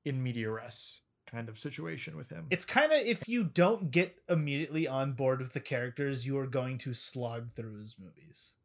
in 0.03 0.23
media 0.23 0.49
res 0.49 1.01
kind 1.27 1.47
of 1.47 1.59
situation 1.59 2.17
with 2.17 2.29
him. 2.31 2.47
It's 2.49 2.65
kind 2.65 2.91
of 2.91 2.99
if 3.01 3.29
you 3.29 3.43
don't 3.43 3.91
get 3.91 4.15
immediately 4.27 4.87
on 4.87 5.13
board 5.13 5.39
with 5.41 5.53
the 5.53 5.59
characters, 5.59 6.25
you 6.25 6.39
are 6.39 6.47
going 6.47 6.79
to 6.79 6.93
slog 6.95 7.53
through 7.53 7.77
his 7.79 7.97
movies. 7.99 8.55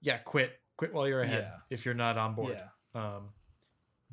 yeah, 0.00 0.16
quit 0.18 0.58
quit 0.78 0.94
while 0.94 1.06
you're 1.08 1.20
ahead 1.22 1.44
Yeah. 1.50 1.58
if 1.68 1.84
you're 1.84 1.94
not 1.94 2.16
on 2.16 2.34
board. 2.34 2.56
Yeah. 2.94 3.16
Um, 3.16 3.30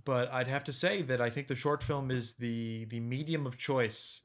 but 0.06 0.30
I'd 0.34 0.48
have 0.50 0.64
to 0.66 0.74
say 0.74 1.02
that 1.04 1.22
I 1.22 1.30
think 1.30 1.48
the 1.48 1.56
short 1.56 1.82
film 1.84 2.12
is 2.12 2.34
the 2.36 2.86
the 2.86 3.00
medium 3.00 3.46
of 3.46 3.58
choice 3.58 4.22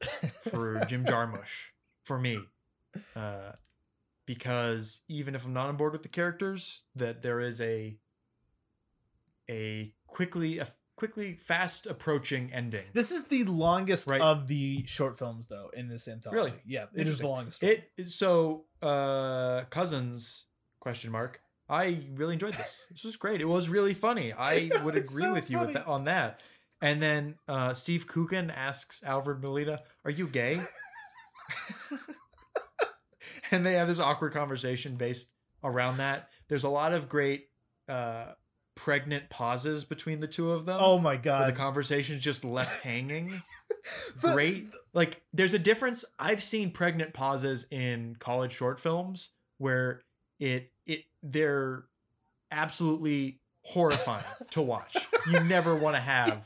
for 0.51 0.81
Jim 0.87 1.05
Jarmusch 1.05 1.67
for 2.03 2.19
me, 2.19 2.39
uh, 3.15 3.51
because 4.25 5.01
even 5.07 5.35
if 5.35 5.45
I'm 5.45 5.53
not 5.53 5.69
on 5.69 5.77
board 5.77 5.93
with 5.93 6.03
the 6.03 6.09
characters, 6.09 6.83
that 6.95 7.21
there 7.21 7.39
is 7.39 7.61
a 7.61 7.97
a 9.49 9.93
quickly 10.07 10.59
a 10.59 10.67
quickly 10.95 11.33
fast 11.33 11.87
approaching 11.87 12.51
ending. 12.53 12.85
This 12.93 13.09
is 13.11 13.25
the 13.27 13.45
longest 13.45 14.05
Right. 14.07 14.19
of 14.21 14.47
the 14.47 14.83
short 14.85 15.17
films, 15.17 15.47
though, 15.47 15.69
in 15.73 15.87
this 15.87 16.07
anthology. 16.07 16.35
Really? 16.37 16.53
Yeah, 16.65 16.85
it 16.93 17.07
is 17.07 17.19
the 17.19 17.27
longest. 17.27 17.63
one. 17.63 17.71
It 17.97 18.09
so 18.09 18.65
uh 18.81 19.61
cousins 19.69 20.45
question 20.79 21.11
mark. 21.11 21.41
I 21.69 22.01
really 22.15 22.33
enjoyed 22.33 22.53
this. 22.55 22.87
This 22.91 23.03
was 23.03 23.15
great. 23.15 23.41
It 23.41 23.45
was 23.45 23.69
really 23.69 23.93
funny. 23.93 24.33
I 24.33 24.69
would 24.83 24.95
agree 24.95 25.21
so 25.21 25.33
with 25.33 25.49
you 25.49 25.59
with 25.59 25.73
that, 25.73 25.87
on 25.87 26.05
that. 26.05 26.41
And 26.81 27.01
then 27.01 27.35
uh, 27.47 27.73
Steve 27.73 28.07
Coogan 28.07 28.49
asks 28.49 29.03
Alfred 29.03 29.41
Molina, 29.41 29.81
"Are 30.05 30.11
you 30.11 30.27
gay?" 30.27 30.59
and 33.51 33.65
they 33.65 33.73
have 33.73 33.87
this 33.87 33.99
awkward 33.99 34.33
conversation 34.33 34.95
based 34.95 35.29
around 35.63 35.97
that. 35.97 36.29
There's 36.47 36.63
a 36.63 36.69
lot 36.69 36.93
of 36.93 37.09
great 37.09 37.49
uh, 37.87 38.33
pregnant 38.79 39.29
pauses 39.29 39.83
between 39.83 40.21
the 40.21 40.27
two 40.27 40.53
of 40.53 40.65
them. 40.65 40.77
oh 40.79 40.97
my 40.97 41.17
god! 41.17 41.49
the 41.53 41.57
conversation's 41.57 42.21
just 42.21 42.45
left 42.45 42.81
hanging. 42.83 43.43
The- 44.21 44.31
great. 44.31 44.69
like 44.93 45.21
there's 45.33 45.53
a 45.53 45.59
difference. 45.59 46.05
I've 46.17 46.41
seen 46.41 46.71
pregnant 46.71 47.13
pauses 47.13 47.67
in 47.71 48.15
college 48.19 48.53
short 48.53 48.79
films 48.79 49.31
where 49.57 50.01
it 50.39 50.71
it 50.85 51.01
they're 51.21 51.83
absolutely 52.51 53.41
horrifying 53.63 54.23
to 54.51 54.61
watch. 54.61 54.95
You 55.29 55.41
never 55.41 55.75
want 55.75 55.97
to 55.97 56.01
have 56.01 56.45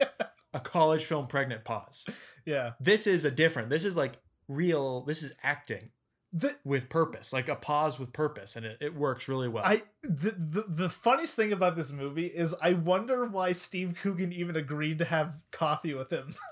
a 0.56 0.60
college 0.60 1.06
film 1.06 1.28
pregnant 1.28 1.64
pause. 1.64 2.04
Yeah, 2.48 2.72
this 2.80 3.06
is 3.06 3.26
a 3.26 3.32
different 3.32 3.70
this 3.70 3.84
is 3.86 3.96
like 3.96 4.14
real 4.48 5.02
this 5.06 5.22
is 5.22 5.34
acting 5.44 5.92
the, 6.36 6.56
with 6.64 6.90
purpose 6.90 7.32
like 7.32 7.48
a 7.48 7.56
pause 7.56 8.00
with 8.00 8.12
purpose 8.12 8.56
and 8.56 8.66
it, 8.66 8.78
it 8.82 8.96
works 8.96 9.28
really 9.28 9.48
well 9.48 9.64
I 9.64 9.84
the, 10.02 10.32
the 10.32 10.66
the 10.68 10.90
funniest 10.90 11.36
thing 11.36 11.54
about 11.54 11.76
this 11.76 11.92
movie 11.92 12.26
is 12.26 12.56
I 12.62 12.74
wonder 12.74 13.26
why 13.26 13.52
Steve 13.52 13.96
Coogan 14.02 14.34
even 14.34 14.56
agreed 14.56 14.98
to 14.98 15.06
have 15.06 15.36
coffee 15.52 15.94
with 15.94 16.12
him. 16.12 16.36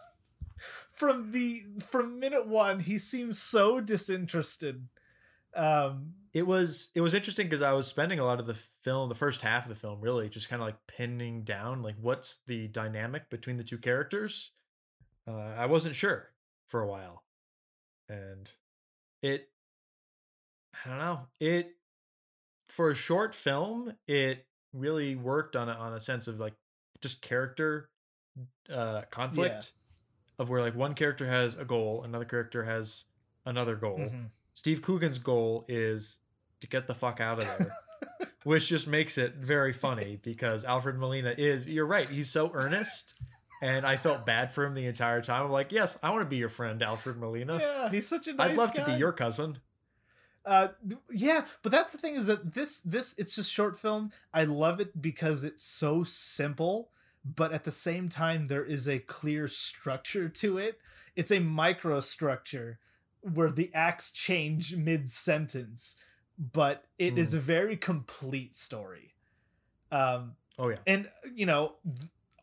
from 0.94 1.32
the 1.32 1.64
from 1.80 2.20
minute 2.20 2.48
one, 2.48 2.80
he 2.80 2.98
seems 2.98 3.40
so 3.40 3.80
disinterested. 3.82 4.88
Um, 5.56 6.14
it 6.34 6.48
was 6.48 6.90
it 6.95 7.02
was 7.02 7.14
interesting 7.14 7.48
because 7.48 7.62
I 7.62 7.74
was 7.74 7.88
spending 7.88 8.20
a 8.20 8.26
lot 8.26 8.40
of 8.40 8.48
the 8.48 8.53
film, 8.53 9.10
the 9.10 9.16
first 9.16 9.41
half 9.41 9.64
of 9.64 9.70
the 9.70 9.76
film, 9.76 9.99
really 9.99 10.30
just 10.30 10.49
kind 10.49 10.62
of 10.62 10.68
like 10.68 10.88
pinning 10.88 11.44
down 11.44 11.82
like 11.82 11.95
what's 11.99 12.40
the 12.48 12.68
dynamic 12.68 13.30
between 13.30 13.58
the 13.58 13.64
two 13.64 13.78
characters. 13.78 14.52
Uh, 15.28 15.53
I 15.58 15.66
wasn't 15.66 15.95
sure 15.95 16.30
for 16.68 16.82
a 16.82 16.88
while, 16.88 17.24
and 18.08 18.49
it 19.22 19.49
I 20.85 20.89
don't 20.89 20.99
know 20.99 21.19
it 21.39 21.76
for 22.69 22.89
a 22.89 22.95
short 22.95 23.35
film 23.35 23.93
it 24.07 24.45
really 24.73 25.15
worked 25.15 25.56
on 25.56 25.69
a, 25.69 25.73
on 25.73 25.93
a 25.93 25.99
sense 25.99 26.27
of 26.27 26.39
like 26.39 26.53
just 27.02 27.22
character 27.22 27.89
uh 28.73 29.02
conflict 29.10 29.73
of 30.39 30.49
where 30.49 30.61
like 30.61 30.76
one 30.76 30.93
character 30.93 31.27
has 31.27 31.56
a 31.57 31.65
goal 31.65 32.03
another 32.03 32.26
character 32.26 32.64
has 32.64 33.06
another 33.45 33.76
goal 33.76 33.98
mhm. 33.99 34.27
Steve 34.53 34.81
Coogan's 34.81 35.18
goal 35.19 35.65
is 35.68 36.19
to 36.60 36.68
get 36.68 36.88
the 36.88 36.93
fuck 36.93 37.19
out 37.19 37.39
of 37.39 37.45
there, 37.57 37.76
which 38.43 38.68
just 38.68 38.88
makes 38.88 39.18
it 39.18 39.35
very 39.35 39.73
funny 39.73 40.19
because 40.22 40.64
Alfred 40.64 40.98
Molina 40.98 41.34
is, 41.38 41.68
you're 41.68 41.85
right, 41.85 42.07
he's 42.10 42.30
so 42.30 42.52
earnest. 42.53 43.14
And 43.64 43.85
I 43.85 43.95
felt 43.95 44.26
bad 44.26 44.52
for 44.52 44.64
him 44.65 44.73
the 44.73 44.88
entire 44.88 45.22
time. 45.22 45.45
I'm 45.45 45.52
like, 45.52 45.72
yes, 45.72 45.98
I 46.02 46.10
want 46.10 46.22
to 46.22 46.30
be 46.30 46.38
your 46.38 46.49
friend, 46.49 46.81
Alfred 46.81 47.18
Molina. 47.18 47.60
Yeah, 47.60 47.89
he's 47.91 48.07
such 48.07 48.27
a 48.27 48.34
nice 48.34 48.52
I'd 48.52 48.57
love 48.57 48.73
to 48.73 48.85
be 48.85 48.93
your 48.93 49.11
cousin. 49.11 49.60
Uh, 50.45 50.69
yeah, 51.11 51.45
but 51.61 51.72
that's 51.72 51.91
the 51.91 51.97
thing 51.99 52.15
is 52.15 52.26
that 52.27 52.53
this 52.53 52.80
this 52.80 53.13
it's 53.18 53.35
just 53.35 53.51
short 53.51 53.77
film. 53.77 54.11
I 54.34 54.43
love 54.43 54.80
it 54.80 55.01
because 55.01 55.43
it's 55.43 55.61
so 55.63 56.03
simple, 56.03 56.89
but 57.23 57.51
at 57.51 57.63
the 57.63 57.72
same 57.72 58.09
time 58.09 58.47
there 58.47 58.65
is 58.65 58.88
a 58.88 58.99
clear 58.99 59.47
structure 59.47 60.30
to 60.30 60.57
it. 60.57 60.80
It's 61.15 61.31
a 61.31 61.38
microstructure 61.39 62.77
where 63.22 63.51
the 63.51 63.69
acts 63.73 64.11
change 64.11 64.76
mid 64.76 65.09
sentence, 65.09 65.95
but 66.39 66.85
it 66.97 67.18
is 67.19 67.31
Hmm. 67.31 67.38
a 67.38 67.41
very 67.41 67.77
complete 67.77 68.55
story. 68.55 69.13
Um, 69.91 70.35
Oh, 70.57 70.69
yeah. 70.69 70.77
and 70.85 71.09
you 71.34 71.45
know 71.45 71.76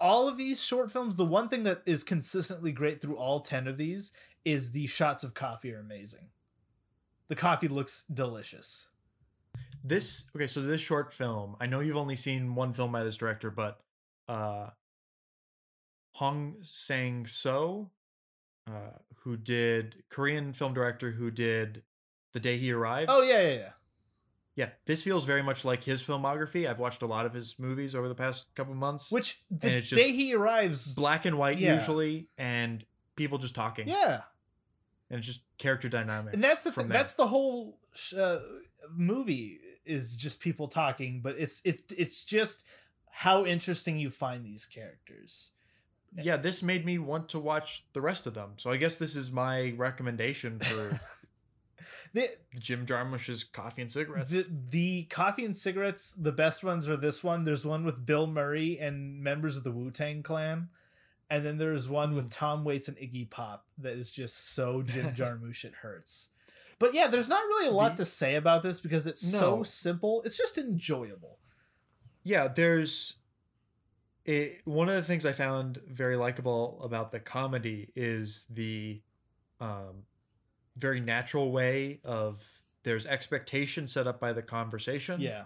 all 0.00 0.28
of 0.28 0.36
these 0.36 0.62
short 0.62 0.90
films 0.90 1.16
the 1.16 1.24
one 1.24 1.48
thing 1.48 1.64
that 1.64 1.82
is 1.86 2.02
consistently 2.02 2.72
great 2.72 3.00
through 3.00 3.16
all 3.16 3.40
10 3.40 3.68
of 3.68 3.76
these 3.76 4.12
is 4.44 4.72
the 4.72 4.86
shots 4.86 5.22
of 5.22 5.34
coffee 5.34 5.72
are 5.72 5.78
amazing 5.80 6.28
the 7.28 7.36
coffee 7.36 7.68
looks 7.68 8.02
delicious 8.05 8.90
This, 9.84 10.24
okay, 10.34 10.46
so 10.46 10.60
this 10.62 10.80
short 10.80 11.12
film, 11.12 11.56
I 11.60 11.66
know 11.66 11.80
you've 11.80 11.96
only 11.96 12.16
seen 12.16 12.55
one 12.55 12.72
film 12.74 12.92
by 12.92 13.05
this 13.05 13.16
director, 13.16 13.50
but 13.50 13.80
uh, 14.28 14.70
Hong 16.14 16.56
Sang-soo, 16.62 17.88
uh, 18.66 18.70
who 19.22 19.36
did 19.36 20.02
Korean 20.10 20.52
film 20.52 20.74
director 20.74 21.12
who 21.12 21.30
did 21.30 21.82
The 22.32 22.40
Day 22.40 22.56
He 22.59 22.72
Arrives. 22.72 23.10
oh 23.12 23.22
yeah 23.22 23.40
yeah 23.40 23.55
yeah 23.55 23.70
Yeah, 24.56 24.68
this 24.86 25.02
feels 25.02 25.24
very 25.24 25.42
much 25.42 25.64
like 25.64 25.84
his 25.84 26.02
filmography. 26.02 26.68
I've 26.68 26.78
watched 26.80 27.02
a 27.02 27.06
lot 27.06 27.24
of 27.24 27.32
his 27.34 27.59
movies 27.59 27.94
over 27.94 28.09
the 28.09 28.14
past 28.14 28.55
couple 28.55 28.74
months. 28.74 29.10
which 29.10 29.42
the 29.50 29.68
And 29.68 29.76
it's 29.76 29.88
just 29.88 30.00
day 30.02 30.12
he 30.12 30.34
arrives 30.34 30.94
black 30.94 31.24
and 31.24 31.38
white 31.38 31.59
Yeah. 31.59 31.74
usually, 31.74 32.28
and 32.36 32.84
people 33.16 33.38
just 33.38 33.55
talking. 33.55 33.86
yeah 33.88 34.22
and 35.10 35.18
it's 35.18 35.26
just 35.26 35.43
character 35.59 35.89
dynamic. 35.89 36.35
and 36.35 36.43
that's 36.43 36.64
the 36.64 36.72
thing 36.72 36.89
that's 36.89 37.14
the 37.14 37.26
whole 37.26 37.78
sh- 37.94 38.14
uh, 38.14 38.40
movie 38.90 39.59
is 39.85 40.16
just 40.16 40.40
people 40.40 40.68
talking 40.68 41.20
but 41.22 41.35
it's 41.39 41.60
it, 41.64 41.80
it's 41.97 42.24
just 42.24 42.64
how 43.10 43.44
interesting 43.44 43.98
you 43.98 44.10
find 44.10 44.44
these 44.44 44.66
characters 44.66 45.52
yeah. 46.16 46.36
This 46.36 46.62
made 46.62 46.85
me 46.85 46.98
want 46.98 47.28
to 47.30 47.39
watch 47.39 47.85
the 47.93 48.01
rest 48.01 48.26
of 48.26 48.35
them. 48.35 48.52
So 48.56 48.70
I 48.70 48.76
guess 48.76 48.98
this 48.98 49.16
is 49.16 49.30
my 49.30 49.74
recommendation 49.76 50.59
for 50.59 50.98
the, 52.12 52.28
Jim 52.59 52.86
Jarmusch's 52.86 53.44
Coffee 53.44 53.82
and 53.82 53.90
Cigarettes. 53.90 54.30
The, 54.30 54.47
the 54.70 55.05
coffee 55.05 55.44
and 55.44 55.56
cigarettes, 55.56 56.12
the 56.12 56.32
best 56.32 56.64
ones 56.64 56.89
are 56.89 56.97
this 56.97 57.22
one. 57.22 57.44
There's 57.44 57.66
one 57.66 57.85
with 57.85 58.06
Bill 58.06 58.26
Murray 58.26 58.78
and 58.78 59.22
members 59.22 59.56
of 59.56 59.64
the 59.64 59.72
Wu 59.72 59.90
Tang 59.90 60.22
Clan. 60.22 60.68
And 61.30 61.44
then 61.44 61.59
there's 61.59 61.88
one 61.88 62.14
with 62.14 62.30
Tom 62.30 62.64
Waits 62.64 62.88
and 62.88 62.96
Iggy 62.96 63.28
Pop 63.28 63.66
that 63.78 63.96
is 63.96 64.10
just 64.10 64.55
so 64.55 64.82
Jim 64.82 65.06
Jarmusch 65.14 65.64
it 65.64 65.74
hurts. 65.82 66.28
But 66.78 66.94
yeah, 66.94 67.09
there's 67.09 67.28
not 67.28 67.42
really 67.42 67.68
a 67.68 67.72
lot 67.72 67.92
The- 67.96 68.05
to 68.05 68.10
say 68.10 68.34
about 68.36 68.62
this 68.62 68.80
because 68.80 69.06
it's 69.06 69.20
so 69.20 69.62
simple. 69.62 70.22
It's 70.24 70.38
just 70.38 70.56
enjoyable. 70.59 71.38
yeah, 72.22 72.48
there's 72.48 73.16
it, 74.24 74.60
one 74.64 74.88
of 74.88 74.94
the 74.94 75.02
things 75.02 75.24
I 75.24 75.32
found 75.32 75.78
very 75.88 76.16
likable 76.16 76.80
about 76.82 77.12
the 77.12 77.20
comedy 77.20 77.90
is 77.96 78.46
the 78.50 79.00
um, 79.60 80.05
very 80.76 81.00
natural 81.00 81.50
way 81.50 82.00
of 82.05 82.62
there's 82.82 83.06
expectation 83.06 83.86
set 83.86 84.06
up 84.06 84.20
by 84.20 84.32
the 84.32 84.42
conversation 84.42 85.20
Yeah. 85.20 85.44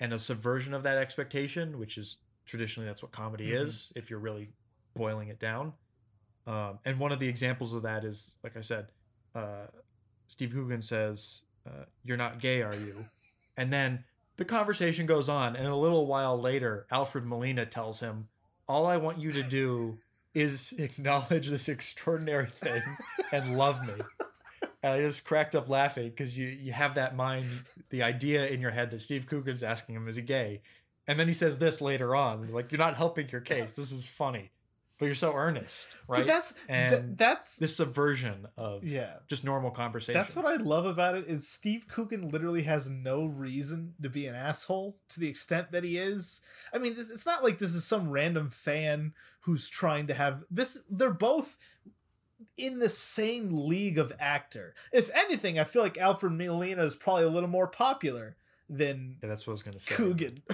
and 0.00 0.12
a 0.12 0.18
subversion 0.18 0.72
of 0.74 0.82
that 0.84 0.96
expectation, 0.98 1.78
which 1.78 1.96
is 1.98 2.18
traditionally 2.46 2.88
that's 2.88 3.02
what 3.02 3.12
comedy 3.12 3.50
Mhm. 3.50 3.66
is 3.66 3.92
if 3.94 4.08
you're 4.10 4.18
really 4.18 4.50
boiling 4.94 5.28
it 5.28 5.38
down. 5.38 5.72
Um, 6.46 6.78
and 6.84 6.98
one 6.98 7.12
of 7.12 7.20
the 7.20 7.28
examples 7.28 7.72
of 7.72 7.82
that 7.82 8.04
is, 8.04 8.32
like 8.42 8.56
I 8.56 8.60
said, 8.60 8.88
uh, 9.34 9.66
Steve 10.26 10.52
Coogan 10.52 10.82
says, 10.82 11.42
uh, 11.66 11.84
"You're 12.04 12.16
not 12.16 12.40
gay, 12.40 12.62
are 12.62 12.74
you?" 12.76 13.06
And 13.54 13.70
then 13.70 14.04
the 14.36 14.46
conversation 14.46 15.04
goes 15.04 15.28
on, 15.28 15.56
and 15.56 15.66
a 15.66 15.76
little 15.76 16.06
while 16.06 16.40
later, 16.40 16.86
Alfred 16.90 17.26
Molina 17.26 17.66
tells 17.66 18.00
him, 18.00 18.28
"All 18.66 18.86
I 18.86 18.96
want 18.96 19.18
you 19.18 19.30
to 19.30 19.42
do 19.42 19.98
is 20.34 20.72
acknowledge 20.78 21.48
this 21.48 21.68
extraordinary 21.68 22.46
thing 22.46 22.82
and 23.30 23.58
love 23.58 23.86
me." 23.86 23.92
And 24.82 24.94
I 24.94 25.00
just 25.00 25.24
cracked 25.24 25.54
up 25.54 25.68
laughing 25.68 26.08
because 26.08 26.36
you 26.36 26.48
you 26.48 26.72
have 26.72 26.94
that 26.94 27.14
mind, 27.14 27.44
the 27.90 28.02
idea 28.02 28.46
in 28.46 28.60
your 28.62 28.70
head 28.70 28.90
that 28.90 29.00
Steve 29.02 29.26
Coogan's 29.26 29.62
asking 29.62 29.94
him 29.94 30.08
is 30.08 30.16
he 30.16 30.22
gay, 30.22 30.62
and 31.06 31.20
then 31.20 31.26
he 31.26 31.34
says 31.34 31.58
this 31.58 31.80
later 31.80 32.16
on, 32.16 32.52
like 32.52 32.72
you're 32.72 32.78
not 32.78 32.96
helping 32.96 33.28
your 33.28 33.40
case. 33.42 33.76
This 33.76 33.92
is 33.92 34.06
funny, 34.06 34.50
but 35.02 35.06
you're 35.06 35.16
so 35.16 35.34
earnest, 35.34 35.88
right? 36.06 36.18
But 36.18 36.28
that's 36.28 36.54
And 36.68 36.90
th- 36.94 37.16
that's 37.16 37.56
this 37.56 37.74
subversion 37.74 38.46
of 38.56 38.84
yeah. 38.84 39.14
just 39.26 39.42
normal 39.42 39.72
conversation. 39.72 40.14
That's 40.14 40.36
what 40.36 40.44
I 40.44 40.62
love 40.62 40.86
about 40.86 41.16
it 41.16 41.26
is 41.26 41.48
Steve 41.48 41.88
Coogan 41.88 42.28
literally 42.28 42.62
has 42.62 42.88
no 42.88 43.24
reason 43.24 43.94
to 44.00 44.08
be 44.08 44.28
an 44.28 44.36
asshole 44.36 44.96
to 45.08 45.18
the 45.18 45.26
extent 45.26 45.72
that 45.72 45.82
he 45.82 45.98
is. 45.98 46.40
I 46.72 46.78
mean, 46.78 46.94
this, 46.94 47.10
it's 47.10 47.26
not 47.26 47.42
like 47.42 47.58
this 47.58 47.74
is 47.74 47.84
some 47.84 48.10
random 48.10 48.48
fan 48.48 49.14
who's 49.40 49.68
trying 49.68 50.06
to 50.06 50.14
have 50.14 50.44
this. 50.52 50.84
They're 50.88 51.10
both 51.12 51.56
in 52.56 52.78
the 52.78 52.88
same 52.88 53.48
league 53.50 53.98
of 53.98 54.12
actor. 54.20 54.72
If 54.92 55.10
anything, 55.16 55.58
I 55.58 55.64
feel 55.64 55.82
like 55.82 55.98
Alfred 55.98 56.34
Molina 56.34 56.84
is 56.84 56.94
probably 56.94 57.24
a 57.24 57.28
little 57.28 57.48
more 57.48 57.66
popular 57.66 58.36
than 58.76 59.16
Yeah, 59.22 59.28
that's 59.28 59.46
what 59.46 59.52
I 59.52 59.54
was 59.54 59.62
gonna 59.62 59.78
say. 59.78 59.94
Coogan. 59.94 60.42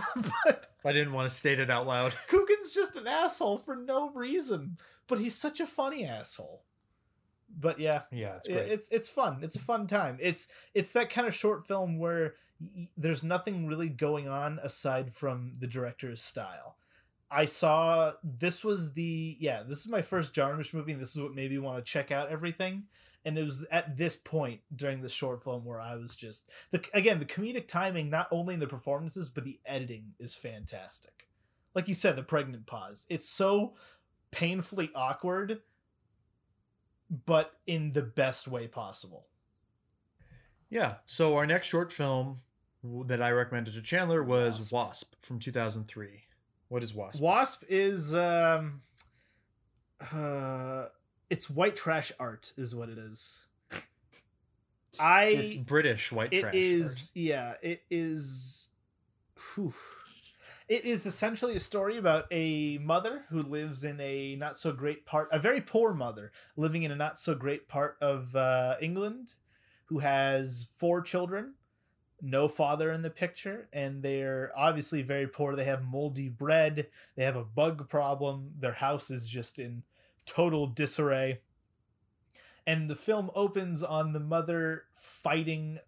but 0.45 0.71
I 0.85 0.93
didn't 0.93 1.13
want 1.13 1.29
to 1.29 1.35
state 1.35 1.61
it 1.61 1.71
out 1.71 1.87
loud. 1.87 2.15
Coogan's 2.29 2.73
just 2.73 2.97
an 2.97 3.07
asshole 3.07 3.59
for 3.59 3.77
no 3.77 4.11
reason, 4.11 4.79
but 5.07 5.19
he's 5.19 5.35
such 5.35 5.61
a 5.61 5.67
funny 5.67 6.05
asshole. 6.05 6.63
But 7.59 7.81
yeah, 7.81 8.03
Yeah, 8.13 8.37
it's 8.37 8.49
great. 8.49 8.69
it's 8.71 8.89
it's 8.91 9.09
fun. 9.09 9.39
It's 9.43 9.57
a 9.57 9.61
fun 9.61 9.87
time. 9.87 10.19
It's 10.21 10.49
it's 10.75 10.93
that 10.93 11.09
kind 11.11 11.27
of 11.27 11.35
short 11.35 11.67
film 11.67 11.99
where 11.99 12.35
y- 12.61 12.89
there's 12.97 13.25
nothing 13.25 13.67
really 13.67 13.89
going 13.89 14.29
on 14.29 14.59
aside 14.63 15.15
from 15.15 15.55
the 15.59 15.67
director's 15.67 16.21
style. 16.23 16.77
I 17.31 17.45
saw 17.47 18.13
this 18.23 18.63
was 18.65 18.93
the 18.95 19.37
yeah 19.41 19.63
this 19.63 19.79
is 19.81 19.89
my 19.89 20.03
first 20.03 20.35
Jarmusch 20.35 20.75
movie. 20.75 20.93
and 20.93 21.01
This 21.01 21.17
is 21.17 21.23
what 21.23 21.35
made 21.35 21.51
me 21.51 21.59
want 21.59 21.83
to 21.85 21.91
check 21.91 22.11
out 22.13 22.31
everything. 22.31 22.85
And 23.29 23.37
it 23.37 23.43
was 23.43 23.67
at 23.71 23.99
this 23.99 24.17
point 24.17 24.61
during 24.75 25.03
the 25.03 25.11
short 25.11 25.45
film 25.45 25.67
where 25.67 25.79
I 25.81 25.97
was 25.97 26.17
just 26.17 26.51
the 26.71 26.83
again 26.95 27.19
the 27.19 27.27
comedic 27.27 27.69
timing, 27.69 28.09
not 28.09 28.27
only 28.31 28.55
in 28.55 28.61
the 28.61 28.67
performances 28.67 29.29
but 29.29 29.45
the 29.45 29.61
editing 29.67 30.15
is 30.19 30.35
fantastic. 30.35 31.29
Like 31.75 31.89
you 31.89 31.95
said, 31.95 32.17
the 32.17 32.23
pregnant 32.23 32.65
pause. 32.65 33.05
It's 33.11 33.29
so 33.29 33.75
painfully 34.31 34.91
awkward, 34.95 35.61
but 37.27 37.53
in 37.67 37.93
the 37.93 38.03
best 38.03 38.49
way 38.49 38.67
possible. 38.67 39.27
yeah. 40.71 40.95
So 41.05 41.37
our 41.37 41.47
next 41.47 41.67
short 41.69 41.93
film 41.93 42.41
that 42.83 43.21
I 43.21 43.31
recommended 43.31 43.75
to 43.75 43.83
Chandler 43.83 44.23
was 44.23 44.73
Wasp. 44.73 44.73
Wasp, 44.73 45.15
from 45.23 45.39
2003. 45.39 46.25
What 46.69 46.83
is 46.83 46.95
Wasp? 46.95 47.21
Wasp 47.21 47.65
is 47.69 48.15
um 48.15 48.81
uh 50.13 50.87
it's 51.31 51.51
white 51.51 51.77
trash 51.77 52.13
art 52.19 52.53
is 52.57 52.75
what 52.75 52.89
it 52.89 52.99
is. 52.99 53.47
I 54.99 55.25
it's 55.25 55.55
British 55.55 56.11
white 56.13 56.33
it 56.33 56.41
trash. 56.41 56.55
is 56.55 57.11
yeah, 57.15 57.55
it 57.63 57.83
is 57.91 58.69
whew. 59.55 59.75
It 60.69 60.85
is 60.85 61.07
essentially 61.07 61.57
a 61.57 61.61
story 61.61 61.97
about 61.97 62.27
a 62.31 62.77
mother 62.79 63.23
who 63.31 63.41
lives 63.41 63.85
in 63.85 63.99
a 64.01 64.37
not 64.37 64.57
so 64.59 64.71
great 64.71 65.07
part, 65.07 65.29
a 65.33 65.39
very 65.39 65.63
poor 65.63 65.95
mother 65.95 66.31
living 66.57 66.83
in 66.83 66.91
a 66.91 66.97
not 66.97 67.19
so 67.19 67.35
great 67.35 67.69
part 67.69 67.97
of 68.03 68.37
uh, 68.37 68.77
England, 68.79 69.35
who 69.87 70.01
has 70.01 70.69
four 70.77 71.01
children, 71.01 71.55
no 72.21 72.49
father 72.49 72.93
in 72.93 73.01
the 73.01 73.09
picture, 73.09 73.69
and 73.73 74.03
they're 74.03 74.53
obviously 74.55 75.01
very 75.01 75.27
poor. 75.27 75.57
They 75.57 75.65
have 75.65 75.83
moldy 75.83 76.29
bread, 76.29 76.89
they 77.17 77.25
have 77.25 77.37
a 77.37 77.45
bug 77.45 77.89
problem, 77.89 78.51
their 78.59 78.73
house 78.73 79.11
is 79.11 79.27
just 79.27 79.59
in 79.59 79.85
total 80.29 80.67
disarray. 80.67 81.41
And 82.67 82.91
the 82.91 82.97
film 82.97 83.31
opens 83.35 83.83
on 83.83 84.13
the 84.13 84.21
mother 84.21 84.85
fighting 84.95 85.79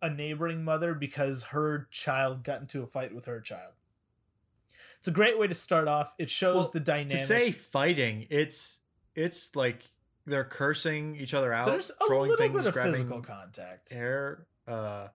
a 0.00 0.08
neighboring 0.08 0.64
mother 0.64 0.94
because 0.94 1.44
her 1.44 1.86
child 1.90 2.42
got 2.42 2.62
into 2.62 2.82
a 2.82 2.86
fight 2.86 3.14
with 3.14 3.26
her 3.26 3.40
child. 3.40 3.74
It's 4.98 5.08
a 5.08 5.12
great 5.12 5.38
way 5.38 5.46
to 5.46 5.54
start 5.54 5.86
off. 5.88 6.14
It 6.18 6.30
shows 6.30 6.54
Well, 6.56 6.70
the 6.72 6.80
dynamic. 6.80 7.10
To 7.18 7.18
say 7.18 7.52
fighting, 7.52 8.26
it's 8.30 8.80
it's 9.14 9.54
like 9.54 9.82
they're 10.26 10.44
cursing 10.44 11.16
each 11.16 11.34
other 11.34 11.52
out, 11.52 11.66
There's 11.66 11.90
a 11.90 12.06
throwing 12.06 12.30
little 12.30 12.42
things, 12.44 12.56
bit 12.58 12.66
of 12.66 12.72
grabbing 12.72 12.92
physical 12.92 13.20
contact. 13.20 13.92
hair. 13.92 14.46
Uh, 14.66 15.08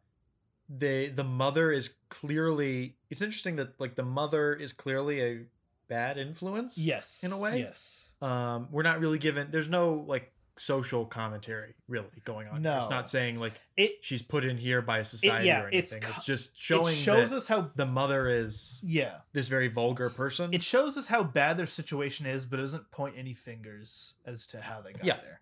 they 0.70 1.10
the 1.10 1.24
mother 1.24 1.72
is 1.72 1.95
clearly. 2.10 2.98
It's 3.10 3.22
interesting 3.22 3.56
that 3.57 3.80
like 3.80 3.95
the 3.95 4.03
mother 4.03 4.53
is 4.53 4.74
clearly 4.74 5.22
a 5.22 5.45
bad 5.88 6.18
influence. 6.18 6.78
Yes. 6.78 7.24
in 7.24 7.32
a 7.32 7.38
way. 7.40 7.60
Yes. 7.60 8.05
Um, 8.26 8.68
we're 8.72 8.84
not 8.84 9.00
really 9.00 9.20
given. 9.20 9.50
There's 9.52 9.70
no 9.70 10.06
like 10.08 10.32
social 10.58 11.06
commentary 11.06 11.76
really 11.88 12.08
going 12.24 12.48
on. 12.48 12.64
here. 12.64 12.78
it's 12.80 12.90
not 12.90 13.08
saying 13.08 13.40
like 13.40 13.54
It 13.76 13.98
she's 14.02 14.22
put 14.22 14.46
in 14.46 14.58
here 14.58 14.82
by 14.82 15.00
a 15.00 15.06
society 15.06 15.48
yeah, 15.48 15.64
or 15.64 15.70
it's 15.72 15.92
anything. 15.94 16.10
It's, 16.10 16.18
co- 16.18 16.22
just 16.26 16.58
showing 16.58 16.94
it 16.94 16.98
shows 16.98 17.34
us 17.34 17.48
how 17.48 17.72
the 17.76 17.86
mother 17.86 18.30
is 18.30 18.80
yeah. 18.84 19.18
this 19.34 19.48
very 19.50 19.68
vulgar 19.68 20.10
person. 20.10 20.54
It 20.54 20.64
shows 20.64 20.98
us 20.98 21.08
how 21.08 21.24
bad 21.24 21.58
their 21.58 21.66
situation 21.66 22.26
is, 22.26 22.46
but 22.46 22.58
doesn't 22.58 22.90
point 22.90 23.16
any 23.18 23.34
fingers 23.34 24.16
as 24.26 24.46
to 24.48 24.62
how 24.62 24.82
they 24.82 24.94
got 24.94 25.04
Yeah. 25.04 25.18
there. 25.22 25.42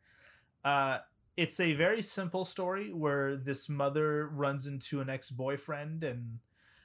Uh, 0.65 0.99
it's 1.37 1.59
a 1.59 1.73
very 1.73 2.01
simple 2.01 2.43
story 2.45 2.91
where 2.91 3.35
this 3.35 3.69
mother 3.69 4.27
runs 4.27 4.65
into 4.67 4.99
an 5.01 5.09
ex-boyfriend 5.09 6.03
and 6.03 6.39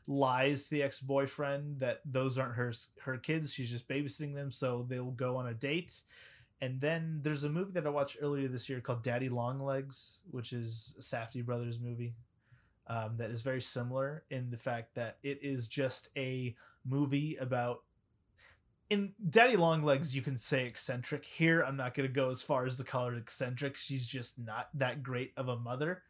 lies 0.09 0.65
to 0.65 0.71
the 0.71 0.83
ex-boyfriend 0.83 1.81
that 1.81 2.01
those 2.05 2.39
aren't 2.39 2.57
her 2.57 2.73
her 3.03 3.19
kids. 3.19 3.53
She's 3.53 3.71
just 3.71 3.89
babysitting 3.89 4.35
them, 4.35 4.51
so 4.51 4.85
they'll 4.89 5.11
go 5.11 5.37
on 5.37 5.47
a 5.47 5.55
date. 5.55 6.01
And 6.61 6.81
then 6.81 7.21
there's 7.23 7.45
a 7.45 7.51
movie 7.51 7.73
that 7.73 7.87
I 7.87 7.91
watched 7.91 8.17
earlier 8.21 8.49
this 8.49 8.69
year 8.69 8.81
called 8.81 9.05
Daddy 9.05 9.29
Longlegs, 9.29 10.23
which 10.31 10.53
is 10.53 10.97
a 10.99 11.03
Safdie 11.03 11.45
brothers 11.45 11.79
movie. 11.79 12.15
Um, 12.89 13.19
that 13.19 13.31
is 13.31 13.43
very 13.43 13.61
similar 13.61 14.25
in 14.31 14.51
the 14.51 14.57
fact 14.57 14.95
that 14.95 15.19
it 15.23 15.41
is 15.43 15.69
just 15.69 16.09
a 16.17 16.57
movie 16.87 17.37
about 17.37 17.83
in 18.91 19.13
Daddy 19.29 19.57
Longlegs, 19.57 20.17
you 20.17 20.23
can 20.23 20.39
say 20.39 20.67
eccentric. 20.67 21.27
Here, 21.27 21.61
I'm 21.61 21.77
not 21.77 21.93
going 21.93 22.09
to 22.09 22.13
go 22.13 22.31
as 22.31 22.43
far 22.43 22.65
as 22.65 22.79
the 22.79 22.85
color 22.85 23.15
eccentric. 23.15 23.77
She's 23.77 24.07
just 24.07 24.39
not 24.39 24.71
that 24.73 25.03
great 25.03 25.33
of 25.37 25.49
a 25.49 25.59
mother. 25.59 26.03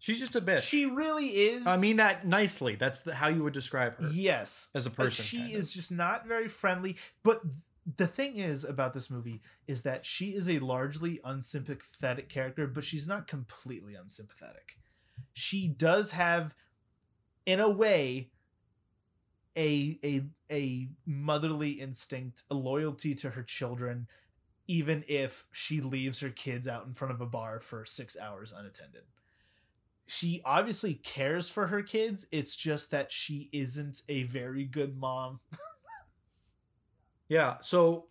She's 0.00 0.18
just 0.18 0.34
a 0.34 0.40
bitch. 0.40 0.62
She 0.62 0.86
really 0.86 1.26
is. 1.26 1.66
I 1.66 1.76
mean 1.76 1.98
that 1.98 2.26
nicely. 2.26 2.74
That's 2.74 3.00
the, 3.00 3.14
how 3.14 3.28
you 3.28 3.42
would 3.42 3.52
describe 3.52 4.00
her 4.00 4.08
yes, 4.10 4.70
as 4.74 4.86
a 4.86 4.90
person. 4.90 5.24
she 5.24 5.38
kind 5.38 5.52
of. 5.52 5.58
is 5.58 5.72
just 5.74 5.92
not 5.92 6.26
very 6.26 6.48
friendly. 6.48 6.96
But 7.22 7.42
th- 7.42 7.54
the 7.96 8.06
thing 8.06 8.38
is 8.38 8.64
about 8.64 8.94
this 8.94 9.10
movie 9.10 9.42
is 9.66 9.82
that 9.82 10.06
she 10.06 10.30
is 10.30 10.48
a 10.48 10.58
largely 10.58 11.20
unsympathetic 11.22 12.30
character, 12.30 12.66
but 12.66 12.82
she's 12.82 13.06
not 13.06 13.28
completely 13.28 13.94
unsympathetic. 13.94 14.78
She 15.34 15.68
does 15.68 16.12
have, 16.12 16.54
in 17.44 17.60
a 17.60 17.68
way, 17.68 18.30
a 19.54 19.98
a 20.02 20.22
a 20.50 20.88
motherly 21.04 21.72
instinct, 21.72 22.44
a 22.50 22.54
loyalty 22.54 23.14
to 23.16 23.30
her 23.30 23.42
children, 23.42 24.06
even 24.66 25.04
if 25.08 25.44
she 25.52 25.82
leaves 25.82 26.20
her 26.20 26.30
kids 26.30 26.66
out 26.66 26.86
in 26.86 26.94
front 26.94 27.12
of 27.12 27.20
a 27.20 27.26
bar 27.26 27.60
for 27.60 27.84
six 27.84 28.18
hours 28.18 28.50
unattended. 28.50 29.02
She 30.10 30.42
obviously 30.44 30.94
cares 30.94 31.48
for 31.48 31.68
her 31.68 31.82
kids. 31.82 32.26
It's 32.32 32.56
just 32.56 32.90
that 32.90 33.12
she 33.12 33.48
isn't 33.52 34.02
a 34.08 34.24
very 34.24 34.64
good 34.64 34.98
mom. 34.98 35.40
Yeah. 37.28 37.58
So 37.60 38.08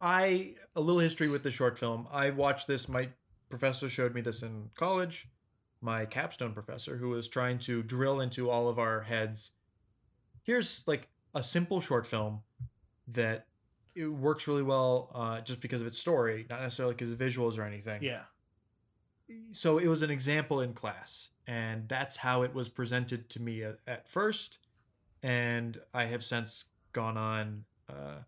I 0.00 0.54
a 0.74 0.80
little 0.80 1.00
history 1.00 1.28
with 1.28 1.42
the 1.42 1.50
short 1.50 1.78
film. 1.78 2.08
I 2.10 2.30
watched 2.30 2.66
this. 2.66 2.88
My 2.88 3.10
professor 3.50 3.88
showed 3.88 4.14
me 4.14 4.22
this 4.22 4.42
in 4.42 4.70
college. 4.76 5.28
My 5.82 6.06
capstone 6.06 6.54
professor, 6.54 6.96
who 6.96 7.10
was 7.10 7.28
trying 7.28 7.58
to 7.60 7.82
drill 7.82 8.20
into 8.20 8.48
all 8.48 8.68
of 8.68 8.78
our 8.78 9.02
heads. 9.02 9.52
Here's 10.42 10.82
like 10.86 11.10
a 11.34 11.42
simple 11.42 11.82
short 11.82 12.06
film 12.06 12.40
that 13.08 13.46
it 13.94 14.06
works 14.06 14.48
really 14.48 14.62
well 14.62 15.10
uh, 15.14 15.42
just 15.42 15.60
because 15.60 15.82
of 15.82 15.86
its 15.86 15.98
story, 15.98 16.46
not 16.48 16.62
necessarily 16.62 16.94
because 16.94 17.12
of 17.12 17.18
visuals 17.18 17.58
or 17.58 17.64
anything. 17.64 18.02
Yeah. 18.02 18.22
So 19.52 19.78
it 19.78 19.86
was 19.86 20.02
an 20.02 20.10
example 20.10 20.60
in 20.60 20.72
class 20.72 21.30
and 21.46 21.88
that's 21.88 22.16
how 22.18 22.42
it 22.42 22.54
was 22.54 22.68
presented 22.68 23.28
to 23.30 23.40
me 23.40 23.62
at, 23.62 23.78
at 23.86 24.08
first 24.08 24.58
and 25.22 25.78
i 25.92 26.04
have 26.04 26.22
since 26.22 26.64
gone 26.92 27.16
on 27.16 27.64
uh, 27.88 28.18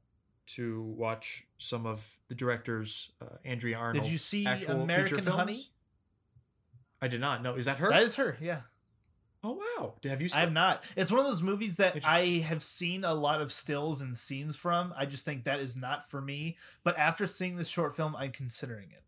to 0.47 0.83
watch 0.83 1.47
some 1.59 1.87
of 1.87 2.19
the 2.29 2.35
director's 2.35 3.11
uh, 3.21 3.37
andrea 3.45 3.77
arnold 3.77 4.05
Did 4.05 4.13
you 4.13 4.19
see 4.19 4.45
American. 4.45 5.27
Honey? 5.27 5.67
I 7.01 7.09
did 7.09 7.21
not 7.21 7.43
know. 7.43 7.55
Is 7.57 7.67
that 7.67 7.79
her? 7.79 7.91
That 7.91 8.03
is 8.03 8.15
her. 8.17 8.37
Yeah. 8.41 8.61
oh 9.45 9.61
wow. 9.79 9.95
Have 10.05 10.23
you 10.23 10.29
seen 10.29 10.39
I 10.39 10.41
have 10.41 10.53
not. 10.53 10.83
It's 10.97 11.11
one 11.11 11.21
of 11.21 11.27
those 11.27 11.43
movies 11.43 11.77
that. 11.77 12.05
I 12.07 12.43
have 12.47 12.63
seen 12.63 13.05
a 13.05 13.15
lot 13.15 13.41
of 13.41 13.53
stills 13.53 14.01
and 14.01 14.17
scenes 14.17 14.57
from. 14.57 14.95
I 14.97 15.07
just 15.07 15.25
think 15.25 15.45
that 15.45 15.61
is 15.61 15.77
not 15.77 16.11
for 16.11 16.21
me. 16.21 16.57
But 16.85 16.99
after 16.99 17.27
seeing 17.27 17.57
this 17.57 17.69
short 17.69 17.95
film, 17.95 18.17
I'm 18.17 18.33
considering 18.33 18.89
it. 18.93 19.03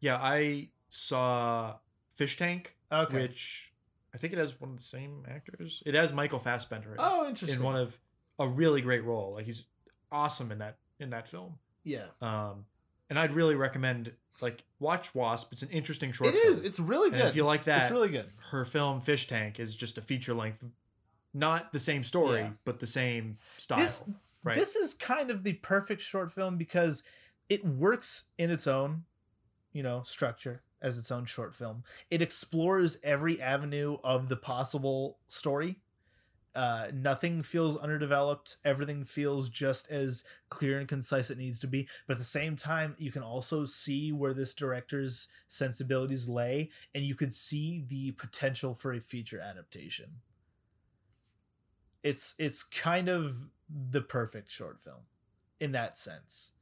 Yeah, 0.00 0.18
I 0.20 0.68
saw 0.90 1.76
Fish 2.14 2.36
Tank, 2.36 2.76
Okay. 2.92 3.22
which 3.22 3.72
I 4.14 4.18
think 4.18 4.32
it 4.32 4.38
has 4.38 4.60
one 4.60 4.70
of 4.70 4.76
the 4.76 4.82
same 4.82 5.24
actors. 5.28 5.82
It 5.86 5.94
has 5.94 6.12
Michael 6.12 6.38
Fassbender 6.38 6.90
in, 6.92 6.96
oh, 6.98 7.26
interesting. 7.28 7.58
in 7.60 7.64
one 7.64 7.76
of 7.76 7.98
a 8.38 8.46
really 8.46 8.80
great 8.82 9.04
role. 9.04 9.32
Like 9.34 9.46
he's 9.46 9.64
awesome 10.12 10.50
in 10.52 10.58
that 10.58 10.76
in 10.98 11.10
that 11.10 11.26
film. 11.28 11.58
yeah. 11.84 12.06
Um, 12.20 12.66
and 13.08 13.18
I'd 13.18 13.32
really 13.32 13.54
recommend 13.54 14.12
like 14.40 14.62
watch 14.78 15.14
Wasp. 15.14 15.52
It's 15.52 15.62
an 15.62 15.70
interesting 15.70 16.12
short. 16.12 16.34
It 16.34 16.36
is. 16.36 16.56
film. 16.58 16.66
It's 16.66 16.78
really 16.80 17.08
And 17.08 17.18
good. 17.18 17.26
if 17.28 17.36
you 17.36 17.44
like 17.44 17.64
that, 17.64 17.84
it's 17.84 17.90
really 17.92 18.08
good. 18.10 18.26
her 18.50 18.64
film 18.64 19.00
Fish 19.00 19.26
Tank 19.28 19.58
is 19.58 19.74
just 19.74 19.96
a 19.98 20.02
feature 20.02 20.34
length, 20.34 20.64
not 21.32 21.72
the 21.72 21.78
same 21.80 22.04
story, 22.04 22.40
Yeah. 22.40 22.50
but 22.64 22.80
the 22.80 22.86
same 22.86 23.36
style. 23.56 23.78
This 23.78 24.08
right? 24.44 24.56
this 24.56 24.76
is 24.76 24.94
kind 24.94 25.30
of 25.30 25.42
the 25.44 25.54
perfect 25.54 26.02
short 26.02 26.32
film 26.32 26.56
because 26.56 27.02
it 27.48 27.64
works 27.64 28.24
in 28.38 28.50
its 28.50 28.66
own, 28.66 29.04
you 29.72 29.82
know, 29.82 30.02
structure 30.04 30.62
as 30.82 30.98
its 30.98 31.10
own 31.10 31.24
short 31.24 31.54
film. 31.54 31.84
It 32.10 32.22
explores 32.22 32.98
every 33.02 33.40
avenue 33.40 33.98
of 34.02 34.28
the 34.28 34.36
possible 34.36 35.18
story. 35.26 35.76
Uh, 36.52 36.88
nothing 36.92 37.42
feels 37.42 37.76
underdeveloped. 37.76 38.56
Everything 38.64 39.04
feels 39.04 39.48
just 39.48 39.88
as 39.90 40.24
clear 40.48 40.80
and 40.80 40.88
concise 40.88 41.30
it 41.30 41.38
needs 41.38 41.60
to 41.60 41.68
be. 41.68 41.88
But 42.06 42.14
at 42.14 42.18
the 42.18 42.24
same 42.24 42.56
time, 42.56 42.96
you 42.98 43.12
can 43.12 43.22
also 43.22 43.64
see 43.64 44.10
where 44.10 44.34
this 44.34 44.52
director's 44.52 45.28
sensibilities 45.46 46.28
lay, 46.28 46.70
and 46.92 47.04
you 47.04 47.14
could 47.14 47.32
see 47.32 47.84
the 47.86 48.12
potential 48.12 48.74
for 48.74 48.92
a 48.92 49.00
feature 49.00 49.38
adaptation. 49.38 50.20
It's 52.02 52.34
it's 52.38 52.62
kind 52.62 53.08
of 53.08 53.50
the 53.68 54.00
perfect 54.00 54.50
short 54.50 54.80
film 54.80 55.02
in 55.60 55.72
that 55.72 55.96
sense. 55.96 56.52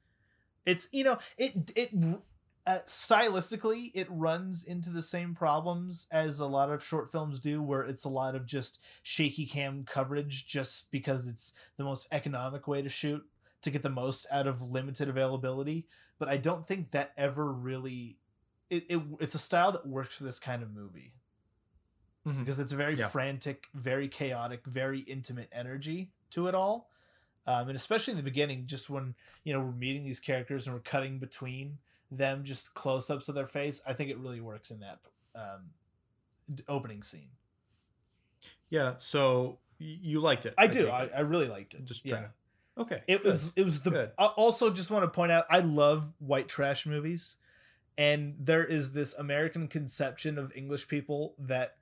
It's 0.66 0.88
you 0.92 1.04
know 1.04 1.18
it 1.38 1.72
it 1.74 1.90
uh, 2.68 2.80
stylistically 2.84 3.90
it 3.94 4.06
runs 4.10 4.62
into 4.62 4.90
the 4.90 5.00
same 5.00 5.34
problems 5.34 6.06
as 6.12 6.38
a 6.38 6.46
lot 6.46 6.70
of 6.70 6.84
short 6.84 7.10
films 7.10 7.40
do 7.40 7.62
where 7.62 7.80
it's 7.82 8.04
a 8.04 8.08
lot 8.10 8.34
of 8.34 8.44
just 8.44 8.78
shaky 9.02 9.46
cam 9.46 9.84
coverage 9.84 10.46
just 10.46 10.90
because 10.92 11.26
it's 11.28 11.54
the 11.78 11.84
most 11.84 12.06
economic 12.12 12.68
way 12.68 12.82
to 12.82 12.90
shoot 12.90 13.24
to 13.62 13.70
get 13.70 13.82
the 13.82 13.88
most 13.88 14.26
out 14.30 14.46
of 14.46 14.60
limited 14.60 15.08
availability 15.08 15.88
but 16.18 16.28
i 16.28 16.36
don't 16.36 16.66
think 16.66 16.90
that 16.90 17.12
ever 17.16 17.50
really 17.52 18.18
it, 18.68 18.84
it 18.90 19.00
it's 19.18 19.34
a 19.34 19.38
style 19.38 19.72
that 19.72 19.86
works 19.86 20.14
for 20.14 20.24
this 20.24 20.38
kind 20.38 20.62
of 20.62 20.70
movie 20.70 21.14
Mhm. 22.26 22.40
because 22.40 22.58
it's 22.60 22.72
a 22.72 22.76
very 22.76 22.96
Yeah. 22.96 23.08
frantic 23.08 23.68
very 23.74 24.08
chaotic 24.08 24.66
very 24.66 25.00
intimate 25.00 25.48
energy 25.52 26.12
to 26.30 26.48
it 26.48 26.54
all 26.54 26.90
um, 27.46 27.68
and 27.68 27.76
especially 27.76 28.12
in 28.12 28.18
the 28.18 28.22
beginning 28.22 28.66
just 28.66 28.90
when 28.90 29.14
you 29.44 29.54
know 29.54 29.60
we're 29.60 29.72
meeting 29.72 30.04
these 30.04 30.20
characters 30.20 30.66
and 30.66 30.74
we're 30.76 30.82
cutting 30.82 31.18
between 31.18 31.78
them 32.10 32.44
just 32.44 32.74
close-ups 32.74 33.28
of 33.28 33.34
their 33.34 33.46
face 33.46 33.80
i 33.86 33.92
think 33.92 34.10
it 34.10 34.18
really 34.18 34.40
works 34.40 34.70
in 34.70 34.80
that 34.80 34.98
um, 35.34 35.70
opening 36.68 37.02
scene 37.02 37.28
yeah. 38.70 38.94
So 38.98 39.58
you 39.78 40.20
liked 40.20 40.44
it? 40.46 40.54
i 40.58 40.66
do 40.66 40.88
I, 40.88 41.04
it. 41.04 41.12
I 41.16 41.20
really 41.20 41.48
liked 41.48 41.74
it 41.74 41.84
just 41.84 42.04
yeah 42.04 42.16
to- 42.16 42.30
Okay. 42.78 43.02
it 43.08 43.18
good. 43.22 43.26
was 43.26 43.52
it 43.56 43.64
was 43.64 43.80
the 43.82 43.90
Good. 43.90 44.10
I 44.18 44.26
also 44.26 44.70
just 44.70 44.90
want 44.90 45.04
to 45.04 45.08
point 45.08 45.32
out 45.32 45.44
i 45.50 45.58
love 45.60 46.12
white 46.18 46.48
trash 46.48 46.86
movies 46.86 47.36
and 47.96 48.34
there 48.38 48.64
is 48.64 48.92
this 48.92 49.14
american 49.14 49.66
conception 49.68 50.38
of 50.38 50.52
english 50.54 50.86
people 50.86 51.34
that 51.38 51.76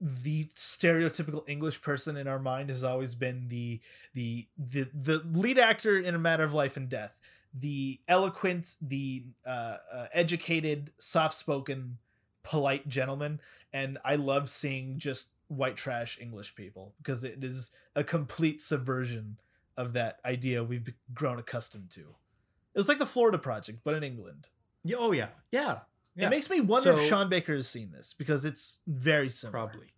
the 0.00 0.44
stereotypical 0.56 1.42
english 1.48 1.80
person 1.82 2.16
in 2.16 2.26
our 2.28 2.38
mind 2.38 2.70
has 2.70 2.84
always 2.84 3.14
been 3.16 3.48
the 3.48 3.80
the 4.14 4.46
the, 4.56 4.88
the 4.94 5.22
lead 5.32 5.58
actor 5.58 5.98
in 5.98 6.14
a 6.14 6.18
matter 6.18 6.44
of 6.44 6.52
life 6.54 6.76
and 6.76 6.88
death 6.88 7.18
the 7.54 8.00
eloquent 8.08 8.76
the 8.80 9.24
uh, 9.46 9.76
uh, 9.92 10.06
educated 10.12 10.90
soft-spoken 10.98 11.98
polite 12.42 12.88
gentleman 12.88 13.40
and 13.72 13.98
i 14.04 14.14
love 14.16 14.48
seeing 14.48 14.98
just 14.98 15.28
white 15.48 15.76
trash 15.76 16.18
english 16.20 16.54
people 16.56 16.94
because 16.98 17.24
it 17.24 17.44
is 17.44 17.70
a 17.94 18.02
complete 18.02 18.60
subversion 18.60 19.36
of 19.76 19.92
that 19.94 20.18
idea 20.24 20.62
we've 20.62 20.92
grown 21.14 21.38
accustomed 21.38 21.90
to. 21.90 22.00
It 22.00 22.78
was 22.78 22.88
like 22.88 22.98
the 22.98 23.06
Florida 23.06 23.38
Project, 23.38 23.80
but 23.84 23.94
in 23.94 24.02
England. 24.02 24.48
Yeah, 24.84 24.96
oh 24.98 25.12
yeah. 25.12 25.28
Yeah. 25.50 25.80
Yeah. 26.14 26.26
It 26.26 26.30
makes 26.30 26.50
me 26.50 26.60
wonder 26.60 26.92
if 26.92 27.00
Sean 27.08 27.28
Baker 27.28 27.54
has 27.54 27.68
seen 27.68 27.90
this 27.90 28.14
because 28.14 28.44
it's 28.44 28.82
very 28.86 29.30
similar. 29.30 29.66
Probably. 29.66 29.88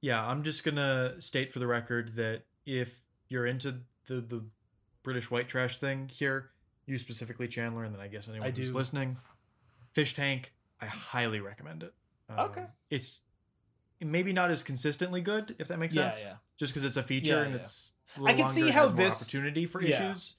Yeah, 0.00 0.24
I'm 0.24 0.42
just 0.42 0.64
gonna 0.64 1.20
state 1.20 1.52
for 1.52 1.58
the 1.58 1.66
record 1.66 2.14
that 2.14 2.42
if 2.64 3.00
you're 3.28 3.46
into 3.46 3.80
the 4.06 4.20
the 4.20 4.44
British 5.10 5.28
white 5.28 5.48
trash 5.48 5.78
thing 5.78 6.08
here, 6.08 6.50
you 6.86 6.96
specifically 6.96 7.48
Chandler, 7.48 7.82
and 7.82 7.92
then 7.92 8.00
I 8.00 8.06
guess 8.06 8.28
anyone 8.28 8.46
I 8.46 8.50
who's 8.50 8.70
do. 8.70 8.74
listening, 8.76 9.16
Fish 9.92 10.14
Tank, 10.14 10.54
I 10.80 10.86
highly 10.86 11.40
recommend 11.40 11.82
it. 11.82 11.92
Um, 12.28 12.38
Okay. 12.38 12.66
It's 12.90 13.22
maybe 14.00 14.32
not 14.32 14.52
as 14.52 14.62
consistently 14.62 15.20
good, 15.20 15.56
if 15.58 15.66
that 15.66 15.80
makes 15.80 15.96
Yeah, 15.96 16.10
sense. 16.10 16.22
yeah. 16.22 16.34
Just 16.58 16.72
because 16.72 16.84
it's 16.84 16.96
a 16.96 17.02
feature 17.02 17.32
Yeah, 17.32 17.42
and 17.42 17.54
yeah. 17.54 17.60
it's 17.60 17.92
a 18.16 18.20
I 18.20 18.22
little 18.22 18.44
can 18.44 18.54
see 18.54 18.70
how 18.70 18.86
this- 18.86 19.20
opportunity 19.20 19.66
for 19.66 19.82
issues. 19.82 20.36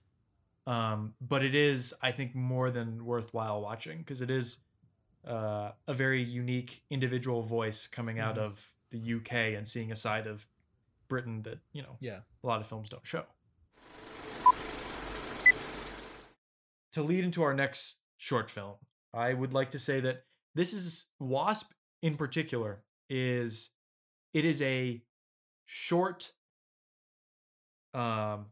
Um, 0.66 1.16
but 1.20 1.44
it 1.44 1.54
is, 1.54 1.94
I 2.02 2.14
think, 2.14 2.34
more 2.34 2.72
than 2.72 3.04
worthwhile 3.04 3.62
watching 3.62 3.98
because 3.98 4.22
it 4.22 4.30
is 4.32 4.60
uh, 5.28 5.74
a 5.86 5.94
very 5.94 6.24
unique 6.24 6.84
individual 6.90 7.44
voice 7.44 7.86
coming 7.88 8.20
out 8.20 8.36
Mhm. 8.38 8.42
of 8.44 8.74
the 8.90 8.98
UK 9.00 9.54
and 9.56 9.68
seeing 9.68 9.92
a 9.92 9.96
side 9.96 10.26
of 10.28 10.48
Britain 11.10 11.42
that 11.44 11.60
you 11.74 11.84
know 11.84 11.98
Yeah. 12.00 12.22
a 12.44 12.48
lot 12.48 12.60
of 12.62 12.68
films 12.68 12.90
don't 12.90 13.06
show. 13.06 13.26
To 16.94 17.02
lead 17.04 17.24
into 17.24 17.42
our 17.44 17.54
next 17.54 17.98
short 18.18 18.50
film, 18.50 18.76
I 19.14 19.34
would 19.34 19.54
like 19.54 19.72
to 19.72 19.80
say 19.80 20.00
that 20.02 20.24
this 20.56 20.74
is 20.74 21.06
Wasp 21.20 21.72
in 22.02 22.16
particular 22.18 22.84
is 23.10 23.70
it 24.34 24.44
is 24.46 24.62
a 24.62 25.02
short 25.66 26.32
um 27.94 28.46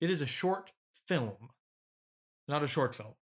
it 0.00 0.10
is 0.10 0.20
a 0.20 0.26
short 0.26 0.72
film 1.06 1.50
not 2.48 2.62
a 2.62 2.66
short 2.66 2.94
film 2.94 3.14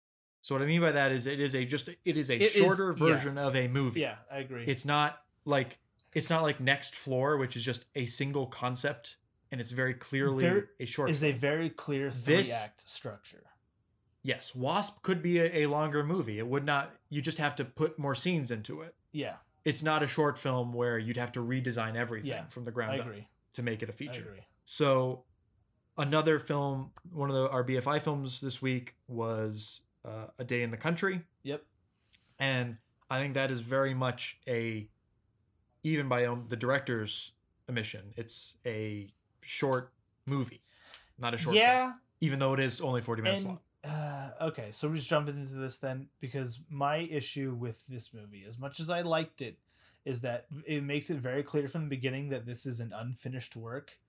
so 0.41 0.55
what 0.55 0.61
i 0.63 0.65
mean 0.65 0.81
by 0.81 0.91
that 0.91 1.11
is 1.11 1.27
it 1.27 1.39
is 1.39 1.55
a 1.55 1.63
just 1.65 1.87
it 1.89 2.17
is 2.17 2.29
a 2.29 2.35
It 2.35 2.41
is- 2.41 2.51
shorter 2.53 2.87
yeah. 2.91 2.97
version 3.05 3.37
of 3.37 3.55
a 3.55 3.67
movie 3.67 4.01
Yeah, 4.01 4.15
I 4.31 4.39
agree. 4.39 4.65
it's 4.65 4.85
not 4.85 5.21
like 5.45 5.77
it's 6.13 6.29
not 6.29 6.41
like 6.43 6.59
next 6.59 6.95
floor 6.95 7.37
which 7.37 7.55
is 7.55 7.63
just 7.63 7.85
a 7.95 8.05
single 8.07 8.47
concept 8.47 9.17
and 9.51 9.61
it's 9.61 9.71
very 9.71 9.93
clearly 9.93 10.43
There 10.43 10.69
a 10.79 10.85
short 10.85 11.09
is 11.11 11.23
a 11.23 11.31
very 11.31 11.69
clear 11.69 12.09
This- 12.09 12.47
three 12.47 12.51
act 12.53 12.87
structure. 12.89 13.43
Yes 14.23 14.53
wasp 14.53 15.01
could 15.01 15.21
be 15.23 15.39
a, 15.39 15.63
a 15.63 15.65
longer 15.67 16.03
movie 16.03 16.39
it 16.39 16.47
would 16.47 16.65
not 16.65 16.91
you 17.09 17.21
just 17.21 17.37
have 17.37 17.55
to 17.55 17.63
put 17.65 17.97
more 17.97 18.13
scenes 18.15 18.51
into 18.51 18.81
it 18.81 18.93
Yeah, 19.11 19.35
it's 19.65 19.81
not 19.81 20.03
a 20.03 20.07
short 20.07 20.37
film 20.37 20.73
where 20.73 20.97
you'd 20.97 21.17
have 21.17 21.31
to 21.33 21.39
redesign 21.39 21.95
everything 21.95 22.31
Yeah, 22.31 22.47
from 22.49 22.65
the 22.65 22.71
I 22.71 22.73
ground 22.73 22.99
up 22.99 23.07
agree. 23.07 23.27
to 23.53 23.63
make 23.63 23.81
it 23.83 23.89
a 23.89 23.93
I 23.93 23.95
feature 23.95 24.21
agree. 24.21 24.45
So, 24.65 25.23
another 25.97 26.37
film, 26.39 26.91
one 27.11 27.29
of 27.29 27.35
the 27.35 27.49
our 27.49 27.63
BFI 27.63 28.01
films 28.01 28.39
this 28.41 28.61
week 28.61 28.95
was 29.07 29.81
uh, 30.05 30.27
A 30.37 30.43
Day 30.43 30.61
in 30.63 30.71
the 30.71 30.77
Country, 30.77 31.21
Yep. 31.43 31.63
and 32.37 32.77
I 33.09 33.19
think 33.19 33.33
that 33.33 33.49
is 33.51 33.61
very 33.61 33.93
much 33.93 34.39
a, 34.47 34.87
even 35.83 36.07
by 36.07 36.25
um, 36.25 36.45
the 36.47 36.55
director's 36.55 37.31
admission, 37.67 38.13
it's 38.15 38.57
a 38.65 39.07
short 39.41 39.91
movie, 40.25 40.61
not 41.17 41.33
a 41.33 41.37
short 41.37 41.55
film, 41.55 41.65
yeah, 41.67 41.91
even 42.21 42.37
though 42.39 42.53
it 42.53 42.59
is 42.59 42.79
only 42.81 43.01
forty 43.01 43.21
minutes 43.23 43.41
and 43.41 43.49
long. 43.53 43.59
Uh, 43.83 44.29
okay, 44.41 44.69
so 44.71 44.87
we're 44.87 44.95
just 44.95 45.09
jumping 45.09 45.37
into 45.37 45.55
this 45.55 45.77
then 45.77 46.07
because 46.19 46.59
my 46.69 46.97
issue 46.97 47.55
with 47.57 47.85
this 47.87 48.13
movie, 48.13 48.43
as 48.47 48.59
much 48.59 48.79
as 48.79 48.89
I 48.89 49.01
liked 49.01 49.41
it, 49.41 49.57
is 50.05 50.21
that 50.21 50.47
it 50.65 50.83
makes 50.83 51.09
it 51.09 51.17
very 51.17 51.43
clear 51.43 51.67
from 51.67 51.83
the 51.83 51.89
beginning 51.89 52.29
that 52.29 52.45
this 52.45 52.65
is 52.65 52.79
an 52.79 52.91
unfinished 52.95 53.55
work. 53.55 53.99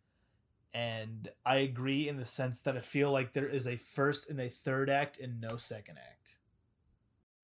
And 0.73 1.29
I 1.45 1.57
agree 1.57 2.09
in 2.09 2.17
the 2.17 2.25
sense 2.25 2.61
that 2.61 2.77
I 2.77 2.81
feel 2.81 3.11
like 3.11 3.33
there 3.33 3.49
is 3.49 3.67
a 3.67 3.77
first 3.77 4.31
and 4.31 4.41
a 4.41 4.49
third 4.49 4.89
act 4.89 5.19
and 5.19 5.41
no 5.41 5.57
second 5.57 5.99
act. 5.99 6.37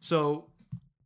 So, 0.01 0.51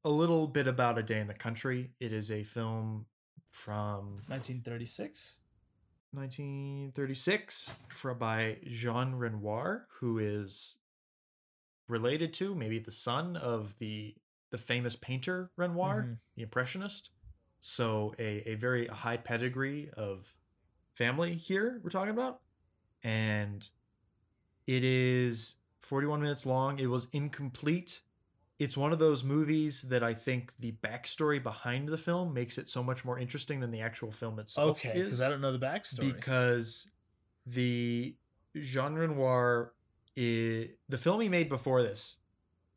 a 0.04 0.10
little 0.10 0.46
bit 0.46 0.66
about 0.66 0.98
A 0.98 1.02
Day 1.02 1.18
in 1.20 1.28
the 1.28 1.34
Country. 1.34 1.90
It 1.98 2.12
is 2.12 2.30
a 2.30 2.44
film 2.44 3.06
from 3.50 4.22
1936. 4.28 5.36
1936 6.12 7.70
for, 7.88 8.14
by 8.14 8.56
Jean 8.66 9.14
Renoir, 9.14 9.86
who 10.00 10.18
is 10.18 10.76
related 11.90 12.32
to 12.34 12.54
maybe 12.54 12.78
the 12.78 12.90
son 12.90 13.36
of 13.36 13.78
the 13.78 14.14
the 14.50 14.58
famous 14.58 14.96
painter 14.96 15.50
Renoir, 15.56 16.02
Mhm. 16.02 16.18
the 16.34 16.42
impressionist. 16.42 17.10
So 17.60 18.14
a, 18.18 18.50
a 18.50 18.54
very 18.56 18.88
high 18.88 19.16
pedigree 19.16 19.90
of 19.90 20.34
family 20.94 21.34
here 21.34 21.80
we're 21.84 21.90
talking 21.90 22.10
about. 22.10 22.40
And 23.04 23.68
it 24.66 24.82
is 24.82 25.56
41 25.82 26.20
minutes 26.20 26.44
long. 26.46 26.78
It 26.80 26.86
was 26.86 27.06
incomplete 27.12 28.02
it's 28.60 28.76
one 28.76 28.92
of 28.92 28.98
those 28.98 29.24
movies 29.24 29.80
that 29.88 30.02
I 30.04 30.12
think 30.12 30.52
the 30.58 30.72
backstory 30.84 31.42
behind 31.42 31.88
the 31.88 31.96
film 31.96 32.34
makes 32.34 32.58
it 32.58 32.68
so 32.68 32.82
much 32.82 33.06
more 33.06 33.18
interesting 33.18 33.58
than 33.58 33.70
the 33.70 33.80
actual 33.80 34.12
film 34.12 34.38
itself. 34.38 34.72
Okay, 34.72 34.92
because 34.92 35.22
I 35.22 35.30
don't 35.30 35.40
know 35.40 35.50
the 35.50 35.58
backstory. 35.58 36.14
because 36.14 36.86
the 37.46 38.14
Jean 38.54 38.96
Renoir, 38.96 39.72
the 40.20 40.98
film 40.98 41.20
he 41.20 41.28
made 41.28 41.48
before 41.48 41.82
this, 41.82 42.16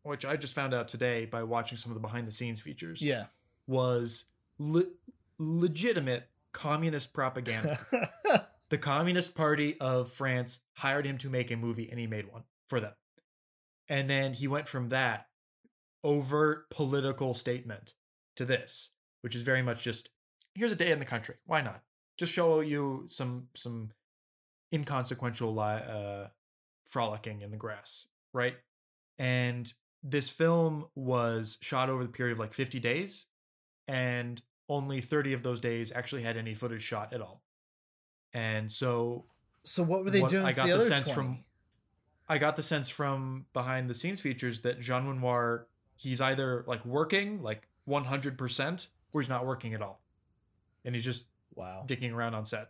which 0.03 0.25
I 0.25 0.37
just 0.37 0.53
found 0.53 0.73
out 0.73 0.87
today 0.87 1.25
by 1.25 1.43
watching 1.43 1.77
some 1.77 1.91
of 1.91 1.95
the 1.95 2.01
behind 2.01 2.27
the 2.27 2.31
scenes 2.31 2.61
features, 2.61 3.01
yeah. 3.01 3.25
was 3.67 4.25
le- 4.57 4.91
legitimate 5.37 6.29
communist 6.53 7.13
propaganda. 7.13 7.79
the 8.69 8.77
Communist 8.77 9.35
Party 9.35 9.77
of 9.79 10.09
France 10.09 10.61
hired 10.75 11.05
him 11.05 11.17
to 11.19 11.29
make 11.29 11.51
a 11.51 11.57
movie, 11.57 11.89
and 11.89 11.99
he 11.99 12.07
made 12.07 12.31
one 12.31 12.43
for 12.67 12.79
them. 12.79 12.93
And 13.89 14.09
then 14.09 14.33
he 14.33 14.47
went 14.47 14.69
from 14.69 14.89
that 14.89 15.27
overt 16.03 16.69
political 16.69 17.33
statement 17.33 17.93
to 18.37 18.45
this, 18.45 18.91
which 19.21 19.35
is 19.35 19.41
very 19.41 19.61
much 19.61 19.83
just 19.83 20.09
here's 20.55 20.71
a 20.71 20.75
day 20.75 20.91
in 20.91 20.99
the 20.99 21.05
country. 21.05 21.35
Why 21.45 21.61
not? 21.61 21.81
Just 22.17 22.31
show 22.31 22.61
you 22.61 23.03
some 23.07 23.47
some 23.53 23.91
inconsequential 24.73 25.53
li- 25.53 25.83
uh, 25.87 26.27
frolicking 26.93 27.41
in 27.41 27.49
the 27.49 27.57
grass, 27.57 28.07
right? 28.33 28.55
And 29.17 29.73
this 30.03 30.29
film 30.29 30.85
was 30.93 31.57
shot 31.59 31.89
over 31.89 32.03
the 32.03 32.09
period 32.09 32.33
of 32.33 32.39
like 32.39 32.53
50 32.53 32.79
days, 32.79 33.25
and 33.87 34.39
only 34.69 35.01
30 35.01 35.33
of 35.33 35.41
those 35.41 35.59
days 35.59 35.91
actually 35.93 36.21
had 36.21 36.37
any 36.37 36.53
footage 36.53 36.83
shot 36.83 37.11
at 37.11 37.19
all. 37.19 37.41
And 38.31 38.71
so 38.71 39.25
so 39.63 39.81
what 39.81 40.03
were 40.03 40.11
they 40.11 40.21
What 40.21 40.29
doing? 40.29 40.45
I 40.45 40.51
got 40.51 40.67
the, 40.67 40.75
the 40.75 40.81
sense 40.81 41.07
20? 41.07 41.13
from- 41.13 41.43
I 42.29 42.37
got 42.37 42.55
the 42.55 42.63
sense 42.63 42.89
from 42.89 43.47
behind 43.53 43.89
the 43.89 43.93
scenes 43.93 44.21
features 44.21 44.61
that 44.61 44.79
Jean 44.79 45.07
Renoir, 45.07 45.67
he's 45.95 46.21
either 46.21 46.63
like 46.67 46.85
working 46.85 47.41
like 47.41 47.67
100% 47.87 48.87
or 49.11 49.21
he's 49.21 49.29
not 49.29 49.45
working 49.45 49.73
at 49.73 49.81
all. 49.81 50.01
And 50.85 50.95
he's 50.95 51.03
just 51.03 51.25
wow. 51.55 51.83
dicking 51.85 52.13
around 52.13 52.33
on 52.33 52.45
set. 52.45 52.69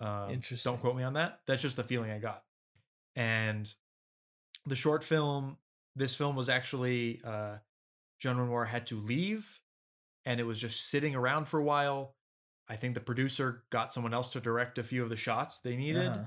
Um, 0.00 0.30
Interesting. 0.30 0.72
Don't 0.72 0.80
quote 0.80 0.96
me 0.96 1.02
on 1.02 1.14
that. 1.14 1.40
That's 1.46 1.60
just 1.62 1.76
the 1.76 1.82
feeling 1.82 2.10
I 2.10 2.18
got. 2.18 2.44
And 3.18 3.74
the 4.64 4.76
short 4.76 5.02
film, 5.02 5.56
this 5.96 6.14
film 6.14 6.36
was 6.36 6.48
actually 6.48 7.20
uh, 7.24 7.56
Jean 8.20 8.36
Renoir 8.36 8.66
had 8.66 8.86
to 8.86 8.96
leave, 9.00 9.60
and 10.24 10.38
it 10.38 10.44
was 10.44 10.60
just 10.60 10.88
sitting 10.88 11.16
around 11.16 11.46
for 11.48 11.58
a 11.58 11.64
while. 11.64 12.14
I 12.68 12.76
think 12.76 12.94
the 12.94 13.00
producer 13.00 13.64
got 13.70 13.92
someone 13.92 14.14
else 14.14 14.30
to 14.30 14.40
direct 14.40 14.78
a 14.78 14.84
few 14.84 15.02
of 15.02 15.08
the 15.08 15.16
shots 15.16 15.58
they 15.58 15.74
needed, 15.76 16.06
Uh-huh. 16.06 16.24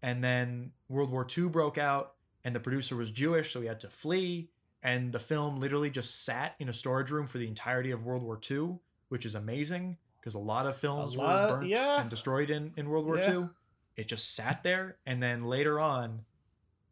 and 0.00 0.22
then 0.22 0.70
World 0.88 1.10
War 1.10 1.26
II 1.36 1.48
broke 1.48 1.76
out, 1.76 2.14
and 2.44 2.54
the 2.54 2.60
producer 2.60 2.94
was 2.94 3.10
Jewish, 3.10 3.50
so 3.52 3.60
he 3.60 3.66
had 3.66 3.80
to 3.80 3.90
flee. 3.90 4.50
And 4.80 5.10
the 5.12 5.18
film 5.18 5.58
literally 5.58 5.90
just 5.90 6.24
sat 6.24 6.54
in 6.60 6.68
a 6.68 6.72
storage 6.72 7.10
room 7.10 7.26
for 7.26 7.38
the 7.38 7.48
entirety 7.48 7.90
of 7.90 8.04
World 8.04 8.22
War 8.22 8.38
II, 8.48 8.78
which 9.08 9.26
is 9.26 9.34
amazing 9.34 9.96
because 10.20 10.34
a 10.34 10.38
lot 10.38 10.66
of 10.66 10.76
films 10.76 11.16
lot- 11.16 11.50
were 11.50 11.56
burnt 11.56 11.68
yeah. 11.68 12.00
and 12.00 12.08
destroyed 12.08 12.48
in, 12.48 12.74
in 12.76 12.88
World 12.88 13.04
War 13.06 13.18
Yeah. 13.18 13.32
II. 13.32 13.48
It 13.96 14.06
just 14.06 14.36
sat 14.36 14.62
there, 14.62 14.98
and 15.04 15.20
then 15.20 15.42
later 15.46 15.80
on, 15.80 16.20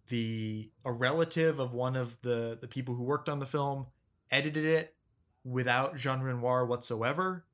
the 0.08 0.70
a 0.84 0.92
relative 0.92 1.58
of 1.58 1.72
one 1.72 1.96
of 1.96 2.20
the 2.22 2.56
the 2.60 2.68
people 2.68 2.94
who 2.94 3.02
worked 3.02 3.28
on 3.28 3.38
the 3.38 3.46
film 3.46 3.86
edited 4.30 4.64
it 4.64 4.94
without 5.44 5.96
Jean 5.96 6.20
Renoir 6.20 6.66
whatsoever, 6.66 7.44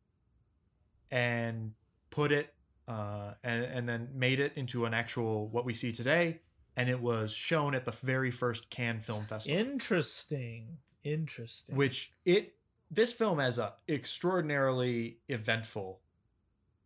and 1.11 1.73
put 2.11 2.33
it 2.33 2.55
uh, 2.89 3.35
and 3.43 3.65
and 3.65 3.89
then 3.89 4.09
made 4.15 4.41
it 4.41 4.53
into 4.57 4.85
an 4.85 4.95
actual 4.95 5.49
what 5.49 5.65
we 5.65 5.73
see 5.74 5.93
today, 5.93 6.41
and 6.77 6.89
it 6.89 7.01
was 7.01 7.33
shown 7.33 7.74
at 7.74 7.85
the 7.85 7.91
very 7.93 8.31
first 8.31 8.70
Cannes 8.70 9.01
Film 9.01 9.24
Festival 9.27 9.59
Interesting. 9.59 10.79
Interesting. 11.05 11.74
which 11.77 12.12
it 12.24 12.55
this 12.91 13.12
film 13.12 13.39
has 13.41 13.59
a 13.59 13.73
extraordinarily 13.89 15.19
eventful 15.29 15.99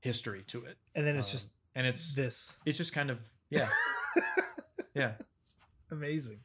history 0.00 0.42
to 0.46 0.64
it 0.64 0.78
and 0.94 1.06
then 1.06 1.16
it's 1.16 1.28
Um, 1.28 1.32
just 1.32 1.50
and 1.74 1.86
it's 1.86 2.14
this. 2.14 2.56
it's 2.64 2.78
just 2.78 2.94
kind 2.94 3.10
of 3.10 3.20
yeah 3.50 3.68
yeah 4.94 5.12
Amazing. 5.90 6.40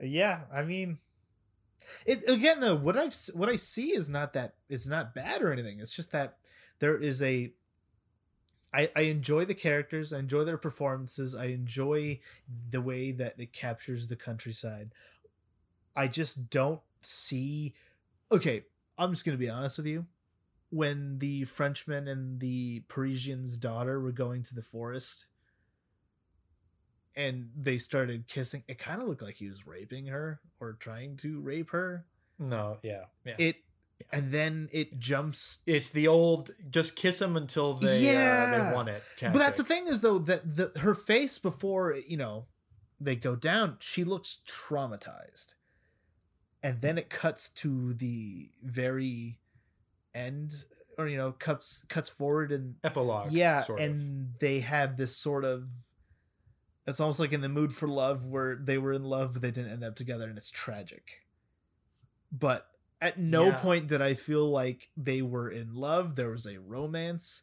Yeah, 0.00 0.40
I 0.52 0.62
mean, 0.62 0.98
it 2.06 2.28
again 2.28 2.60
though. 2.60 2.74
What 2.74 2.96
I 2.96 3.08
what 3.34 3.48
I 3.48 3.56
see 3.56 3.94
is 3.94 4.08
not 4.08 4.32
that 4.32 4.54
is 4.68 4.86
not 4.86 5.14
bad 5.14 5.42
or 5.42 5.52
anything. 5.52 5.80
It's 5.80 5.94
just 5.94 6.12
that 6.12 6.38
there 6.78 6.96
is 6.96 7.22
a. 7.22 7.52
I, 8.74 8.90
I 8.96 9.02
enjoy 9.02 9.44
the 9.44 9.54
characters. 9.54 10.14
I 10.14 10.18
enjoy 10.18 10.44
their 10.44 10.56
performances. 10.56 11.34
I 11.34 11.46
enjoy 11.46 12.20
the 12.70 12.80
way 12.80 13.12
that 13.12 13.34
it 13.38 13.52
captures 13.52 14.08
the 14.08 14.16
countryside. 14.16 14.92
I 15.94 16.08
just 16.08 16.48
don't 16.48 16.80
see. 17.02 17.74
Okay, 18.30 18.64
I'm 18.96 19.12
just 19.12 19.24
gonna 19.24 19.36
be 19.36 19.50
honest 19.50 19.76
with 19.76 19.86
you. 19.86 20.06
When 20.70 21.18
the 21.18 21.44
Frenchman 21.44 22.08
and 22.08 22.40
the 22.40 22.80
Parisian's 22.88 23.58
daughter 23.58 24.00
were 24.00 24.10
going 24.10 24.42
to 24.44 24.54
the 24.54 24.62
forest, 24.62 25.26
and 27.16 27.50
they 27.56 27.78
started 27.78 28.26
kissing, 28.28 28.64
it 28.68 28.78
kind 28.78 29.02
of 29.02 29.08
looked 29.08 29.22
like 29.22 29.36
he 29.36 29.48
was 29.48 29.66
raping 29.66 30.06
her 30.06 30.40
or 30.60 30.74
trying 30.74 31.16
to 31.18 31.40
rape 31.40 31.70
her. 31.70 32.06
no 32.38 32.78
yeah 32.82 33.04
yeah 33.24 33.34
It, 33.38 33.56
and 34.10 34.32
then 34.32 34.68
it 34.72 34.98
jumps 34.98 35.58
it's 35.66 35.90
the 35.90 36.08
old 36.08 36.50
just 36.70 36.96
kiss 36.96 37.18
them 37.20 37.36
until 37.36 37.74
they 37.74 37.98
uh, 38.08 38.12
Yeah. 38.12 38.68
they 38.68 38.74
want 38.74 38.88
it 38.88 39.02
But 39.20 39.34
that's 39.34 39.58
the 39.58 39.64
thing 39.64 39.86
is 39.86 40.00
though 40.00 40.18
that 40.18 40.56
the 40.56 40.72
her 40.80 40.94
face 40.94 41.38
before 41.38 41.96
you 42.06 42.16
know 42.16 42.46
they 43.00 43.16
go 43.16 43.34
down, 43.36 43.76
she 43.80 44.04
looks 44.04 44.38
traumatized, 44.46 45.54
and 46.62 46.80
then 46.80 46.98
it 46.98 47.10
cuts 47.10 47.48
to 47.48 47.92
the 47.94 48.48
very 48.62 49.40
end, 50.14 50.52
or 50.98 51.08
you 51.08 51.16
know 51.16 51.32
cuts 51.32 51.84
cuts 51.88 52.08
forward 52.08 52.52
and 52.52 52.76
epilogue 52.84 53.32
yeah, 53.32 53.62
sort 53.62 53.80
of. 53.80 53.84
and 53.84 54.34
they 54.40 54.60
have 54.60 54.96
this 54.96 55.16
sort 55.16 55.44
of. 55.44 55.68
It's 56.86 56.98
almost 57.00 57.20
like 57.20 57.32
in 57.32 57.40
the 57.42 57.48
mood 57.48 57.72
for 57.72 57.86
love, 57.88 58.26
where 58.26 58.56
they 58.56 58.76
were 58.78 58.92
in 58.92 59.04
love 59.04 59.32
but 59.34 59.42
they 59.42 59.50
didn't 59.50 59.70
end 59.72 59.84
up 59.84 59.94
together, 59.94 60.28
and 60.28 60.36
it's 60.36 60.50
tragic. 60.50 61.22
But 62.30 62.66
at 63.00 63.18
no 63.18 63.46
Yeah. 63.48 63.58
point 63.58 63.86
did 63.88 64.00
I 64.02 64.14
feel 64.14 64.48
like 64.48 64.90
they 64.96 65.22
were 65.22 65.48
in 65.50 65.74
love. 65.74 66.16
There 66.16 66.30
was 66.30 66.46
a 66.46 66.58
romance. 66.58 67.42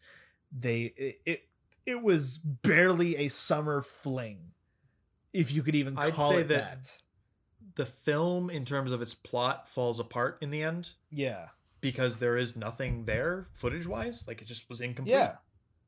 They 0.51 0.93
it 0.97 1.21
it, 1.25 1.41
it 1.85 2.01
was 2.03 2.37
barely 2.37 3.15
a 3.17 3.29
summer 3.29 3.81
fling, 3.81 4.51
if 5.33 5.51
you 5.51 5.63
could 5.63 5.75
even 5.75 5.97
I'd 5.97 6.13
call 6.13 6.31
say 6.31 6.41
it 6.41 6.47
that- 6.49 6.83
that. 6.83 7.01
the 7.75 7.85
film 7.85 8.49
in 8.49 8.65
terms 8.65 8.91
of 8.91 9.01
its 9.01 9.13
plot 9.13 9.67
falls 9.69 9.99
apart 9.99 10.37
in 10.41 10.49
the 10.49 10.61
end 10.63 10.93
Yeah, 11.11 11.49
because 11.81 12.19
there 12.19 12.35
is 12.35 12.55
nothing 12.57 13.05
there 13.05 13.47
footage 13.53 13.87
wise 13.87 14.27
like 14.27 14.41
it 14.41 14.45
just 14.45 14.67
was 14.69 14.81
incomplete 14.81 15.13
yeah, 15.15 15.37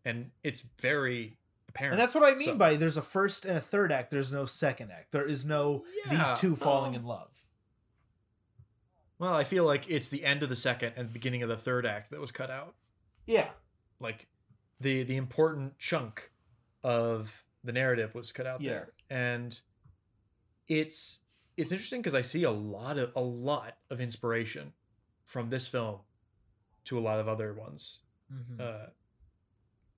and 0.06 0.32
it's 0.44 0.62
very 0.80 1.38
apparent 1.72 1.94
and 1.94 2.02
that's 2.02 2.14
what 2.16 2.24
I 2.24 2.36
mean 2.36 2.48
So- 2.50 2.56
by 2.56 2.76
there's 2.76 2.98
a 2.98 3.02
first 3.02 3.46
and 3.46 3.58
a 3.58 3.62
third 3.62 3.92
act. 3.92 4.12
There's 4.12 4.32
no 4.32 4.46
second 4.46 4.92
act. 4.92 5.12
There 5.12 5.26
is 5.26 5.46
no 5.46 5.84
Yeah, 6.06 6.18
these 6.32 6.40
two 6.40 6.56
falling 6.56 6.90
um, 6.96 7.02
in 7.02 7.04
love. 7.06 7.30
well 9.20 9.34
i 9.34 9.44
feel 9.44 9.66
like 9.66 9.90
it's 9.90 10.10
the 10.10 10.24
end 10.26 10.44
of 10.44 10.50
the 10.50 10.56
second 10.56 10.94
and 10.96 11.08
the 11.08 11.14
beginning 11.14 11.44
of 11.44 11.50
the 11.50 11.58
third 11.58 11.86
act 11.86 12.12
that 12.12 12.20
was 12.20 12.32
cut 12.32 12.50
out 12.50 12.76
Yeah, 13.26 13.50
like 14.00 14.28
the 14.80 15.04
the 15.04 15.16
important 15.18 15.78
chunk 15.78 16.32
of 16.84 17.44
the 17.64 17.72
narrative 17.72 18.16
was 18.16 18.32
cut 18.32 18.48
out 18.48 18.62
Yeah. 18.62 18.72
there 18.72 18.94
and 19.10 19.60
it's 20.68 21.20
it's 21.58 21.72
interesting 21.72 22.02
because 22.02 22.16
i 22.16 22.22
see 22.22 22.44
a 22.44 22.52
lot 22.52 22.98
of 22.98 23.12
a 23.16 23.22
lot 23.22 23.78
of 23.92 24.02
inspiration 24.02 24.74
from 25.26 25.50
this 25.52 25.68
film 25.68 26.00
to 26.86 26.98
a 26.98 27.02
lot 27.02 27.20
of 27.20 27.28
other 27.28 27.54
ones 27.54 28.00
Mhm. 28.34 28.60
uh 28.60 28.88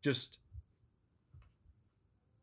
just 0.02 0.40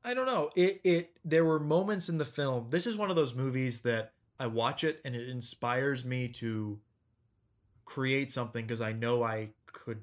i 0.04 0.14
don't 0.14 0.26
know. 0.26 0.50
It 0.56 0.80
it 0.84 1.16
there 1.24 1.44
were 1.44 1.60
moments 1.60 2.08
in 2.08 2.18
the 2.18 2.24
film 2.24 2.68
this 2.70 2.86
is 2.86 2.96
one 2.96 3.10
of 3.10 3.16
those 3.16 3.34
movies 3.34 3.80
that 3.82 4.12
i 4.38 4.46
watch 4.46 4.84
it 4.84 5.00
and 5.04 5.14
it 5.14 5.28
inspires 5.28 6.04
me 6.04 6.28
to 6.28 6.80
create 7.84 8.30
something 8.30 8.64
because 8.66 8.80
i 8.80 8.92
know 8.92 9.22
i 9.22 9.50
could 9.66 10.02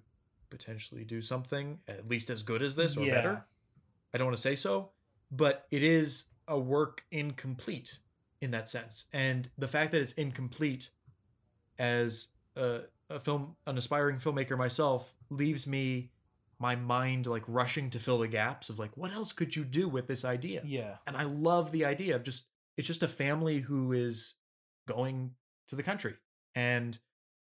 potentially 0.49 1.03
do 1.03 1.22
something 1.22 1.80
at 1.88 2.07
least 2.07 2.30
as 2.30 2.44
good 2.44 2.61
as 2.61 2.76
this 2.76 2.98
or 2.98 3.06
Yeah. 3.06 3.15
better 3.15 3.45
i 4.14 4.18
don't 4.18 4.28
want 4.28 4.38
to 4.38 4.41
say 4.41 4.56
so 4.56 4.91
but 5.32 5.65
it 5.72 5.84
is 5.84 6.26
a 6.48 6.57
work 6.60 7.03
incomplete 7.11 7.99
in 8.40 8.52
that 8.52 8.68
sense. 8.68 9.07
And 9.11 9.49
the 9.57 9.68
fact 9.68 9.91
that 9.91 9.99
it's 9.99 10.14
incomplete 10.14 10.91
as 11.78 12.28
a, 12.56 12.82
a 13.10 13.19
film 13.19 13.57
an 13.65 13.78
aspiring 13.78 14.18
filmmaker 14.18 14.57
myself 14.57 15.14
leaves 15.30 15.68
me 15.68 16.11
my 16.60 16.76
mind 16.76 17.28
like 17.28 17.44
rushing 17.48 17.90
to 17.92 18.00
fill 18.00 18.20
the 18.20 18.28
gaps 18.28 18.70
of 18.70 18.80
like 18.80 18.96
what 18.96 19.12
else 19.12 19.32
could 19.34 19.56
you 19.56 19.64
do 19.64 19.88
with 19.88 20.08
this 20.08 20.26
idea? 20.26 20.62
Yeah, 20.66 20.96
and 21.06 21.16
i 21.16 21.24
love 21.24 21.72
the 21.72 21.86
idea 21.86 22.16
of 22.16 22.24
just 22.24 22.46
it's 22.78 22.88
just 22.88 23.04
a 23.04 23.08
family 23.08 23.60
who 23.60 23.92
is 23.92 24.36
going 24.88 25.32
to 25.68 25.76
the 25.76 25.84
country. 25.84 26.16
And 26.56 26.98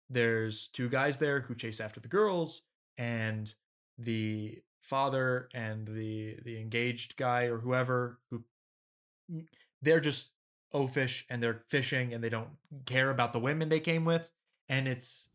there's 0.10 0.68
two 0.68 0.90
guys 0.90 1.20
there 1.20 1.42
who 1.42 1.56
chase 1.56 1.80
after 1.80 2.00
the 2.00 2.08
girls 2.08 2.62
and 2.98 3.54
the 3.98 4.62
father 4.80 5.50
and 5.54 5.88
the 5.88 6.38
the 6.44 6.60
engaged 6.60 7.16
guy 7.16 7.46
or 7.46 7.60
whoever 7.60 8.20
who 8.30 8.44
they're 9.82 10.00
just 10.00 10.32
oafish 10.74 11.24
and 11.30 11.42
they're 11.42 11.62
fishing 11.68 12.14
and 12.14 12.24
they 12.24 12.30
don't 12.30 12.50
care 12.86 13.10
about 13.10 13.34
the 13.34 13.40
women 13.40 13.70
they 13.70 13.80
came 13.80 14.06
with 14.06 14.30
and 14.68 14.88
it's 14.88 15.30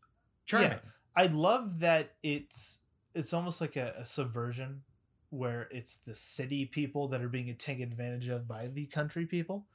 charming. 0.45 0.79
I 1.15 1.27
love 1.27 1.79
that 1.79 2.15
it's 2.21 2.78
it's 3.13 3.33
almost 3.33 3.61
like 3.61 3.75
a, 3.75 3.93
a 3.97 4.05
subversion 4.05 4.81
where 5.29 5.67
it's 5.71 5.97
the 5.97 6.15
city 6.15 6.65
people 6.65 7.07
that 7.09 7.21
are 7.21 7.29
being 7.29 7.53
taken 7.55 7.83
advantage 7.83 8.29
of 8.29 8.47
by 8.47 8.67
the 8.67 8.85
country 8.85 9.25
people. 9.25 9.65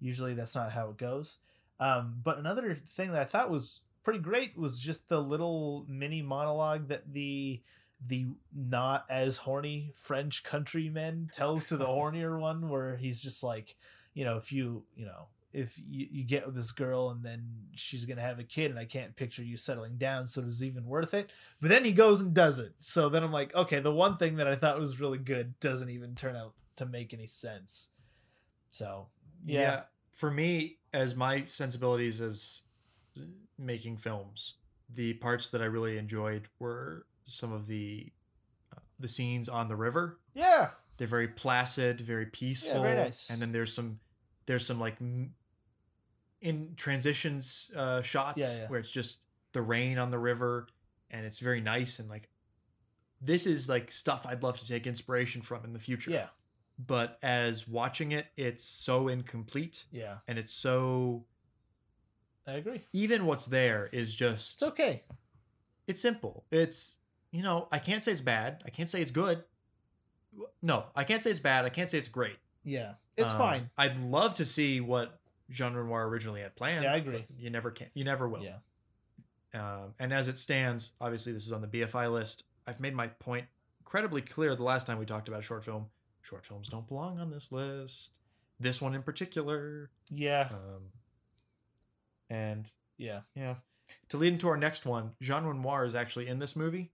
Usually 0.00 0.34
that's 0.34 0.54
not 0.54 0.72
how 0.72 0.90
it 0.90 0.96
goes. 0.96 1.38
Um, 1.80 2.20
but 2.22 2.38
another 2.38 2.74
thing 2.74 3.12
that 3.12 3.20
I 3.20 3.24
thought 3.24 3.50
was 3.50 3.82
pretty 4.02 4.18
great 4.18 4.56
was 4.56 4.80
just 4.80 5.08
the 5.08 5.20
little 5.20 5.86
mini 5.88 6.22
monologue 6.22 6.88
that 6.88 7.12
the 7.12 7.62
the 8.06 8.28
not 8.54 9.04
as 9.10 9.38
horny 9.38 9.92
French 9.96 10.44
countryman 10.44 11.28
tells 11.32 11.64
to 11.64 11.76
the 11.76 11.86
hornier 11.86 12.38
one, 12.38 12.68
where 12.68 12.96
he's 12.96 13.20
just 13.20 13.42
like, 13.42 13.74
you 14.14 14.24
know, 14.24 14.36
if 14.36 14.52
you, 14.52 14.84
you 14.94 15.04
know, 15.04 15.26
if 15.52 15.78
you, 15.78 16.06
you 16.10 16.24
get 16.24 16.44
with 16.46 16.54
this 16.54 16.70
girl 16.72 17.10
and 17.10 17.22
then 17.24 17.46
she's 17.74 18.04
gonna 18.04 18.20
have 18.20 18.38
a 18.38 18.44
kid 18.44 18.70
and 18.70 18.78
I 18.78 18.84
can't 18.84 19.16
picture 19.16 19.42
you 19.42 19.56
settling 19.56 19.96
down, 19.96 20.26
so 20.26 20.42
is 20.42 20.62
even 20.62 20.84
worth 20.84 21.14
it? 21.14 21.30
But 21.60 21.70
then 21.70 21.84
he 21.84 21.92
goes 21.92 22.20
and 22.20 22.34
does 22.34 22.58
it. 22.58 22.74
So 22.80 23.08
then 23.08 23.22
I'm 23.22 23.32
like, 23.32 23.54
okay, 23.54 23.80
the 23.80 23.92
one 23.92 24.16
thing 24.16 24.36
that 24.36 24.46
I 24.46 24.56
thought 24.56 24.78
was 24.78 25.00
really 25.00 25.18
good 25.18 25.58
doesn't 25.60 25.90
even 25.90 26.14
turn 26.14 26.36
out 26.36 26.54
to 26.76 26.86
make 26.86 27.12
any 27.14 27.26
sense. 27.26 27.90
So 28.70 29.08
yeah, 29.44 29.82
For 30.12 30.30
me, 30.30 30.78
as 30.92 31.14
my 31.16 31.44
sensibilities 31.46 32.20
as 32.20 32.62
making 33.58 33.96
films, 33.98 34.54
the 34.92 35.14
parts 35.14 35.50
that 35.50 35.60
I 35.62 35.66
really 35.66 35.98
enjoyed 35.98 36.48
were 36.58 37.06
some 37.24 37.52
of 37.52 37.66
the 37.66 38.12
uh, 38.74 38.80
the 38.98 39.08
scenes 39.08 39.48
on 39.48 39.68
the 39.68 39.76
river. 39.76 40.18
yeah, 40.34 40.70
They're 40.96 41.06
very 41.06 41.28
placid, 41.28 42.00
very 42.00 42.26
peaceful. 42.26 42.76
Yeah, 42.76 42.82
very 42.82 42.96
nice. 42.96 43.30
And 43.30 43.40
then 43.40 43.52
there's 43.52 43.72
some 43.72 44.00
there's 44.46 44.66
some 44.66 44.80
like 44.80 44.96
m- 45.00 45.34
in 46.40 46.74
transitions 46.76 47.70
uh 47.76 48.00
shots 48.02 48.38
Yeah, 48.38 48.56
yeah. 48.56 48.68
where 48.68 48.78
it's 48.80 48.90
just 48.90 49.24
the 49.52 49.62
rain 49.62 49.98
on 49.98 50.10
the 50.10 50.18
river 50.18 50.68
and 51.10 51.24
it's 51.26 51.38
very 51.38 51.60
nice 51.60 51.98
and 51.98 52.08
like 52.08 52.28
this 53.20 53.46
is 53.46 53.68
like 53.68 53.90
stuff 53.90 54.26
I'd 54.28 54.42
love 54.42 54.58
to 54.58 54.66
take 54.68 54.86
inspiration 54.86 55.42
from 55.42 55.64
in 55.64 55.72
the 55.72 55.80
future. 55.80 56.10
yeah, 56.12 56.26
But 56.78 57.18
as 57.22 57.66
watching 57.66 58.12
it, 58.12 58.26
it's 58.36 58.62
so 58.62 59.08
incomplete 59.08 59.86
yeah. 59.90 60.18
and 60.28 60.38
it's 60.38 60.52
so 60.52 61.24
I 62.46 62.52
agree. 62.52 62.80
even 62.92 63.26
what's 63.26 63.46
there 63.46 63.88
is 63.92 64.14
just 64.14 64.54
It's 64.54 64.62
okay. 64.62 65.02
it's 65.88 66.00
simple. 66.00 66.44
It's 66.50 66.98
you 67.32 67.42
know, 67.42 67.68
I 67.72 67.78
can't 67.78 68.02
say 68.02 68.12
it's 68.12 68.20
bad. 68.22 68.62
I 68.64 68.70
can't 68.70 68.88
say 68.88 69.02
it's 69.02 69.10
good. 69.10 69.44
No, 70.62 70.86
I 70.94 71.04
can't 71.04 71.22
say 71.22 71.30
it's 71.30 71.40
bad. 71.40 71.64
I 71.64 71.68
can't 71.68 71.90
say 71.90 71.98
it's 71.98 72.08
great. 72.08 72.36
Yeah, 72.64 72.94
it's 73.16 73.32
Um, 73.32 73.38
fine. 73.38 73.70
I'd 73.76 73.98
love 73.98 74.34
to 74.36 74.44
see 74.44 74.80
what 74.80 75.17
Jean 75.50 75.74
Renoir 75.74 76.06
originally 76.08 76.40
had 76.42 76.54
planned. 76.56 76.84
Yeah, 76.84 76.92
I 76.92 76.96
agree. 76.96 77.24
You 77.38 77.50
never 77.50 77.70
can. 77.70 77.88
You 77.94 78.04
never 78.04 78.28
will. 78.28 78.42
Yeah. 78.44 78.58
Um, 79.54 79.94
and 79.98 80.12
as 80.12 80.28
it 80.28 80.38
stands, 80.38 80.92
obviously 81.00 81.32
this 81.32 81.46
is 81.46 81.52
on 81.52 81.62
the 81.62 81.66
BFI 81.68 82.12
list. 82.12 82.44
I've 82.66 82.80
made 82.80 82.94
my 82.94 83.06
point 83.08 83.46
incredibly 83.80 84.20
clear 84.20 84.54
the 84.54 84.62
last 84.62 84.86
time 84.86 84.98
we 84.98 85.06
talked 85.06 85.28
about 85.28 85.42
short 85.42 85.64
film. 85.64 85.86
Short 86.20 86.44
films 86.44 86.68
don't 86.68 86.86
belong 86.86 87.18
on 87.18 87.30
this 87.30 87.50
list. 87.50 88.18
This 88.60 88.80
one 88.80 88.94
in 88.94 89.02
particular. 89.02 89.88
Yeah, 90.10 90.48
Um, 90.52 90.90
and 92.30 92.70
yeah. 92.96 93.20
yeah. 93.34 93.54
To 94.10 94.18
lead 94.18 94.34
into 94.34 94.48
our 94.48 94.56
next 94.56 94.84
one, 94.84 95.12
Jean 95.22 95.44
Renoir 95.44 95.84
is 95.86 95.94
actually 95.94 96.26
in 96.28 96.38
this 96.38 96.54
movie. 96.54 96.92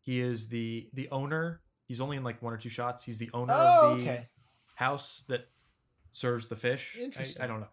He 0.00 0.20
is 0.20 0.48
the 0.48 0.88
the 0.92 1.08
owner. 1.10 1.60
He's 1.86 2.00
only 2.00 2.16
in 2.16 2.22
like 2.22 2.40
one 2.42 2.52
or 2.52 2.56
two 2.58 2.68
shots. 2.68 3.02
He's 3.04 3.18
the 3.18 3.30
owner 3.34 3.52
Oh, 3.56 3.92
of 3.92 3.96
the 3.98 4.02
okay. 4.04 4.28
house 4.76 5.24
that 5.28 5.48
serves 6.12 6.46
the 6.46 6.54
fish. 6.56 6.96
I- 7.00 7.02
Interesting. 7.04 7.42
I, 7.42 7.46
don't 7.48 7.60
know, 7.60 7.68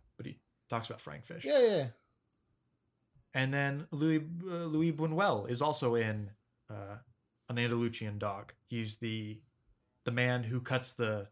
talks 0.74 0.88
about 0.90 1.02
frying 1.02 1.22
fish. 1.22 1.45
Yeah, 1.45 1.60
yeah. 1.60 1.86
And 3.34 3.54
then 3.54 3.88
Louis 3.91 4.22
uh, 4.48 4.66
Louis 4.66 4.91
Buñuel 4.94 5.50
is 5.50 5.62
also 5.62 5.95
in 5.95 6.30
uh, 6.70 6.98
an 7.50 7.58
Andalusian 7.58 8.18
dog. 8.20 8.54
He's 8.68 8.98
the 8.98 9.40
the 10.06 10.12
man 10.12 10.44
who 10.44 10.60
cuts 10.62 10.94
the 10.94 11.28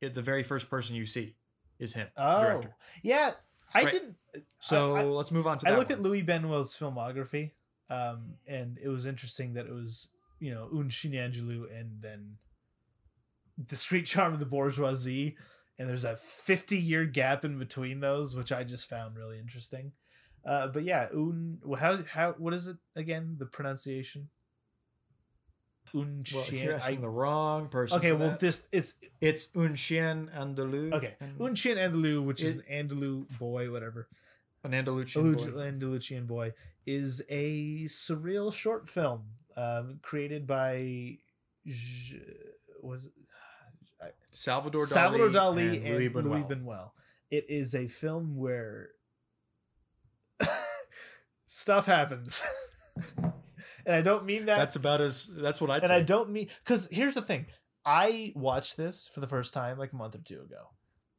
the 0.00 0.22
very 0.22 0.42
first 0.42 0.70
person 0.70 0.94
you 0.96 1.06
see 1.06 1.34
is 1.78 1.92
him. 1.94 2.08
Oh, 2.16 2.42
director. 2.42 2.74
yeah. 3.02 3.32
I 3.72 3.84
Right. 3.84 3.92
didn't. 3.92 4.16
So 4.58 4.96
I, 4.96 5.04
let's 5.04 5.30
move 5.30 5.46
on 5.46 5.58
to 5.58 5.64
that. 5.64 5.74
I 5.74 5.76
looked 5.76 5.90
one. 5.90 5.98
at 6.00 6.02
Louis 6.02 6.22
Buñuel's 6.24 6.76
filmography, 6.76 7.52
um, 7.88 8.34
and 8.48 8.78
it 8.82 8.88
was 8.88 9.06
interesting 9.06 9.54
that 9.54 9.66
it 9.66 9.72
was 9.72 10.10
you 10.40 10.52
know 10.52 10.68
Un 10.72 10.88
Chien 10.88 11.12
Andalou 11.12 11.66
and 11.78 12.00
then 12.02 12.36
the 13.58 13.64
Discreet 13.64 14.06
Charm 14.06 14.32
of 14.32 14.40
the 14.40 14.46
Bourgeoisie, 14.46 15.36
and 15.80 15.88
there's 15.88 16.04
a 16.04 16.14
50 16.14 16.76
year 16.78 17.06
gap 17.06 17.42
in 17.44 17.58
between 17.58 18.00
those, 18.00 18.36
which 18.36 18.52
I 18.52 18.62
just 18.64 18.86
found 18.88 19.16
really 19.16 19.38
interesting. 19.38 19.92
Uh, 20.44 20.66
but 20.68 20.84
yeah, 20.84 21.08
Un. 21.12 21.58
How 21.78 21.98
how 22.04 22.32
what 22.38 22.52
is 22.54 22.68
it 22.68 22.76
again? 22.94 23.36
The 23.38 23.46
pronunciation. 23.46 24.28
Un 25.92 26.22
Well, 26.32 26.44
you're 26.52 26.74
I- 26.74 26.76
asking 26.76 27.00
the 27.00 27.08
wrong 27.08 27.68
person. 27.68 27.98
okay, 27.98 28.12
well 28.12 28.28
that. 28.30 28.40
this 28.40 28.62
it's 28.70 28.94
it's 29.20 29.48
Un 29.56 29.74
Chien 29.74 30.30
Andalou. 30.36 30.92
okay. 30.94 31.14
and 31.20 31.40
Un 31.40 31.54
Chien 31.56 31.76
Andalou, 31.78 32.22
which 32.24 32.42
is 32.42 32.56
an 32.56 32.62
Andalou 32.70 33.26
boy, 33.38 33.70
whatever. 33.72 34.08
an 34.62 34.72
Andalusian 34.74 35.34
Andalu- 35.34 35.52
boy. 35.54 35.60
Andalusian 35.62 36.26
Boy 36.26 36.52
is 36.86 37.22
a 37.30 37.84
surreal 37.84 38.52
short 38.52 38.88
film 38.88 39.22
um, 39.56 39.98
created 40.02 40.46
by 40.46 41.16
was 42.82 43.06
it- 43.06 43.12
Salvador 44.30 44.82
Dali, 44.82 44.88
Salvador 44.88 45.28
Dali 45.28 45.76
and, 45.76 45.86
and, 45.86 45.94
Louis 45.94 46.08
Louis 46.08 46.42
Buñuel. 46.42 46.48
Buñuel. 46.48 46.90
It 47.30 47.46
is 47.48 47.74
a 47.74 47.86
film 47.86 48.36
where 48.36 48.90
stuff 51.46 51.86
happens, 51.86 52.42
and 53.86 53.96
I 53.96 54.00
don't 54.00 54.24
mean 54.24 54.46
that. 54.46 54.58
That's 54.58 54.76
about 54.76 55.00
as. 55.00 55.28
That's 55.32 55.60
what 55.60 55.70
I'd 55.70 55.82
and 55.82 55.88
say. 55.88 55.96
I 55.96 56.02
don't 56.02 56.30
mean 56.30 56.48
because 56.64 56.88
here's 56.90 57.14
the 57.14 57.22
thing. 57.22 57.46
I 57.84 58.32
watched 58.34 58.76
this 58.76 59.08
for 59.12 59.20
the 59.20 59.26
first 59.26 59.54
time 59.54 59.78
like 59.78 59.92
a 59.92 59.96
month 59.96 60.14
or 60.14 60.18
two 60.18 60.40
ago. 60.40 60.70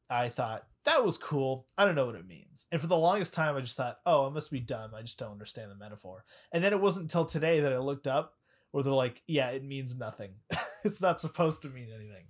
I 0.09 0.29
thought 0.29 0.65
that 0.83 1.05
was 1.05 1.17
cool. 1.17 1.67
I 1.77 1.85
don't 1.85 1.95
know 1.95 2.05
what 2.05 2.15
it 2.15 2.27
means. 2.27 2.65
And 2.71 2.81
for 2.81 2.87
the 2.87 2.97
longest 2.97 3.33
time, 3.33 3.55
I 3.55 3.61
just 3.61 3.77
thought, 3.77 3.97
oh, 4.05 4.27
it 4.27 4.33
must 4.33 4.51
be 4.51 4.59
dumb. 4.59 4.91
I 4.93 5.01
just 5.01 5.17
don't 5.17 5.31
understand 5.31 5.71
the 5.71 5.75
metaphor. 5.75 6.25
And 6.51 6.63
then 6.63 6.73
it 6.73 6.81
wasn't 6.81 7.03
until 7.03 7.25
today 7.25 7.61
that 7.61 7.71
I 7.71 7.77
looked 7.77 8.07
up 8.07 8.33
where 8.71 8.83
they're 8.83 8.93
like, 8.93 9.21
yeah, 9.25 9.49
it 9.51 9.63
means 9.63 9.97
nothing. 9.97 10.31
it's 10.83 11.01
not 11.01 11.19
supposed 11.19 11.61
to 11.61 11.69
mean 11.69 11.89
anything. 11.93 12.25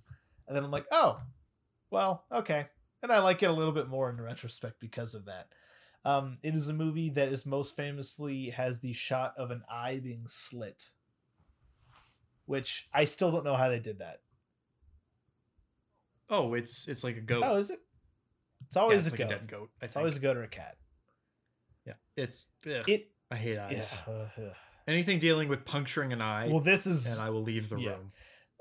And 0.46 0.56
then 0.56 0.64
I'm 0.64 0.70
like, 0.70 0.86
oh, 0.92 1.20
well, 1.90 2.24
okay. 2.32 2.66
And 3.02 3.10
I 3.12 3.18
like 3.20 3.42
it 3.42 3.50
a 3.50 3.52
little 3.52 3.72
bit 3.72 3.88
more 3.88 4.10
in 4.10 4.20
retrospect 4.20 4.80
because 4.80 5.14
of 5.14 5.24
that. 5.26 5.48
Um, 6.04 6.38
it 6.42 6.54
is 6.54 6.68
a 6.68 6.72
movie 6.74 7.10
that 7.10 7.28
is 7.28 7.46
most 7.46 7.76
famously 7.76 8.50
has 8.50 8.80
the 8.80 8.92
shot 8.92 9.34
of 9.36 9.50
an 9.50 9.62
eye 9.70 10.00
being 10.02 10.24
slit, 10.26 10.88
which 12.46 12.88
I 12.92 13.04
still 13.04 13.30
don't 13.30 13.44
know 13.44 13.54
how 13.56 13.68
they 13.68 13.78
did 13.80 14.00
that. 14.00 14.20
oh, 16.30 16.54
it's 16.54 16.88
it's 16.88 17.04
like 17.04 17.16
a 17.16 17.20
goat. 17.20 17.42
Oh, 17.44 17.56
is 17.56 17.70
it? 17.70 17.80
It's 18.66 18.76
Yeah, 18.76 18.82
always 18.82 19.06
it's 19.06 19.08
a 19.08 19.18
like 19.18 19.28
goat. 19.28 19.36
a 19.36 19.38
dead 19.38 19.48
goat. 19.48 19.70
I 19.80 19.84
It's 19.84 19.94
think. 19.94 20.00
always 20.00 20.16
a 20.16 20.20
goat 20.20 20.36
or 20.36 20.42
a 20.44 20.48
cat. 20.48 20.76
yeah. 21.86 21.94
It's 22.16 22.48
ugh, 22.66 22.88
It. 22.88 23.10
I 23.30 23.36
hate 23.36 23.58
eyes. 23.58 23.94
Yeah. 24.38 24.44
Anything 24.88 25.18
dealing 25.18 25.48
with 25.48 25.64
puncturing 25.64 26.12
an 26.12 26.20
eye, 26.20 26.48
Well, 26.48 26.60
this 26.60 26.86
is. 26.86 27.06
and 27.06 27.20
I 27.20 27.30
will 27.30 27.42
leave 27.42 27.68
the 27.68 27.76
yeah. 27.78 27.90
room. 27.90 28.12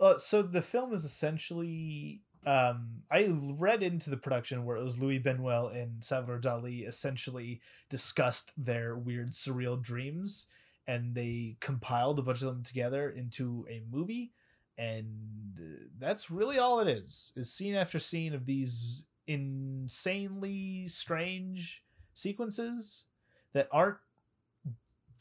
Uh, 0.01 0.17
so 0.17 0.41
the 0.41 0.61
film 0.61 0.91
is 0.93 1.05
essentially. 1.05 2.21
Um, 2.43 3.03
I 3.11 3.27
read 3.29 3.83
into 3.83 4.09
the 4.09 4.17
production 4.17 4.65
where 4.65 4.75
it 4.75 4.83
was 4.83 4.97
Louis 4.97 5.19
Buñuel 5.19 5.79
and 5.79 6.03
Salvador 6.03 6.39
Dali 6.39 6.87
essentially 6.87 7.61
discussed 7.87 8.51
their 8.57 8.97
weird 8.97 9.29
surreal 9.29 9.79
dreams, 9.79 10.47
and 10.87 11.13
they 11.13 11.57
compiled 11.59 12.17
a 12.17 12.23
bunch 12.23 12.41
of 12.41 12.47
them 12.47 12.63
together 12.63 13.11
into 13.11 13.67
a 13.69 13.83
movie, 13.91 14.31
and 14.75 15.59
uh, 15.59 15.83
that's 15.99 16.31
really 16.31 16.57
all 16.57 16.79
it 16.79 16.87
is. 16.87 17.31
Is 17.35 17.53
scene 17.53 17.75
after 17.75 17.99
scene 17.99 18.33
of 18.33 18.47
these 18.47 19.05
insanely 19.27 20.87
strange 20.87 21.83
sequences 22.15 23.05
that 23.53 23.69
aren't 23.71 23.97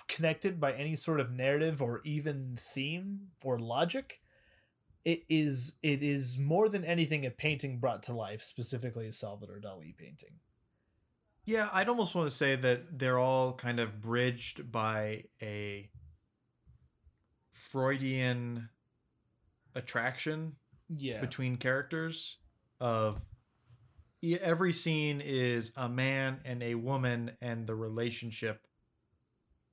connected 0.09 0.59
by 0.59 0.73
any 0.73 0.97
sort 0.97 1.20
of 1.20 1.31
narrative 1.31 1.82
or 1.82 2.01
even 2.05 2.57
theme 2.59 3.28
or 3.44 3.59
logic 3.59 4.20
it 5.05 5.24
is 5.28 5.78
it 5.82 6.02
is 6.02 6.39
more 6.39 6.68
than 6.68 6.85
anything 6.85 7.24
a 7.24 7.31
painting 7.31 7.78
brought 7.78 8.02
to 8.05 8.12
life 8.12 8.43
specifically 8.43 9.06
a 9.06 9.12
salvador 9.12 9.60
dali 9.62 9.97
painting. 9.97 10.40
Yeah, 11.44 11.68
I'd 11.72 11.89
almost 11.89 12.14
want 12.14 12.28
to 12.31 12.36
say 12.36 12.55
that 12.55 12.98
they're 12.98 13.18
all 13.18 13.55
kind 13.55 13.81
of 13.81 14.01
bridged 14.01 14.70
by 14.70 15.24
a 15.40 15.90
Freudian 17.52 18.68
attraction 19.74 20.56
yeah. 20.89 21.20
between 21.20 21.56
characters 21.56 22.36
of 22.78 23.20
every 24.22 24.72
scene 24.72 25.22
is 25.24 25.72
a 25.77 25.89
man 25.89 26.40
and 26.44 26.62
a 26.62 26.74
woman 26.74 27.32
and 27.40 27.66
the 27.66 27.74
relationship 27.74 28.66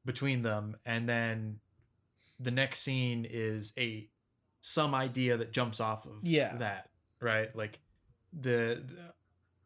between 0.05 0.41
them 0.41 0.77
and 0.85 1.07
then 1.07 1.59
the 2.39 2.51
next 2.51 2.81
scene 2.81 3.27
is 3.29 3.73
a 3.77 4.09
some 4.69 4.93
idea 4.93 5.37
that 5.37 5.53
jumps 5.53 5.79
off 5.79 6.05
of 6.05 6.23
Yeah. 6.23 6.57
that 6.57 6.89
right 7.21 7.55
like 7.55 7.79
the, 8.33 8.83
the 8.85 9.13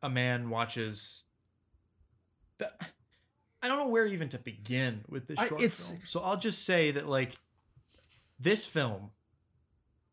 a 0.03 0.10
man 0.10 0.49
watches 0.52 1.26
that, 2.60 2.80
I 3.64 3.68
don't 3.68 3.78
know 3.78 3.88
where 3.88 4.06
even 4.06 4.30
to 4.30 4.38
begin 4.38 5.03
with 5.10 5.28
this 5.28 5.40
I- 5.40 5.48
short 5.48 5.61
it's- 5.61 5.90
film. 5.90 6.02
So 6.06 6.19
I'll 6.22 6.38
just 6.38 6.64
say 6.65 6.91
that 6.91 7.07
like 7.10 7.34
this 8.40 8.64
film 8.65 9.10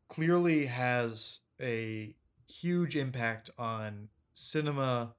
clearly 0.08 0.66
has 0.66 1.40
a 1.60 2.14
huge 2.50 2.96
impact 2.96 3.50
on 3.58 4.08
cinema 4.32 5.14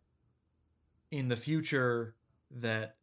in 1.11 1.27
the 1.27 1.35
future 1.35 2.15
that 2.49 2.95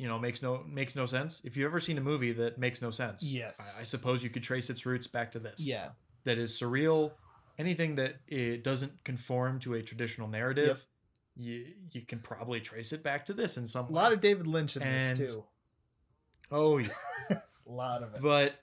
you 0.00 0.08
know 0.08 0.18
makes 0.18 0.40
no 0.42 0.64
makes 0.66 0.96
no 0.96 1.04
sense. 1.06 1.42
If 1.44 1.56
you've 1.56 1.66
ever 1.66 1.80
seen 1.80 1.98
a 1.98 2.00
movie 2.00 2.32
that 2.32 2.58
makes 2.58 2.80
no 2.80 2.90
sense, 2.90 3.22
Yes. 3.22 3.76
I, 3.78 3.82
I 3.82 3.84
suppose 3.84 4.22
you 4.24 4.30
could 4.30 4.42
trace 4.42 4.70
its 4.70 4.86
roots 4.86 5.06
back 5.06 5.32
to 5.32 5.38
this. 5.38 5.60
Yeah. 5.60 5.88
that 6.24 6.38
is 6.38 6.52
surreal, 6.58 7.12
anything 7.58 7.94
that 7.96 8.16
it 8.26 8.64
doesn't 8.64 9.04
conform 9.04 9.58
to 9.60 9.74
a 9.74 9.82
traditional 9.82 10.28
narrative, 10.28 10.86
you 11.36 11.66
you 11.92 12.02
can 12.02 12.20
probably 12.20 12.60
trace 12.60 12.92
it 12.92 13.02
back 13.02 13.26
to 13.26 13.34
this 13.34 13.56
in 13.58 13.66
some 13.66 13.86
A 13.86 13.92
lot 13.92 14.12
of 14.12 14.20
David 14.20 14.46
Lynch 14.46 14.76
in 14.76 14.82
And- 14.82 15.16
this 15.18 15.34
too. 15.34 15.44
oh 16.50 16.78
yeah. 16.78 16.88
A 17.68 17.72
lot 17.72 18.02
of 18.02 18.14
it. 18.14 18.22
but 18.22 18.54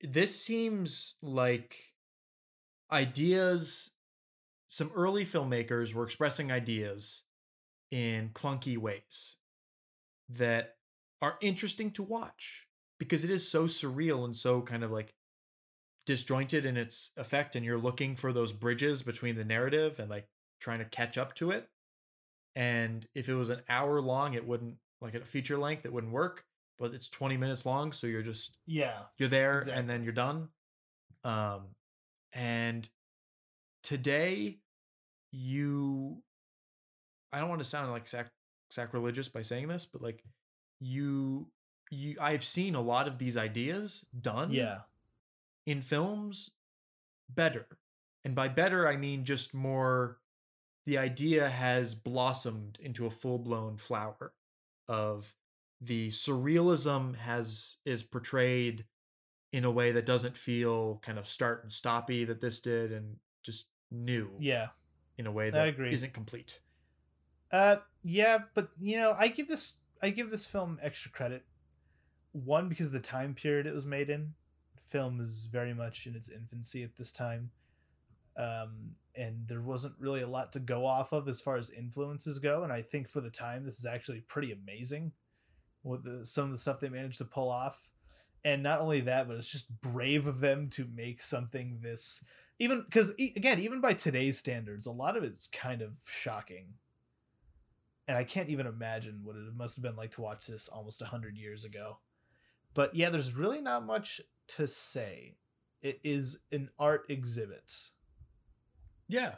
this 0.00 0.34
seems 0.38 1.14
like 1.22 1.76
ideas 2.90 3.92
some 4.66 4.90
early 4.94 5.24
filmmakers 5.24 5.94
were 5.94 6.04
expressing 6.04 6.50
ideas 6.50 7.22
in 7.90 8.30
clunky 8.30 8.76
ways 8.76 9.36
that 10.28 10.76
are 11.20 11.36
interesting 11.40 11.90
to 11.92 12.02
watch 12.02 12.66
because 12.98 13.24
it 13.24 13.30
is 13.30 13.48
so 13.48 13.64
surreal 13.64 14.24
and 14.24 14.34
so 14.36 14.60
kind 14.62 14.82
of 14.84 14.90
like 14.90 15.14
disjointed 16.06 16.64
in 16.66 16.76
its 16.76 17.12
effect 17.16 17.56
and 17.56 17.64
you're 17.64 17.78
looking 17.78 18.14
for 18.14 18.32
those 18.32 18.52
bridges 18.52 19.02
between 19.02 19.36
the 19.36 19.44
narrative 19.44 19.98
and 19.98 20.10
like 20.10 20.28
trying 20.60 20.78
to 20.78 20.84
catch 20.84 21.16
up 21.16 21.34
to 21.34 21.50
it 21.50 21.68
and 22.54 23.06
if 23.14 23.28
it 23.28 23.34
was 23.34 23.48
an 23.48 23.62
hour 23.68 24.00
long 24.00 24.34
it 24.34 24.46
wouldn't 24.46 24.76
like 25.00 25.14
at 25.14 25.22
a 25.22 25.26
feature 25.26 25.56
length 25.58 25.84
it 25.86 25.92
wouldn't 25.92 26.12
work 26.12 26.44
but 26.78 26.92
it's 26.92 27.08
20 27.08 27.36
minutes 27.36 27.64
long 27.64 27.90
so 27.92 28.06
you're 28.06 28.22
just 28.22 28.56
yeah. 28.66 28.92
you're 29.18 29.28
there 29.28 29.58
Exactly. 29.58 29.80
and 29.80 29.88
then 29.90 30.04
you're 30.04 30.12
done 30.12 30.48
um 31.24 31.68
and 32.34 32.88
today 33.82 34.58
you 35.32 36.22
i 37.32 37.40
don't 37.40 37.48
want 37.48 37.60
to 37.62 37.68
sound 37.68 37.90
like 37.90 38.06
sacrilegious 38.74 39.28
by 39.28 39.42
saying 39.42 39.68
this 39.68 39.86
but 39.86 40.02
like 40.02 40.22
you 40.80 41.48
you 41.90 42.16
i've 42.20 42.44
seen 42.44 42.74
a 42.74 42.80
lot 42.80 43.06
of 43.08 43.18
these 43.18 43.36
ideas 43.36 44.04
done 44.18 44.50
Yeah. 44.52 44.80
in 45.66 45.80
films 45.80 46.50
better 47.28 47.66
and 48.24 48.34
by 48.34 48.48
better 48.48 48.86
i 48.88 48.96
mean 48.96 49.24
just 49.24 49.54
more 49.54 50.18
the 50.86 50.98
idea 50.98 51.48
has 51.48 51.94
blossomed 51.94 52.78
into 52.82 53.06
a 53.06 53.10
full-blown 53.10 53.76
flower 53.78 54.34
of 54.88 55.34
the 55.80 56.08
surrealism 56.10 57.16
has 57.16 57.76
is 57.84 58.02
portrayed 58.02 58.84
in 59.52 59.64
a 59.64 59.70
way 59.70 59.92
that 59.92 60.04
doesn't 60.04 60.36
feel 60.36 60.98
kind 61.02 61.18
of 61.18 61.26
start 61.28 61.62
and 61.62 61.70
stoppy 61.72 62.26
that 62.26 62.40
this 62.40 62.60
did 62.60 62.90
and 62.92 63.16
just 63.42 63.68
new 63.90 64.30
Yeah. 64.40 64.68
in 65.16 65.26
a 65.26 65.32
way 65.32 65.48
that 65.50 65.60
I 65.62 65.66
agree. 65.66 65.92
isn't 65.92 66.12
complete 66.12 66.60
Uh 67.50 67.76
yeah, 68.04 68.40
but 68.52 68.68
you 68.78 68.96
know, 68.98 69.16
I 69.18 69.28
give 69.28 69.48
this 69.48 69.74
I 70.02 70.10
give 70.10 70.30
this 70.30 70.44
film 70.46 70.78
extra 70.82 71.10
credit. 71.10 71.44
One 72.32 72.68
because 72.68 72.86
of 72.86 72.92
the 72.92 73.00
time 73.00 73.34
period 73.34 73.66
it 73.66 73.74
was 73.74 73.86
made 73.86 74.10
in. 74.10 74.34
Film 74.82 75.20
is 75.20 75.48
very 75.50 75.72
much 75.72 76.06
in 76.06 76.14
its 76.14 76.28
infancy 76.28 76.82
at 76.82 76.96
this 76.96 77.10
time. 77.10 77.50
Um 78.36 78.96
and 79.16 79.48
there 79.48 79.62
wasn't 79.62 79.94
really 79.98 80.20
a 80.20 80.28
lot 80.28 80.52
to 80.52 80.60
go 80.60 80.84
off 80.84 81.12
of 81.12 81.28
as 81.28 81.40
far 81.40 81.56
as 81.56 81.70
influences 81.70 82.38
go 82.38 82.62
and 82.62 82.72
I 82.72 82.82
think 82.82 83.08
for 83.08 83.20
the 83.20 83.30
time 83.30 83.64
this 83.64 83.78
is 83.78 83.86
actually 83.86 84.20
pretty 84.20 84.52
amazing 84.52 85.12
with 85.82 86.04
the, 86.04 86.26
some 86.26 86.46
of 86.46 86.50
the 86.50 86.56
stuff 86.56 86.80
they 86.80 86.88
managed 86.88 87.18
to 87.18 87.24
pull 87.24 87.50
off. 87.50 87.90
And 88.44 88.62
not 88.62 88.80
only 88.80 89.00
that, 89.02 89.28
but 89.28 89.36
it's 89.36 89.50
just 89.50 89.80
brave 89.80 90.26
of 90.26 90.40
them 90.40 90.68
to 90.70 90.86
make 90.94 91.22
something 91.22 91.78
this 91.82 92.22
even 92.58 92.82
because 92.82 93.14
again, 93.18 93.60
even 93.60 93.80
by 93.80 93.94
today's 93.94 94.36
standards, 94.38 94.86
a 94.86 94.92
lot 94.92 95.16
of 95.16 95.24
it's 95.24 95.46
kind 95.46 95.80
of 95.80 95.98
shocking 96.06 96.74
and 98.08 98.16
I 98.18 98.24
can't 98.24 98.48
even 98.50 98.66
imagine 98.66 99.20
what 99.22 99.36
it 99.36 99.42
must 99.56 99.76
have 99.76 99.82
been 99.82 99.96
like 99.96 100.12
to 100.12 100.20
watch 100.20 100.46
this 100.46 100.68
almost 100.68 101.00
100 101.00 101.36
years 101.36 101.64
ago. 101.64 101.98
But 102.74 102.94
yeah, 102.94 103.10
there's 103.10 103.34
really 103.34 103.60
not 103.60 103.86
much 103.86 104.20
to 104.48 104.66
say. 104.66 105.36
It 105.82 106.00
is 106.02 106.40
an 106.50 106.70
art 106.78 107.04
exhibit. 107.08 107.70
yeah 109.08 109.34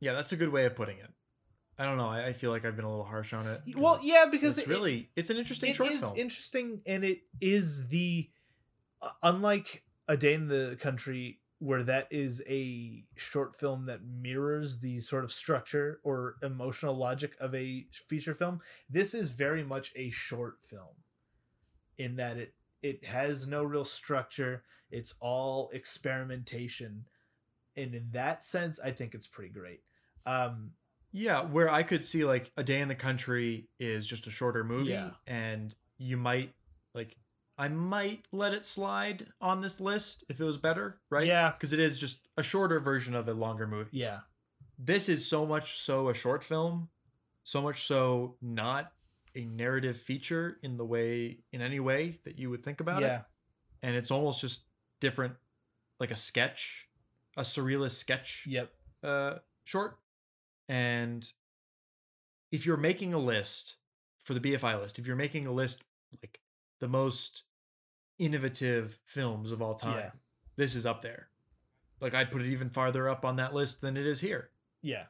yeah 0.00 0.12
that's 0.14 0.32
a 0.32 0.36
good 0.36 0.48
way 0.48 0.64
of 0.64 0.74
putting 0.74 0.96
it 0.98 1.10
i 1.78 1.84
don't 1.84 1.96
know 1.98 2.08
i, 2.08 2.26
I 2.28 2.32
feel 2.32 2.50
like 2.50 2.64
i've 2.64 2.74
been 2.74 2.84
a 2.86 2.90
little 2.90 3.04
harsh 3.04 3.32
on 3.34 3.46
it. 3.46 3.60
Well, 3.76 4.00
yeah, 4.02 4.24
because 4.30 4.56
it's 4.58 4.66
it- 4.66 4.70
really 4.70 5.10
it's 5.14 5.28
an 5.30 5.36
interesting 5.36 5.70
It 5.70 5.76
short 5.76 5.90
is 5.90 6.00
film 6.00 6.16
interesting, 6.16 6.80
and 6.86 7.04
it 7.04 7.20
is 7.40 7.88
the 7.88 8.30
uh, 9.02 9.10
unlike 9.22 9.84
a 10.08 10.16
day 10.16 10.32
in 10.34 10.48
the 10.48 10.76
country 10.80 11.40
where 11.62 11.84
that 11.84 12.08
is 12.10 12.42
a 12.48 13.04
short 13.14 13.54
film 13.54 13.86
that 13.86 14.00
mirrors 14.04 14.80
the 14.80 14.98
sort 14.98 15.22
of 15.22 15.30
structure 15.32 16.00
or 16.02 16.34
emotional 16.42 16.94
logic 16.96 17.36
of 17.38 17.54
a 17.54 17.86
feature 17.92 18.34
film. 18.34 18.60
This 18.90 19.14
is 19.14 19.30
very 19.30 19.62
much 19.62 19.92
a 19.94 20.10
short 20.10 20.60
film 20.60 20.96
in 21.96 22.16
that 22.16 22.36
it 22.36 22.54
it 22.82 23.04
has 23.04 23.46
no 23.46 23.62
real 23.62 23.84
structure. 23.84 24.64
It's 24.90 25.14
all 25.20 25.70
experimentation, 25.72 27.04
and 27.76 27.94
in 27.94 28.08
that 28.10 28.42
sense, 28.42 28.80
I 28.80 28.90
think 28.90 29.14
it's 29.14 29.28
pretty 29.28 29.52
great. 29.52 29.82
Um, 30.26 30.72
Yeah, 31.12 31.42
where 31.42 31.68
I 31.70 31.82
could 31.84 32.02
see 32.02 32.24
like 32.24 32.50
a 32.56 32.64
day 32.64 32.80
in 32.80 32.88
the 32.88 32.94
country 32.96 33.68
is 33.78 34.08
just 34.08 34.26
a 34.26 34.30
shorter 34.30 34.64
movie, 34.64 34.90
Yeah. 34.92 35.10
and 35.28 35.72
you 35.96 36.16
might 36.16 36.54
like 36.92 37.16
I 37.62 37.68
might 37.68 38.26
let 38.32 38.52
it 38.52 38.64
slide 38.64 39.28
on 39.40 39.60
this 39.60 39.80
list 39.80 40.24
if 40.28 40.40
it 40.40 40.44
was 40.44 40.58
better, 40.58 40.98
right? 41.10 41.28
Yeah. 41.28 41.52
because 41.52 41.72
it 41.72 41.78
is 41.78 41.96
just 41.96 42.26
a 42.36 42.42
shorter 42.42 42.80
version 42.80 43.14
of 43.14 43.28
a 43.28 43.34
longer 43.34 43.68
movie. 43.68 43.90
yeah, 43.92 44.22
This 44.76 45.08
is 45.08 45.24
so 45.28 45.46
much 45.46 45.78
so 45.78 46.08
a 46.08 46.14
short 46.14 46.42
film, 46.42 46.88
so 47.44 47.62
much 47.62 47.86
so 47.86 48.34
not 48.42 48.90
a 49.36 49.44
narrative 49.44 49.96
feature 49.96 50.58
in 50.64 50.76
the 50.76 50.84
way 50.84 51.38
in 51.52 51.62
any 51.62 51.78
way 51.78 52.18
that 52.24 52.36
you 52.36 52.50
would 52.50 52.64
think 52.64 52.80
about 52.80 53.00
yeah, 53.00 53.18
it, 53.18 53.22
and 53.80 53.94
it's 53.94 54.10
almost 54.10 54.40
just 54.40 54.62
different, 54.98 55.34
like 56.00 56.10
a 56.10 56.16
sketch, 56.16 56.88
a 57.36 57.42
surrealist 57.42 57.92
sketch 57.92 58.44
yep, 58.44 58.72
uh, 59.04 59.34
short. 59.62 59.98
And 60.68 61.30
if 62.50 62.66
you're 62.66 62.76
making 62.76 63.14
a 63.14 63.18
list 63.18 63.76
for 64.24 64.34
the 64.34 64.40
BFI 64.40 64.80
list, 64.80 64.98
if 64.98 65.06
you're 65.06 65.14
making 65.14 65.46
a 65.46 65.52
list 65.52 65.84
like 66.20 66.40
the 66.80 66.88
most 66.88 67.44
innovative 68.24 68.98
films 69.04 69.50
of 69.50 69.60
all 69.60 69.74
time, 69.74 69.98
Yeah. 69.98 70.10
this 70.56 70.74
is 70.74 70.86
up 70.86 71.02
there. 71.02 71.28
Like 72.00 72.14
I'd 72.14 72.30
put 72.30 72.42
it 72.42 72.48
even 72.48 72.70
farther 72.70 73.08
up 73.08 73.24
on 73.24 73.36
that 73.36 73.52
list 73.54 73.80
than 73.80 73.96
it 73.96 74.06
is 74.06 74.20
here. 74.20 74.50
yeah. 74.80 75.04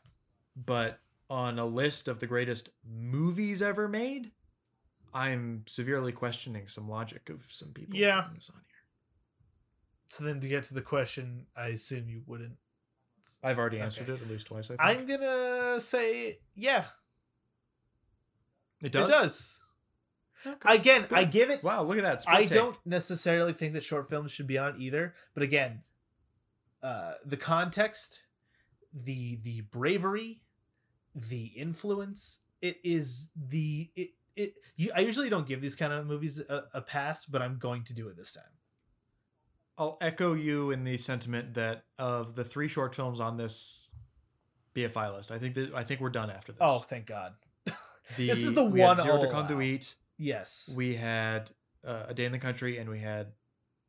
But 0.55 1.01
on 1.31 1.59
a 1.59 1.65
list 1.65 2.09
of 2.09 2.19
the 2.21 2.27
greatest 2.27 2.69
movies 2.87 3.63
ever 3.63 3.89
made, 3.89 4.33
I'm 5.15 5.65
severely 5.67 6.13
questioning 6.13 6.69
some 6.69 6.89
logic 6.91 7.31
of 7.31 7.47
some 7.51 7.73
people. 7.73 7.97
Yeah. 7.99 8.21
putting 8.21 8.35
this 8.35 8.51
on 8.51 8.57
here. 8.57 8.85
So 10.09 10.25
then 10.25 10.41
to 10.41 10.49
get 10.49 10.65
to 10.65 10.75
the 10.75 10.83
question, 10.83 11.47
I 11.57 11.69
assume 11.69 12.09
you 12.11 12.23
wouldn't. 12.27 12.59
I've 13.43 13.59
already 13.59 13.77
Okay. 13.79 13.85
answered 13.87 14.09
it 14.11 14.21
at 14.21 14.29
least 14.29 14.47
twice. 14.49 14.71
I 14.71 14.77
think. 14.95 15.01
I'm 15.01 15.07
gonna 15.21 15.81
say 15.81 16.39
yeah, 16.55 16.85
it 18.83 18.93
does. 18.93 19.09
it 19.09 19.13
does. 19.13 19.62
Okay. 20.47 20.75
Again, 20.75 21.07
I 21.11 21.25
give 21.25 21.51
it. 21.51 21.63
Wow, 21.63 21.83
look 21.83 21.99
at 21.99 22.03
that. 22.03 22.23
split 22.23 22.37
I 22.37 22.41
take. 22.41 22.51
don't 22.51 22.77
necessarily 22.85 23.53
think 23.53 23.75
that 23.75 23.85
short 23.85 24.09
films 24.09 24.33
should 24.33 24.47
be 24.47 24.59
on 24.59 24.75
either. 24.79 25.15
But 25.35 25.43
again, 25.43 25.83
uh, 26.83 27.15
the 27.25 27.37
context, 27.37 28.25
the 28.93 29.37
the 29.43 29.63
bravery, 29.63 30.41
the 31.15 31.47
influence. 31.57 32.41
It 32.61 32.79
is 32.85 33.31
the 33.37 33.91
it 33.95 34.11
it. 34.35 34.59
You, 34.77 34.91
I 34.95 35.01
usually 35.01 35.29
don't 35.29 35.47
give 35.47 35.61
these 35.61 35.75
kind 35.75 35.93
of 35.93 36.07
movies 36.07 36.41
a, 36.41 36.65
a 36.75 36.81
pass, 36.81 37.25
but 37.25 37.43
I'm 37.43 37.59
going 37.59 37.85
to 37.85 37.95
do 37.95 38.09
it 38.09 38.17
this 38.17 38.33
time. 38.33 38.45
I'll 39.79 39.99
echo 40.01 40.35
you 40.35 40.71
in 40.71 40.85
the 40.85 40.97
sentiment 40.97 41.55
that 41.55 41.85
of 41.99 42.35
the 42.35 42.45
three 42.45 42.69
short 42.69 42.95
films 42.95 43.21
on 43.21 43.37
this 43.37 43.91
BFI 44.75 45.15
list, 45.15 45.31
I 45.31 45.39
think 45.39 45.55
that 45.55 45.75
I 45.75 45.85
think 45.85 46.01
we're 46.01 46.11
done 46.11 46.31
after 46.31 46.53
this. 46.53 46.61
Oh, 46.61 46.81
thank 46.81 47.07
God. 47.07 47.35
the, 47.65 47.73
this 48.17 48.39
is 48.39 48.55
the 48.55 48.65
we 48.65 48.81
had 48.81 48.99
one 48.99 49.07
Zéro 49.07 49.21
de 49.21 49.31
conduite. 49.31 49.95
Yes. 50.19 50.73
We 50.77 50.97
had 50.97 51.51
uh, 51.87 52.05
A 52.09 52.15
Day 52.15 52.25
in 52.25 52.33
the 52.33 52.39
Country, 52.39 52.79
and 52.79 52.89
we 52.89 53.01
had 53.01 53.29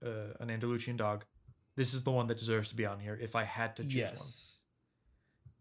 uh, 0.06 0.34
An 0.40 0.50
Andalusian 0.50 0.98
Dog. 0.98 1.26
This 1.76 1.94
is 1.94 2.04
the 2.04 2.12
one 2.12 2.28
that 2.28 2.38
deserves 2.38 2.70
to 2.70 2.76
be 2.76 2.86
on 2.86 3.00
here. 3.00 3.18
If 3.22 3.36
I 3.36 3.44
had 3.44 3.76
to 3.78 3.84
choose 3.84 3.96
yes. 3.96 4.58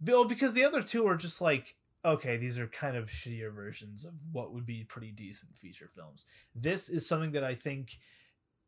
Bill, 0.03 0.25
because 0.25 0.53
the 0.53 0.65
other 0.65 0.83
two 0.83 1.07
are 1.07 1.17
just 1.17 1.41
like 1.41 1.77
okay, 2.05 2.37
these 2.37 2.59
are 2.59 2.67
kind 2.67 2.97
of 2.97 3.09
shittier 3.09 3.53
versions 3.53 4.05
of 4.05 4.15
what 4.33 4.53
would 4.53 4.67
be 4.67 4.85
pretty 4.85 5.11
decent 5.13 5.57
feature 5.57 5.89
films. 5.95 6.27
This 6.55 6.89
is 6.89 7.07
something 7.07 7.33
that 7.33 7.45
I 7.45 7.55
think 7.55 7.99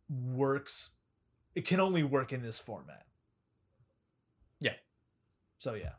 works. 0.08 0.94
It 1.54 1.66
can 1.66 1.80
only 1.80 2.02
work 2.02 2.32
in 2.32 2.42
this 2.42 2.58
format. 2.58 3.06
Yeah. 4.60 4.74
So 5.58 5.74
yeah, 5.74 5.92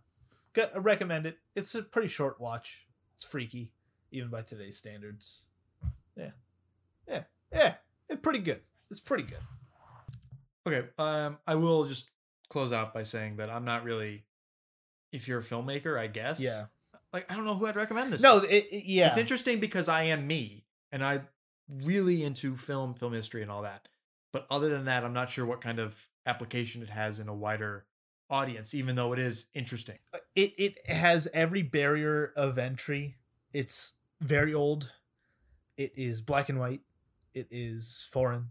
I 0.57 0.77
recommend 0.77 1.26
it. 1.26 1.38
It's 1.55 1.76
a 1.76 1.81
pretty 1.81 2.07
short 2.07 2.39
watch. 2.39 2.88
It's 3.13 3.23
freaky. 3.23 3.72
even 4.11 4.30
by 4.30 4.41
today's 4.41 4.77
standards. 4.77 5.45
Yeah, 7.07 7.23
yeah. 7.53 7.73
It's 8.10 8.22
pretty 8.22 8.40
good. 8.40 8.61
It's 8.91 8.99
pretty 8.99 9.23
good. 9.23 9.40
Okay, 10.68 10.88
um, 10.98 11.38
I 11.45 11.56
will 11.56 11.86
just 11.86 12.10
close 12.49 12.73
out 12.73 12.94
by 12.94 13.03
saying 13.03 13.38
that 13.38 13.49
I'm 13.49 13.65
not 13.65 13.84
really. 13.84 14.23
If 15.11 15.27
you're 15.27 15.40
a 15.40 15.44
filmmaker, 15.44 15.98
I 15.98 16.07
guess. 16.07 16.40
Yeah. 16.40 16.65
Like 17.14 17.32
I 17.32 17.36
don't 17.36 17.45
know 17.45 17.56
who 17.56 17.65
I'd 17.68 17.76
recommend 17.76 18.11
this. 18.11 18.22
No, 18.22 18.40
it, 18.40 18.52
it- 18.72 18.86
yeah. 18.86 19.07
It's 19.07 19.18
interesting 19.18 19.60
because 19.60 19.88
I 19.88 20.03
am 20.03 20.27
me, 20.27 20.65
and 20.91 21.03
I'm 21.03 21.27
really 21.69 22.23
into 22.23 22.56
film, 22.56 22.94
film 22.95 23.14
history, 23.14 23.41
and 23.41 23.49
all 23.52 23.61
that. 23.61 23.88
But 24.34 24.45
other 24.49 24.68
than 24.69 24.86
that, 24.86 25.06
I'm 25.06 25.14
not 25.14 25.30
sure 25.30 25.45
what 25.45 25.61
kind 25.61 25.80
of 25.80 26.10
application 26.26 26.82
it 26.82 26.90
has 26.90 27.19
in 27.19 27.30
a 27.30 27.34
wider 27.34 27.86
audience, 28.30 28.73
even 28.73 28.95
though 28.95 29.14
it 29.14 29.19
is 29.19 29.45
interesting. 29.53 29.99
it 30.36 30.53
it 30.57 30.88
has 30.90 31.27
every 31.34 31.61
barrier 31.61 32.34
of 32.36 32.57
entry. 32.57 33.15
It's 33.53 33.94
very 34.19 34.53
old. 34.53 34.91
It 35.77 35.94
is 35.95 36.22
black 36.22 36.49
and 36.49 36.60
white. 36.60 36.82
It 37.36 37.48
is 37.52 38.10
foreign. 38.12 38.48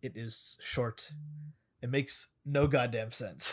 It 0.00 0.12
is 0.14 0.56
short. 0.60 1.10
It 1.82 1.90
makes 1.90 2.28
no 2.46 2.68
goddamn 2.68 3.10
sense. 3.10 3.52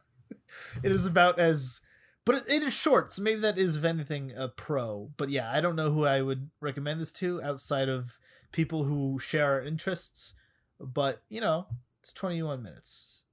it 0.82 0.90
is 0.90 1.06
about 1.06 1.38
as 1.38 1.80
but 2.24 2.36
it, 2.36 2.44
it 2.48 2.62
is 2.62 2.72
short, 2.72 3.10
so 3.10 3.22
maybe 3.22 3.40
that 3.40 3.58
is 3.58 3.76
if 3.76 3.84
anything 3.84 4.32
a 4.36 4.48
pro. 4.48 5.10
But 5.16 5.28
yeah, 5.28 5.50
I 5.50 5.60
don't 5.60 5.76
know 5.76 5.92
who 5.92 6.06
I 6.06 6.22
would 6.22 6.50
recommend 6.60 7.00
this 7.00 7.12
to 7.12 7.42
outside 7.42 7.88
of 7.88 8.18
people 8.52 8.84
who 8.84 9.18
share 9.18 9.52
our 9.52 9.62
interests. 9.62 10.34
But 10.80 11.22
you 11.28 11.40
know, 11.40 11.66
it's 12.00 12.12
21 12.12 12.62
minutes. 12.62 13.24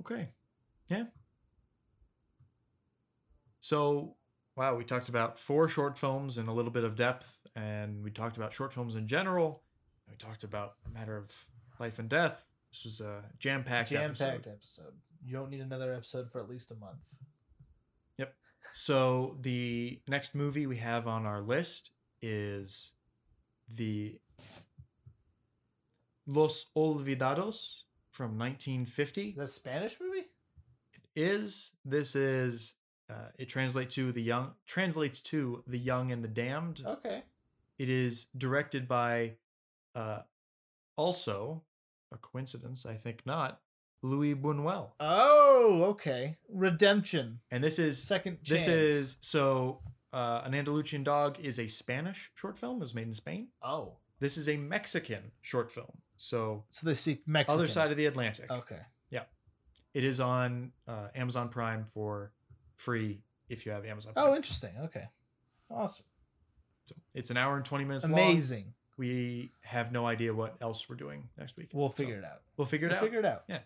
Okay. 0.00 0.30
Yeah. 0.88 1.04
So, 3.60 4.16
wow, 4.56 4.76
we 4.76 4.84
talked 4.84 5.08
about 5.08 5.38
four 5.38 5.68
short 5.68 5.98
films 5.98 6.38
and 6.38 6.48
a 6.48 6.52
little 6.52 6.70
bit 6.70 6.84
of 6.84 6.96
depth, 6.96 7.37
and 7.58 8.04
we 8.04 8.10
talked 8.10 8.36
about 8.36 8.52
short 8.52 8.72
films 8.72 8.94
in 8.94 9.06
general. 9.06 9.62
We 10.08 10.16
talked 10.16 10.44
about 10.44 10.74
a 10.86 10.90
matter 10.96 11.16
of 11.16 11.34
life 11.80 11.98
and 11.98 12.08
death. 12.08 12.46
This 12.70 12.84
was 12.84 13.00
a 13.00 13.24
jam-packed 13.38 13.90
Jam 13.90 14.04
episode. 14.04 14.24
packed 14.30 14.46
episode. 14.46 14.92
You 15.24 15.32
don't 15.32 15.50
need 15.50 15.60
another 15.60 15.92
episode 15.92 16.30
for 16.30 16.40
at 16.40 16.48
least 16.48 16.70
a 16.70 16.76
month. 16.76 17.04
Yep. 18.18 18.34
So 18.72 19.36
the 19.40 20.00
next 20.06 20.34
movie 20.34 20.66
we 20.66 20.76
have 20.76 21.06
on 21.08 21.26
our 21.26 21.40
list 21.40 21.90
is 22.22 22.92
the 23.74 24.18
Los 26.26 26.66
Olvidados 26.76 27.82
from 28.12 28.38
1950. 28.38 29.30
Is 29.30 29.36
that 29.36 29.42
a 29.44 29.48
Spanish 29.48 29.96
movie? 30.00 30.26
It 30.92 31.02
is. 31.16 31.72
this 31.84 32.14
is 32.14 32.74
uh, 33.10 33.30
it 33.38 33.48
translates 33.48 33.94
to 33.94 34.12
the 34.12 34.22
young 34.22 34.52
translates 34.66 35.20
to 35.20 35.64
the 35.66 35.78
young 35.78 36.12
and 36.12 36.22
the 36.22 36.28
damned 36.28 36.82
Okay. 36.86 37.22
It 37.78 37.88
is 37.88 38.26
directed 38.36 38.86
by 38.88 39.34
uh 39.94 40.20
also 40.96 41.62
a 42.12 42.16
coincidence 42.16 42.84
i 42.86 42.94
think 42.94 43.24
not 43.26 43.60
louis 44.02 44.34
buñuel 44.34 44.90
Oh, 45.00 45.84
okay. 45.90 46.36
Redemption. 46.48 47.40
and 47.50 47.62
this 47.64 47.78
is 47.78 48.02
Second 48.02 48.42
chance. 48.44 48.64
this 48.64 48.68
is 48.68 49.16
so 49.20 49.80
uh 50.12 50.42
an 50.44 50.54
andalusian 50.54 51.02
dog 51.02 51.38
is 51.40 51.58
a 51.58 51.66
spanish 51.66 52.30
short 52.34 52.58
film 52.58 52.76
it 52.76 52.80
was 52.80 52.94
made 52.94 53.06
in 53.08 53.14
spain 53.14 53.48
Oh. 53.62 53.96
this 54.20 54.36
is 54.36 54.48
a 54.48 54.56
mexican 54.56 55.32
short 55.40 55.70
film 55.70 55.98
so 56.16 56.64
So 56.70 56.86
they 56.86 56.94
speak 56.94 57.22
Mexican. 57.26 57.58
other 57.60 57.68
side 57.68 57.90
of 57.90 57.96
the 57.96 58.06
atlantic 58.06 58.50
Okay. 58.50 58.80
Yeah. 59.10 59.24
It 59.94 60.04
is 60.04 60.20
on 60.20 60.72
uh, 60.86 61.08
amazon 61.14 61.48
prime 61.48 61.84
for 61.84 62.32
free 62.76 63.22
if 63.48 63.66
you 63.66 63.72
have 63.72 63.84
amazon 63.84 64.12
Oh, 64.16 64.34
interesting. 64.36 64.72
Okay. 64.84 65.06
Awesome. 65.70 66.06
So 66.88 66.94
it's 67.14 67.30
an 67.30 67.36
hour 67.36 67.56
and 67.56 67.64
20 67.64 67.84
minutes 67.84 68.04
long. 68.04 68.12
Amazing. 68.14 68.74
We 68.96 69.52
have 69.62 69.92
no 69.92 70.06
idea 70.06 70.34
what 70.34 70.56
else 70.60 70.88
we're 70.88 70.96
doing 70.96 71.28
next 71.38 71.56
week. 71.56 71.70
We'll 71.72 71.90
So 71.90 71.96
figure 71.96 72.16
it 72.18 72.24
out. 72.24 72.40
We'll 72.56 72.66
figure 72.66 72.88
it 72.88 72.90
we'll 72.90 72.98
out. 72.98 73.04
figure 73.04 73.18
it 73.20 73.24
out. 73.24 73.44
Yeah. 73.48 73.58